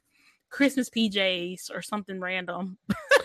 Christmas 0.49 0.89
PJs 0.89 1.71
or 1.73 1.81
something 1.81 2.19
random. 2.19 2.77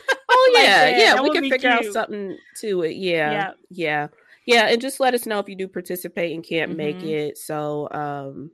Oh 0.45 0.53
yeah, 0.55 0.91
that. 0.91 0.99
yeah. 0.99 1.15
That 1.15 1.23
we 1.23 1.31
can 1.31 1.43
figure 1.45 1.71
cute. 1.77 1.87
out 1.87 1.93
something 1.93 2.37
to 2.61 2.83
it. 2.83 2.97
Yeah, 2.97 3.31
yeah, 3.31 3.51
yeah, 3.71 4.09
yeah. 4.47 4.67
And 4.67 4.81
just 4.81 5.01
let 5.01 5.15
us 5.15 5.27
know 5.27 5.39
if 5.39 5.49
you 5.49 5.57
do 5.57 5.69
participate 5.69 6.35
and 6.35 6.45
can't 6.45 6.71
mm-hmm. 6.71 6.79
make 6.79 7.03
it. 7.03 7.39
So, 7.39 7.89
um, 7.91 8.51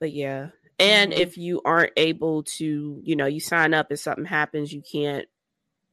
but 0.00 0.12
yeah. 0.12 0.48
And 0.78 1.12
mm-hmm. 1.12 1.20
if 1.20 1.38
you 1.38 1.62
aren't 1.64 1.92
able 1.96 2.42
to, 2.42 3.00
you 3.02 3.16
know, 3.16 3.26
you 3.26 3.40
sign 3.40 3.72
up 3.72 3.90
and 3.90 3.98
something 3.98 4.26
happens, 4.26 4.72
you 4.72 4.82
can't 4.82 5.26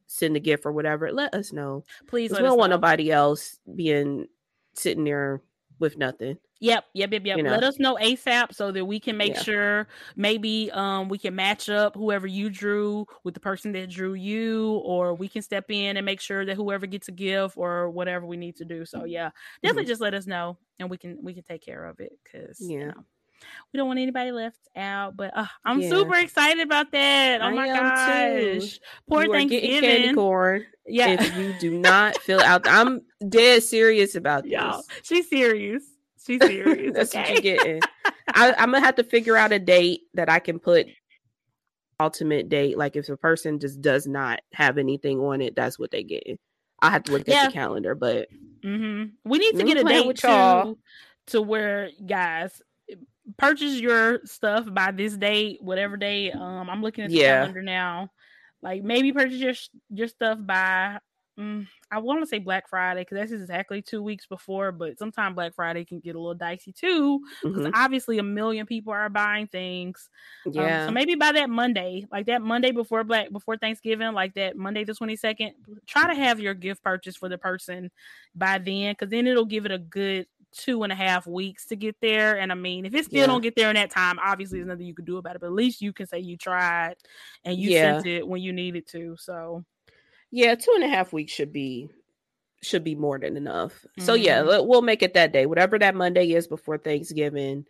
send 0.06 0.36
a 0.36 0.40
gift 0.40 0.66
or 0.66 0.72
whatever. 0.72 1.10
Let 1.12 1.34
us 1.34 1.52
know, 1.52 1.84
please. 2.06 2.32
We 2.32 2.38
don't 2.38 2.58
want 2.58 2.70
nobody 2.70 3.10
else 3.10 3.58
being 3.74 4.26
sitting 4.74 5.04
there 5.04 5.40
with 5.78 5.96
nothing. 5.96 6.38
Yep, 6.60 6.84
yep, 6.94 7.12
yep, 7.12 7.22
yep. 7.26 7.36
You 7.36 7.42
know? 7.42 7.50
Let 7.50 7.64
us 7.64 7.78
know 7.78 7.96
ASAP 8.00 8.54
so 8.54 8.72
that 8.72 8.84
we 8.84 8.98
can 8.98 9.16
make 9.16 9.34
yeah. 9.34 9.42
sure 9.42 9.88
maybe 10.16 10.70
um 10.72 11.08
we 11.08 11.18
can 11.18 11.34
match 11.34 11.68
up 11.68 11.94
whoever 11.94 12.26
you 12.26 12.48
drew 12.48 13.06
with 13.22 13.34
the 13.34 13.40
person 13.40 13.72
that 13.72 13.90
drew 13.90 14.14
you, 14.14 14.80
or 14.84 15.14
we 15.14 15.28
can 15.28 15.42
step 15.42 15.66
in 15.68 15.96
and 15.96 16.06
make 16.06 16.20
sure 16.20 16.46
that 16.46 16.56
whoever 16.56 16.86
gets 16.86 17.08
a 17.08 17.12
gift 17.12 17.56
or 17.56 17.90
whatever 17.90 18.24
we 18.24 18.36
need 18.36 18.56
to 18.56 18.64
do. 18.64 18.84
So 18.86 19.04
yeah, 19.04 19.30
definitely 19.62 19.82
mm-hmm. 19.82 19.88
just 19.88 20.00
let 20.00 20.14
us 20.14 20.26
know 20.26 20.56
and 20.78 20.88
we 20.88 20.96
can 20.96 21.18
we 21.22 21.34
can 21.34 21.42
take 21.42 21.64
care 21.64 21.84
of 21.84 22.00
it 22.00 22.12
because 22.22 22.58
yeah. 22.60 22.78
You 22.78 22.86
know, 22.86 23.04
we 23.72 23.78
don't 23.78 23.86
want 23.86 23.98
anybody 23.98 24.32
left 24.32 24.68
out. 24.76 25.16
But 25.16 25.36
uh, 25.36 25.46
I'm 25.64 25.80
yeah. 25.80 25.90
super 25.90 26.14
excited 26.16 26.62
about 26.62 26.92
that. 26.92 27.40
Oh 27.40 27.46
I 27.46 27.50
my 27.52 27.66
gosh. 27.66 28.72
Too. 28.72 28.78
Poor 29.08 29.24
you 29.24 29.32
Thanksgiving. 29.32 29.80
candy 29.80 30.14
corn. 30.14 30.66
Yeah. 30.86 31.08
If 31.20 31.36
you 31.36 31.54
do 31.58 31.78
not 31.78 32.16
fill 32.18 32.40
out, 32.40 32.66
I'm 32.68 33.02
dead 33.28 33.62
serious 33.62 34.14
about 34.14 34.44
this. 34.44 34.52
Y'all, 34.52 34.82
she's 35.02 35.28
serious. 35.28 35.84
She's 36.24 36.40
serious. 36.40 36.92
That's 36.94 37.14
okay? 37.14 37.34
what 37.34 37.44
you're 37.44 37.56
getting. 37.56 37.82
I, 38.28 38.54
I'm 38.58 38.72
gonna 38.72 38.80
have 38.80 38.96
to 38.96 39.04
figure 39.04 39.36
out 39.36 39.52
a 39.52 39.58
date 39.58 40.02
that 40.14 40.28
I 40.28 40.38
can 40.38 40.58
put 40.58 40.86
ultimate 42.00 42.48
date. 42.48 42.78
Like 42.78 42.96
if 42.96 43.08
a 43.08 43.16
person 43.16 43.58
just 43.58 43.80
does 43.80 44.06
not 44.06 44.40
have 44.52 44.78
anything 44.78 45.20
on 45.20 45.40
it, 45.40 45.54
that's 45.54 45.78
what 45.78 45.90
they 45.90 46.02
get. 46.02 46.24
I 46.80 46.90
have 46.90 47.04
to 47.04 47.12
look 47.12 47.26
yeah. 47.26 47.44
at 47.44 47.46
the 47.46 47.52
calendar, 47.52 47.94
but 47.94 48.28
mm-hmm. 48.64 49.10
we 49.24 49.38
need 49.38 49.58
to 49.58 49.64
get 49.64 49.78
a 49.78 49.84
date 49.84 50.06
with 50.06 50.22
y'all. 50.22 50.78
to 51.28 51.40
where 51.40 51.90
guys 52.04 52.60
purchase 53.38 53.80
your 53.80 54.20
stuff 54.24 54.66
by 54.72 54.90
this 54.90 55.16
date, 55.16 55.62
whatever 55.62 55.96
day. 55.96 56.30
Um, 56.30 56.68
I'm 56.68 56.82
looking 56.82 57.04
at 57.04 57.10
the 57.10 57.16
yeah. 57.16 57.40
calendar 57.40 57.62
now. 57.62 58.10
Like 58.62 58.82
maybe 58.82 59.12
purchase 59.12 59.38
your 59.38 59.54
your 59.90 60.08
stuff 60.08 60.38
by 60.40 60.98
mm, 61.38 61.66
I 61.90 61.98
want 61.98 62.22
to 62.22 62.26
say 62.26 62.38
Black 62.38 62.68
Friday 62.68 63.02
because 63.02 63.18
that's 63.18 63.32
exactly 63.32 63.82
two 63.82 64.02
weeks 64.02 64.26
before, 64.26 64.72
but 64.72 64.98
sometimes 64.98 65.34
Black 65.34 65.54
Friday 65.54 65.84
can 65.84 66.00
get 66.00 66.14
a 66.14 66.18
little 66.18 66.34
dicey 66.34 66.72
too 66.72 67.20
because 67.42 67.64
mm-hmm. 67.64 67.74
obviously 67.74 68.18
a 68.18 68.22
million 68.22 68.66
people 68.66 68.92
are 68.92 69.08
buying 69.08 69.46
things. 69.46 70.08
Yeah. 70.46 70.82
Um, 70.82 70.88
so 70.88 70.92
maybe 70.92 71.14
by 71.14 71.32
that 71.32 71.50
Monday, 71.50 72.06
like 72.10 72.26
that 72.26 72.42
Monday 72.42 72.72
before 72.72 73.04
Black 73.04 73.30
before 73.30 73.56
Thanksgiving, 73.56 74.12
like 74.12 74.34
that 74.34 74.56
Monday 74.56 74.84
the 74.84 74.94
twenty 74.94 75.16
second, 75.16 75.52
try 75.86 76.06
to 76.06 76.14
have 76.14 76.40
your 76.40 76.54
gift 76.54 76.82
purchase 76.82 77.16
for 77.16 77.28
the 77.28 77.38
person 77.38 77.90
by 78.34 78.58
then 78.58 78.92
because 78.92 79.10
then 79.10 79.26
it'll 79.26 79.44
give 79.44 79.66
it 79.66 79.72
a 79.72 79.78
good 79.78 80.26
two 80.54 80.84
and 80.84 80.92
a 80.92 80.96
half 80.96 81.26
weeks 81.26 81.66
to 81.66 81.76
get 81.76 81.96
there. 82.00 82.38
And 82.38 82.52
I 82.52 82.54
mean, 82.54 82.86
if 82.86 82.94
it 82.94 83.06
still 83.06 83.20
yeah. 83.20 83.26
don't 83.26 83.42
get 83.42 83.56
there 83.56 83.68
in 83.68 83.74
that 83.74 83.90
time, 83.90 84.18
obviously 84.24 84.58
there's 84.58 84.68
nothing 84.68 84.86
you 84.86 84.94
could 84.94 85.04
do 85.04 85.16
about 85.16 85.36
it. 85.36 85.40
But 85.40 85.48
at 85.48 85.52
least 85.52 85.82
you 85.82 85.92
can 85.92 86.06
say 86.06 86.20
you 86.20 86.36
tried 86.36 86.94
and 87.44 87.58
you 87.58 87.70
yeah. 87.70 87.94
sent 87.94 88.06
it 88.06 88.26
when 88.26 88.40
you 88.40 88.52
needed 88.52 88.86
to. 88.88 89.16
So 89.18 89.64
yeah, 90.34 90.56
two 90.56 90.72
and 90.74 90.82
a 90.82 90.88
half 90.88 91.12
weeks 91.12 91.32
should 91.32 91.52
be 91.52 91.88
should 92.60 92.82
be 92.82 92.96
more 92.96 93.20
than 93.20 93.36
enough. 93.36 93.72
Mm-hmm. 93.72 94.02
So 94.02 94.14
yeah, 94.14 94.40
mm-hmm. 94.40 94.66
we'll 94.66 94.82
make 94.82 95.02
it 95.02 95.14
that 95.14 95.32
day. 95.32 95.46
Whatever 95.46 95.78
that 95.78 95.94
Monday 95.94 96.32
is 96.32 96.48
before 96.48 96.76
Thanksgiving, 96.76 97.66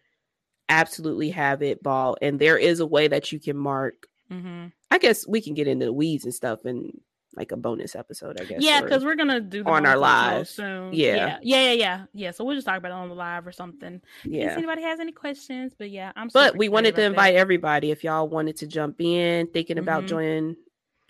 absolutely 0.70 1.28
have 1.30 1.62
it 1.62 1.82
ball. 1.82 2.16
And 2.22 2.38
there 2.38 2.56
is 2.56 2.80
a 2.80 2.86
way 2.86 3.06
that 3.08 3.32
you 3.32 3.38
can 3.38 3.58
mark. 3.58 4.06
Mm-hmm. 4.30 4.68
I 4.90 4.96
guess 4.98 5.28
we 5.28 5.42
can 5.42 5.52
get 5.52 5.68
into 5.68 5.84
the 5.84 5.92
weeds 5.92 6.24
and 6.24 6.32
stuff 6.32 6.64
and 6.64 6.98
like 7.36 7.52
a 7.52 7.56
bonus 7.56 7.94
episode, 7.94 8.40
I 8.40 8.44
guess. 8.44 8.62
Yeah, 8.62 8.80
because 8.80 9.04
we're 9.04 9.16
gonna 9.16 9.42
do 9.42 9.62
on 9.64 9.84
our 9.84 9.98
live 9.98 10.48
soon. 10.48 10.94
Yeah. 10.94 11.16
yeah. 11.16 11.38
yeah, 11.42 11.60
yeah, 11.60 11.72
yeah, 11.72 12.04
yeah. 12.14 12.30
So 12.30 12.44
we'll 12.44 12.54
just 12.54 12.66
talk 12.66 12.78
about 12.78 12.92
it 12.92 12.94
on 12.94 13.10
the 13.10 13.14
live 13.14 13.46
or 13.46 13.52
something. 13.52 14.00
Yeah. 14.24 14.52
If 14.52 14.56
anybody 14.56 14.80
has 14.82 15.00
any 15.00 15.12
questions, 15.12 15.74
but 15.78 15.90
yeah, 15.90 16.12
I'm. 16.16 16.30
But 16.32 16.56
we 16.56 16.70
wanted 16.70 16.94
to 16.96 17.02
invite 17.02 17.34
that. 17.34 17.40
everybody. 17.40 17.90
If 17.90 18.04
y'all 18.04 18.26
wanted 18.26 18.56
to 18.58 18.66
jump 18.66 19.02
in, 19.02 19.48
thinking 19.48 19.76
about 19.76 20.04
mm-hmm. 20.04 20.08
joining 20.08 20.56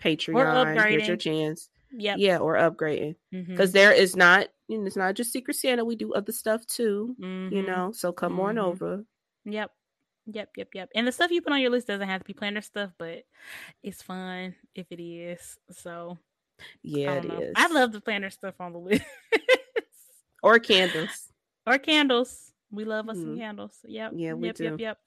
Patreon. 0.03 0.89
Here's 0.89 1.07
your 1.07 1.17
chance. 1.17 1.69
Yeah. 1.91 2.15
Yeah, 2.17 2.37
or 2.37 2.55
upgrading. 2.55 3.15
Because 3.31 3.73
mm-hmm. 3.73 4.01
is 4.01 4.15
not, 4.15 4.47
you 4.67 4.79
know, 4.79 4.85
it's 4.85 4.95
not 4.95 5.15
just 5.15 5.31
Secret 5.31 5.55
Santa. 5.55 5.85
We 5.85 5.95
do 5.95 6.13
other 6.13 6.31
stuff 6.31 6.65
too. 6.67 7.15
Mm-hmm. 7.21 7.55
You 7.55 7.63
know, 7.63 7.91
so 7.93 8.11
come 8.11 8.33
mm-hmm. 8.33 8.41
on 8.41 8.57
over. 8.57 9.05
Yep. 9.45 9.71
Yep, 10.27 10.49
yep, 10.57 10.69
yep. 10.73 10.89
And 10.95 11.07
the 11.07 11.11
stuff 11.11 11.29
you 11.31 11.41
put 11.41 11.53
on 11.53 11.61
your 11.61 11.69
list 11.69 11.87
doesn't 11.87 12.07
have 12.07 12.21
to 12.21 12.25
be 12.25 12.33
planner 12.33 12.61
stuff, 12.61 12.91
but 12.97 13.23
it's 13.83 14.01
fun 14.01 14.55
if 14.73 14.87
it 14.89 15.01
is. 15.01 15.57
So 15.71 16.17
yeah, 16.81 17.13
I 17.13 17.17
it 17.17 17.25
is. 17.25 17.53
I 17.55 17.67
love 17.67 17.91
the 17.91 18.01
planner 18.01 18.31
stuff 18.31 18.55
on 18.59 18.73
the 18.73 18.79
list. 18.79 19.03
or 20.41 20.57
candles. 20.59 21.29
Or 21.67 21.77
candles. 21.77 22.51
We 22.71 22.85
love 22.85 23.07
us 23.07 23.17
some 23.17 23.27
mm-hmm. 23.27 23.39
candles. 23.39 23.77
Yep. 23.85 24.13
Yeah, 24.15 24.33
we 24.33 24.47
yep, 24.47 24.55
do. 24.55 24.63
Yep, 24.63 24.79
yep. 24.79 24.97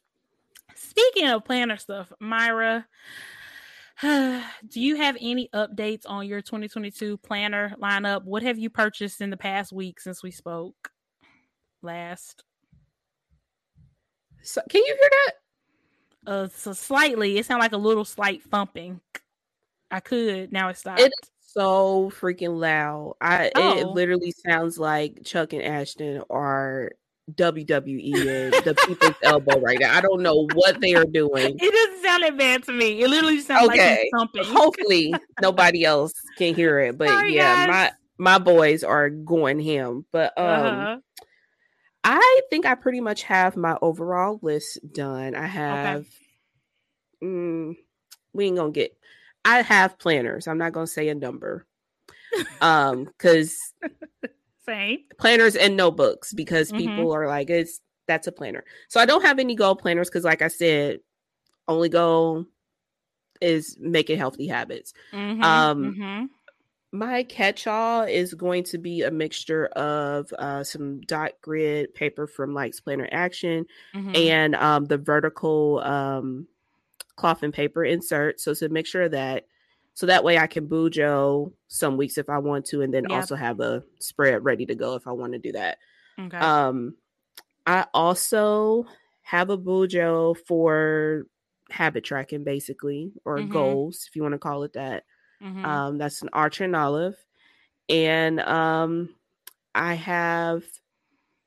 Speaking 0.77 1.29
of 1.29 1.45
planner 1.45 1.77
stuff, 1.77 2.13
Myra, 2.21 2.87
do 4.03 4.81
you 4.81 4.97
have 4.97 5.17
any 5.21 5.49
updates 5.53 6.03
on 6.07 6.27
your 6.27 6.41
2022 6.41 7.17
planner 7.19 7.75
lineup? 7.81 8.25
What 8.25 8.45
have 8.45 8.59
you 8.59 8.71
purchased 8.71 9.21
in 9.21 9.31
the 9.31 9.37
past 9.37 9.73
week 9.73 10.01
since 10.01 10.23
we 10.23 10.31
spoke 10.31 10.91
last? 11.83 12.45
So, 14.43 14.61
can 14.71 14.83
you 14.85 14.97
hear 15.01 15.11
that? 15.11 15.33
Uh, 16.33 16.49
so 16.49 16.73
slightly. 16.73 17.39
It 17.39 17.47
sounded 17.47 17.65
like 17.65 17.73
a 17.73 17.77
little 17.79 18.05
slight 18.05 18.43
thumping. 18.45 19.01
I 19.91 19.99
could. 19.99 20.53
Now 20.53 20.69
it 20.69 20.77
stopped. 20.77 21.01
It's 21.01 21.31
so 21.41 22.13
freaking 22.21 22.59
loud. 22.61 23.17
I 23.21 23.51
oh. 23.57 23.79
it 23.79 23.87
literally 23.89 24.33
sounds 24.47 24.79
like 24.79 25.25
Chuck 25.25 25.53
and 25.53 25.63
Ashton 25.63 26.23
are 26.31 26.93
WWE 27.35 28.65
the 28.65 28.75
people's 28.87 29.15
elbow 29.23 29.61
right 29.61 29.79
now. 29.81 29.97
I 29.97 30.01
don't 30.01 30.23
know 30.23 30.49
what 30.55 30.81
they 30.81 30.95
are 30.95 31.05
doing. 31.05 31.57
It 31.61 31.73
doesn't 31.73 32.03
sound 32.03 32.23
that 32.23 32.39
bad 32.39 32.63
to 32.65 32.73
me. 32.73 33.03
It 33.03 33.09
literally 33.09 33.41
sounds 33.41 33.69
okay. 33.69 33.91
like 33.91 34.11
something. 34.19 34.45
Hopefully 34.45 35.15
nobody 35.43 35.85
else 35.85 36.13
can 36.37 36.55
hear 36.55 36.79
it. 36.81 36.97
But 36.97 37.09
Sorry, 37.09 37.35
yeah, 37.35 37.67
guys. 37.67 37.93
my 38.19 38.39
my 38.39 38.39
boys 38.39 38.83
are 38.83 39.11
going 39.11 39.61
him. 39.61 40.07
But 40.11 40.33
um 40.39 40.47
uh-huh. 40.47 40.97
I 42.05 42.41
think 42.49 42.65
I 42.65 42.75
pretty 42.75 43.01
much 43.01 43.25
have 43.25 43.57
my 43.57 43.77
overall 43.83 44.39
list 44.43 44.79
done. 44.95 45.35
I 45.35 45.47
have 45.47 46.01
okay. 46.01 46.09
mm, 47.23 47.77
we 48.33 48.47
ain't 48.47 48.57
gonna 48.57 48.73
get 48.73 48.97
I 49.45 49.63
have 49.63 49.99
planners. 49.99 50.49
I'm 50.49 50.59
not 50.59 50.73
gonna 50.73 50.87
say 50.87 51.09
a 51.09 51.15
number. 51.15 51.67
um 52.61 53.05
because 53.05 53.59
Same. 54.69 54.99
Planners 55.19 55.57
and 55.57 55.77
notebooks 55.77 56.35
because 56.35 56.69
mm-hmm. 56.69 56.79
people 56.79 57.13
are 57.13 57.27
like, 57.27 57.49
it's 57.49 57.81
that's 58.07 58.27
a 58.27 58.33
planner. 58.33 58.65
So 58.89 59.01
I 59.01 59.07
don't 59.07 59.25
have 59.25 59.39
any 59.39 59.55
goal 59.55 59.77
planners 59.77 60.09
because, 60.09 60.25
like 60.25 60.43
I 60.43 60.49
said, 60.49 61.01
only 61.67 61.89
goal 61.89 62.45
is 63.41 63.77
making 63.81 64.19
healthy 64.19 64.47
habits. 64.47 64.93
Mm-hmm. 65.13 65.43
Um, 65.43 65.85
mm-hmm. 65.85 66.25
My 66.91 67.23
catch-all 67.23 68.03
is 68.03 68.33
going 68.33 68.65
to 68.65 68.79
be 68.79 69.03
a 69.03 69.11
mixture 69.11 69.67
of 69.67 70.33
uh, 70.39 70.65
some 70.65 71.03
dot 71.03 71.33
grid 71.43 71.95
paper 71.95 72.27
from 72.27 72.55
Likes 72.55 72.81
Planner 72.81 73.09
Action 73.13 73.67
mm-hmm. 73.95 74.17
and 74.17 74.55
um, 74.55 74.87
the 74.87 74.97
vertical 74.97 75.81
um, 75.81 76.47
cloth 77.17 77.43
and 77.43 77.53
paper 77.53 77.85
insert. 77.85 78.41
So 78.41 78.53
it's 78.53 78.63
a 78.63 78.69
mixture 78.71 79.03
of 79.03 79.11
that. 79.13 79.47
So 79.99 80.07
that 80.07 80.23
way 80.23 80.39
I 80.39 80.47
can 80.47 80.69
bujo 80.69 81.53
some 81.67 81.97
weeks 81.97 82.19
if 82.19 82.29
I 82.31 82.39
want 82.39 82.67
to, 82.67 82.83
and 82.83 82.95
then 82.95 83.07
yep. 83.09 83.19
also 83.19 83.35
have 83.35 83.59
a 83.59 83.83
spread 83.99 84.45
ready 84.45 84.65
to 84.67 84.77
go 84.77 84.95
if 84.95 85.09
I 85.09 85.11
want 85.11 85.33
to 85.33 85.41
do 85.41 85.51
that. 85.51 85.79
Okay. 86.17 86.37
Um, 86.37 86.95
I 87.67 87.85
also 87.93 88.87
have 89.23 89.51
a 89.51 89.59
bujo 89.59 90.37
for 90.47 91.27
habit 91.69 92.05
tracking, 92.05 92.45
basically, 92.45 93.11
or 93.25 93.39
mm-hmm. 93.39 93.51
goals, 93.51 94.07
if 94.09 94.15
you 94.15 94.23
want 94.23 94.35
to 94.35 94.39
call 94.39 94.63
it 94.63 94.75
that. 94.75 95.03
Mm-hmm. 95.43 95.65
Um, 95.65 95.99
that's 95.99 96.23
an 96.23 96.29
Archer 96.33 96.63
and 96.63 96.77
Olive. 96.77 97.17
And 97.89 98.39
um, 98.39 99.17
I 99.75 99.95
have 99.95 100.63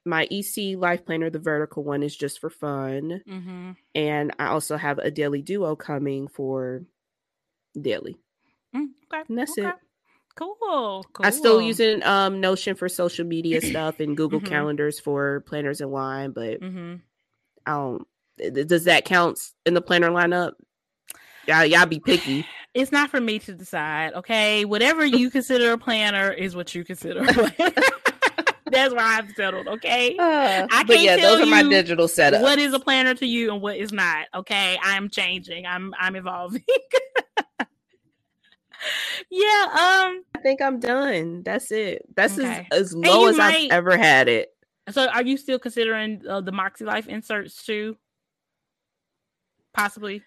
my 0.05 0.27
EC 0.29 0.77
life 0.77 1.05
planner, 1.05 1.29
the 1.29 1.39
vertical 1.39 1.85
one, 1.85 2.03
is 2.03 2.17
just 2.17 2.41
for 2.41 2.49
fun. 2.49 3.21
Mm-hmm. 3.25 3.71
And 3.95 4.35
I 4.37 4.47
also 4.47 4.75
have 4.75 4.97
a 4.97 5.09
daily 5.09 5.41
duo 5.41 5.77
coming 5.77 6.27
for 6.27 6.81
daily. 7.79 8.17
Mm, 8.75 8.87
okay. 9.11 9.23
And 9.27 9.37
that's 9.37 9.51
okay. 9.57 9.69
it. 9.69 9.75
Cool. 10.35 10.55
cool. 11.13 11.25
I 11.25 11.29
still 11.29 11.61
using 11.61 12.03
um 12.03 12.39
Notion 12.39 12.75
for 12.75 12.87
social 12.89 13.25
media 13.25 13.61
stuff 13.71 13.99
and 13.99 14.15
Google 14.15 14.39
mm-hmm. 14.39 14.47
calendars 14.47 14.99
for 14.99 15.41
planners 15.41 15.81
and 15.81 15.91
wine, 15.91 16.31
but 16.31 16.61
mm-hmm. 16.61 16.95
I 17.65 17.71
don't. 17.71 18.07
Does 18.67 18.85
that 18.85 19.05
count 19.05 19.39
in 19.65 19.73
the 19.73 19.81
planner 19.81 20.09
lineup? 20.09 20.53
Y'all, 21.47 21.65
y'all 21.65 21.85
be 21.85 21.99
picky. 21.99 22.45
It's 22.73 22.89
not 22.89 23.09
for 23.09 23.19
me 23.19 23.37
to 23.39 23.53
decide. 23.53 24.13
Okay, 24.13 24.63
whatever 24.63 25.05
you 25.05 25.29
consider 25.29 25.73
a 25.73 25.77
planner 25.77 26.31
is 26.31 26.55
what 26.55 26.73
you 26.73 26.85
consider. 26.85 27.19
That's 28.71 28.93
where 28.93 29.03
I've 29.03 29.29
settled. 29.35 29.67
Okay, 29.67 30.15
uh, 30.17 30.67
I 30.71 30.85
can't 30.85 31.01
yeah, 31.01 31.17
tell 31.17 31.35
those 31.35 31.45
are 31.45 31.51
my 31.51 31.63
digital 31.63 32.07
setups. 32.07 32.41
What 32.41 32.59
is 32.59 32.73
a 32.73 32.79
planner 32.79 33.13
to 33.15 33.25
you 33.25 33.51
and 33.51 33.61
what 33.61 33.75
is 33.75 33.91
not? 33.91 34.27
Okay, 34.33 34.79
I'm 34.81 35.09
changing. 35.09 35.65
I'm 35.65 35.93
I'm 35.99 36.15
evolving. 36.15 36.63
yeah. 39.29 39.63
Um. 39.71 40.23
I 40.35 40.39
think 40.41 40.61
I'm 40.61 40.79
done. 40.79 41.43
That's 41.43 41.71
it. 41.71 42.03
That's 42.15 42.37
okay. 42.37 42.67
as, 42.71 42.91
as 42.91 42.95
low 42.95 43.27
as 43.27 43.37
might, 43.37 43.65
I've 43.65 43.71
ever 43.71 43.97
had 43.97 44.27
it. 44.27 44.49
So, 44.89 45.07
are 45.07 45.23
you 45.23 45.37
still 45.37 45.59
considering 45.59 46.21
uh, 46.27 46.41
the 46.41 46.51
Moxie 46.51 46.85
Life 46.85 47.07
inserts 47.07 47.63
too? 47.63 47.97
Possibly, 49.73 50.21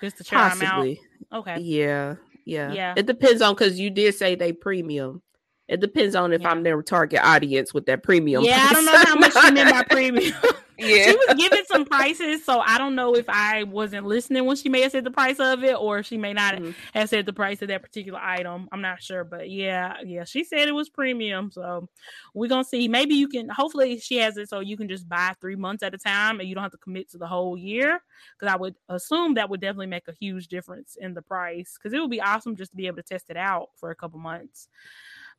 just 0.00 0.18
to 0.18 0.24
try 0.24 0.48
Possibly. 0.48 0.94
them 0.94 1.04
out. 1.32 1.38
Okay. 1.40 1.60
Yeah. 1.60 2.14
Yeah. 2.46 2.72
Yeah. 2.72 2.94
It 2.96 3.06
depends 3.06 3.42
on 3.42 3.54
because 3.54 3.78
you 3.78 3.90
did 3.90 4.14
say 4.14 4.34
they 4.34 4.52
premium. 4.52 5.22
It 5.68 5.80
depends 5.80 6.14
on 6.14 6.32
if 6.32 6.40
yeah. 6.40 6.50
I'm 6.50 6.62
their 6.62 6.80
target 6.82 7.20
audience 7.22 7.74
with 7.74 7.84
that 7.86 8.02
premium. 8.02 8.42
Yeah, 8.42 8.66
I 8.70 8.72
don't 8.72 8.86
know 8.86 8.96
how 8.96 9.16
much 9.16 9.34
you 9.34 9.52
meant 9.52 9.70
by 9.70 9.82
premium. 9.90 10.34
yeah. 10.78 11.10
she 11.10 11.16
was 11.16 11.36
giving 11.36 11.64
some 11.66 11.84
prices, 11.84 12.42
so 12.42 12.60
I 12.60 12.78
don't 12.78 12.94
know 12.94 13.14
if 13.14 13.28
I 13.28 13.64
wasn't 13.64 14.06
listening 14.06 14.46
when 14.46 14.56
she 14.56 14.70
may 14.70 14.80
have 14.80 14.92
said 14.92 15.04
the 15.04 15.10
price 15.10 15.38
of 15.38 15.62
it, 15.64 15.76
or 15.76 16.02
she 16.02 16.16
may 16.16 16.32
not 16.32 16.54
mm-hmm. 16.54 16.70
have 16.94 17.10
said 17.10 17.26
the 17.26 17.34
price 17.34 17.60
of 17.60 17.68
that 17.68 17.82
particular 17.82 18.18
item. 18.18 18.66
I'm 18.72 18.80
not 18.80 19.02
sure, 19.02 19.24
but 19.24 19.50
yeah, 19.50 19.96
yeah, 20.02 20.24
she 20.24 20.42
said 20.42 20.68
it 20.68 20.72
was 20.72 20.88
premium. 20.88 21.50
So 21.52 21.86
we're 22.32 22.48
gonna 22.48 22.64
see. 22.64 22.88
Maybe 22.88 23.14
you 23.14 23.28
can. 23.28 23.50
Hopefully, 23.50 23.98
she 23.98 24.16
has 24.18 24.38
it 24.38 24.48
so 24.48 24.60
you 24.60 24.78
can 24.78 24.88
just 24.88 25.06
buy 25.06 25.34
three 25.38 25.56
months 25.56 25.82
at 25.82 25.92
a 25.92 25.98
time, 25.98 26.40
and 26.40 26.48
you 26.48 26.54
don't 26.54 26.64
have 26.64 26.72
to 26.72 26.78
commit 26.78 27.10
to 27.10 27.18
the 27.18 27.26
whole 27.26 27.58
year. 27.58 28.00
Because 28.38 28.54
I 28.54 28.56
would 28.56 28.74
assume 28.88 29.34
that 29.34 29.50
would 29.50 29.60
definitely 29.60 29.86
make 29.86 30.08
a 30.08 30.14
huge 30.18 30.48
difference 30.48 30.96
in 30.98 31.12
the 31.12 31.22
price. 31.22 31.76
Because 31.76 31.92
it 31.92 32.00
would 32.00 32.10
be 32.10 32.22
awesome 32.22 32.56
just 32.56 32.70
to 32.70 32.76
be 32.76 32.86
able 32.86 32.96
to 32.96 33.02
test 33.02 33.28
it 33.28 33.36
out 33.36 33.68
for 33.76 33.90
a 33.90 33.96
couple 33.96 34.18
months. 34.18 34.68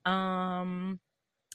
Um, 0.06 1.00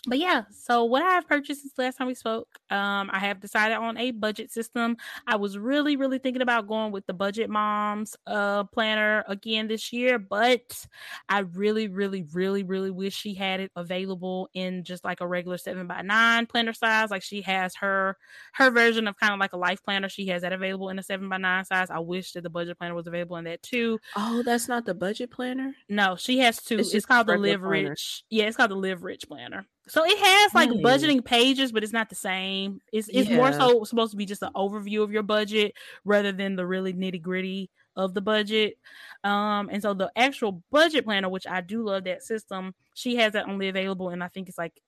but 0.06 0.18
yeah, 0.18 0.44
so 0.51 0.85
what 0.85 1.02
I 1.02 1.14
have 1.14 1.26
purchased 1.26 1.62
since 1.62 1.72
last 1.78 1.97
time 1.97 2.06
we 2.06 2.14
spoke, 2.14 2.48
um, 2.70 3.09
I 3.12 3.18
have 3.20 3.40
decided 3.40 3.76
on 3.76 3.97
a 3.97 4.10
budget 4.10 4.51
system. 4.51 4.97
I 5.26 5.36
was 5.36 5.56
really, 5.56 5.97
really 5.97 6.18
thinking 6.18 6.43
about 6.43 6.66
going 6.66 6.93
with 6.93 7.06
the 7.06 7.14
Budget 7.14 7.48
Moms 7.48 8.16
uh 8.26 8.64
planner 8.64 9.24
again 9.28 9.68
this 9.68 9.93
year, 9.93 10.18
but 10.18 10.86
I 11.28 11.40
really, 11.40 11.89
really, 11.89 12.24
really, 12.32 12.62
really 12.62 12.90
wish 12.90 13.14
she 13.14 13.35
had 13.35 13.60
it 13.60 13.72
available 13.76 14.48
in 14.52 14.85
just 14.85 15.05
like 15.05 15.20
a 15.20 15.26
regular 15.26 15.59
seven 15.59 15.86
by 15.86 16.02
nine 16.02 16.47
planner 16.47 16.72
size. 16.72 17.10
Like 17.10 17.22
she 17.22 17.43
has 17.43 17.74
her 17.76 18.16
her 18.55 18.70
version 18.70 19.09
of 19.09 19.16
kind 19.18 19.32
of 19.32 19.40
like 19.40 19.52
a 19.52 19.59
life 19.59 19.82
planner. 19.82 20.09
She 20.09 20.26
has 20.26 20.43
that 20.43 20.52
available 20.52 20.89
in 20.90 20.98
a 20.98 21.02
seven 21.02 21.28
by 21.28 21.39
nine 21.39 21.64
size. 21.64 21.90
I 21.90 22.01
wish 22.01 22.32
that 22.32 22.43
the 22.43 22.51
budget 22.51 22.78
planner 22.78 22.94
was 22.94 23.06
available 23.06 23.36
in 23.36 23.44
that 23.44 23.62
too. 23.62 23.98
Oh, 24.16 24.43
that's 24.43 24.68
not 24.68 24.85
the 24.85 24.94
budget 24.94 25.31
planner? 25.31 25.74
No, 25.89 26.16
she 26.16 26.39
has 26.39 26.62
two. 26.62 26.78
It's, 26.78 26.94
it's 26.94 27.06
called 27.06 27.26
the 27.26 27.36
Live 27.36 27.62
Rich. 27.62 28.24
Yeah, 28.31 28.44
it's 28.44 28.56
called 28.56 28.70
the 28.70 28.76
Live 28.76 29.02
Rich 29.02 29.28
planner. 29.28 29.66
So 29.86 30.02
it 30.05 30.19
has 30.19 30.55
like 30.55 30.70
budgeting 30.70 31.23
pages, 31.24 31.70
but 31.70 31.82
it's 31.82 31.93
not 31.93 32.09
the 32.09 32.15
same. 32.15 32.81
It's 32.93 33.09
it's 33.09 33.28
yeah. 33.28 33.36
more 33.36 33.52
so 33.52 33.85
supposed 33.85 34.12
to 34.12 34.16
be 34.16 34.24
just 34.24 34.43
an 34.43 34.51
overview 34.55 35.02
of 35.02 35.12
your 35.12 35.23
budget 35.23 35.74
rather 36.05 36.32
than 36.32 36.56
the 36.56 36.66
really 36.66 36.94
nitty 36.94 37.20
gritty 37.20 37.70
of 37.94 38.15
the 38.15 38.23
budget. 38.23 38.78
Um, 39.24 39.69
and 39.70 39.82
so 39.82 39.93
the 39.93 40.11
actual 40.16 40.62
budget 40.70 41.05
planner, 41.05 41.28
which 41.28 41.47
I 41.47 41.61
do 41.61 41.82
love 41.82 42.05
that 42.05 42.23
system, 42.23 42.74
she 42.94 43.16
has 43.16 43.35
that 43.35 43.48
only 43.48 43.69
available, 43.69 44.09
and 44.09 44.24
I 44.24 44.28
think 44.28 44.48
it's 44.48 44.59
like 44.59 44.81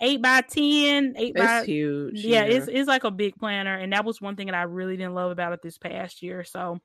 eight 0.00 0.20
by 0.20 0.40
ten, 0.40 1.14
eight 1.16 1.34
it's 1.36 1.44
by 1.44 1.64
huge. 1.64 2.24
Yeah, 2.24 2.44
yeah, 2.44 2.56
it's 2.56 2.68
it's 2.68 2.88
like 2.88 3.04
a 3.04 3.12
big 3.12 3.36
planner, 3.36 3.76
and 3.76 3.92
that 3.92 4.04
was 4.04 4.20
one 4.20 4.34
thing 4.34 4.46
that 4.46 4.56
I 4.56 4.62
really 4.62 4.96
didn't 4.96 5.14
love 5.14 5.30
about 5.30 5.52
it 5.52 5.62
this 5.62 5.78
past 5.78 6.20
year. 6.20 6.42
So 6.42 6.80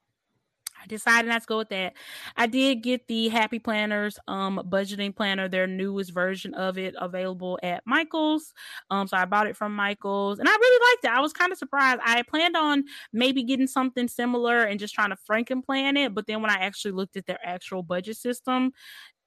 I 0.82 0.88
decided 0.88 1.30
not 1.30 1.42
to 1.42 1.48
go 1.48 1.58
with 1.58 1.70
that. 1.70 1.94
I 2.38 2.48
did 2.48 2.82
get 2.82 3.08
the 3.08 3.30
Happy 3.30 3.60
Planners 3.60 4.18
um 4.28 4.62
budgeting 4.70 5.16
planner, 5.16 5.48
their 5.48 5.68
newest 5.68 6.12
version 6.14 6.54
of 6.54 6.78
it 6.78 6.96
available 6.98 7.60
at 7.64 7.84
Michael's. 7.86 8.54
Um, 8.90 9.08
so 9.08 9.18
I 9.18 9.26
bought 9.26 9.48
it 9.48 9.58
from 9.58 9.76
Michael's 9.76 10.40
and 10.40 10.48
I 10.48 10.52
really 10.52 10.92
liked 10.92 11.06
it. 11.06 11.18
I 11.18 11.22
was 11.22 11.34
kind 11.34 11.52
of 11.52 11.58
surprised. 11.58 12.02
I 12.04 12.22
planned 12.24 12.56
on 12.56 12.86
maybe 13.14 13.44
getting 13.44 13.68
something 13.68 14.08
similar 14.08 14.64
and 14.64 14.80
just 14.80 14.94
trying 14.94 15.10
to 15.10 15.18
franken 15.30 15.64
plan 15.64 15.98
it, 15.98 16.14
but 16.14 16.28
then 16.28 16.42
when 16.42 16.52
I 16.52 16.60
actually 16.60 16.92
looked 16.92 17.18
at 17.18 17.26
their 17.26 17.40
actual 17.44 17.84
budget 17.84 18.18
system, 18.18 18.72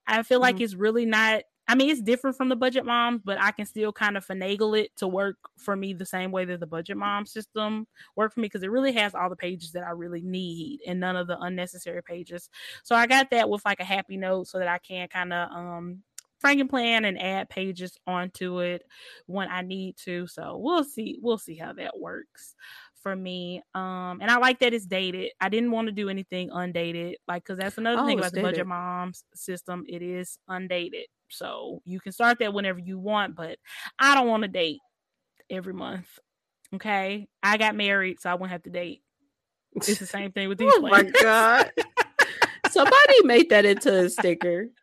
I 0.07 0.23
feel 0.23 0.41
like 0.41 0.57
mm-hmm. 0.57 0.65
it's 0.65 0.75
really 0.75 1.07
not 1.07 1.43
I 1.69 1.75
mean, 1.75 1.91
it's 1.91 2.03
different 2.03 2.37
from 2.37 2.49
the 2.49 2.57
budget 2.57 2.85
moms, 2.85 3.23
but 3.25 3.41
I 3.41 3.53
can 3.53 3.67
still 3.67 3.93
kind 3.93 4.17
of 4.17 4.27
finagle 4.27 4.79
it 4.79 4.91
to 4.97 5.07
work 5.07 5.37
for 5.59 5.77
me 5.77 5.93
the 5.93 6.05
same 6.05 6.33
way 6.33 6.45
that 6.45 6.61
the 6.61 6.67
budget 6.67 6.97
mom 6.97 7.25
system 7.25 7.87
worked 8.17 8.35
for 8.35 8.41
me 8.41 8.47
because 8.47 8.63
it 8.63 8.71
really 8.71 8.93
has 8.93 9.15
all 9.15 9.31
the 9.31 9.37
pages 9.37 9.73
that 9.73 9.85
I 9.85 9.91
really 9.91 10.23
need 10.23 10.81
and 10.87 10.99
none 10.99 11.17
of 11.17 11.29
the 11.29 11.39
unnecessary 11.41 12.03
pages. 12.03 12.51
So 12.83 12.97
I 12.97 13.07
got 13.07 13.31
that 13.31 13.49
with 13.49 13.65
like 13.65 13.81
a 13.81 13.85
happy 13.85 14.17
note 14.17 14.49
so 14.49 14.59
that 14.59 14.69
I 14.69 14.79
can 14.79 15.09
kind 15.09 15.33
of 15.33 15.51
um 15.51 16.03
franken 16.43 16.69
plan 16.69 17.05
and 17.05 17.21
add 17.21 17.49
pages 17.49 17.97
onto 18.07 18.61
it 18.61 18.83
when 19.27 19.49
I 19.49 19.63
need 19.63 19.97
to. 19.99 20.27
So 20.27 20.57
we'll 20.59 20.85
see. 20.85 21.19
We'll 21.23 21.39
see 21.39 21.55
how 21.55 21.73
that 21.75 21.99
works 21.99 22.55
for 23.03 23.15
me. 23.15 23.63
Um, 23.75 24.19
and 24.21 24.31
I 24.31 24.39
like 24.39 24.61
that 24.61 24.75
it's 24.75 24.87
dated. 24.87 25.31
I 25.41 25.49
didn't 25.49 25.71
want 25.71 25.87
to 25.87 25.93
do 25.93 26.09
anything 26.09 26.51
undated, 26.53 27.17
like 27.29 27.45
because 27.45 27.59
that's 27.59 27.79
another 27.79 28.03
oh, 28.03 28.07
thing 28.07 28.19
about 28.19 28.33
the 28.33 28.43
budget 28.43 28.67
moms 28.67 29.25
system. 29.35 29.85
It 29.89 30.03
is 30.03 30.39
undated. 30.49 31.07
So 31.33 31.83
you 31.85 32.01
can 32.01 32.13
start 32.13 32.39
that 32.39 32.55
whenever 32.55 32.79
you 32.79 32.99
want, 32.99 33.35
but 33.35 33.59
I 33.99 34.15
don't 34.15 34.29
want 34.29 34.43
to 34.43 34.49
date 34.49 34.81
every 35.51 35.75
month. 35.75 36.07
Okay. 36.75 37.29
I 37.43 37.57
got 37.57 37.75
married, 37.75 38.21
so 38.21 38.31
I 38.31 38.35
won't 38.35 38.53
have 38.53 38.63
to 38.65 38.71
date. 38.71 39.03
It's 39.75 39.99
the 39.99 40.07
same 40.07 40.33
thing 40.33 40.49
with 40.49 40.59
these. 40.59 40.73
oh 40.77 40.81
my 40.81 41.03
god. 41.03 41.71
Somebody 42.71 43.25
made 43.25 43.51
that 43.51 43.65
into 43.65 44.05
a 44.05 44.09
sticker. 44.09 44.69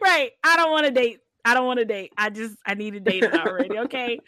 Right. 0.00 0.30
I 0.44 0.56
don't 0.56 0.70
want 0.70 0.84
to 0.84 0.92
date. 0.92 1.18
I 1.44 1.52
don't 1.52 1.66
want 1.66 1.80
to 1.80 1.84
date. 1.84 2.12
I 2.16 2.30
just 2.30 2.56
I 2.64 2.74
need 2.74 2.92
to 2.92 3.00
date 3.00 3.24
it 3.24 3.34
already. 3.34 3.76
Okay. 3.76 4.20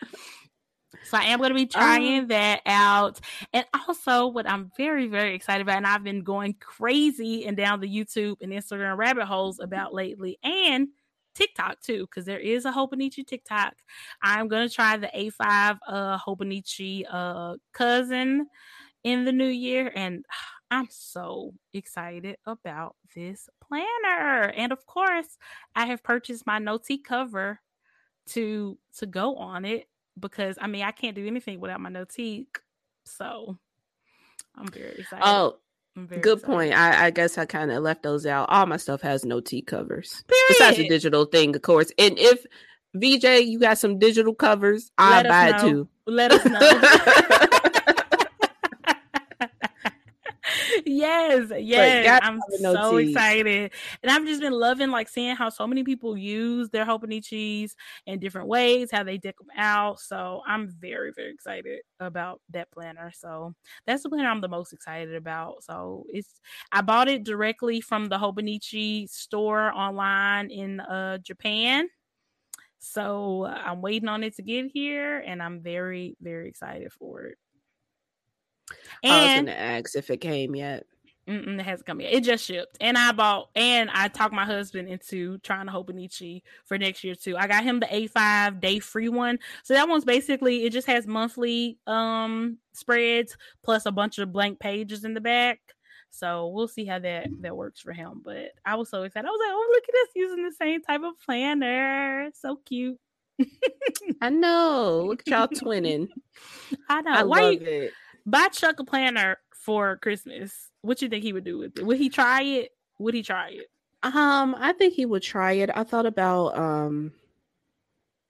So 1.04 1.16
I 1.16 1.26
am 1.26 1.38
going 1.38 1.50
to 1.50 1.54
be 1.54 1.66
trying 1.66 2.22
um, 2.22 2.26
that 2.28 2.62
out. 2.66 3.20
And 3.52 3.64
also, 3.86 4.26
what 4.26 4.48
I'm 4.50 4.72
very, 4.76 5.06
very 5.06 5.36
excited 5.36 5.62
about, 5.62 5.76
and 5.76 5.86
I've 5.86 6.02
been 6.02 6.24
going 6.24 6.56
crazy 6.58 7.46
and 7.46 7.56
down 7.56 7.80
the 7.80 7.88
YouTube 7.88 8.38
and 8.40 8.50
Instagram 8.50 8.96
rabbit 8.96 9.26
holes 9.26 9.60
about 9.60 9.94
lately, 9.94 10.36
and 10.42 10.88
TikTok 11.36 11.80
too, 11.80 12.06
because 12.06 12.24
there 12.24 12.40
is 12.40 12.64
a 12.64 12.72
Hobonichi 12.72 13.26
TikTok. 13.26 13.74
I'm 14.22 14.48
gonna 14.48 14.68
try 14.68 14.96
the 14.96 15.08
A5 15.14 15.78
uh 15.86 16.18
Hobonichi 16.18 17.04
uh 17.10 17.56
cousin 17.72 18.48
in 19.04 19.24
the 19.24 19.32
new 19.32 19.48
year, 19.48 19.92
and 19.94 20.24
I'm 20.70 20.88
so 20.90 21.54
excited 21.74 22.38
about 22.46 22.96
this 23.14 23.48
planner. 23.60 24.50
And 24.56 24.72
of 24.72 24.86
course, 24.86 25.38
I 25.76 25.86
have 25.86 26.02
purchased 26.02 26.46
my 26.46 26.58
Notique 26.58 27.04
cover 27.04 27.60
to 28.28 28.78
to 28.98 29.06
go 29.06 29.36
on 29.36 29.64
it 29.64 29.88
because 30.18 30.58
I 30.60 30.66
mean 30.68 30.82
I 30.84 30.92
can't 30.92 31.16
do 31.16 31.26
anything 31.26 31.60
without 31.60 31.80
my 31.80 31.90
Notique. 31.90 32.58
So 33.04 33.58
I'm 34.56 34.68
very 34.68 34.96
excited. 35.00 35.24
Oh, 35.24 35.58
Good 35.96 36.18
excited. 36.18 36.42
point. 36.42 36.74
I, 36.74 37.06
I, 37.06 37.10
guess 37.10 37.38
I 37.38 37.46
kind 37.46 37.70
of 37.72 37.82
left 37.82 38.02
those 38.02 38.26
out. 38.26 38.50
All 38.50 38.66
my 38.66 38.76
stuff 38.76 39.00
has 39.00 39.24
Notique 39.24 39.66
covers. 39.66 40.24
Period. 40.28 40.44
Besides 40.48 40.76
the 40.76 40.88
digital 40.88 41.24
thing, 41.24 41.56
of 41.56 41.62
course. 41.62 41.90
And 41.98 42.18
if 42.18 42.44
VJ, 42.94 43.46
you 43.46 43.58
got 43.58 43.78
some 43.78 43.98
digital 43.98 44.34
covers, 44.34 44.90
I'll 44.98 45.24
buy 45.24 45.50
know. 45.52 45.56
it 45.56 45.60
too. 45.60 45.88
Let 46.06 46.32
us 46.32 46.44
know. 46.44 46.60
yes, 50.86 51.50
yes. 51.58 52.16
I'm 52.20 52.42
so 52.50 52.96
excited. 52.96 53.72
And 54.02 54.10
I've 54.12 54.24
just 54.24 54.40
been 54.40 54.52
loving 54.52 54.90
like 54.90 55.08
seeing 55.08 55.36
how 55.36 55.48
so 55.50 55.66
many 55.66 55.84
people 55.84 56.16
use 56.16 56.70
their 56.70 56.84
Hobonichis 56.86 57.72
in 58.06 58.20
different 58.20 58.48
ways, 58.48 58.90
how 58.92 59.02
they 59.02 59.18
deck 59.18 59.36
them 59.38 59.48
out. 59.56 60.00
So 60.00 60.42
I'm 60.46 60.68
very, 60.68 61.12
very 61.12 61.32
excited 61.32 61.80
about 62.00 62.40
that 62.50 62.70
planner. 62.70 63.12
So 63.14 63.54
that's 63.86 64.04
the 64.04 64.08
planner 64.10 64.28
I'm 64.30 64.40
the 64.40 64.48
most 64.48 64.72
excited 64.72 65.14
about. 65.14 65.64
So 65.64 66.06
it's 66.08 66.40
I 66.72 66.82
bought 66.82 67.08
it 67.08 67.24
directly 67.24 67.80
from 67.80 68.06
the 68.06 68.18
Hobonichi 68.18 69.10
store 69.10 69.72
online 69.72 70.50
in 70.50 70.80
uh 70.80 71.18
Japan. 71.18 71.88
So 72.78 73.46
I'm 73.46 73.80
waiting 73.82 74.08
on 74.08 74.22
it 74.22 74.36
to 74.36 74.42
get 74.42 74.66
here 74.72 75.18
and 75.18 75.42
I'm 75.42 75.60
very, 75.60 76.16
very 76.20 76.48
excited 76.48 76.92
for 76.92 77.24
it. 77.24 77.38
And, 79.02 79.12
I 79.12 79.20
was 79.20 79.34
going 79.34 79.46
to 79.46 79.60
ask 79.60 79.96
if 79.96 80.10
it 80.10 80.18
came 80.18 80.54
yet. 80.56 80.86
it 81.26 81.60
hasn't 81.62 81.86
come 81.86 82.00
yet. 82.00 82.12
It 82.12 82.24
just 82.24 82.44
shipped, 82.44 82.76
and 82.80 82.96
I 82.96 83.12
bought 83.12 83.50
and 83.56 83.90
I 83.92 84.08
talked 84.08 84.32
my 84.34 84.44
husband 84.44 84.88
into 84.88 85.38
trying 85.38 85.66
to 85.66 85.72
Hobonichi 85.72 86.42
for 86.64 86.78
next 86.78 87.02
year 87.02 87.14
too. 87.14 87.36
I 87.36 87.46
got 87.48 87.64
him 87.64 87.80
the 87.80 87.86
A5 87.86 88.60
day 88.60 88.78
free 88.78 89.08
one, 89.08 89.38
so 89.64 89.74
that 89.74 89.88
one's 89.88 90.04
basically 90.04 90.64
it 90.64 90.72
just 90.72 90.86
has 90.86 91.06
monthly 91.06 91.78
um 91.86 92.58
spreads 92.74 93.36
plus 93.64 93.86
a 93.86 93.92
bunch 93.92 94.18
of 94.18 94.32
blank 94.32 94.60
pages 94.60 95.04
in 95.04 95.14
the 95.14 95.20
back. 95.20 95.58
So 96.10 96.46
we'll 96.48 96.68
see 96.68 96.84
how 96.84 97.00
that 97.00 97.28
that 97.40 97.56
works 97.56 97.80
for 97.80 97.92
him. 97.92 98.22
But 98.24 98.52
I 98.64 98.76
was 98.76 98.88
so 98.88 99.02
excited. 99.02 99.26
I 99.26 99.30
was 99.30 99.40
like, 99.40 99.52
oh, 99.52 99.68
look 99.72 99.84
at 99.88 99.94
us 99.94 100.12
using 100.14 100.44
the 100.44 100.52
same 100.52 100.80
type 100.82 101.02
of 101.02 101.18
planner. 101.24 102.30
So 102.34 102.56
cute. 102.64 102.98
I 104.22 104.30
know. 104.30 105.04
Look 105.08 105.20
at 105.22 105.26
y'all 105.26 105.48
twinning. 105.54 106.08
I 106.88 107.02
know. 107.02 107.10
I 107.10 107.22
Why 107.24 107.40
love 107.42 107.52
you, 107.54 107.60
it. 107.60 107.92
Buy 108.26 108.48
Chuck 108.48 108.80
a 108.80 108.84
planner 108.84 109.38
for 109.54 109.96
Christmas? 109.98 110.70
What 110.82 111.00
you 111.00 111.08
think 111.08 111.22
he 111.24 111.32
would 111.32 111.44
do 111.44 111.58
with 111.58 111.78
it? 111.78 111.86
Would 111.86 111.98
he 111.98 112.08
try 112.08 112.42
it? 112.42 112.70
Would 112.98 113.14
he 113.14 113.22
try 113.22 113.50
it? 113.50 113.66
Um, 114.02 114.54
I 114.58 114.72
think 114.72 114.94
he 114.94 115.06
would 115.06 115.22
try 115.22 115.52
it. 115.52 115.70
I 115.74 115.82
thought 115.84 116.06
about 116.06 116.56
um 116.58 117.12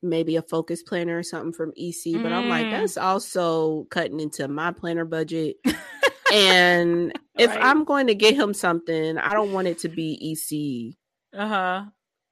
maybe 0.03 0.37
a 0.37 0.43
focus 0.43 0.83
planner 0.83 1.19
or 1.19 1.23
something 1.23 1.53
from 1.53 1.73
EC, 1.77 2.23
but 2.23 2.33
I'm 2.33 2.49
like, 2.49 2.67
Mm. 2.67 2.71
that's 2.71 2.97
also 2.97 3.85
cutting 3.91 4.21
into 4.21 4.47
my 4.47 4.71
planner 4.71 5.05
budget. 5.05 5.57
and 6.33 7.13
if 7.39 7.51
Right. 7.51 7.65
I'm 7.65 7.85
going 7.85 8.07
to 8.07 8.15
get 8.15 8.35
him 8.37 8.55
something, 8.55 9.19
I 9.19 9.33
don't 9.33 9.53
want 9.53 9.69
it 9.69 9.79
to 9.79 9.89
be 9.89 10.19
EC. 10.21 10.97
Uh 11.39 11.49
huh. 11.49 11.85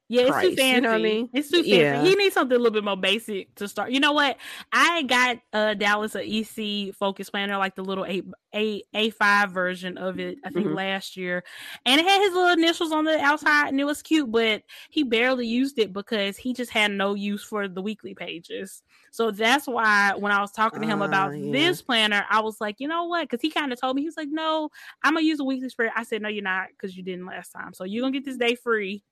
Yeah, 0.07 0.23
it's 0.23 0.29
price, 0.29 0.39
too 0.39 0.55
fancy. 0.55 0.75
you 0.75 0.81
know 0.81 0.89
what 0.89 0.95
I 0.95 0.99
mean? 0.99 1.29
It's 1.33 1.49
too 1.49 1.63
fancy. 1.63 1.97
Yeah. 1.97 1.99
He 1.99 2.13
needs 2.15 2.35
something 2.35 2.55
a 2.55 2.59
little 2.59 2.71
bit 2.73 2.83
more 2.83 2.95
basic 2.95 3.55
to 3.55 3.67
start. 3.67 3.89
You 3.91 3.99
know 3.99 4.11
what? 4.13 4.37
I 4.71 5.01
got 5.01 5.39
uh 5.51 5.73
Dallas 5.73 6.13
a 6.15 6.23
EC 6.23 6.91
focus 6.91 7.31
planner, 7.31 7.57
like 7.57 7.75
the 7.75 7.83
little 7.83 8.05
A 8.05 8.21
A 8.53 8.83
A 8.93 9.09
five 9.09 9.51
version 9.51 9.97
of 9.97 10.19
it. 10.19 10.37
I 10.45 10.51
think 10.51 10.69
Mhm. 10.69 10.75
last 10.75 11.17
year, 11.17 11.43
and 11.87 11.99
it 11.99 12.05
had 12.05 12.21
his 12.21 12.33
little 12.33 12.51
initials 12.53 12.91
on 12.91 13.05
the 13.05 13.19
outside, 13.19 13.69
and 13.69 13.79
it 13.81 13.83
was 13.85 14.03
cute. 14.03 14.31
But 14.31 14.63
he 14.91 15.01
barely 15.03 15.47
used 15.47 15.79
it 15.79 15.91
because 15.91 16.37
he 16.37 16.53
just 16.53 16.69
had 16.71 16.91
no 16.91 17.15
use 17.15 17.43
for 17.43 17.67
the 17.67 17.81
weekly 17.81 18.13
pages. 18.13 18.83
So 19.11 19.31
that's 19.31 19.65
why 19.67 20.13
when 20.15 20.31
I 20.31 20.39
was 20.39 20.51
talking 20.51 20.81
to 20.83 20.87
him 20.87 21.01
Ah, 21.01 21.01
about 21.01 21.33
yeah. 21.33 21.51
this 21.51 21.81
planner, 21.81 22.25
I 22.29 22.41
was 22.41 22.61
like, 22.61 22.79
you 22.79 22.87
know 22.87 23.05
what? 23.05 23.23
Because 23.23 23.41
he 23.41 23.49
kind 23.49 23.73
of 23.73 23.81
told 23.81 23.95
me 23.95 24.03
he 24.03 24.07
was 24.07 24.17
like, 24.17 24.29
no, 24.29 24.69
I'm 25.03 25.15
gonna 25.15 25.25
use 25.25 25.39
a 25.39 25.43
weekly 25.43 25.69
spread. 25.69 25.91
I 25.95 26.03
said, 26.03 26.21
no, 26.21 26.29
you're 26.29 26.43
not, 26.43 26.67
because 26.69 26.95
you 26.95 27.01
didn't 27.03 27.25
last 27.25 27.49
time. 27.51 27.73
So 27.73 27.83
you're 27.85 28.01
gonna 28.03 28.11
get 28.11 28.25
this 28.25 28.37
day 28.37 28.53
free 28.55 29.03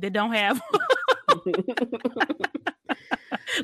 that 0.00 0.12
don't 0.12 0.32
have 0.32 0.60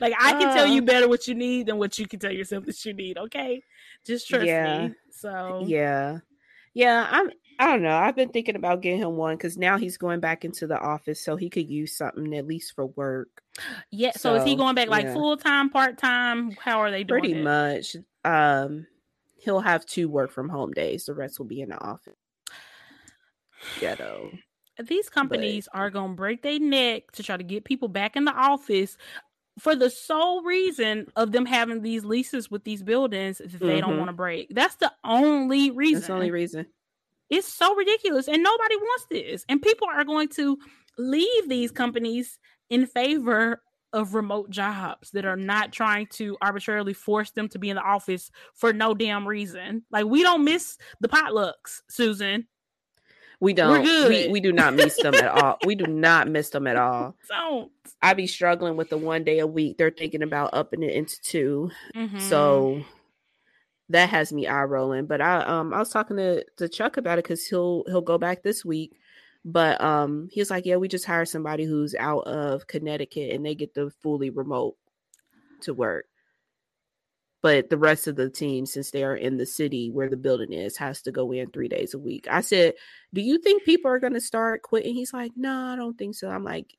like 0.00 0.14
I 0.20 0.32
can 0.32 0.54
tell 0.54 0.64
Uh. 0.66 0.72
you 0.74 0.82
better 0.82 1.08
what 1.08 1.26
you 1.26 1.34
need 1.34 1.66
than 1.66 1.78
what 1.78 1.98
you 1.98 2.06
can 2.06 2.18
tell 2.20 2.32
yourself 2.32 2.64
that 2.66 2.84
you 2.84 2.92
need. 2.92 3.18
Okay, 3.18 3.62
just 4.06 4.28
trust 4.28 4.46
Yeah. 4.46 4.88
me. 4.88 4.94
So 5.10 5.64
yeah. 5.66 6.18
Yeah, 6.74 7.06
I'm 7.10 7.30
I 7.60 7.66
don't 7.68 7.82
know. 7.82 7.96
I've 7.96 8.16
been 8.16 8.30
thinking 8.30 8.56
about 8.56 8.82
getting 8.82 8.98
him 9.00 9.16
one 9.16 9.36
because 9.36 9.56
now 9.56 9.78
he's 9.78 9.96
going 9.96 10.18
back 10.18 10.44
into 10.44 10.66
the 10.66 10.76
office, 10.78 11.20
so 11.20 11.36
he 11.36 11.48
could 11.48 11.70
use 11.70 11.96
something 11.96 12.34
at 12.34 12.48
least 12.48 12.74
for 12.74 12.86
work. 12.86 13.28
yeah. 13.92 14.10
So, 14.16 14.34
is 14.34 14.42
he 14.44 14.56
going 14.56 14.74
back 14.74 14.88
like 14.88 15.04
yeah. 15.04 15.12
full 15.12 15.36
time, 15.36 15.70
part 15.70 15.96
time? 15.96 16.50
How 16.52 16.80
are 16.80 16.90
they 16.90 17.04
doing? 17.04 17.20
Pretty 17.20 17.38
it? 17.38 17.44
much. 17.44 17.94
Um, 18.24 18.88
he'll 19.36 19.60
have 19.60 19.86
two 19.86 20.08
work 20.08 20.32
from 20.32 20.48
home 20.48 20.72
days. 20.72 21.04
The 21.04 21.14
rest 21.14 21.38
will 21.38 21.46
be 21.46 21.60
in 21.60 21.68
the 21.68 21.80
office. 21.80 22.16
Ghetto. 23.78 24.32
These 24.82 25.08
companies 25.08 25.68
are 25.72 25.90
gonna 25.90 26.14
break 26.14 26.42
their 26.42 26.58
neck 26.58 27.12
to 27.12 27.22
try 27.22 27.36
to 27.36 27.44
get 27.44 27.64
people 27.64 27.88
back 27.88 28.16
in 28.16 28.24
the 28.24 28.32
office 28.32 28.96
for 29.58 29.76
the 29.76 29.88
sole 29.88 30.42
reason 30.42 31.06
of 31.14 31.30
them 31.30 31.46
having 31.46 31.80
these 31.82 32.04
leases 32.04 32.50
with 32.50 32.64
these 32.64 32.82
buildings 32.82 33.38
that 33.38 33.60
they 33.60 33.80
don't 33.80 33.94
Mhm. 33.94 33.98
want 33.98 34.08
to 34.08 34.12
break. 34.14 34.48
That's 34.50 34.74
the 34.76 34.92
only 35.04 35.70
reason. 35.70 36.00
That's 36.00 36.06
the 36.08 36.12
only 36.14 36.30
reason. 36.32 36.66
It's 37.30 37.46
so 37.46 37.74
ridiculous, 37.76 38.26
and 38.28 38.42
nobody 38.42 38.76
wants 38.76 39.06
this. 39.10 39.44
And 39.48 39.62
people 39.62 39.86
are 39.88 40.04
going 40.04 40.28
to 40.30 40.58
leave 40.98 41.48
these 41.48 41.70
companies 41.70 42.38
in 42.68 42.86
favor 42.86 43.62
of 43.92 44.14
remote 44.14 44.50
jobs 44.50 45.12
that 45.12 45.24
are 45.24 45.36
not 45.36 45.72
trying 45.72 46.08
to 46.08 46.36
arbitrarily 46.42 46.92
force 46.92 47.30
them 47.30 47.48
to 47.48 47.58
be 47.60 47.70
in 47.70 47.76
the 47.76 47.82
office 47.82 48.32
for 48.54 48.72
no 48.72 48.92
damn 48.92 49.26
reason. 49.26 49.84
Like 49.92 50.06
we 50.06 50.22
don't 50.22 50.42
miss 50.42 50.76
the 51.00 51.08
potlucks, 51.08 51.80
Susan. 51.88 52.48
We 53.40 53.52
don't. 53.52 53.84
We, 54.08 54.28
we 54.28 54.40
do 54.40 54.52
not 54.52 54.74
miss 54.74 54.96
them 54.96 55.14
at 55.14 55.28
all. 55.28 55.58
We 55.66 55.74
do 55.74 55.86
not 55.88 56.28
miss 56.28 56.50
them 56.50 56.66
at 56.66 56.76
all. 56.76 57.16
Don't. 57.28 57.70
I 58.00 58.14
be 58.14 58.26
struggling 58.26 58.76
with 58.76 58.90
the 58.90 58.98
one 58.98 59.24
day 59.24 59.40
a 59.40 59.46
week. 59.46 59.76
They're 59.78 59.90
thinking 59.90 60.22
about 60.22 60.50
upping 60.52 60.82
it 60.82 60.92
into 60.94 61.20
2 61.22 61.70
Mhm. 61.94 62.20
So 62.20 62.84
that 63.90 64.08
has 64.08 64.32
me 64.32 64.46
eye 64.46 64.64
rolling. 64.64 65.06
But 65.06 65.20
I 65.20 65.42
um 65.44 65.74
I 65.74 65.78
was 65.78 65.90
talking 65.90 66.16
to, 66.16 66.44
to 66.56 66.68
Chuck 66.68 66.96
about 66.96 67.18
it 67.18 67.24
because 67.24 67.46
he'll 67.46 67.84
he'll 67.86 68.00
go 68.00 68.18
back 68.18 68.42
this 68.42 68.64
week. 68.64 68.98
But 69.44 69.80
um 69.82 70.28
he 70.32 70.40
was 70.40 70.50
like, 70.50 70.64
Yeah, 70.64 70.76
we 70.76 70.88
just 70.88 71.04
hired 71.04 71.28
somebody 71.28 71.64
who's 71.64 71.94
out 71.94 72.26
of 72.26 72.66
Connecticut 72.66 73.34
and 73.34 73.44
they 73.44 73.54
get 73.54 73.74
the 73.74 73.90
fully 74.00 74.30
remote 74.30 74.76
to 75.62 75.74
work. 75.74 76.06
But 77.44 77.68
the 77.68 77.76
rest 77.76 78.06
of 78.06 78.16
the 78.16 78.30
team, 78.30 78.64
since 78.64 78.90
they 78.90 79.04
are 79.04 79.14
in 79.14 79.36
the 79.36 79.44
city 79.44 79.90
where 79.90 80.08
the 80.08 80.16
building 80.16 80.54
is, 80.54 80.78
has 80.78 81.02
to 81.02 81.12
go 81.12 81.30
in 81.30 81.50
three 81.50 81.68
days 81.68 81.92
a 81.92 81.98
week. 81.98 82.26
I 82.30 82.40
said, 82.40 82.72
Do 83.12 83.20
you 83.20 83.36
think 83.36 83.64
people 83.64 83.90
are 83.90 83.98
gonna 83.98 84.22
start 84.22 84.62
quitting? 84.62 84.94
He's 84.94 85.12
like, 85.12 85.32
No, 85.36 85.54
I 85.54 85.76
don't 85.76 85.98
think 85.98 86.14
so. 86.14 86.30
I'm 86.30 86.42
like, 86.42 86.74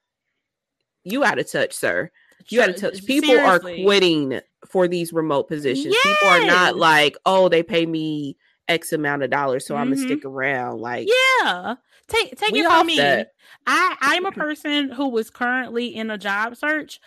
You 1.04 1.24
out 1.24 1.38
of 1.38 1.52
touch, 1.52 1.74
sir. 1.74 2.10
You 2.48 2.64
out 2.64 2.72
of 2.72 2.78
touch. 2.78 3.06
People 3.06 3.30
seriously. 3.30 3.82
are 3.82 3.86
quitting 3.86 4.42
for 4.68 4.88
these 4.88 5.14
remote 5.14 5.48
positions. 5.48 5.96
People 6.02 6.30
are 6.30 6.46
not 6.48 6.76
like, 6.76 7.16
oh, 7.28 7.48
they 7.48 7.62
pay 7.62 7.86
me 7.86 8.36
X 8.68 8.92
amount 8.92 9.22
of 9.22 9.30
dollars, 9.30 9.68
so 9.68 9.76
I'm 9.76 9.92
gonna 9.92 9.98
mm-hmm. 9.98 10.06
stick 10.08 10.26
around. 10.26 10.80
Like, 10.82 11.08
Yeah. 11.44 11.76
Take 12.08 12.40
take 12.40 12.56
it 12.56 12.66
from 12.66 12.88
me. 12.88 12.98
that. 12.98 13.34
I 13.68 13.98
I'm 14.02 14.26
a 14.26 14.32
person 14.32 14.90
who 14.90 15.10
was 15.10 15.30
currently 15.30 15.96
in 15.96 16.10
a 16.10 16.18
job 16.18 16.56
search. 16.56 17.00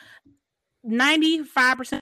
95% 0.87 1.99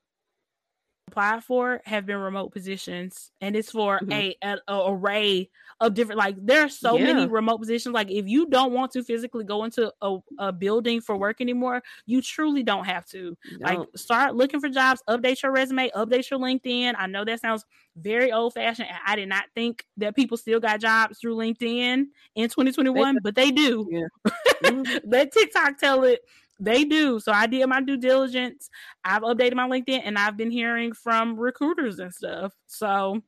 applied 1.16 1.42
for 1.44 1.80
have 1.86 2.04
been 2.04 2.18
remote 2.18 2.50
positions 2.52 3.30
and 3.40 3.56
it's 3.56 3.70
for 3.70 4.00
Mhm. 4.00 4.12
a, 4.12 4.36
a, 4.42 4.58
a 4.72 4.92
array 4.92 5.48
of 5.80 5.94
different 5.94 6.18
like 6.18 6.36
there 6.38 6.62
are 6.62 6.68
so 6.68 6.98
many 6.98 7.26
remote 7.26 7.58
positions 7.58 7.94
like 7.94 8.10
if 8.10 8.26
you 8.26 8.46
don't 8.46 8.72
want 8.72 8.92
to 8.92 9.02
physically 9.02 9.44
go 9.44 9.64
into 9.64 9.92
a, 10.02 10.18
a 10.38 10.52
building 10.52 11.00
for 11.00 11.16
work 11.16 11.40
anymore 11.40 11.82
you 12.06 12.20
truly 12.22 12.62
don't 12.62 12.84
have 12.84 13.06
to. 13.06 13.36
Like 13.60 13.76
don't- 13.78 13.98
start 13.98 14.34
looking 14.34 14.60
for 14.60 14.68
jobs 14.68 15.02
update 15.08 15.42
your 15.42 15.52
resume 15.52 15.90
update 15.94 16.30
your 16.30 16.38
linkedin. 16.38 16.94
I 16.98 17.06
know 17.06 17.24
that 17.24 17.40
sounds 17.40 17.64
very 17.96 18.30
old 18.30 18.52
fashioned 18.52 18.88
and 18.88 18.98
i 19.06 19.16
did 19.16 19.26
not 19.28 19.44
think 19.54 19.86
that 19.96 20.14
people 20.14 20.36
still 20.36 20.60
got 20.60 20.80
jobs 20.80 21.18
through 21.18 21.34
linkedin 21.34 22.04
in 22.34 22.48
2021 22.50 23.18
but 23.22 23.34
they 23.34 23.50
do. 23.50 23.88
Mhm. 24.64 25.00
let 25.04 25.32
tiktok 25.32 25.78
tell 25.78 26.04
it 26.04 26.20
they 26.58 26.84
do 26.84 27.20
so 27.20 27.32
i 27.32 27.46
did 27.46 27.66
my 27.66 27.82
due 27.82 27.96
diligence 27.96 28.70
i've 29.04 29.22
updated 29.22 29.54
my 29.54 29.68
linkedin 29.68 30.00
and 30.04 30.18
i've 30.18 30.36
been 30.36 30.50
hearing 30.50 30.92
from 30.92 31.38
recruiters 31.38 31.98
and 31.98 32.14
stuff 32.14 32.54
so 32.66 33.20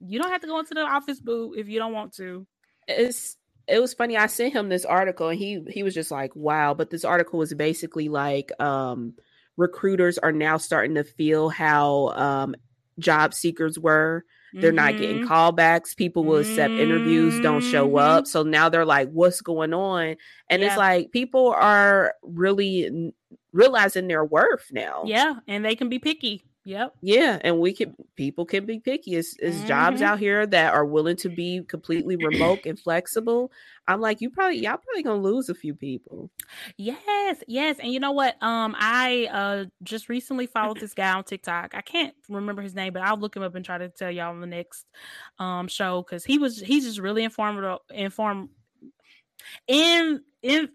you 0.00 0.20
don't 0.20 0.30
have 0.30 0.40
to 0.40 0.46
go 0.46 0.58
into 0.58 0.74
the 0.74 0.80
office 0.80 1.20
boo 1.20 1.54
if 1.56 1.68
you 1.68 1.78
don't 1.78 1.92
want 1.92 2.14
to 2.14 2.46
it's 2.86 3.36
it 3.66 3.80
was 3.80 3.94
funny. 3.94 4.16
I 4.16 4.26
sent 4.26 4.52
him 4.52 4.68
this 4.68 4.84
article, 4.84 5.28
and 5.28 5.38
he 5.38 5.64
he 5.70 5.82
was 5.82 5.94
just 5.94 6.10
like, 6.10 6.34
"Wow!" 6.36 6.74
But 6.74 6.90
this 6.90 7.04
article 7.04 7.38
was 7.38 7.54
basically 7.54 8.08
like, 8.08 8.52
um, 8.60 9.14
recruiters 9.56 10.18
are 10.18 10.32
now 10.32 10.56
starting 10.58 10.96
to 10.96 11.04
feel 11.04 11.48
how 11.48 12.08
um 12.08 12.54
job 12.98 13.34
seekers 13.34 13.78
were. 13.78 14.24
They're 14.60 14.72
not 14.72 14.96
getting 14.96 15.20
Mhm. 15.20 15.26
callbacks. 15.26 15.96
People 15.96 16.24
will 16.24 16.38
accept 16.38 16.78
interviews, 16.78 17.40
don't 17.40 17.60
show 17.62 17.88
Mhm. 17.88 18.00
up. 18.00 18.26
So 18.26 18.42
now 18.42 18.68
they're 18.68 18.84
like, 18.84 19.10
"What's 19.10 19.40
going 19.40 19.74
on?" 19.74 20.16
And 20.50 20.62
Yeah. 20.62 20.68
it's 20.68 20.76
like 20.76 21.10
people 21.12 21.48
are 21.50 22.14
really 22.22 23.12
realizing 23.52 24.08
their 24.08 24.24
worth 24.24 24.66
now. 24.72 25.02
yeah 25.06 25.34
and 25.48 25.64
they 25.64 25.76
can 25.76 25.88
be 25.88 25.98
picky 25.98 26.44
yep 26.64 26.94
Yeah, 27.02 27.38
and 27.42 27.58
we 27.60 27.72
can 27.74 27.94
people 28.16 28.46
can 28.46 28.64
be 28.66 28.80
picky. 28.80 29.14
It's, 29.16 29.34
it's 29.38 29.62
jobs 29.64 30.00
Mhm. 30.00 30.04
out 30.04 30.18
here 30.18 30.46
that 30.46 30.72
are 30.74 30.84
willing 30.86 31.16
to 31.16 31.28
be 31.28 31.62
completely 31.68 32.16
remote 32.16 32.64
and 32.66 32.78
flexible. 32.78 33.52
I'm 33.86 34.00
like, 34.00 34.20
you 34.22 34.30
probably 34.30 34.58
y'all 34.60 34.78
probably 34.78 35.02
gonna 35.02 35.20
lose 35.20 35.48
a 35.50 35.54
few 35.54 35.74
people. 35.74 36.30
Yes, 36.78 37.42
yes. 37.46 37.78
And 37.78 37.92
you 37.92 38.00
know 38.00 38.12
what? 38.12 38.42
Um, 38.42 38.74
I 38.78 39.28
uh 39.30 39.64
just 39.82 40.08
recently 40.08 40.46
followed 40.46 40.80
this 40.80 40.94
guy 40.94 41.12
on 41.12 41.24
TikTok. 41.24 41.74
I 41.74 41.82
can't 41.82 42.14
remember 42.30 42.62
his 42.62 42.74
name, 42.74 42.92
but 42.94 43.02
I'll 43.02 43.18
look 43.18 43.36
him 43.36 43.42
up 43.42 43.54
and 43.54 43.64
try 43.64 43.76
to 43.78 43.88
tell 43.90 44.10
y'all 44.10 44.30
on 44.30 44.40
the 44.40 44.46
next 44.46 44.86
um 45.38 45.68
show 45.68 46.02
because 46.02 46.24
he 46.24 46.38
was 46.38 46.58
he's 46.60 46.84
just 46.84 46.98
really 46.98 47.24
informative 47.24 47.78
inform 47.90 48.48
in 49.66 50.20
in 50.42 50.68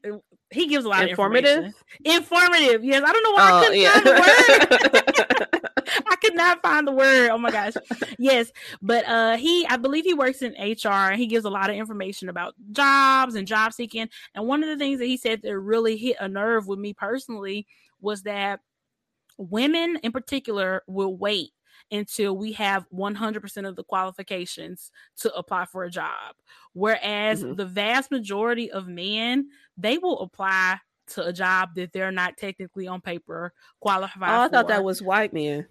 he 0.52 0.68
gives 0.68 0.86
a 0.86 0.90
lot 0.90 1.07
Informative? 1.10 1.57
of 1.60 1.66
information. 1.66 1.74
Informative. 2.06 2.84
Yes. 2.84 3.03
I 3.06 3.11
don't 3.11 3.24
know 3.24 3.32
why 3.32 3.41
I 3.41 3.52
Oh 3.52 3.64
couldn't 3.64 3.86
find 3.86 4.06
the 4.06 5.40
word. 5.40 5.48
I 6.07 6.15
could 6.17 6.35
not 6.35 6.61
find 6.61 6.88
the 6.88 6.91
word. 6.91 7.30
Oh 7.30 7.38
my 7.38 7.51
gosh. 7.51 7.73
Yes. 8.17 8.51
But 8.81 9.05
uh 9.07 9.38
he 9.38 9.65
I 9.67 9.77
believe 9.77 10.05
he 10.05 10.13
works 10.13 10.41
in 10.41 10.51
HR 10.53 11.11
and 11.11 11.19
he 11.19 11.27
gives 11.27 11.45
a 11.45 11.49
lot 11.49 11.69
of 11.69 11.76
information 11.76 12.30
about 12.30 12.55
jobs 12.71 13.35
and 13.35 13.47
job 13.47 13.73
seeking. 13.73 14.09
And 14.35 14.45
one 14.47 14.63
of 14.63 14.69
the 14.69 14.77
things 14.77 14.99
that 14.99 15.05
he 15.05 15.17
said 15.17 15.41
that 15.43 15.57
really 15.59 15.97
hit 15.97 16.17
a 16.19 16.27
nerve 16.27 16.67
with 16.67 16.80
me 16.80 16.93
personally 16.93 17.67
was 18.01 18.23
that 18.23 18.61
women 19.38 19.97
in 20.03 20.11
particular 20.11 20.84
will 20.88 21.15
wait 21.15 21.51
until 21.91 22.38
we 22.38 22.51
have 22.51 22.85
100% 22.93 23.67
of 23.67 23.76
the 23.76 23.84
qualifications 23.84 24.91
to 25.17 25.34
apply 25.34 25.65
for 25.65 25.85
a 25.85 25.89
job. 25.89 26.35
Whereas 26.73 27.43
Mhm. 27.43 27.57
the 27.57 27.65
vast 27.65 28.11
majority 28.11 28.69
of 28.69 28.88
men, 28.88 29.49
they 29.77 29.97
will 29.97 30.19
apply 30.19 30.80
to 31.07 31.26
a 31.26 31.34
job 31.34 31.73
that 31.76 31.91
they're 31.91 32.11
not 32.11 32.38
technically 32.38 32.85
on 32.85 33.01
paper 33.01 33.53
qualified 33.80 34.30
Oh, 34.30 34.41
I 34.43 34.47
thought 34.49 34.65
for. 34.65 34.73
that 34.73 34.84
was 34.84 35.01
white 35.01 35.34
man. 35.34 35.65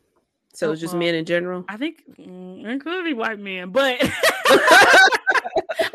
So 0.54 0.72
it's 0.72 0.80
just 0.80 0.94
men 0.94 1.14
in 1.14 1.24
general. 1.24 1.64
I 1.68 1.76
think 1.76 2.02
mm, 2.18 2.64
including 2.64 3.16
white 3.16 3.38
men, 3.38 3.70
but 3.70 3.96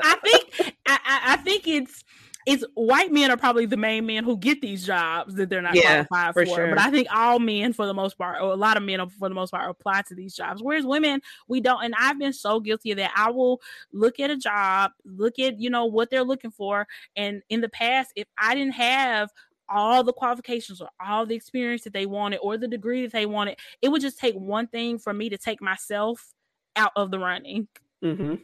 I 0.02 0.18
think 0.24 0.76
I, 0.86 1.00
I, 1.26 1.38
think 1.38 1.68
it's 1.68 2.04
it's 2.46 2.64
white 2.76 3.12
men 3.12 3.32
are 3.32 3.38
probably 3.38 3.66
the 3.66 3.78
main 3.78 4.06
men 4.06 4.24
who 4.24 4.38
get 4.38 4.62
these 4.62 4.86
jobs 4.86 5.36
that 5.36 5.50
they're 5.50 5.62
not 5.62 5.76
yeah, 5.76 6.04
qualified 6.06 6.34
for. 6.34 6.46
for. 6.46 6.56
Sure. 6.56 6.70
But 6.70 6.80
I 6.80 6.92
think 6.92 7.08
all 7.12 7.40
men, 7.40 7.74
for 7.74 7.86
the 7.86 7.94
most 7.94 8.18
part, 8.18 8.42
or 8.42 8.52
a 8.52 8.56
lot 8.56 8.78
of 8.78 8.84
men, 8.84 9.08
for 9.10 9.30
the 9.30 9.36
most 9.36 9.52
part, 9.52 9.70
apply 9.70 10.04
to 10.08 10.16
these 10.16 10.36
jobs. 10.36 10.62
Whereas 10.62 10.86
women, 10.86 11.22
we 11.48 11.62
don't. 11.62 11.84
And 11.84 11.96
I've 11.98 12.20
been 12.20 12.34
so 12.34 12.60
guilty 12.60 12.92
of 12.92 12.98
that. 12.98 13.12
I 13.16 13.32
will 13.32 13.62
look 13.92 14.20
at 14.20 14.30
a 14.30 14.38
job, 14.38 14.92
look 15.06 15.40
at 15.40 15.60
you 15.60 15.70
know 15.70 15.86
what 15.86 16.10
they're 16.10 16.24
looking 16.24 16.52
for, 16.52 16.88
and 17.16 17.42
in 17.50 17.62
the 17.62 17.70
past, 17.70 18.12
if 18.16 18.28
I 18.38 18.56
didn't 18.56 18.74
have 18.74 19.30
all 19.70 20.04
the 20.04 20.14
qualifications 20.14 20.82
or 20.82 20.90
all 21.06 21.26
the 21.26 21.36
experience 21.36 21.84
that 21.84 21.94
they 21.94 22.06
wanted 22.06 22.38
or 22.38 22.58
the 22.58 22.68
degree 22.68 23.04
that 23.04 23.12
they 23.12 23.26
wanted, 23.26 23.58
it 23.82 23.90
would 23.90 24.02
just 24.02 24.20
take 24.20 24.36
one 24.36 24.68
thing 24.68 24.98
for 24.98 25.14
me 25.14 25.30
to 25.30 25.38
take 25.38 25.62
myself 25.62 26.34
out 26.76 26.92
of 26.96 27.12
the 27.12 27.20
running. 27.20 27.68
Mm-hmm. 28.04 28.36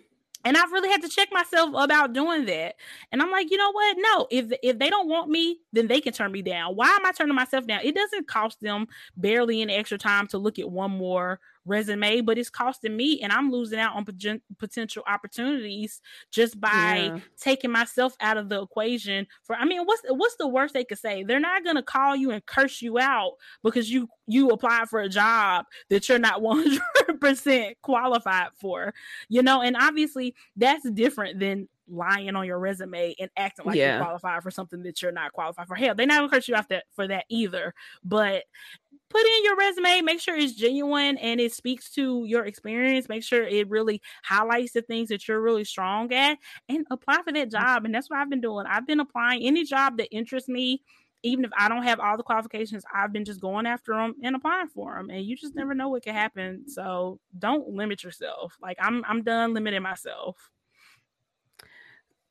And 0.46 0.56
I've 0.56 0.72
really 0.72 0.90
had 0.90 1.02
to 1.02 1.10
check 1.10 1.30
myself 1.34 1.72
about 1.76 2.14
doing 2.14 2.46
that. 2.46 2.76
And 3.12 3.22
I'm 3.22 3.30
like, 3.30 3.52
you 3.52 3.58
know 3.58 3.72
what? 3.72 3.98
No, 4.00 4.28
if 4.32 4.52
if 4.64 4.80
they 4.80 4.90
don't 4.90 5.10
want 5.10 5.30
me, 5.30 5.60
then 5.74 5.88
they 5.88 6.00
can 6.00 6.14
turn 6.14 6.32
me 6.32 6.42
down. 6.42 6.76
Why 6.76 6.88
am 6.88 7.06
I 7.06 7.12
turning 7.12 7.36
myself 7.36 7.68
down? 7.68 7.82
It 7.84 7.94
doesn't 7.94 8.28
cost 8.28 8.62
them 8.62 8.88
barely 9.18 9.62
any 9.62 9.74
extra 9.74 9.98
time 9.98 10.28
to 10.28 10.38
look 10.38 10.58
at 10.58 10.72
one 10.72 10.92
more 10.92 11.42
resume, 11.66 12.22
but 12.22 12.38
it's 12.38 12.50
costing 12.50 12.96
me 12.96 13.22
and 13.22 13.32
I'm 13.32 13.52
losing 13.52 13.80
out 13.80 13.96
on 13.96 14.06
potential 14.58 15.04
opportunities 15.08 16.02
just 16.32 16.60
by 16.60 17.12
yeah. 17.14 17.20
taking 17.40 17.72
myself 17.72 18.16
out 18.22 18.38
of 18.38 18.50
the 18.50 18.62
equation 18.62 19.28
for 19.44 19.56
I 19.56 19.66
mean, 19.66 19.84
what's 19.86 20.02
what's 20.08 20.36
the 20.38 20.48
worst 20.48 20.74
they 20.74 20.84
could 20.84 21.00
say? 21.00 21.24
They're 21.24 21.40
not 21.40 21.64
going 21.64 21.76
to 21.76 21.84
call 21.84 22.16
you 22.16 22.32
and 22.32 22.46
curse 22.46 22.82
you 22.82 23.00
out 23.00 23.34
because 23.64 23.90
you 23.92 24.08
you 24.28 24.50
applied 24.50 24.90
for 24.90 25.02
a 25.02 25.10
job 25.10 25.66
that 25.90 26.08
you're 26.08 26.20
not 26.20 26.42
100% 26.42 27.74
qualified 27.82 28.50
for. 28.60 28.94
You 29.28 29.44
know, 29.44 29.62
and 29.62 29.76
obviously 29.78 30.36
that's 30.56 30.90
different 30.92 31.40
than 31.40 31.68
lying 31.92 32.36
on 32.36 32.46
your 32.46 32.60
resume 32.60 33.16
and 33.20 33.30
acting 33.36 33.66
like 33.66 33.76
yeah. 33.76 33.96
you're 33.96 34.04
qualified 34.04 34.44
for 34.44 34.52
something 34.52 34.84
that 34.84 35.02
you're 35.02 35.12
not 35.12 35.34
qualified 35.34 35.68
for. 35.68 35.76
Hell, 35.76 35.96
they're 35.96 36.06
not 36.06 36.20
gonna 36.20 36.30
curse 36.30 36.48
you 36.48 36.56
out 36.56 36.70
that 36.70 36.86
for 36.96 37.08
that 37.08 37.26
either. 37.30 37.74
But 38.04 38.44
put 39.10 39.26
in 39.26 39.44
your 39.44 39.56
resume, 39.56 40.02
make 40.02 40.20
sure 40.20 40.36
it's 40.36 40.54
genuine 40.54 41.18
and 41.18 41.40
it 41.40 41.54
speaks 41.54 41.90
to 41.92 42.24
your 42.26 42.46
experience. 42.46 43.10
Make 43.10 43.24
sure 43.24 43.44
it 43.44 43.70
really 43.70 44.02
highlights 44.24 44.74
the 44.74 44.82
things 44.82 45.10
that 45.10 45.28
you're 45.28 45.42
really 45.42 45.64
strong 45.64 46.14
at 46.14 46.38
and 46.68 46.86
apply 46.92 47.22
for 47.24 47.34
that 47.34 47.52
job. 47.52 47.86
And 47.86 47.94
that's 47.94 48.10
what 48.10 48.20
I've 48.20 48.30
been 48.30 48.42
doing. 48.42 48.66
I've 48.68 48.88
been 48.88 49.00
applying 49.00 49.44
any 49.44 49.64
job 49.64 49.98
that 49.98 50.14
interests 50.14 50.50
me. 50.50 50.84
Even 51.22 51.44
if 51.44 51.52
I 51.58 51.68
don't 51.68 51.84
have 51.84 52.00
all 52.00 52.16
the 52.16 52.24
qualifications, 52.24 52.86
I've 52.94 53.12
been 53.12 53.26
just 53.26 53.42
going 53.42 53.66
after 53.66 53.94
them 53.94 54.16
and 54.24 54.38
applying 54.38 54.70
for 54.70 54.96
them. 54.96 55.10
And 55.10 55.26
you 55.26 55.36
just 55.36 55.54
never 55.54 55.74
know 55.74 55.90
what 55.90 56.04
can 56.04 56.14
happen. 56.16 56.64
So 56.70 57.20
don't 57.38 57.68
limit 57.68 58.06
yourself. 58.06 58.58
Like 58.62 58.78
I'm, 58.80 59.04
I'm 59.06 59.24
done 59.24 59.54
limiting 59.54 59.82
myself 59.82 60.50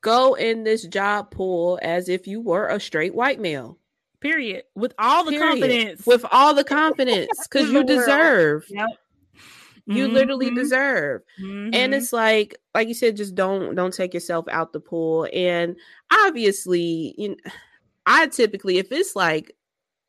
go 0.01 0.35
in 0.35 0.65
this 0.65 0.85
job 0.85 1.31
pool 1.31 1.79
as 1.83 2.09
if 2.09 2.27
you 2.27 2.41
were 2.41 2.69
a 2.69 2.81
straight 2.81 3.15
white 3.15 3.41
male. 3.41 3.79
Period. 4.21 4.65
With 4.75 4.95
all 4.99 5.25
the 5.25 5.33
Period. 5.33 5.49
confidence. 5.49 6.07
With 6.07 6.25
all 6.33 6.55
the 6.55 6.65
confidence. 6.65 7.29
Because 7.51 7.71
you 7.71 7.85
deserve. 7.85 8.67
Yep. 8.69 8.89
You 9.87 10.05
mm-hmm. 10.05 10.15
literally 10.15 10.51
deserve. 10.51 11.23
Mm-hmm. 11.41 11.71
And 11.73 11.95
it's 11.95 12.13
like, 12.13 12.57
like 12.75 12.89
you 12.89 12.95
said, 12.95 13.17
just 13.17 13.35
don't 13.35 13.75
don't 13.75 13.95
take 13.95 14.13
yourself 14.13 14.47
out 14.51 14.73
the 14.73 14.81
pool. 14.81 15.27
And 15.33 15.77
obviously, 16.13 17.15
you 17.17 17.31
know, 17.31 17.37
I 18.05 18.27
typically, 18.27 18.79
if 18.79 18.93
it's 18.93 19.17
like 19.17 19.57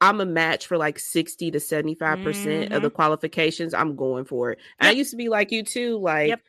I'm 0.02 0.22
a 0.22 0.26
match 0.26 0.68
for 0.68 0.78
like 0.78 1.00
60 1.00 1.52
to 1.52 1.60
75% 1.60 2.00
mm-hmm. 2.00 2.74
of 2.74 2.82
the 2.82 2.90
qualifications, 2.90 3.74
I'm 3.74 3.96
going 3.96 4.26
for 4.26 4.52
it. 4.52 4.60
Yep. 4.82 4.90
I 4.90 4.92
used 4.94 5.12
to 5.12 5.18
be 5.18 5.30
like 5.30 5.52
you 5.52 5.64
too, 5.64 5.98
like, 5.98 6.30
yep. 6.30 6.42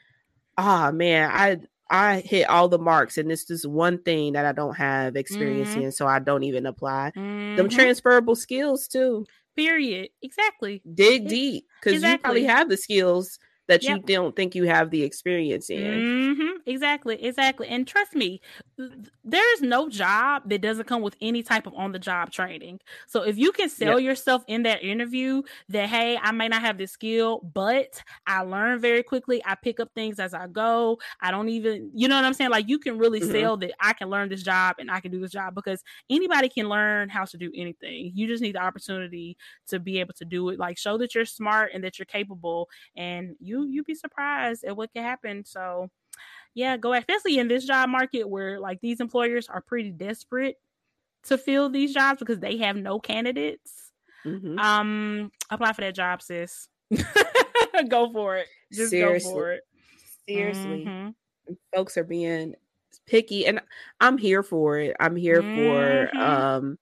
oh 0.59 0.91
man, 0.93 1.31
I 1.33 1.59
I 1.91 2.21
hit 2.21 2.49
all 2.49 2.69
the 2.69 2.79
marks, 2.79 3.19
and 3.19 3.29
this 3.29 3.51
is 3.51 3.67
one 3.67 4.01
thing 4.03 4.35
that 4.35 4.47
I 4.47 4.53
don't 4.53 4.77
have 4.77 5.17
experience 5.17 5.71
mm-hmm. 5.71 5.83
in, 5.83 5.93
so 5.93 6.07
I 6.07 6.21
don't 6.21 6.45
even 6.45 6.65
apply. 6.65 7.13
Mm-hmm. 7.17 7.57
Them 7.57 7.69
transferable 7.69 8.37
skills 8.37 8.87
too. 8.87 9.27
Period. 9.57 10.11
Exactly. 10.23 10.81
Dig 10.95 11.29
deep 11.29 11.65
because 11.81 11.95
exactly. 11.95 12.13
you 12.13 12.19
probably 12.19 12.45
have 12.45 12.69
the 12.69 12.77
skills 12.77 13.39
that 13.71 13.85
yep. 13.85 13.99
you 13.99 14.17
don't 14.17 14.35
think 14.35 14.57
you 14.57 14.65
have 14.65 14.91
the 14.91 15.05
experience 15.05 15.71
in. 15.71 15.79
Mm-hmm. 15.79 16.57
Exactly, 16.67 17.23
exactly. 17.23 17.69
And 17.69 17.87
trust 17.87 18.17
me, 18.17 18.41
there 19.25 19.55
is 19.55 19.63
no 19.63 19.89
job 19.89 20.43
that 20.47 20.61
doesn't 20.61 20.89
come 20.89 21.03
with 21.03 21.15
any 21.21 21.45
type 21.45 21.69
of 21.69 21.75
on 21.75 21.93
the 21.93 21.99
job 22.01 22.33
training. 22.33 22.81
So 23.07 23.23
if 23.23 23.39
you 23.39 23.53
can 23.53 23.69
sell 23.69 24.01
yep. 24.01 24.09
yourself 24.09 24.43
in 24.49 24.65
that 24.65 24.83
interview 24.83 25.43
that, 25.69 25.89
hey, 25.89 26.19
I 26.21 26.33
may 26.33 26.49
not 26.49 26.63
have 26.63 26.79
the 26.79 26.87
skill, 26.87 27.49
but 27.55 28.03
I 28.27 28.43
learn 28.43 28.81
very 28.81 29.05
quickly. 29.05 29.41
I 29.45 29.55
pick 29.55 29.79
up 29.79 29.91
things 29.95 30.19
as 30.19 30.35
I 30.35 30.49
go. 30.49 30.99
I 31.21 31.31
don't 31.31 31.49
even, 31.49 31.93
you 31.95 32.09
know 32.09 32.17
what 32.17 32.25
I'm 32.25 32.35
saying? 32.35 32.51
Like 32.51 32.69
you 32.69 32.81
can 32.81 32.99
really 32.99 33.21
mm-hmm. 33.21 33.31
sell 33.31 33.57
that 33.59 33.73
I 33.79 33.93
can 33.93 34.11
learn 34.11 34.31
this 34.31 34.43
job 34.43 34.77
and 34.81 34.91
I 34.91 34.99
can 34.99 35.13
do 35.13 35.21
this 35.21 35.31
job 35.31 35.55
because 35.55 35.85
anybody 36.11 36.49
can 36.49 36.69
learn 36.69 37.09
how 37.09 37.25
to 37.25 37.37
do 37.37 37.53
anything. 37.55 38.11
You 38.17 38.27
just 38.27 38.43
need 38.43 38.57
the 38.57 38.63
opportunity 38.63 39.37
to 39.69 39.79
be 39.79 40.01
able 40.01 40.15
to 40.15 40.25
do 40.25 40.49
it. 40.49 40.59
Like 40.59 40.77
show 40.77 40.99
that 40.99 41.15
you're 41.15 41.25
smart 41.25 41.71
and 41.73 41.85
that 41.85 42.01
you're 42.01 42.07
capable 42.07 42.69
and 42.97 43.37
you 43.39 43.60
you 43.65 43.83
be 43.83 43.95
surprised 43.95 44.65
at 44.65 44.77
what 44.77 44.93
can 44.93 45.03
happen. 45.03 45.45
So 45.45 45.91
yeah, 46.55 46.77
go 46.77 46.93
especially 46.93 47.39
in 47.39 47.49
this 47.49 47.65
job 47.65 47.89
market 47.89 48.29
where 48.29 48.59
like 48.59 48.81
these 48.81 49.01
employers 49.01 49.49
are 49.49 49.61
pretty 49.61 49.91
desperate 49.91 50.57
to 51.25 51.39
fill 51.39 51.69
these 51.69 51.95
jobs 51.95 52.19
because 52.19 52.41
they 52.41 52.57
have 52.59 52.77
no 52.77 52.99
candidates. 52.99 53.93
Mm-hmm. 54.25 54.59
Um, 54.59 55.33
apply 55.51 55.73
for 55.73 55.83
that 55.83 55.95
job, 55.95 56.23
sis. 56.23 56.69
go 57.89 58.11
for 58.11 58.37
it. 58.37 58.47
Just 58.73 58.91
Seriously. 58.91 59.31
go 59.31 59.37
for 59.37 59.53
it. 59.53 59.63
Seriously. 60.29 60.85
Mm-hmm. 60.87 61.53
Folks 61.75 61.97
are 61.97 62.05
being 62.05 62.55
picky 63.07 63.47
and 63.47 63.61
I'm 64.01 64.19
here 64.19 64.43
for 64.43 64.79
it. 64.79 64.97
I'm 65.01 65.17
here 65.17 65.43
mm-hmm. 65.43 66.17
for 66.17 66.23
um 66.23 66.79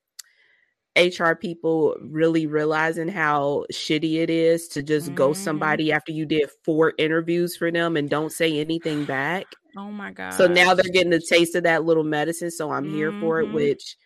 HR 0.98 1.34
people 1.34 1.96
really 2.00 2.46
realizing 2.46 3.08
how 3.08 3.64
shitty 3.72 4.16
it 4.16 4.30
is 4.30 4.68
to 4.68 4.82
just 4.82 5.06
mm-hmm. 5.06 5.14
go 5.14 5.32
somebody 5.32 5.92
after 5.92 6.12
you 6.12 6.26
did 6.26 6.50
four 6.64 6.94
interviews 6.98 7.56
for 7.56 7.70
them 7.70 7.96
and 7.96 8.10
don't 8.10 8.32
say 8.32 8.58
anything 8.58 9.04
back. 9.06 9.46
Oh 9.76 9.90
my 9.90 10.12
god. 10.12 10.34
So 10.34 10.46
now 10.46 10.74
they're 10.74 10.92
getting 10.92 11.12
a 11.12 11.20
taste 11.20 11.54
of 11.54 11.62
that 11.62 11.84
little 11.84 12.04
medicine. 12.04 12.50
So 12.50 12.70
I'm 12.70 12.84
mm-hmm. 12.84 12.94
here 12.94 13.12
for 13.20 13.40
it, 13.40 13.46
mm-hmm. 13.46 13.54
which 13.54 13.96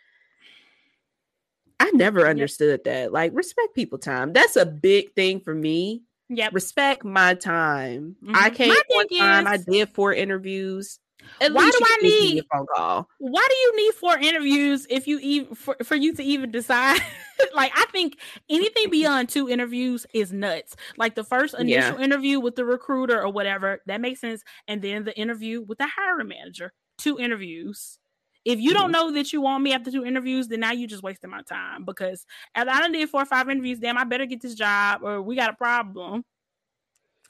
I 1.80 1.90
never 1.92 2.28
understood 2.28 2.82
yep. 2.84 2.84
that. 2.84 3.12
Like 3.12 3.32
respect 3.34 3.74
people 3.74 3.98
time. 3.98 4.32
That's 4.32 4.56
a 4.56 4.66
big 4.66 5.14
thing 5.14 5.40
for 5.40 5.54
me. 5.54 6.02
Yeah. 6.28 6.48
Respect 6.52 7.04
my 7.04 7.34
time. 7.34 8.16
Mm-hmm. 8.22 8.36
I 8.36 8.50
came 8.50 8.74
one 8.88 9.08
time, 9.08 9.46
is, 9.46 9.52
I 9.52 9.70
did 9.70 9.88
four 9.90 10.14
interviews. 10.14 10.98
At 11.40 11.52
why 11.52 11.70
do 11.70 11.78
I 11.82 11.96
need 12.02 12.38
a 12.40 12.56
phone 12.56 12.66
call? 12.74 13.08
Why 13.18 13.46
do 13.48 13.54
you 13.54 13.84
need 13.84 13.94
four 13.94 14.16
interviews 14.18 14.86
if 14.90 15.06
you 15.06 15.18
even 15.20 15.54
for, 15.54 15.76
for 15.82 15.94
you 15.94 16.14
to 16.14 16.22
even 16.22 16.50
decide? 16.50 17.00
like 17.54 17.72
I 17.74 17.86
think 17.92 18.18
anything 18.48 18.90
beyond 18.90 19.28
two 19.28 19.48
interviews 19.48 20.06
is 20.12 20.32
nuts. 20.32 20.76
Like 20.96 21.14
the 21.14 21.24
first 21.24 21.54
initial 21.54 21.98
yeah. 21.98 22.04
interview 22.04 22.40
with 22.40 22.56
the 22.56 22.64
recruiter 22.64 23.20
or 23.20 23.30
whatever, 23.30 23.80
that 23.86 24.00
makes 24.00 24.20
sense. 24.20 24.42
And 24.68 24.82
then 24.82 25.04
the 25.04 25.18
interview 25.18 25.62
with 25.62 25.78
the 25.78 25.86
hiring 25.86 26.28
manager. 26.28 26.72
Two 26.98 27.18
interviews. 27.18 27.98
If 28.44 28.58
you 28.58 28.72
don't 28.72 28.92
mm-hmm. 28.92 28.92
know 28.92 29.12
that 29.12 29.32
you 29.32 29.40
want 29.40 29.62
me 29.62 29.72
after 29.72 29.90
two 29.90 30.04
interviews, 30.04 30.48
then 30.48 30.60
now 30.60 30.72
you 30.72 30.86
just 30.86 31.02
wasting 31.02 31.30
my 31.30 31.42
time 31.42 31.84
because 31.84 32.26
as 32.54 32.66
I 32.68 32.80
done 32.80 32.92
did 32.92 33.08
four 33.08 33.22
or 33.22 33.26
five 33.26 33.48
interviews, 33.48 33.78
damn, 33.78 33.98
I 33.98 34.04
better 34.04 34.26
get 34.26 34.40
this 34.40 34.54
job 34.54 35.02
or 35.02 35.22
we 35.22 35.36
got 35.36 35.50
a 35.50 35.54
problem. 35.54 36.24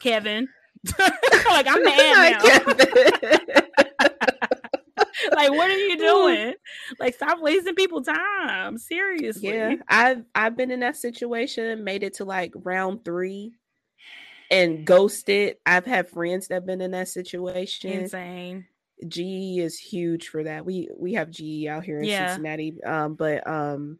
Kevin. 0.01 0.49
like 0.99 1.67
I'm 1.69 1.85
mad 1.85 2.43
now. 2.43 2.63
like, 5.33 5.51
what 5.51 5.71
are 5.71 5.79
you 5.79 5.97
doing? 5.99 6.55
Like, 6.99 7.15
stop 7.15 7.41
wasting 7.41 7.75
people 7.75 8.03
time. 8.03 8.79
Seriously. 8.79 9.49
Yeah, 9.49 9.77
I've 9.89 10.25
I've 10.35 10.57
been 10.57 10.71
in 10.71 10.81
that 10.81 10.97
situation. 10.97 11.85
Made 11.85 12.03
it 12.03 12.15
to 12.15 12.25
like 12.25 12.53
round 12.55 13.05
three, 13.05 13.53
and 14.51 14.85
ghosted. 14.85 15.57
I've 15.65 15.87
had 15.87 16.09
friends 16.09 16.49
that 16.49 16.55
have 16.55 16.67
been 16.67 16.81
in 16.81 16.91
that 16.93 17.09
situation. 17.09 17.91
Insane. 17.91 18.67
GE 19.07 19.59
is 19.59 19.79
huge 19.79 20.29
for 20.29 20.45
that. 20.45 20.65
We 20.65 20.89
we 20.97 21.15
have 21.15 21.31
GE 21.31 21.67
out 21.67 21.85
here 21.85 21.99
in 21.99 22.05
yeah. 22.05 22.29
Cincinnati, 22.29 22.83
um, 22.85 23.15
but 23.15 23.47
um, 23.47 23.99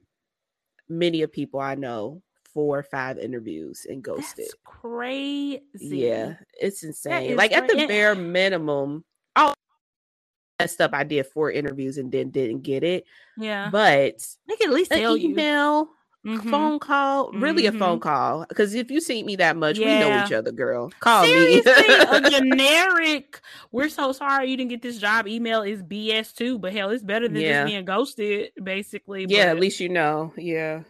many 0.89 1.23
of 1.23 1.33
people 1.33 1.61
I 1.61 1.75
know 1.75 2.23
four 2.53 2.79
or 2.79 2.83
five 2.83 3.19
interviews 3.19 3.87
and 3.89 4.03
ghosted. 4.03 4.47
That's 4.47 4.55
crazy. 4.65 5.61
Yeah, 5.81 6.35
it's 6.61 6.83
insane. 6.83 7.37
Like 7.37 7.53
at 7.53 7.69
the 7.69 7.87
bare 7.87 8.15
minimum, 8.15 9.05
Oh 9.37 9.55
messed 10.63 10.81
up. 10.81 10.95
I 10.95 11.05
did 11.05 11.27
four 11.27 11.51
interviews 11.51 11.99
and 11.99 12.11
then 12.11 12.31
didn't 12.31 12.63
get 12.63 12.85
it. 12.85 13.05
Yeah. 13.37 13.69
But 13.71 14.25
they 14.49 14.57
can 14.57 14.69
at 14.69 14.75
least 14.75 14.93
tell 14.93 15.17
email, 15.17 15.89
you. 16.25 16.37
Mm-hmm. 16.37 16.51
phone 16.51 16.79
call, 16.79 17.29
mm-hmm. 17.29 17.43
really 17.43 17.67
a 17.67 17.73
phone 17.73 17.99
mm-hmm. 17.99 18.09
call. 18.09 18.47
Because 18.49 18.75
if 18.75 18.91
you 18.91 19.01
see 19.01 19.23
me 19.25 19.37
that 19.37 19.57
much, 19.57 19.79
yeah. 19.79 19.87
we 19.87 20.11
know 20.11 20.25
each 20.25 20.33
other, 20.33 20.53
girl. 20.53 20.93
Call 21.01 21.25
Seriously, 21.25 21.73
me. 21.73 21.95
a 22.11 22.31
generic, 22.31 23.41
we're 23.73 23.89
so 23.89 24.13
sorry 24.13 24.51
you 24.51 24.57
didn't 24.57 24.71
get 24.71 24.83
this 24.83 24.99
job 24.99 25.27
email 25.27 25.63
is 25.63 25.83
BS 25.83 26.35
too, 26.35 26.59
but 26.59 26.73
hell, 26.73 26.91
it's 26.91 27.03
better 27.03 27.27
than 27.27 27.41
yeah. 27.41 27.63
just 27.63 27.73
being 27.73 27.85
ghosted, 27.85 28.53
basically. 28.63 29.27
Yeah, 29.29 29.47
but... 29.47 29.57
at 29.57 29.61
least 29.61 29.81
you 29.81 29.89
know. 29.89 30.33
Yeah 30.37 30.83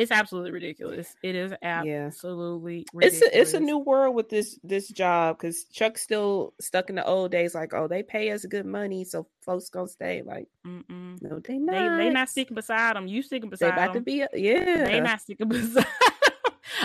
It's 0.00 0.10
absolutely 0.10 0.52
ridiculous. 0.52 1.14
It 1.22 1.34
is 1.34 1.52
absolutely 1.62 2.86
yeah. 2.94 3.00
It's 3.02 3.20
a, 3.20 3.38
it's 3.38 3.52
a 3.52 3.60
new 3.60 3.76
world 3.76 4.14
with 4.14 4.30
this 4.30 4.58
this 4.64 4.88
job 4.88 5.36
because 5.36 5.64
Chuck's 5.64 6.00
still 6.00 6.54
stuck 6.58 6.88
in 6.88 6.96
the 6.96 7.04
old 7.04 7.30
days. 7.32 7.54
Like, 7.54 7.74
oh, 7.74 7.86
they 7.86 8.02
pay 8.02 8.30
us 8.30 8.46
good 8.46 8.64
money, 8.64 9.04
so 9.04 9.26
folks 9.42 9.68
gonna 9.68 9.88
stay. 9.88 10.22
Like, 10.22 10.48
Mm-mm. 10.66 11.20
no, 11.20 11.40
they 11.40 11.58
not. 11.58 11.98
They, 11.98 12.04
they 12.04 12.10
not 12.10 12.30
sticking 12.30 12.54
beside 12.54 12.96
them. 12.96 13.08
You 13.08 13.22
sticking 13.22 13.50
beside 13.50 13.72
them. 13.72 13.76
They 13.76 13.82
about 13.82 13.92
them. 13.92 14.02
to 14.02 14.04
be, 14.06 14.20
a, 14.22 14.28
yeah. 14.32 14.84
They 14.86 15.00
not 15.00 15.20
sticking 15.20 15.48
beside. 15.50 15.84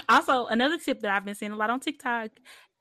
also, 0.10 0.48
another 0.48 0.78
tip 0.78 1.00
that 1.00 1.12
I've 1.12 1.24
been 1.24 1.36
seeing 1.36 1.54
a 1.54 1.56
lot 1.56 1.70
on 1.70 1.80
TikTok 1.80 2.32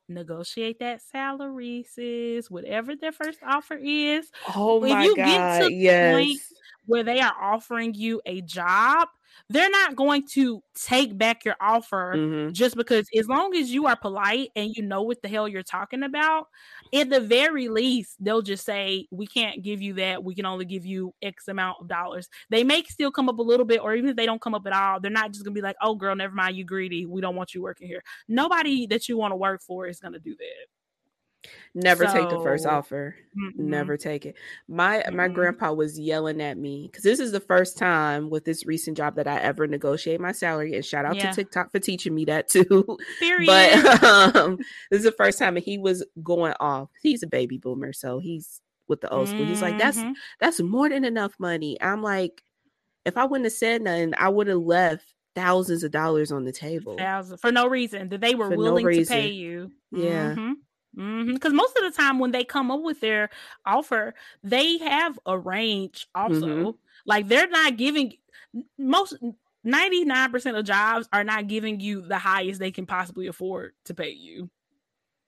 negotiate 0.09 0.81
that 0.81 1.01
salary, 1.01 1.86
sis. 1.89 2.51
Whatever 2.51 2.97
their 2.97 3.12
first 3.12 3.39
offer 3.47 3.78
is. 3.81 4.32
Oh 4.56 4.81
my 4.81 5.01
if 5.01 5.05
you 5.05 5.16
god! 5.16 5.27
Get 5.27 5.69
to 5.69 5.73
yes. 5.73 6.16
The 6.16 6.24
point 6.24 6.40
where 6.86 7.05
they 7.05 7.20
are 7.20 7.35
offering 7.40 7.94
you 7.94 8.20
a 8.27 8.40
job, 8.40 9.06
they're 9.48 9.70
not 9.70 9.97
going 9.97 10.27
to 10.32 10.62
take 10.74 11.16
back 11.16 11.44
your 11.44 11.56
offer 11.61 12.15
mm-hmm. 12.16 12.52
just 12.52 12.77
because 12.77 13.06
as 13.16 13.28
long 13.28 13.55
as 13.55 13.70
you 13.70 13.86
are 13.86 13.97
polite 13.97 14.51
and 14.56 14.74
you 14.74 14.82
know 14.82 15.02
what 15.02 15.20
the 15.23 15.28
hell 15.28 15.48
you're 15.48 15.62
talking 15.62 16.02
about 16.02 16.47
at 16.94 17.11
the 17.11 17.20
very 17.20 17.69
least 17.69 18.16
they'll 18.20 18.43
just 18.43 18.65
say 18.65 19.06
we 19.11 19.27
can't 19.27 19.62
give 19.62 19.82
you 19.82 19.94
that. 19.94 20.23
We 20.23 20.35
can 20.35 20.47
only 20.47 20.65
give 20.65 20.86
you 20.86 21.15
x 21.23 21.48
amount 21.48 21.78
of 21.81 21.89
dollars. 21.89 22.28
They 22.51 22.65
may 22.65 22.82
still 22.85 23.11
come 23.11 23.28
up 23.28 23.39
a 23.39 23.43
little 23.43 23.66
bit 23.66 23.81
or 23.81 23.94
even 23.94 24.11
if 24.11 24.16
they 24.16 24.27
don't 24.27 24.40
come 24.40 24.55
up 24.55 24.66
at 24.66 24.73
all 24.73 25.01
they're 25.01 25.11
not 25.11 25.32
just 25.32 25.44
gonna 25.44 25.55
be 25.55 25.61
like 25.62 25.77
oh 25.82 25.94
girl 25.94 26.16
never 26.16 26.35
mind. 26.35 26.56
You 26.56 26.65
greedy. 26.65 27.06
We 27.06 27.20
don't 27.20 27.36
want 27.36 27.55
you 27.55 27.62
working 27.62 27.86
here. 27.86 28.02
Nobody 28.28 28.86
that 28.89 29.09
you 29.09 29.16
want 29.16 29.32
to 29.32 29.36
work 29.36 29.62
for 29.62 29.86
is 29.86 30.01
gonna 30.01 30.19
do 30.19 30.35
that 30.36 30.74
Never 31.77 32.07
so, 32.07 32.13
take 32.13 32.31
the 32.31 32.41
first 32.41 32.67
offer. 32.67 33.17
Mm-hmm. 33.37 33.69
Never 33.69 33.97
take 33.97 34.27
it. 34.27 34.37
My 34.69 34.99
mm-hmm. 34.99 35.17
my 35.17 35.27
grandpa 35.27 35.73
was 35.73 35.99
yelling 35.99 36.41
at 36.41 36.57
me 36.57 36.89
because 36.89 37.03
this 37.03 37.19
is 37.19 37.33
the 37.33 37.41
first 37.41 37.77
time 37.77 38.31
with 38.31 38.45
this 38.45 38.65
recent 38.65 38.97
job 38.97 39.17
that 39.17 39.27
I 39.27 39.39
ever 39.39 39.67
negotiate 39.67 40.21
my 40.21 40.31
salary. 40.31 40.75
And 40.75 40.85
shout 40.85 41.05
out 41.05 41.17
yeah. 41.17 41.31
to 41.31 41.35
TikTok 41.35 41.73
for 41.73 41.81
teaching 41.81 42.15
me 42.15 42.27
that 42.27 42.49
too. 42.49 42.99
But 43.47 44.05
um, 44.05 44.59
this 44.91 44.99
is 44.99 45.05
the 45.05 45.13
first 45.13 45.39
time, 45.39 45.57
and 45.57 45.65
he 45.65 45.79
was 45.79 46.05
going 46.23 46.55
off. 46.61 46.91
He's 47.03 47.23
a 47.23 47.27
baby 47.27 47.59
boomer, 47.59 47.93
so 47.93 48.21
he's 48.21 48.61
with 48.87 49.01
the 49.01 49.11
old 49.11 49.29
school. 49.29 49.45
He's 49.45 49.63
like, 49.63 49.79
"That's 49.79 49.99
mm-hmm. 49.99 50.13
that's 50.41 50.61
more 50.61 50.89
than 50.89 51.05
enough 51.05 51.35
money." 51.41 51.81
I'm 51.81 52.03
like, 52.03 52.43
if 53.05 53.17
I 53.17 53.25
wouldn't 53.25 53.47
have 53.47 53.53
said 53.53 53.83
nothing, 53.83 54.15
I 54.17 54.29
would 54.29 54.47
have 54.47 54.59
left 54.59 55.05
thousands 55.35 55.83
of 55.83 55.91
dollars 55.91 56.31
on 56.31 56.45
the 56.45 56.53
table. 56.53 56.97
Thousands 56.97 57.41
for 57.41 57.51
no 57.51 57.67
reason. 57.67 58.09
That 58.11 58.21
they 58.21 58.35
were 58.35 58.51
for 58.51 58.57
willing 58.57 58.87
no 58.87 58.93
to 58.93 59.07
pay 59.07 59.29
you. 59.29 59.73
Yeah. 59.91 60.35
Mm-hmm. 60.35 60.53
Because 60.95 61.07
mm-hmm. 61.07 61.57
most 61.57 61.77
of 61.77 61.83
the 61.83 61.97
time 61.97 62.19
when 62.19 62.31
they 62.31 62.45
come 62.45 62.71
up 62.71 62.83
with 62.83 63.01
their 63.01 63.31
offer, 63.66 64.15
they 64.43 64.79
have 64.79 65.19
a 65.27 65.39
range 65.39 66.07
also. 66.15 66.47
Mm-hmm. 66.47 66.71
Like 67.07 67.29
they're 67.29 67.49
not 67.49 67.77
giving 67.77 68.15
most 68.79 69.16
99% 69.66 70.59
of 70.59 70.65
jobs 70.65 71.09
are 71.12 71.25
not 71.25 71.49
giving 71.49 71.81
you 71.81 72.03
the 72.03 72.19
highest 72.19 72.61
they 72.61 72.71
can 72.71 72.87
possibly 72.87 73.27
afford 73.27 73.73
to 73.87 73.95
pay 73.95 74.11
you. 74.11 74.51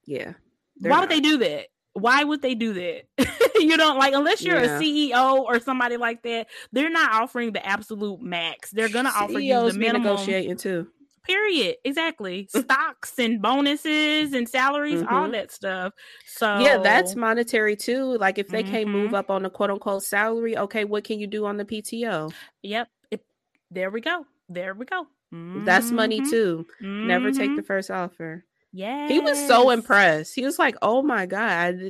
Yeah. 0.05 0.35
Why 0.79 0.91
not. 0.91 1.01
would 1.01 1.11
they 1.11 1.21
do 1.21 1.39
that? 1.39 1.67
Why 1.95 2.23
would 2.23 2.43
they 2.43 2.55
do 2.55 2.75
that? 2.75 3.05
you 3.57 3.77
don't 3.77 3.99
like 3.99 4.13
unless 4.13 4.43
you're 4.45 4.63
yeah. 4.63 4.79
a 4.79 4.81
CEO 4.81 5.43
or 5.43 5.59
somebody 5.61 5.97
like 5.97 6.23
that, 6.23 6.49
they're 6.71 6.91
not 6.91 7.13
offering 7.23 7.53
the 7.53 7.67
absolute 7.67 8.21
max. 8.21 8.71
They're 8.71 8.91
gonna 8.91 9.11
CEOs 9.11 9.23
offer 9.23 9.39
you 9.39 9.73
the 9.73 9.79
minimum. 9.79 10.03
negotiating 10.03 10.59
too. 10.59 10.89
Period. 11.27 11.77
Exactly. 11.85 12.49
Stocks 12.51 13.19
and 13.19 13.43
bonuses 13.43 14.33
and 14.33 14.49
salaries, 14.49 15.03
mm-hmm. 15.03 15.15
all 15.15 15.31
that 15.31 15.51
stuff. 15.51 15.93
So 16.27 16.59
yeah, 16.59 16.79
that's 16.79 17.17
monetary 17.17 17.77
too. 17.77 18.17
Like 18.19 18.39
if 18.39 18.49
they 18.49 18.63
mm-hmm. 18.63 18.73
can't 18.73 18.89
move 18.89 19.07
mm-hmm. 19.07 19.17
up 19.17 19.31
on 19.31 19.43
the 19.43 19.51
quote 19.51 19.71
unquote 19.71 20.03
salary, 20.03 20.57
okay, 20.57 20.85
what 20.85 21.05
can 21.05 21.19
you 21.19 21.27
do 21.27 21.47
on 21.47 21.57
the 21.57 21.65
PTO? 21.65 22.33
Yep. 22.63 22.89
It, 23.11 23.25
there 23.71 23.91
we 23.91 24.01
go. 24.01 24.27
There 24.49 24.75
we 24.75 24.87
go. 24.87 25.07
Mm-hmm. 25.35 25.65
That's 25.65 25.91
money 25.91 26.21
mm-hmm. 26.21 26.31
too. 26.31 26.67
Never 26.81 27.33
take 27.33 27.51
the 27.51 27.63
mm-hmm. 27.63 27.67
first 27.67 27.91
offer. 27.91 28.45
Yeah. 28.73 29.09
He 29.09 29.21
was 29.21 29.45
so 29.47 29.71
impressed. 29.71 30.35
He 30.35 30.45
was 30.45 30.59
like, 30.59 30.77
"Oh 30.83 31.03
my 31.03 31.27
god, 31.27 31.81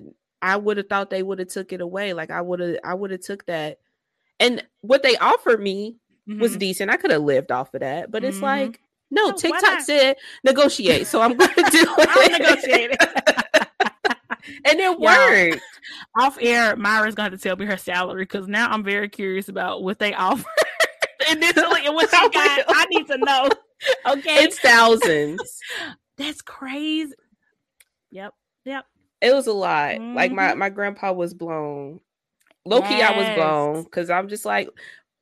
I, 0.40 0.52
I 0.52 0.56
would 0.56 0.76
have 0.76 0.88
thought 0.88 1.10
they 1.10 1.22
would 1.22 1.40
have 1.40 1.48
took 1.48 1.72
it 1.72 1.80
away. 1.80 2.12
Like 2.12 2.30
I 2.30 2.40
would 2.40 2.60
have, 2.60 2.76
I 2.84 2.94
would 2.94 3.10
have 3.10 3.20
took 3.20 3.44
that." 3.46 3.78
And 4.38 4.62
what 4.82 5.02
they 5.02 5.16
offered 5.16 5.60
me 5.60 5.96
was 6.26 6.56
decent. 6.56 6.90
I 6.90 6.96
could 6.96 7.10
have 7.10 7.22
lived 7.22 7.52
off 7.52 7.72
of 7.74 7.80
that, 7.80 8.10
but 8.10 8.24
it's 8.24 8.40
like 8.40 8.80
no, 9.10 9.32
TikTok 9.32 9.80
said 9.80 10.16
negotiate, 10.44 11.06
so 11.06 11.20
I'm 11.20 11.36
going 11.36 11.54
to 11.54 11.62
do 11.70 11.86
it. 11.98 12.08
I'm 12.10 12.32
negotiating. 12.32 12.96
and 14.64 14.80
it 14.80 14.98
worked. 15.00 15.62
off 16.16 16.38
air, 16.40 16.76
Myra's 16.76 17.14
going 17.14 17.30
to 17.30 17.38
tell 17.38 17.56
me 17.56 17.66
her 17.66 17.76
salary 17.76 18.22
because 18.22 18.48
now 18.48 18.70
I'm 18.70 18.82
very 18.82 19.08
curious 19.08 19.48
about 19.48 19.82
what 19.82 19.98
they 19.98 20.14
offer 20.14 20.48
initially 21.30 21.86
and 21.86 21.94
what 21.94 22.10
she 22.10 22.28
got. 22.30 22.64
I 22.68 22.86
need 22.90 23.06
to 23.06 23.18
know. 23.18 23.48
Okay, 24.06 24.44
it's 24.44 24.58
thousands. 24.58 25.40
That's 26.16 26.42
crazy. 26.42 27.12
Yep, 28.10 28.32
yep. 28.64 28.86
It 29.20 29.34
was 29.34 29.46
a 29.46 29.52
lot. 29.52 29.96
Mm-hmm. 29.96 30.14
Like 30.14 30.32
my 30.32 30.48
mm-hmm. 30.48 30.58
my 30.58 30.68
grandpa 30.70 31.12
was 31.12 31.34
blown. 31.34 32.00
Low 32.64 32.82
key, 32.82 32.98
yes. 32.98 33.12
I 33.12 33.18
was 33.18 33.36
blown 33.36 33.84
because 33.84 34.10
I'm 34.10 34.28
just 34.28 34.44
like, 34.44 34.68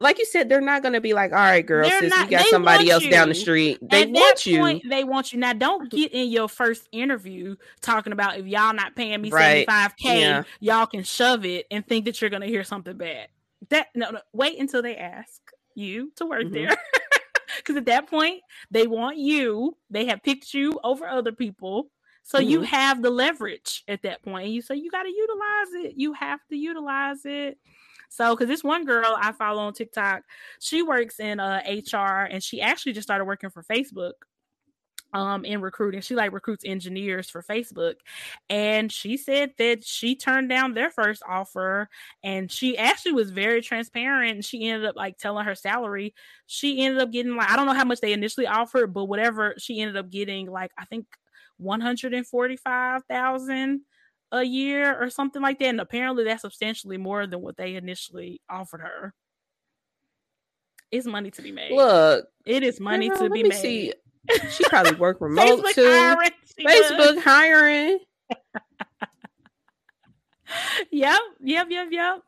like 0.01 0.19
you 0.19 0.27
said, 0.27 0.49
they're 0.49 0.61
not 0.61 0.83
going 0.83 0.95
to 0.95 1.01
be 1.01 1.15
like, 1.15 1.33
all 1.33 1.39
right, 1.39 1.65
girl, 1.65 1.89
since 1.89 2.15
we 2.17 2.27
got 2.27 2.47
somebody 2.47 2.91
else 2.91 3.05
you. 3.05 3.11
down 3.11 3.29
the 3.29 3.35
street. 3.35 3.79
They 3.81 4.03
At 4.03 4.11
want 4.11 4.47
you. 4.47 4.59
Point, 4.59 4.83
they 4.89 5.05
want 5.05 5.33
you. 5.33 5.39
Now, 5.39 5.53
don't 5.53 5.91
get 5.91 6.13
in 6.13 6.29
your 6.29 6.49
first 6.49 6.89
interview 6.93 7.57
talking 7.81 8.13
about 8.13 8.39
if 8.39 8.47
y'all 8.47 8.75
not 8.75 8.97
paying 8.97 9.23
me 9.23 9.31
right. 9.31 9.67
75K, 9.67 9.95
yeah. 10.21 10.43
y'all 10.61 10.87
can 10.87 11.05
shove 11.05 11.45
it 11.45 11.67
and 11.71 11.87
think 11.87 12.05
that 12.07 12.21
you're 12.21 12.31
going 12.31 12.43
to 12.43 12.49
hear 12.49 12.65
something 12.65 12.97
bad. 12.97 13.29
That 13.71 13.89
no, 13.95 14.11
no, 14.11 14.21
wait 14.33 14.59
until 14.59 14.83
they 14.83 14.97
ask 14.97 15.41
you 15.75 16.13
to 16.17 16.27
work 16.27 16.43
mm-hmm. 16.43 16.55
there. 16.55 16.77
Because 17.59 17.77
at 17.77 17.87
that 17.87 18.09
point, 18.09 18.43
they 18.71 18.87
want 18.87 19.17
you. 19.17 19.77
They 19.89 20.07
have 20.07 20.23
picked 20.23 20.53
you 20.55 20.79
over 20.83 21.07
other 21.07 21.33
people. 21.33 21.91
So 22.23 22.39
mm-hmm. 22.39 22.49
you 22.49 22.63
have 22.63 23.03
the 23.03 23.11
leverage 23.11 23.85
at 23.89 24.03
that 24.03 24.23
point. 24.23 24.47
And 24.47 24.55
you 24.55 24.61
say 24.61 24.75
you 24.77 24.91
got 24.91 25.05
to 25.05 25.09
utilize 25.09 25.87
it. 25.87 25.95
You 25.97 26.13
have 26.15 26.41
to 26.51 26.57
utilize 26.57 27.25
it. 27.25 27.59
So, 28.15 28.35
because 28.35 28.49
this 28.49 28.63
one 28.63 28.85
girl 28.85 29.17
I 29.21 29.33
follow 29.33 29.63
on 29.63 29.73
TikTok, 29.73 30.23
she 30.61 30.83
works 30.83 31.19
in 31.19 31.41
uh, 31.41 31.61
HR 31.67 32.29
and 32.31 32.43
she 32.43 32.61
actually 32.61 32.93
just 32.93 33.07
started 33.09 33.25
working 33.25 33.51
for 33.51 33.63
Facebook 33.65 34.13
um 35.13 35.45
in 35.45 35.61
recruiting. 35.61 36.01
She 36.01 36.15
like 36.17 36.33
recruits 36.33 36.65
engineers 36.65 37.31
for 37.31 37.43
Facebook. 37.43 37.95
And 38.51 38.91
she 38.91 39.17
said 39.17 39.53
that 39.59 39.85
she 39.85 40.17
turned 40.17 40.49
down 40.49 40.75
their 40.75 40.91
first 40.91 41.23
offer 41.29 41.89
and 42.23 42.51
she 42.51 42.77
actually 42.77 43.13
was 43.13 43.31
very 43.31 43.63
transparent. 43.63 44.35
and 44.35 44.45
She 44.45 44.69
ended 44.69 44.89
up 44.89 44.97
like 44.97 45.19
telling 45.19 45.45
her 45.47 45.55
salary. 45.55 46.15
She 46.47 46.85
ended 46.85 47.01
up 47.01 47.13
getting 47.13 47.37
like 47.37 47.51
I 47.51 47.57
don't 47.57 47.67
know 47.67 47.75
how 47.75 47.85
much 47.85 48.01
they 48.01 48.13
initially 48.13 48.47
offered, 48.47 48.93
but 48.93 49.05
whatever 49.05 49.55
she 49.59 49.81
ended 49.81 49.97
up 49.97 50.11
getting 50.11 50.51
like 50.51 50.73
I 50.79 50.85
think 50.85 51.07
145,000 51.59 53.83
a 54.35 54.43
year 54.43 55.01
or 55.01 55.09
something 55.11 55.41
like 55.41 55.59
that. 55.61 55.67
And 55.67 55.81
apparently 55.81 56.25
that's 56.25 56.43
substantially 56.43 56.99
more 56.99 57.27
than 57.27 57.41
what 57.41 57.57
they 57.57 57.77
initially 57.77 58.41
offered 58.51 58.81
her. 58.81 59.15
It's 60.91 61.07
money 61.07 61.31
to 61.33 61.43
be 61.43 61.53
made. 61.53 61.73
Look, 61.73 62.27
it 62.45 62.63
is 62.63 62.81
money 62.81 63.09
to 63.11 63.31
be 63.31 63.45
made. 63.45 63.55
See. 63.55 63.93
She 64.51 64.65
probably 64.65 64.97
work 64.97 65.19
remote 65.21 65.65
Facebook 65.65 65.75
too. 65.75 65.91
Hiring. 65.91 66.31
Facebook 66.61 67.23
hiring. 67.23 67.99
yep, 70.91 71.21
yep, 71.41 71.67
yep, 71.71 71.89
yep. 71.91 72.23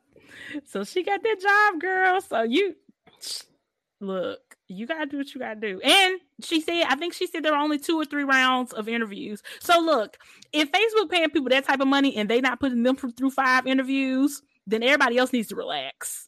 So 0.65 0.83
she 0.83 1.03
got 1.03 1.23
that 1.23 1.41
job, 1.41 1.81
girl. 1.81 2.21
So 2.21 2.43
you 2.43 2.75
look, 3.99 4.46
you 4.67 4.85
gotta 4.85 5.05
do 5.05 5.17
what 5.17 5.33
you 5.33 5.39
gotta 5.39 5.59
do. 5.59 5.79
And 5.81 6.19
she 6.41 6.61
said, 6.61 6.85
I 6.87 6.95
think 6.95 7.13
she 7.13 7.27
said 7.27 7.43
there 7.43 7.53
were 7.53 7.57
only 7.57 7.79
two 7.79 7.99
or 7.99 8.05
three 8.05 8.23
rounds 8.23 8.73
of 8.73 8.87
interviews. 8.87 9.41
So 9.59 9.79
look, 9.79 10.17
if 10.51 10.71
Facebook 10.71 11.09
paying 11.09 11.29
people 11.29 11.49
that 11.49 11.65
type 11.65 11.79
of 11.79 11.87
money 11.87 12.15
and 12.15 12.29
they 12.29 12.41
not 12.41 12.59
putting 12.59 12.83
them 12.83 12.95
through 12.95 13.31
five 13.31 13.65
interviews, 13.65 14.41
then 14.65 14.83
everybody 14.83 15.17
else 15.17 15.31
needs 15.31 15.47
to 15.49 15.55
relax. 15.55 16.27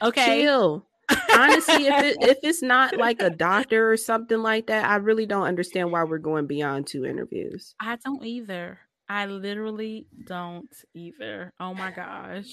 Okay. 0.00 0.42
Chill. 0.42 0.86
Honestly, 1.36 1.86
if 1.86 2.02
it, 2.02 2.16
if 2.20 2.38
it's 2.42 2.62
not 2.62 2.96
like 2.96 3.20
a 3.20 3.28
doctor 3.28 3.90
or 3.90 3.96
something 3.96 4.42
like 4.42 4.68
that, 4.68 4.88
I 4.88 4.96
really 4.96 5.26
don't 5.26 5.46
understand 5.46 5.92
why 5.92 6.04
we're 6.04 6.18
going 6.18 6.46
beyond 6.46 6.86
two 6.86 7.04
interviews. 7.04 7.74
I 7.80 7.96
don't 7.96 8.24
either. 8.24 8.78
I 9.08 9.26
literally 9.26 10.06
don't 10.26 10.72
either. 10.94 11.52
Oh 11.60 11.74
my 11.74 11.90
gosh. 11.90 12.46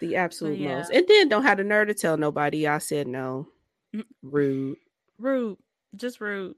The 0.00 0.16
absolute 0.16 0.58
yeah. 0.58 0.78
most. 0.78 0.90
And 0.90 1.06
then 1.08 1.28
don't 1.28 1.44
have 1.44 1.56
the 1.56 1.64
nerve 1.64 1.88
to 1.88 1.94
tell 1.94 2.18
nobody 2.18 2.66
I 2.66 2.78
said 2.78 3.06
no. 3.06 3.48
Rude. 4.22 4.76
Rude. 5.18 5.58
Just 5.94 6.20
rude. 6.20 6.54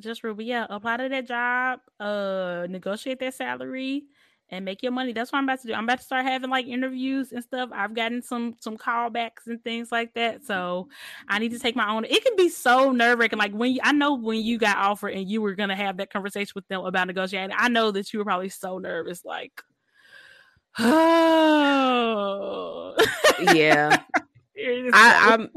Just 0.00 0.24
rude. 0.24 0.36
But 0.36 0.46
yeah, 0.46 0.66
apply 0.68 0.98
to 0.98 1.08
that 1.08 1.26
job, 1.26 1.80
uh, 2.00 2.66
negotiate 2.68 3.18
that 3.20 3.34
salary 3.34 4.04
and 4.52 4.64
make 4.64 4.82
your 4.82 4.92
money. 4.92 5.12
That's 5.12 5.32
what 5.32 5.38
I'm 5.38 5.44
about 5.44 5.60
to 5.62 5.68
do. 5.68 5.74
I'm 5.74 5.84
about 5.84 5.98
to 5.98 6.04
start 6.04 6.24
having 6.26 6.50
like 6.50 6.66
interviews 6.66 7.32
and 7.32 7.42
stuff. 7.42 7.70
I've 7.72 7.94
gotten 7.94 8.20
some 8.22 8.54
some 8.60 8.76
callbacks 8.76 9.46
and 9.46 9.64
things 9.64 9.90
like 9.90 10.12
that. 10.14 10.44
So 10.44 10.88
I 11.26 11.38
need 11.38 11.52
to 11.52 11.58
take 11.58 11.74
my 11.74 11.90
own. 11.90 12.04
It 12.04 12.22
can 12.22 12.36
be 12.36 12.50
so 12.50 12.92
nerve 12.92 13.18
wracking. 13.18 13.38
Like 13.38 13.52
when 13.52 13.72
you, 13.72 13.80
I 13.82 13.92
know 13.92 14.14
when 14.14 14.42
you 14.42 14.58
got 14.58 14.76
offered 14.76 15.14
and 15.14 15.28
you 15.28 15.40
were 15.40 15.54
gonna 15.54 15.74
have 15.74 15.96
that 15.96 16.12
conversation 16.12 16.52
with 16.54 16.68
them 16.68 16.84
about 16.84 17.06
negotiating. 17.06 17.56
I 17.58 17.68
know 17.68 17.90
that 17.92 18.12
you 18.12 18.18
were 18.18 18.26
probably 18.26 18.50
so 18.50 18.76
nervous. 18.78 19.24
Like, 19.24 19.62
oh, 20.78 21.74
yeah. 23.54 24.02
I, 24.94 25.32
I'm 25.32 25.48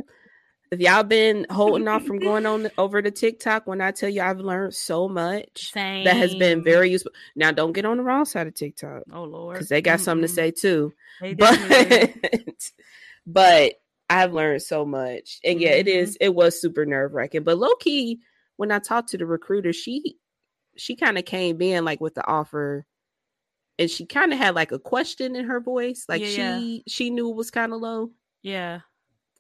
if 0.76 0.82
y'all 0.82 1.04
been 1.04 1.46
holding 1.50 1.88
off 1.88 2.06
from 2.06 2.20
going 2.20 2.46
on 2.46 2.70
over 2.78 3.02
to 3.02 3.12
TikTok, 3.12 3.66
when 3.68 3.82
I 3.82 3.92
tell 3.92 4.10
you 4.10 4.22
I've 4.22 4.40
learned 4.40 4.74
so 4.74 5.08
much 5.08 5.72
Same. 5.72 6.04
that 6.04 6.18
has 6.18 6.36
been 6.36 6.64
very 6.64 6.90
useful. 6.92 7.12
Now, 7.36 7.52
don't 7.52 7.74
get 7.74 7.86
on 7.86 7.98
the 7.98 8.04
wrong 8.04 8.26
side 8.26 8.48
of 8.48 8.54
TikTok 8.54 9.04
Oh 9.12 9.24
Lord, 9.24 9.56
because 9.56 9.70
they 9.70 9.82
got 9.82 10.00
something 10.00 10.24
to 10.24 10.28
say 10.28 10.52
too. 10.52 10.94
They. 11.22 11.34
But 11.34 11.60
but 13.26 13.74
I've 14.10 14.34
learned 14.34 14.62
so 14.62 14.86
much, 14.86 15.40
and 15.44 15.60
yeah, 15.60 15.72
it 15.72 15.88
Mhm. 15.88 15.96
is. 15.96 16.18
It 16.22 16.36
was 16.36 16.60
super 16.60 16.86
nerve 16.86 17.14
wracking, 17.14 17.44
but 17.44 17.58
low 17.58 17.74
key, 17.76 18.20
when 18.58 18.72
I 18.72 18.80
talked 18.80 19.10
to 19.10 19.18
the 19.18 19.26
recruiter, 19.26 19.74
she 19.74 20.18
she 20.78 20.96
kind 20.96 21.18
of 21.18 21.26
came 21.26 21.62
in 21.62 21.86
like 21.86 22.02
with 22.02 22.16
the 22.16 22.28
offer. 22.28 22.86
And 23.78 23.92
she 23.92 24.06
kind 24.06 24.32
of 24.32 24.40
had 24.40 24.56
like 24.56 24.72
a 24.72 24.80
question 24.80 25.36
in 25.36 25.46
her 25.46 25.60
voice, 25.60 26.06
like 26.08 26.22
Yeah, 26.22 26.28
she 26.28 26.42
yeah. 26.78 26.82
she 26.88 27.10
knew 27.10 27.30
it 27.30 27.36
was 27.36 27.52
kind 27.52 27.74
of 27.74 27.82
low, 27.82 28.12
yeah. 28.42 28.80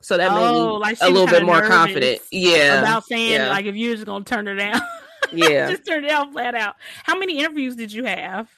So 0.02 0.18
that 0.18 0.32
made 0.32 0.38
Oh, 0.40 0.74
me 0.76 0.80
like 0.80 0.98
a 1.02 1.10
little 1.10 1.28
bit 1.28 1.44
more 1.44 1.62
confident. 1.62 2.22
Yeah, 2.32 2.80
About 2.82 3.06
saying 3.06 3.32
yeah. 3.34 3.50
like 3.50 3.66
if 3.66 3.76
you're 3.76 3.94
just 3.96 4.06
gonna 4.06 4.24
turn 4.26 4.48
it 4.48 4.56
down, 4.56 4.80
yeah, 5.32 5.70
just 5.70 5.86
turn 5.86 6.04
it 6.06 6.10
down 6.10 6.32
flat 6.32 6.56
out. 6.56 6.76
How 7.04 7.18
many 7.18 7.40
interviews 7.40 7.76
did 7.76 7.92
you 7.92 8.04
have? 8.06 8.50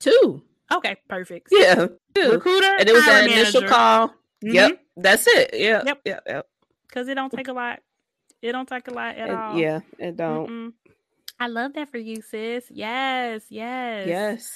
two, 0.00 0.42
Okay, 0.72 0.96
perfect. 1.08 1.48
yeah, 1.50 1.86
two. 2.14 2.32
Recruiter 2.32 2.76
and 2.78 2.88
it 2.88 2.92
was 2.92 3.04
that 3.06 3.24
initial 3.24 3.62
manager. 3.62 3.74
call. 3.74 4.08
Mhm. 4.44 4.54
Yep, 4.54 4.80
that's 4.96 5.26
it. 5.26 5.50
Yeah, 5.54 5.82
Yep. 5.84 6.00
yep, 6.04 6.22
yep. 6.26 6.46
Cause 6.92 7.08
it 7.08 7.14
don't 7.14 7.32
take 7.32 7.48
a 7.48 7.52
lot. 7.52 7.80
It 8.40 8.52
don't 8.52 8.68
take 8.68 8.86
a 8.88 8.92
lot 8.92 9.16
at 9.16 9.28
And- 9.28 9.36
all. 9.38 9.58
yeah, 9.58 9.80
it 9.98 10.16
don't. 10.16 10.48
Mm-mm. 10.48 10.72
I 11.40 11.48
love 11.48 11.72
that 11.74 11.90
for 11.90 11.98
you, 11.98 12.20
sis. 12.22 12.64
Yes, 12.70 13.42
yes. 13.48 14.06
Yes. 14.06 14.52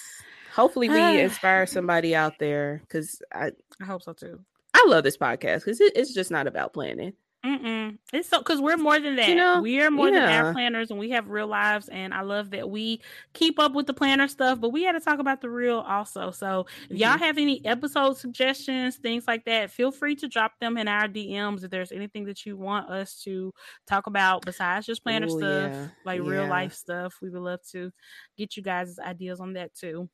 Hopefully, 0.55 0.89
we 0.89 0.97
inspire 1.21 1.67
somebody 1.67 2.15
out 2.15 2.39
there 2.39 2.81
because 2.87 3.21
I 3.35 3.51
I 3.81 3.85
hope 3.85 4.03
so 4.03 4.13
too. 4.13 4.41
I 4.85 4.89
love 4.89 5.05
this 5.05 5.17
podcast 5.17 5.61
because 5.65 5.81
it, 5.81 5.93
it's 5.97 6.13
just 6.15 6.31
not 6.31 6.47
about 6.47 6.73
planning. 6.73 7.15
Mm-mm. 7.45 7.99
It's 8.13 8.29
so 8.29 8.39
because 8.39 8.61
we're 8.61 8.77
more 8.77 9.01
than 9.01 9.17
that. 9.17 9.27
know, 9.35 9.61
we 9.61 9.81
are 9.81 9.91
more 9.91 10.13
than 10.13 10.29
our 10.29 10.45
planners, 10.45 10.91
and 10.91 10.99
we 11.01 11.11
have 11.11 11.29
real 11.29 11.49
lives. 11.49 11.89
And 11.89 12.15
I 12.15 12.21
love 12.21 12.51
that 12.51 12.71
we 12.71 13.01
keep 13.33 13.59
up 13.59 13.73
with 13.73 13.87
the 13.89 13.95
planner 13.95 14.29
stuff, 14.29 14.61
but 14.61 14.69
we 14.71 14.85
had 14.85 14.93
to 14.93 15.01
talk 15.01 15.19
about 15.19 15.41
the 15.41 15.51
real 15.51 15.81
also. 15.81 16.31
So 16.31 16.67
if 16.89 16.97
y'all 16.99 17.19
Mm-hmm. 17.19 17.19
have 17.19 17.39
any 17.39 17.65
episode 17.65 18.17
suggestions, 18.17 18.97
things 18.97 19.25
like 19.27 19.45
that, 19.47 19.73
feel 19.73 19.91
free 19.91 20.15
to 20.17 20.29
drop 20.29 20.53
them 20.61 20.79
in 20.79 20.87
our 20.87 21.09
DMs. 21.09 21.65
If 21.65 21.71
there's 21.73 21.91
anything 21.91 22.27
that 22.27 22.47
you 22.47 22.57
want 22.57 22.89
us 22.89 23.21
to 23.25 23.53
talk 23.89 24.07
about 24.07 24.45
besides 24.45 24.87
just 24.87 25.03
planner 25.03 25.27
Ooh, 25.27 25.29
stuff, 25.29 25.73
yeah, 25.73 25.89
like 26.05 26.21
real 26.23 26.47
life 26.47 26.75
stuff, 26.75 27.17
we 27.21 27.29
would 27.29 27.43
love 27.43 27.61
to 27.73 27.91
get 28.39 28.57
you 28.57 28.63
guys' 28.63 29.01
ideas 29.01 29.41
on 29.41 29.55
that 29.55 29.75
too. 29.75 30.09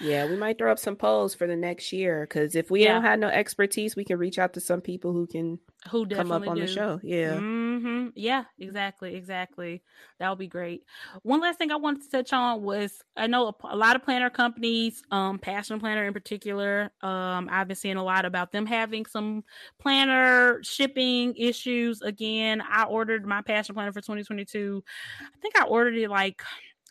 Yeah, 0.00 0.24
we 0.24 0.36
might 0.36 0.58
throw 0.58 0.72
up 0.72 0.78
some 0.78 0.96
polls 0.96 1.34
for 1.34 1.46
the 1.46 1.56
next 1.56 1.92
year 1.92 2.22
because 2.22 2.54
if 2.56 2.70
we 2.70 2.82
Yeah. 2.82 2.86
don't 2.86 3.02
have 3.02 3.18
no 3.18 3.28
expertise, 3.28 3.94
we 3.96 4.04
can 4.04 4.18
reach 4.18 4.38
out 4.38 4.54
to 4.54 4.60
some 4.60 4.80
people 4.80 5.12
who 5.12 5.26
can 5.26 5.60
Who 5.90 6.04
come 6.12 6.32
up 6.32 6.48
on 6.48 6.58
the 6.58 6.66
show. 6.66 7.00
Yeah. 7.02 7.42
hmm 7.82 8.08
Yeah, 8.14 8.44
exactly, 8.58 9.14
exactly. 9.14 9.82
That 10.18 10.28
would 10.28 10.38
be 10.38 10.46
great. 10.46 10.84
One 11.22 11.40
last 11.40 11.56
thing 11.58 11.70
I 11.70 11.76
wanted 11.76 12.02
to 12.02 12.10
touch 12.10 12.34
on 12.34 12.62
was 12.62 13.00
I 13.16 13.26
know 13.28 13.48
a, 13.48 13.54
a 13.74 13.76
lot 13.76 13.96
of 13.96 14.02
planner 14.02 14.28
companies, 14.28 15.02
um, 15.10 15.38
Passion 15.38 15.80
Planner 15.80 16.04
in 16.06 16.12
particular. 16.12 16.90
Um, 17.00 17.48
I've 17.50 17.66
been 17.66 17.76
seeing 17.78 17.96
a 17.96 18.04
lot 18.04 18.26
about 18.26 18.52
them 18.52 18.66
having 18.66 19.06
some 19.06 19.42
planner 19.80 20.62
shipping 20.62 21.34
issues. 21.36 22.02
Again, 22.02 22.60
I 22.60 22.84
ordered 22.84 23.24
my 23.24 23.40
Passion 23.40 23.74
Planner 23.74 23.92
for 23.92 24.02
2022. 24.02 24.84
I 25.20 25.38
think 25.40 25.58
I 25.58 25.64
ordered 25.64 25.94
it 25.96 26.10
like 26.10 26.42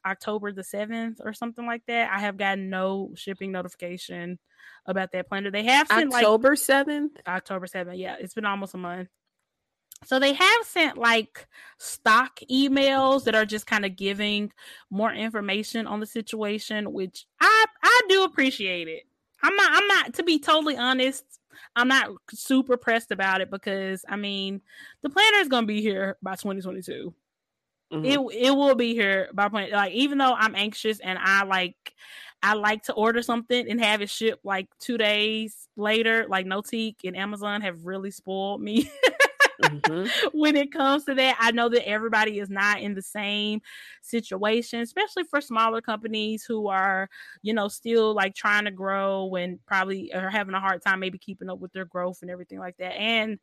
October 0.10 0.52
the 0.52 0.62
7th 0.62 1.18
or 1.24 1.34
something 1.34 1.66
like 1.66 1.86
that. 1.88 2.12
I 2.12 2.20
have 2.20 2.38
gotten 2.38 2.70
no 2.70 3.12
shipping 3.16 3.52
notification 3.52 4.40
about 4.86 5.12
that 5.12 5.28
planner. 5.30 5.52
They 5.52 5.64
have 5.64 5.88
sent 5.88 6.12
like 6.12 6.24
October 6.24 6.56
seventh. 6.56 7.18
October 7.28 7.68
7th. 7.68 7.98
Yeah, 7.98 8.16
it's 8.20 8.34
been 8.34 8.46
almost 8.46 8.74
a 8.74 8.78
month. 8.78 9.10
So 10.06 10.20
they 10.20 10.34
have 10.34 10.66
sent 10.66 10.98
like 10.98 11.48
stock 11.78 12.40
emails 12.50 13.26
that 13.26 13.36
are 13.36 13.46
just 13.46 13.68
kind 13.68 13.86
of 13.86 13.96
giving 13.96 14.52
more 14.90 15.12
information 15.12 15.88
on 15.88 16.00
the 16.00 16.06
situation, 16.06 16.94
which 16.94 17.26
I 17.42 17.66
I 17.84 18.02
do 18.08 18.24
appreciate 18.24 18.88
it. 18.88 19.04
I'm 19.44 19.56
not 19.56 19.72
I'm 19.74 19.88
not 19.88 20.14
to 20.16 20.24
be 20.24 20.40
totally 20.40 20.78
honest, 20.78 21.26
I'm 21.76 21.90
not 21.90 22.12
super 22.32 22.78
pressed 22.78 23.12
about 23.12 23.42
it 23.42 23.52
because 23.52 24.06
I 24.08 24.16
mean 24.16 24.62
the 25.02 25.10
planner 25.10 25.38
is 25.38 25.50
gonna 25.50 25.68
be 25.68 25.82
here 25.82 26.18
by 26.22 26.36
2022 26.36 27.14
Mhm. 27.92 28.18
it 28.18 28.20
it 28.20 28.52
will 28.52 28.76
be 28.76 28.94
here 28.94 29.30
by 29.34 29.50
point 29.50 29.72
like 29.72 29.94
even 29.94 30.18
though 30.18 30.34
I'm 30.34 30.56
anxious 30.56 31.00
and 31.02 31.20
I 31.20 31.44
like 31.44 31.96
I 32.42 32.54
like 32.54 32.84
to 32.84 32.94
order 32.94 33.22
something 33.22 33.70
and 33.70 33.82
have 33.82 34.02
it 34.02 34.10
shipped 34.10 34.46
like 34.46 34.70
two 34.80 34.98
days 34.98 35.68
later, 35.76 36.26
like 36.30 36.46
Notique 36.46 37.02
and 37.04 37.18
Amazon 37.18 37.62
have 37.62 37.86
really 37.86 38.12
spoiled 38.12 38.62
me 38.62 38.90
Mhm. 39.60 40.12
when 40.34 40.56
it 40.56 40.72
comes 40.72 41.06
to 41.06 41.16
that. 41.16 41.38
I 41.40 41.52
know 41.52 41.70
that 41.70 41.88
everybody 41.88 42.40
is 42.40 42.50
not 42.50 42.82
in 42.82 42.94
the 42.94 43.02
same 43.02 43.62
situation, 44.02 44.82
especially 44.82 45.24
for 45.24 45.42
smaller 45.42 45.82
companies 45.82 46.44
who 46.46 46.68
are, 46.68 47.10
you 47.42 47.54
know, 47.54 47.68
still 47.68 48.14
like 48.14 48.36
trying 48.36 48.66
to 48.66 48.72
grow 48.72 49.36
and 49.36 49.64
probably 49.66 50.14
are 50.14 50.30
having 50.30 50.54
a 50.56 50.60
hard 50.60 50.82
time 50.82 51.00
maybe 51.00 51.18
keeping 51.18 51.50
up 51.50 51.60
with 51.60 51.72
their 51.74 51.86
growth 51.86 52.22
and 52.22 52.32
everything 52.32 52.60
like 52.60 52.78
that. 52.78 52.94
And 52.94 53.40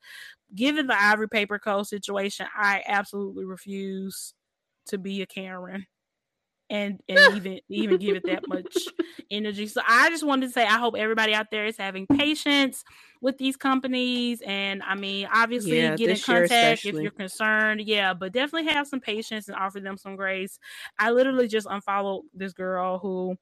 given 0.54 0.88
the 0.88 1.00
Ivory 1.00 1.28
Paper 1.28 1.58
Co 1.60 1.84
situation, 1.84 2.48
I 2.54 2.84
absolutely 2.86 3.46
refuse 3.46 4.34
to 4.88 4.98
be 4.98 5.22
a 5.22 5.26
Karen 5.26 5.86
and 6.70 7.00
and 7.08 7.28
even 7.28 7.60
even 7.70 7.98
give 7.98 8.14
it 8.14 8.26
that 8.26 8.46
much 8.46 8.92
energy. 9.30 9.66
So 9.66 9.80
I 9.86 10.10
just 10.10 10.24
wanted 10.24 10.46
to 10.46 10.52
say 10.52 10.64
I 10.64 10.78
hope 10.78 10.96
everybody 10.96 11.34
out 11.34 11.50
there 11.50 11.66
is 11.66 11.76
having 11.76 12.06
patience 12.06 12.84
with 13.20 13.38
these 13.38 13.56
companies 13.56 14.42
and 14.44 14.82
I 14.82 14.94
mean 14.94 15.28
obviously 15.32 15.90
Yeah, 15.90 15.92
get 15.92 16.10
in 16.10 16.20
contact 16.20 16.86
if 16.86 17.00
you're 17.00 17.12
concerned. 17.12 17.82
Yeah, 17.82 18.14
but 18.14 18.32
definitely 18.32 18.72
have 18.72 18.88
some 18.88 19.00
patience 19.00 19.48
and 19.48 19.56
offer 19.56 19.80
them 19.80 19.96
some 19.96 20.16
grace. 20.16 20.58
I 20.98 21.10
literally 21.10 21.48
just 21.48 21.66
unfollowed 21.70 22.24
this 22.34 22.52
girl 22.52 22.98
who 22.98 23.36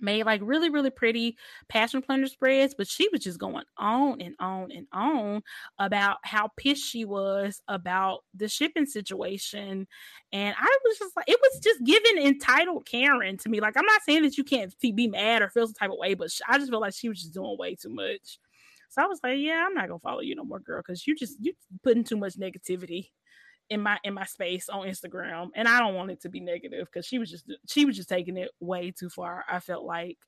made 0.00 0.24
like 0.24 0.40
really 0.44 0.70
really 0.70 0.90
pretty 0.90 1.36
passion 1.68 2.02
planner 2.02 2.26
spreads 2.26 2.74
but 2.76 2.86
she 2.86 3.08
was 3.10 3.22
just 3.22 3.38
going 3.38 3.64
on 3.78 4.20
and 4.20 4.34
on 4.38 4.70
and 4.72 4.86
on 4.92 5.42
about 5.78 6.18
how 6.22 6.48
pissed 6.56 6.84
she 6.84 7.04
was 7.04 7.62
about 7.68 8.20
the 8.34 8.48
shipping 8.48 8.86
situation. 8.86 9.86
And 10.32 10.54
i 10.58 10.78
was 10.84 10.98
just 10.98 11.16
like 11.16 11.28
it 11.28 11.38
was 11.40 11.60
just 11.60 11.82
giving 11.84 12.18
entitled 12.26 12.86
karen 12.86 13.36
to 13.38 13.48
me. 13.48 13.60
Like 13.60 13.76
i'm 13.76 13.86
not 13.86 14.02
saying 14.02 14.22
that 14.22 14.36
you 14.36 14.44
can't 14.44 14.74
be 14.80 15.08
mad 15.08 15.42
or 15.42 15.48
feel 15.50 15.66
some 15.66 15.74
type 15.74 15.90
of 15.90 15.98
way 15.98 16.14
but 16.14 16.30
i 16.48 16.58
just 16.58 16.70
felt 16.70 16.82
like 16.82 16.94
she 16.94 17.08
was 17.08 17.20
just 17.20 17.34
doing 17.34 17.56
way 17.58 17.74
too 17.74 17.90
much. 17.90 18.38
So 18.88 19.02
i 19.02 19.06
was 19.06 19.20
like 19.22 19.38
yeah 19.38 19.64
i'm 19.66 19.74
not 19.74 19.88
gonna 19.88 20.00
follow 20.00 20.20
you 20.20 20.34
no 20.34 20.44
more 20.44 20.60
girl 20.60 20.82
because 20.86 21.06
you 21.06 21.14
just 21.14 21.36
you 21.40 21.54
putting 21.82 22.04
too 22.04 22.16
much 22.16 22.34
negativity 22.38 23.10
in 23.70 23.80
my 23.80 23.98
in 24.04 24.14
my 24.14 24.24
space 24.24 24.68
on 24.68 24.86
Instagram 24.86 25.48
and 25.54 25.66
I 25.66 25.80
don't 25.80 25.94
want 25.94 26.10
it 26.12 26.20
to 26.22 26.28
be 26.28 26.38
negative 26.40 26.86
because 26.86 27.04
she 27.04 27.18
was 27.18 27.30
just 27.30 27.44
she 27.66 27.84
was 27.84 27.96
just 27.96 28.08
taking 28.08 28.36
it 28.36 28.50
way 28.60 28.92
too 28.92 29.08
far 29.08 29.44
I 29.50 29.58
felt 29.58 29.84
like 29.84 30.18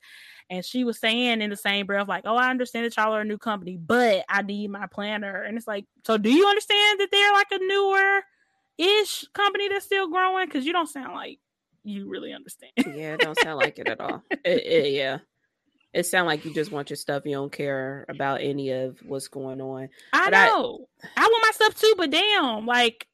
and 0.51 0.65
she 0.65 0.83
was 0.83 0.99
saying 0.99 1.41
in 1.41 1.51
the 1.51 1.57
same 1.57 1.87
breath 1.87 2.09
like 2.09 2.25
oh 2.27 2.35
I 2.37 2.51
understand 2.51 2.87
that 2.87 2.97
y'all 2.97 3.15
are 3.15 3.21
a 3.21 3.25
new 3.25 3.39
company 3.39 3.77
but 3.77 4.25
I 4.29 4.43
need 4.43 4.71
my 4.71 4.87
planner 4.89 5.43
and 5.43 5.57
it's 5.57 5.69
like 5.69 5.85
so 6.05 6.19
do 6.19 6.31
you 6.33 6.47
understand 6.49 6.99
that 7.01 7.09
they're 7.13 7.33
like 7.33 7.47
a 7.53 7.59
newer 7.65 8.23
ish 8.77 9.25
company 9.35 9.69
that's 9.69 9.85
still 9.85 10.09
growing 10.09 10.47
because 10.47 10.67
you 10.67 10.73
don't 10.73 10.89
sound 10.89 11.15
like 11.15 11.39
you 11.85 12.09
really 12.09 12.33
understand 12.33 12.73
yeah, 12.77 13.15
it 13.15 13.21
don't 13.21 13.39
sound 13.39 13.59
like 13.59 13.79
it 13.79 13.89
at 13.89 14.01
all. 14.01 14.23
It, 14.45 14.67
it- 14.67 14.93
yeah. 14.95 15.19
It 15.95 16.05
sounds 16.05 16.27
like 16.27 16.45
you 16.45 16.53
just 16.53 16.71
want 16.71 16.91
your 16.91 16.99
stuff. 16.99 17.23
You 17.25 17.33
don't 17.33 17.51
care 17.51 18.05
about 18.11 18.43
any 18.43 18.71
of 18.73 18.99
what's 19.07 19.29
going 19.29 19.61
on. 19.63 19.89
I 20.13 20.25
But 20.27 20.35
I- 20.35 20.47
know 20.49 20.87
I, 21.17 21.23
want 21.23 21.45
my 21.47 21.51
stuff 21.55 21.81
too 21.81 21.95
but 21.97 22.11
damn 22.11 22.67
like 22.67 23.07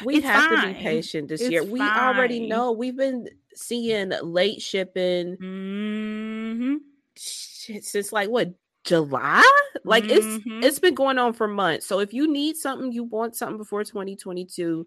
We 0.00 0.16
It's 0.16 0.26
have 0.26 0.48
to 0.48 0.58
be 0.58 0.74
patient 0.74 1.28
this 1.28 1.42
It's 1.42 1.50
year. 1.50 1.64
We 1.64 1.92
already 1.94 2.40
know 2.40 2.72
we've 2.72 2.96
been 2.96 3.28
seeing 3.54 4.10
late 4.22 4.62
shipping 4.62 5.36
hmm 5.40 6.76
shit 7.16 7.84
since 7.84 8.12
like 8.12 8.28
what 8.30 8.54
July? 8.84 9.42
Like 9.84 10.04
Mhm. 10.04 10.16
it's 10.16 10.40
it's 10.60 10.78
been 10.78 10.94
going 10.94 11.18
on 11.18 11.32
for 11.34 11.48
months. 11.48 11.86
So 11.86 12.00
if 12.00 12.12
you 12.12 12.26
need 12.30 12.56
something, 12.56 12.92
you 12.92 13.04
want 13.04 13.36
something 13.36 13.58
before 13.58 13.84
2022, 13.84 14.86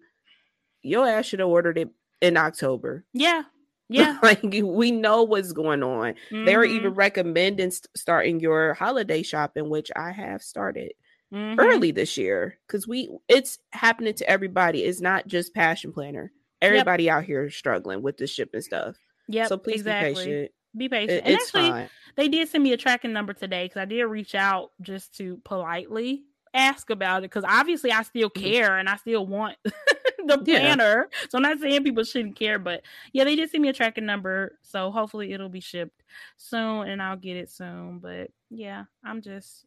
your 0.82 1.08
ass 1.08 1.26
should 1.26 1.40
have 1.40 1.48
ordered 1.48 1.78
it 1.78 1.90
in 2.20 2.36
October. 2.36 3.04
yeah 3.12 3.44
yeah 3.88 4.18
like 4.22 4.42
we 4.42 4.90
know 4.90 5.22
what's 5.22 5.52
going 5.52 5.82
on. 5.82 6.14
They're 6.42 6.64
Mhm. 6.64 6.66
even 6.66 6.94
recommending 6.94 7.70
st- 7.70 7.88
starting 7.96 8.40
your 8.40 8.74
holiday 8.74 9.22
shopping, 9.22 9.68
which 9.70 9.90
I 9.96 10.12
have 10.12 10.42
started 10.42 10.92
Mhm. 11.32 11.56
early 11.58 11.90
this 11.92 12.16
year 12.18 12.58
because 12.66 12.86
we 12.86 13.08
it's 13.28 13.58
happening 13.72 14.14
to 14.14 14.28
everybody. 14.28 14.84
It's 14.84 15.00
not 15.00 15.26
just 15.26 15.54
Passion 15.54 15.92
Planner. 15.92 16.32
Everybody 16.60 17.10
out 17.10 17.24
here 17.24 17.44
is 17.46 17.56
struggling 17.56 18.02
with 18.02 18.18
the 18.18 18.26
shipping 18.26 18.60
stuff. 18.60 18.96
Yeah. 19.28 19.46
so 19.46 19.56
please 19.56 19.76
exactly. 19.80 20.12
be 20.12 20.14
patient. 20.14 20.50
Be 20.76 20.88
patient. 20.88 21.10
It- 21.10 21.24
and 21.24 21.34
it's 21.34 21.44
actually, 21.46 21.70
fine. 21.70 21.88
they 22.16 22.28
did 22.28 22.48
send 22.48 22.62
me 22.64 22.72
a 22.72 22.76
tracking 22.76 23.12
number 23.12 23.32
today 23.32 23.64
because 23.64 23.80
I 23.80 23.84
did 23.86 24.02
reach 24.04 24.34
out 24.34 24.72
just 24.80 25.16
to 25.16 25.38
politely 25.44 26.24
ask 26.54 26.90
about 26.90 27.20
it 27.20 27.30
because 27.30 27.44
obviously 27.48 27.90
I 27.92 28.02
still 28.02 28.28
Mhm. 28.30 28.42
care 28.42 28.76
and 28.78 28.88
I 28.88 28.96
still 28.96 29.26
want 29.26 29.56
the 29.64 30.42
Yeah. 30.44 30.74
planner. 30.74 31.08
So 31.30 31.38
I'm 31.38 31.42
not 31.42 31.58
saying 31.60 31.82
people 31.82 32.04
shouldn't 32.04 32.36
care, 32.36 32.58
but 32.58 32.82
yeah, 33.12 33.24
they 33.24 33.36
did 33.36 33.48
send 33.50 33.62
me 33.62 33.68
a 33.70 33.72
tracking 33.72 34.04
number. 34.06 34.58
So 34.62 34.90
hopefully 34.90 35.32
it'll 35.32 35.48
be 35.48 35.60
shipped 35.60 36.02
soon 36.36 36.88
and 36.88 37.00
I'll 37.02 37.16
get 37.16 37.36
it 37.38 37.48
soon. 37.50 38.00
But 38.00 38.30
yeah, 38.50 38.84
I'm 39.02 39.22
just 39.22 39.64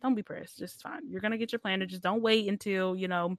don't 0.00 0.14
be 0.14 0.22
pressed. 0.22 0.58
Just 0.58 0.82
fine. 0.82 1.08
You're 1.08 1.20
gonna 1.20 1.38
get 1.38 1.52
your 1.52 1.58
planner. 1.58 1.86
Just 1.86 2.02
don't 2.02 2.22
wait 2.22 2.48
until 2.48 2.96
you 2.96 3.08
know 3.08 3.36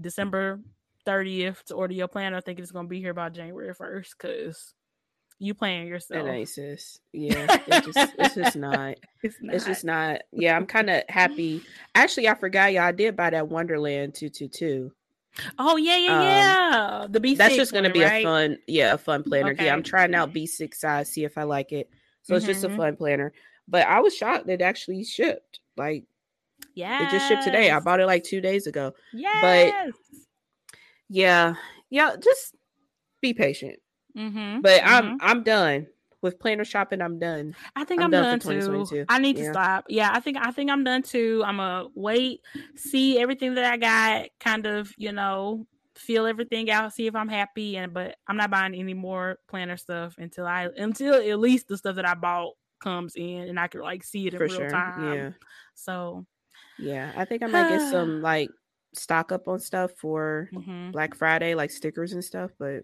December 0.00 0.60
30th 1.06 1.62
to 1.64 1.74
order 1.74 1.94
your 1.94 2.08
planner. 2.08 2.36
I 2.36 2.40
think 2.40 2.58
it's 2.58 2.72
gonna 2.72 2.88
be 2.88 3.00
here 3.00 3.14
by 3.14 3.28
January 3.30 3.74
1st 3.74 4.08
because 4.18 4.74
you 5.38 5.54
playing 5.54 5.86
yourself. 5.86 6.26
It 6.26 6.30
ain't 6.30 6.48
sis. 6.48 7.00
Yeah, 7.12 7.46
it 7.66 7.84
just, 7.84 8.14
it's 8.18 8.34
just 8.34 8.56
not. 8.56 8.96
It's, 9.22 9.36
not. 9.40 9.54
it's 9.54 9.64
just 9.64 9.84
not. 9.84 10.22
Yeah, 10.32 10.56
I'm 10.56 10.66
kind 10.66 10.90
of 10.90 11.02
happy. 11.08 11.62
Actually, 11.94 12.28
I 12.28 12.34
forgot 12.34 12.72
y'all. 12.72 12.82
I 12.82 12.92
did 12.92 13.16
buy 13.16 13.30
that 13.30 13.48
Wonderland 13.48 14.14
two 14.14 14.28
two 14.28 14.48
two. 14.48 14.92
Oh 15.58 15.76
yeah, 15.76 15.96
yeah, 15.96 16.16
um, 16.16 16.22
yeah. 16.22 17.06
The 17.08 17.20
B. 17.20 17.34
That's 17.34 17.56
just 17.56 17.72
gonna 17.72 17.88
one, 17.88 17.92
be 17.92 18.02
right? 18.02 18.24
a 18.24 18.28
fun, 18.28 18.58
yeah, 18.66 18.94
a 18.94 18.98
fun 18.98 19.22
planner. 19.22 19.52
Okay. 19.52 19.66
Yeah, 19.66 19.72
I'm 19.72 19.82
trying 19.82 20.14
out 20.14 20.32
B 20.32 20.46
six 20.46 20.80
size, 20.80 21.10
see 21.10 21.24
if 21.24 21.38
I 21.38 21.44
like 21.44 21.72
it. 21.72 21.88
So 22.22 22.34
mm-hmm. 22.34 22.36
it's 22.38 22.46
just 22.46 22.64
a 22.64 22.68
mm-hmm. 22.68 22.76
fun 22.76 22.96
planner. 22.96 23.32
But 23.68 23.86
I 23.86 24.00
was 24.00 24.16
shocked 24.16 24.46
that 24.46 24.54
it 24.54 24.62
actually 24.62 25.04
shipped. 25.04 25.60
Like, 25.78 26.04
yeah, 26.74 27.06
it 27.06 27.10
just 27.10 27.28
shipped 27.28 27.44
today. 27.44 27.70
I 27.70 27.80
bought 27.80 28.00
it 28.00 28.06
like 28.06 28.24
two 28.24 28.40
days 28.40 28.66
ago. 28.66 28.92
Yeah, 29.12 29.38
but 29.40 29.94
yeah, 31.08 31.54
yeah, 31.90 32.16
just 32.22 32.54
be 33.20 33.34
patient. 33.34 33.78
Mm-hmm. 34.16 34.60
But 34.60 34.82
mm-hmm. 34.82 34.88
I'm 34.88 35.18
I'm 35.20 35.42
done 35.42 35.86
with 36.20 36.38
planner 36.38 36.64
shopping. 36.64 37.00
I'm 37.00 37.18
done. 37.18 37.54
I 37.76 37.84
think 37.84 38.00
I'm, 38.00 38.06
I'm 38.06 38.10
done, 38.10 38.38
done 38.38 38.86
too. 38.86 39.06
I 39.08 39.18
need 39.18 39.38
yeah. 39.38 39.44
to 39.44 39.52
stop. 39.52 39.84
Yeah, 39.88 40.10
I 40.12 40.20
think 40.20 40.36
I 40.38 40.50
think 40.50 40.70
I'm 40.70 40.84
done 40.84 41.02
too. 41.02 41.42
I'm 41.44 41.58
gonna 41.58 41.88
wait, 41.94 42.40
see 42.76 43.18
everything 43.18 43.54
that 43.54 43.72
I 43.72 43.76
got, 43.76 44.28
kind 44.40 44.66
of 44.66 44.92
you 44.96 45.12
know 45.12 45.66
feel 45.94 46.26
everything 46.26 46.70
out, 46.70 46.92
see 46.92 47.06
if 47.06 47.14
I'm 47.14 47.28
happy, 47.28 47.76
and 47.76 47.92
but 47.92 48.16
I'm 48.26 48.36
not 48.36 48.50
buying 48.50 48.74
any 48.74 48.94
more 48.94 49.38
planner 49.48 49.76
stuff 49.76 50.14
until 50.18 50.46
I 50.46 50.68
until 50.76 51.14
at 51.14 51.38
least 51.38 51.68
the 51.68 51.76
stuff 51.76 51.96
that 51.96 52.08
I 52.08 52.14
bought 52.14 52.54
comes 52.80 53.16
in 53.16 53.48
and 53.48 53.58
I 53.58 53.66
can 53.66 53.80
like 53.80 54.04
see 54.04 54.26
it 54.26 54.34
in 54.34 54.38
For 54.38 54.46
real 54.46 54.56
sure. 54.56 54.70
time. 54.70 55.14
Yeah. 55.14 55.30
So 55.78 56.26
yeah, 56.78 57.12
I 57.16 57.24
think 57.24 57.42
I 57.42 57.46
might 57.46 57.68
get 57.68 57.80
some 57.90 58.20
like 58.20 58.50
stock 58.94 59.32
up 59.32 59.48
on 59.48 59.60
stuff 59.60 59.92
for 59.92 60.48
mm-hmm. 60.52 60.90
Black 60.90 61.14
Friday, 61.14 61.54
like 61.54 61.70
stickers 61.70 62.12
and 62.12 62.24
stuff, 62.24 62.50
but 62.58 62.82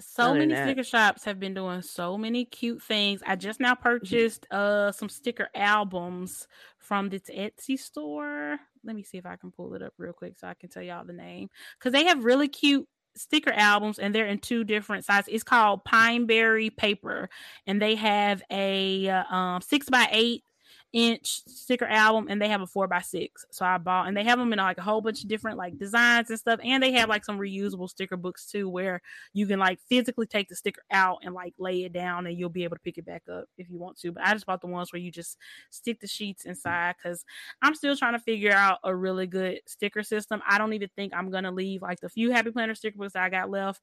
so 0.00 0.32
many 0.32 0.54
sticker 0.54 0.84
shops 0.84 1.24
have 1.24 1.40
been 1.40 1.54
doing 1.54 1.82
so 1.82 2.16
many 2.16 2.44
cute 2.44 2.82
things. 2.82 3.20
I 3.26 3.36
just 3.36 3.60
now 3.60 3.74
mm-hmm. 3.74 3.82
purchased 3.82 4.46
uh 4.50 4.92
some 4.92 5.08
sticker 5.08 5.48
albums 5.54 6.46
from 6.78 7.08
this 7.08 7.30
Etsy 7.34 7.78
store. 7.78 8.58
Let 8.84 8.96
me 8.96 9.02
see 9.02 9.18
if 9.18 9.26
I 9.26 9.36
can 9.36 9.50
pull 9.50 9.74
it 9.74 9.82
up 9.82 9.92
real 9.98 10.12
quick 10.12 10.38
so 10.38 10.46
I 10.46 10.54
can 10.54 10.70
tell 10.70 10.82
y'all 10.82 11.04
the 11.04 11.12
name. 11.12 11.50
Because 11.78 11.92
they 11.92 12.04
have 12.06 12.24
really 12.24 12.48
cute 12.48 12.88
sticker 13.16 13.52
albums 13.52 13.98
and 13.98 14.14
they're 14.14 14.26
in 14.26 14.38
two 14.38 14.64
different 14.64 15.04
sizes. 15.04 15.34
It's 15.34 15.42
called 15.42 15.84
Pineberry 15.84 16.74
Paper, 16.74 17.28
and 17.66 17.82
they 17.82 17.96
have 17.96 18.42
a 18.50 19.08
uh, 19.08 19.24
um, 19.34 19.60
six 19.60 19.90
by 19.90 20.08
eight 20.12 20.44
inch 20.92 21.42
sticker 21.46 21.84
album 21.84 22.28
and 22.30 22.40
they 22.40 22.48
have 22.48 22.62
a 22.62 22.66
four 22.66 22.88
by 22.88 23.00
six. 23.00 23.44
So 23.50 23.64
I 23.64 23.76
bought 23.76 24.08
and 24.08 24.16
they 24.16 24.24
have 24.24 24.38
them 24.38 24.52
in 24.52 24.58
like 24.58 24.78
a 24.78 24.82
whole 24.82 25.02
bunch 25.02 25.22
of 25.22 25.28
different 25.28 25.58
like 25.58 25.78
designs 25.78 26.30
and 26.30 26.38
stuff. 26.38 26.60
And 26.62 26.82
they 26.82 26.92
have 26.92 27.08
like 27.08 27.24
some 27.24 27.38
reusable 27.38 27.90
sticker 27.90 28.16
books 28.16 28.46
too 28.46 28.68
where 28.68 29.02
you 29.34 29.46
can 29.46 29.58
like 29.58 29.80
physically 29.88 30.26
take 30.26 30.48
the 30.48 30.56
sticker 30.56 30.82
out 30.90 31.18
and 31.22 31.34
like 31.34 31.52
lay 31.58 31.84
it 31.84 31.92
down 31.92 32.26
and 32.26 32.38
you'll 32.38 32.48
be 32.48 32.64
able 32.64 32.76
to 32.76 32.82
pick 32.82 32.96
it 32.96 33.04
back 33.04 33.22
up 33.30 33.44
if 33.58 33.68
you 33.68 33.78
want 33.78 33.98
to. 33.98 34.12
But 34.12 34.24
I 34.24 34.32
just 34.32 34.46
bought 34.46 34.62
the 34.62 34.66
ones 34.66 34.92
where 34.92 35.00
you 35.00 35.10
just 35.10 35.36
stick 35.70 36.00
the 36.00 36.06
sheets 36.06 36.46
inside 36.46 36.94
because 36.96 37.24
I'm 37.60 37.74
still 37.74 37.96
trying 37.96 38.14
to 38.14 38.18
figure 38.18 38.52
out 38.52 38.78
a 38.82 38.94
really 38.94 39.26
good 39.26 39.60
sticker 39.66 40.02
system. 40.02 40.40
I 40.48 40.56
don't 40.56 40.72
even 40.72 40.88
think 40.96 41.12
I'm 41.14 41.30
gonna 41.30 41.52
leave 41.52 41.82
like 41.82 42.00
the 42.00 42.08
few 42.08 42.30
happy 42.30 42.50
planner 42.50 42.74
sticker 42.74 42.96
books 42.96 43.14
I 43.14 43.28
got 43.28 43.50
left. 43.50 43.82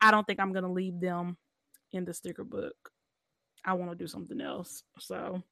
I 0.00 0.10
don't 0.10 0.26
think 0.26 0.40
I'm 0.40 0.52
gonna 0.52 0.72
leave 0.72 1.00
them 1.00 1.36
in 1.92 2.06
the 2.06 2.14
sticker 2.14 2.44
book. 2.44 2.74
I 3.64 3.74
want 3.74 3.90
to 3.90 3.96
do 3.96 4.06
something 4.06 4.40
else. 4.40 4.84
So 5.00 5.42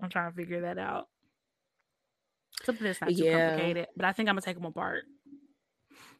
I'm 0.00 0.10
trying 0.10 0.30
to 0.30 0.36
figure 0.36 0.62
that 0.62 0.78
out. 0.78 1.08
Something 2.62 2.84
that's 2.84 3.00
not 3.00 3.10
too 3.10 3.16
yeah. 3.16 3.50
complicated, 3.50 3.86
but 3.96 4.04
I 4.04 4.12
think 4.12 4.28
I'm 4.28 4.34
gonna 4.34 4.42
take 4.42 4.56
them 4.56 4.64
apart. 4.64 5.04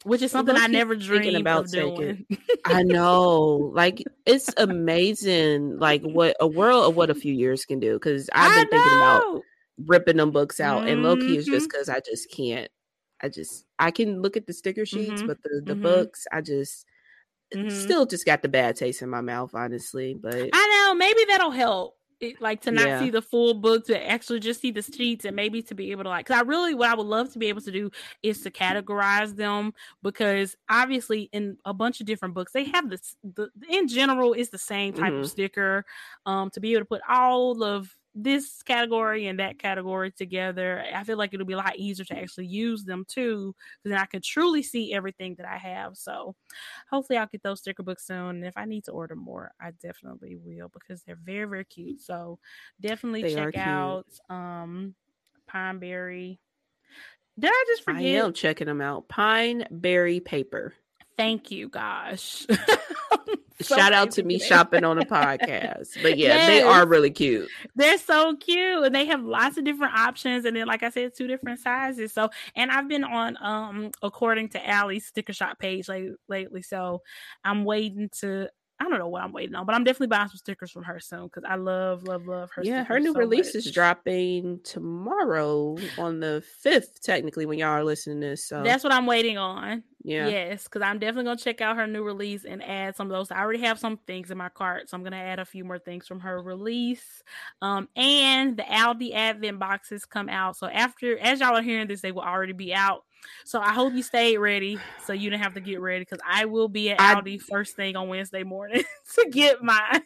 Which 0.02 0.20
is 0.20 0.30
something 0.30 0.54
I 0.54 0.66
never 0.66 0.94
dreamed 0.96 1.36
about 1.36 1.68
doing. 1.68 2.26
I 2.66 2.82
know, 2.82 3.70
like 3.74 4.02
it's 4.26 4.50
amazing, 4.56 5.78
like 5.78 6.02
what 6.02 6.36
a 6.40 6.46
world 6.46 6.90
of 6.90 6.96
what 6.96 7.08
a 7.10 7.14
few 7.14 7.32
years 7.32 7.64
can 7.64 7.80
do. 7.80 7.94
Because 7.94 8.28
I've 8.32 8.54
been 8.54 8.68
thinking 8.68 8.98
about 8.98 9.42
ripping 9.86 10.18
them 10.18 10.30
books 10.30 10.60
out, 10.60 10.80
mm-hmm. 10.80 10.88
and 10.88 11.02
low 11.02 11.16
key 11.16 11.38
is 11.38 11.46
just 11.46 11.70
because. 11.70 11.88
I 11.88 12.00
just 12.00 12.30
can't. 12.30 12.70
I 13.22 13.28
just 13.30 13.64
I 13.78 13.90
can 13.90 14.20
look 14.20 14.36
at 14.36 14.46
the 14.46 14.52
sticker 14.52 14.84
sheets, 14.84 15.12
mm-hmm. 15.12 15.26
but 15.26 15.42
the 15.42 15.62
the 15.64 15.72
mm-hmm. 15.72 15.82
books, 15.82 16.26
I 16.30 16.42
just 16.42 16.84
mm-hmm. 17.54 17.70
still 17.70 18.04
just 18.04 18.26
got 18.26 18.42
the 18.42 18.48
bad 18.48 18.76
taste 18.76 19.00
in 19.00 19.08
my 19.08 19.22
mouth, 19.22 19.52
honestly. 19.54 20.14
But 20.20 20.50
I 20.52 20.84
know 20.84 20.94
maybe 20.94 21.24
that'll 21.28 21.50
help 21.50 21.96
it, 22.24 22.40
like 22.40 22.60
to 22.62 22.70
not 22.70 22.86
yeah. 22.86 22.98
see 22.98 23.10
the 23.10 23.22
full 23.22 23.54
book 23.54 23.86
to 23.86 24.10
actually 24.10 24.40
just 24.40 24.60
see 24.60 24.70
the 24.70 24.82
sheets 24.82 25.24
and 25.24 25.36
maybe 25.36 25.62
to 25.62 25.74
be 25.74 25.90
able 25.90 26.02
to 26.02 26.08
like 26.08 26.26
because 26.26 26.40
i 26.40 26.42
really 26.42 26.74
what 26.74 26.90
i 26.90 26.94
would 26.94 27.06
love 27.06 27.32
to 27.32 27.38
be 27.38 27.46
able 27.48 27.60
to 27.60 27.70
do 27.70 27.90
is 28.22 28.40
to 28.42 28.50
categorize 28.50 29.36
them 29.36 29.72
because 30.02 30.56
obviously 30.68 31.28
in 31.32 31.56
a 31.64 31.74
bunch 31.74 32.00
of 32.00 32.06
different 32.06 32.34
books 32.34 32.52
they 32.52 32.64
have 32.64 32.90
this 32.90 33.16
the 33.34 33.48
in 33.68 33.86
general 33.88 34.32
it's 34.32 34.50
the 34.50 34.58
same 34.58 34.92
type 34.92 35.12
mm-hmm. 35.12 35.22
of 35.22 35.30
sticker 35.30 35.84
um 36.26 36.50
to 36.50 36.60
be 36.60 36.72
able 36.72 36.80
to 36.80 36.86
put 36.86 37.02
all 37.08 37.62
of 37.62 37.94
this 38.14 38.62
category 38.62 39.26
and 39.26 39.40
that 39.40 39.58
category 39.58 40.12
together, 40.12 40.84
I 40.94 41.02
feel 41.04 41.18
like 41.18 41.34
it'll 41.34 41.46
be 41.46 41.54
a 41.54 41.58
lot 41.58 41.76
easier 41.76 42.04
to 42.04 42.16
actually 42.18 42.46
use 42.46 42.84
them 42.84 43.04
too, 43.08 43.54
because 43.82 43.90
then 43.90 44.00
I 44.00 44.06
can 44.06 44.22
truly 44.22 44.62
see 44.62 44.94
everything 44.94 45.34
that 45.36 45.46
I 45.46 45.56
have. 45.56 45.96
So 45.96 46.36
hopefully 46.88 47.18
I'll 47.18 47.26
get 47.26 47.42
those 47.42 47.60
sticker 47.60 47.82
books 47.82 48.06
soon. 48.06 48.36
And 48.36 48.44
if 48.46 48.56
I 48.56 48.64
need 48.66 48.84
to 48.84 48.92
order 48.92 49.16
more, 49.16 49.52
I 49.60 49.72
definitely 49.82 50.36
will 50.36 50.70
because 50.72 51.02
they're 51.02 51.18
very, 51.22 51.46
very 51.48 51.64
cute. 51.64 52.00
So 52.00 52.38
definitely 52.80 53.22
they 53.22 53.34
check 53.34 53.56
out 53.56 54.06
um 54.30 54.94
Pineberry. 55.50 56.38
Did 57.38 57.50
I 57.52 57.64
just 57.68 57.84
forget? 57.84 58.00
I 58.00 58.06
am 58.08 58.32
checking 58.32 58.66
them 58.68 58.80
out. 58.80 59.08
Pineberry 59.08 60.24
paper. 60.24 60.74
Thank 61.16 61.50
you, 61.50 61.68
gosh. 61.68 62.46
Shout 63.60 63.92
out 63.92 64.10
to 64.12 64.22
me 64.22 64.38
shopping 64.38 64.84
on 64.84 64.98
a 64.98 65.04
podcast. 65.04 66.02
But 66.02 66.18
yeah, 66.18 66.28
yes. 66.28 66.46
they 66.48 66.62
are 66.62 66.86
really 66.86 67.10
cute. 67.10 67.48
They're 67.76 67.98
so 67.98 68.36
cute. 68.36 68.84
And 68.84 68.94
they 68.94 69.04
have 69.06 69.22
lots 69.22 69.56
of 69.56 69.64
different 69.64 69.94
options. 69.94 70.44
And 70.44 70.56
then, 70.56 70.66
like 70.66 70.82
I 70.82 70.90
said, 70.90 71.14
two 71.14 71.26
different 71.26 71.60
sizes. 71.60 72.12
So, 72.12 72.30
and 72.56 72.70
I've 72.70 72.88
been 72.88 73.04
on 73.04 73.36
um 73.40 73.90
according 74.02 74.50
to 74.50 74.68
Allie's 74.68 75.06
sticker 75.06 75.32
shop 75.32 75.58
page 75.58 75.88
like 75.88 76.08
lately. 76.28 76.62
So 76.62 77.02
I'm 77.44 77.64
waiting 77.64 78.08
to 78.20 78.48
I 78.80 78.88
don't 78.88 78.98
know 78.98 79.08
what 79.08 79.22
I'm 79.22 79.32
waiting 79.32 79.54
on, 79.54 79.66
but 79.66 79.74
I'm 79.74 79.84
definitely 79.84 80.08
buying 80.08 80.28
some 80.28 80.36
stickers 80.36 80.70
from 80.70 80.82
her 80.82 80.98
soon 80.98 81.24
because 81.24 81.44
I 81.48 81.54
love, 81.54 82.02
love, 82.02 82.26
love 82.26 82.50
her. 82.54 82.62
Yeah, 82.64 82.84
her 82.84 82.98
new 82.98 83.12
so 83.12 83.20
release 83.20 83.54
much. 83.54 83.66
is 83.66 83.70
dropping 83.70 84.60
tomorrow 84.64 85.76
on 85.96 86.18
the 86.18 86.42
fifth, 86.60 87.00
technically, 87.00 87.46
when 87.46 87.58
y'all 87.58 87.68
are 87.68 87.84
listening 87.84 88.20
to 88.20 88.28
this. 88.28 88.44
So 88.44 88.62
that's 88.64 88.82
what 88.82 88.92
I'm 88.92 89.06
waiting 89.06 89.38
on. 89.38 89.84
Yeah. 90.02 90.28
Yes, 90.28 90.64
because 90.64 90.82
I'm 90.82 90.98
definitely 90.98 91.24
gonna 91.24 91.38
check 91.38 91.60
out 91.60 91.76
her 91.76 91.86
new 91.86 92.02
release 92.02 92.44
and 92.44 92.62
add 92.62 92.96
some 92.96 93.06
of 93.06 93.12
those. 93.12 93.30
I 93.30 93.40
already 93.40 93.60
have 93.60 93.78
some 93.78 93.96
things 94.06 94.30
in 94.30 94.36
my 94.36 94.50
cart, 94.50 94.90
so 94.90 94.96
I'm 94.96 95.04
gonna 95.04 95.16
add 95.16 95.38
a 95.38 95.46
few 95.46 95.64
more 95.64 95.78
things 95.78 96.06
from 96.06 96.20
her 96.20 96.42
release. 96.42 97.22
Um, 97.62 97.88
and 97.96 98.56
the 98.56 98.64
Aldi 98.64 99.14
Advent 99.14 99.58
boxes 99.60 100.04
come 100.04 100.28
out. 100.28 100.56
So 100.56 100.66
after, 100.66 101.16
as 101.18 101.40
y'all 101.40 101.56
are 101.56 101.62
hearing 101.62 101.86
this, 101.86 102.02
they 102.02 102.12
will 102.12 102.22
already 102.22 102.52
be 102.52 102.74
out. 102.74 103.04
So 103.44 103.60
I 103.60 103.72
hope 103.72 103.94
you 103.94 104.02
stayed 104.02 104.38
ready, 104.38 104.78
so 105.04 105.12
you 105.12 105.30
didn't 105.30 105.42
have 105.42 105.54
to 105.54 105.60
get 105.60 105.80
ready 105.80 106.00
because 106.00 106.20
I 106.28 106.44
will 106.46 106.68
be 106.68 106.90
at 106.90 107.00
I, 107.00 107.14
Aldi 107.14 107.40
first 107.40 107.76
thing 107.76 107.96
on 107.96 108.08
Wednesday 108.08 108.42
morning 108.42 108.84
to 109.14 109.30
get 109.30 109.62
mine. 109.62 110.02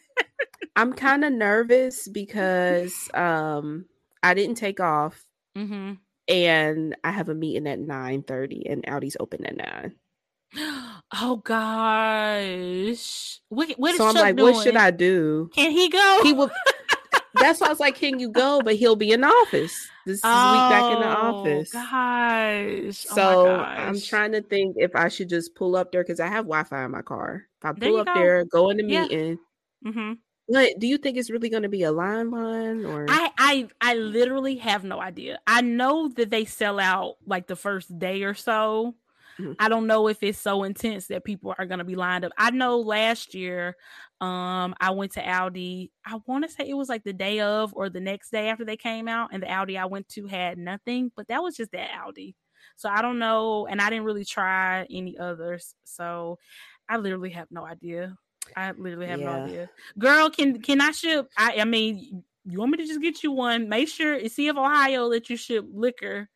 I'm 0.75 0.93
kind 0.93 1.23
of 1.23 1.33
nervous 1.33 2.07
because 2.07 3.09
um 3.13 3.85
I 4.23 4.33
didn't 4.33 4.55
take 4.55 4.79
off. 4.79 5.23
Mm-hmm 5.57 5.93
and 6.29 6.95
I 7.03 7.11
have 7.11 7.27
a 7.27 7.35
meeting 7.35 7.67
at 7.67 7.79
nine 7.79 8.23
thirty, 8.23 8.65
and 8.69 8.83
Aldi's 8.83 9.17
open 9.19 9.45
at 9.45 9.57
nine. 9.57 9.95
Oh 11.11 11.41
gosh, 11.43 13.39
what, 13.49 13.71
what 13.77 13.95
so 13.95 14.07
I'm 14.07 14.13
Chuck 14.13 14.21
like, 14.21 14.35
doing? 14.35 14.53
what 14.53 14.63
should 14.63 14.75
I 14.75 14.91
do? 14.91 15.49
Can 15.53 15.71
he 15.71 15.89
go? 15.89 16.19
He 16.23 16.33
will. 16.33 16.51
That's 17.39 17.61
why 17.61 17.67
I 17.67 17.69
was 17.69 17.79
like, 17.79 17.95
can 17.95 18.19
you 18.19 18.29
go? 18.29 18.61
But 18.63 18.75
he'll 18.75 18.95
be 18.95 19.11
in 19.11 19.23
office. 19.23 19.89
This 20.05 20.17
is 20.17 20.21
oh, 20.23 20.51
week 20.51 20.69
back 20.69 20.93
in 20.93 21.01
the 21.01 21.19
oh, 21.19 21.35
office. 21.35 21.71
Gosh. 21.71 23.05
Oh 23.11 23.15
so 23.15 23.41
oh 23.41 23.57
gosh. 23.57 23.79
I'm 23.79 24.01
trying 24.01 24.31
to 24.33 24.41
think 24.41 24.75
if 24.77 24.95
I 24.95 25.07
should 25.07 25.29
just 25.29 25.55
pull 25.55 25.75
up 25.75 25.91
there 25.91 26.03
because 26.03 26.19
I 26.19 26.27
have 26.27 26.45
Wi-Fi 26.45 26.85
in 26.85 26.91
my 26.91 27.01
car. 27.01 27.45
If 27.59 27.65
I 27.65 27.73
pull 27.73 27.93
there 27.93 27.99
up 28.01 28.07
go. 28.07 28.13
there, 28.13 28.45
go 28.45 28.69
in 28.69 28.77
the 28.77 28.85
yeah. 28.85 29.01
meeting. 29.03 29.39
Mm-hmm. 29.85 30.13
What 30.47 30.79
do 30.79 30.87
you 30.87 30.97
think 30.97 31.17
it's 31.17 31.29
really 31.29 31.49
going 31.49 31.63
to 31.63 31.69
be 31.69 31.83
a 31.83 31.91
line 31.91 32.31
line 32.31 32.83
or 32.83 33.05
I 33.07 33.31
I 33.37 33.67
I 33.81 33.93
literally 33.93 34.55
have 34.57 34.83
no 34.83 34.99
idea. 34.99 35.39
I 35.45 35.61
know 35.61 36.07
that 36.09 36.31
they 36.31 36.45
sell 36.45 36.79
out 36.79 37.17
like 37.27 37.45
the 37.45 37.55
first 37.55 37.99
day 37.99 38.23
or 38.23 38.33
so. 38.33 38.95
Mm-hmm. 39.39 39.53
I 39.59 39.69
don't 39.69 39.85
know 39.85 40.07
if 40.07 40.23
it's 40.23 40.39
so 40.39 40.63
intense 40.63 41.07
that 41.07 41.23
people 41.23 41.53
are 41.57 41.65
going 41.67 41.77
to 41.77 41.85
be 41.85 41.95
lined 41.95 42.25
up. 42.25 42.31
I 42.37 42.49
know 42.49 42.79
last 42.79 43.35
year 43.35 43.75
um 44.21 44.75
I 44.79 44.91
went 44.91 45.13
to 45.13 45.21
Aldi. 45.21 45.91
I 46.05 46.19
want 46.25 46.43
to 46.45 46.51
say 46.51 46.67
it 46.67 46.73
was 46.73 46.89
like 46.89 47.03
the 47.03 47.13
day 47.13 47.39
of 47.39 47.73
or 47.73 47.89
the 47.89 48.01
next 48.01 48.31
day 48.31 48.49
after 48.49 48.65
they 48.65 48.77
came 48.77 49.07
out 49.07 49.29
and 49.31 49.41
the 49.43 49.47
Aldi 49.47 49.79
I 49.79 49.85
went 49.85 50.09
to 50.09 50.27
had 50.27 50.57
nothing, 50.57 51.11
but 51.15 51.27
that 51.29 51.41
was 51.41 51.55
just 51.55 51.71
that 51.71 51.89
Aldi. 51.91 52.35
So 52.75 52.89
I 52.89 53.01
don't 53.01 53.19
know 53.19 53.67
and 53.67 53.81
I 53.81 53.89
didn't 53.89 54.05
really 54.05 54.25
try 54.25 54.85
any 54.89 55.17
others. 55.17 55.73
So 55.83 56.37
I 56.87 56.97
literally 56.97 57.31
have 57.31 57.47
no 57.51 57.65
idea 57.65 58.17
I 58.55 58.71
literally 58.71 59.07
have 59.07 59.19
yeah. 59.19 59.25
no 59.25 59.43
idea. 59.43 59.69
Girl, 59.97 60.29
can 60.29 60.61
can 60.61 60.81
I 60.81 60.91
ship? 60.91 61.27
I 61.37 61.61
I 61.61 61.65
mean, 61.65 62.23
You 62.45 62.59
want 62.59 62.71
me 62.71 62.77
to 62.77 62.85
just 62.85 63.01
get 63.01 63.21
you 63.23 63.31
one? 63.31 63.69
Make 63.69 63.89
sure 63.89 64.27
see 64.27 64.47
if 64.47 64.57
Ohio 64.57 65.05
let 65.05 65.29
you 65.29 65.37
ship 65.37 65.65
liquor. 65.71 66.29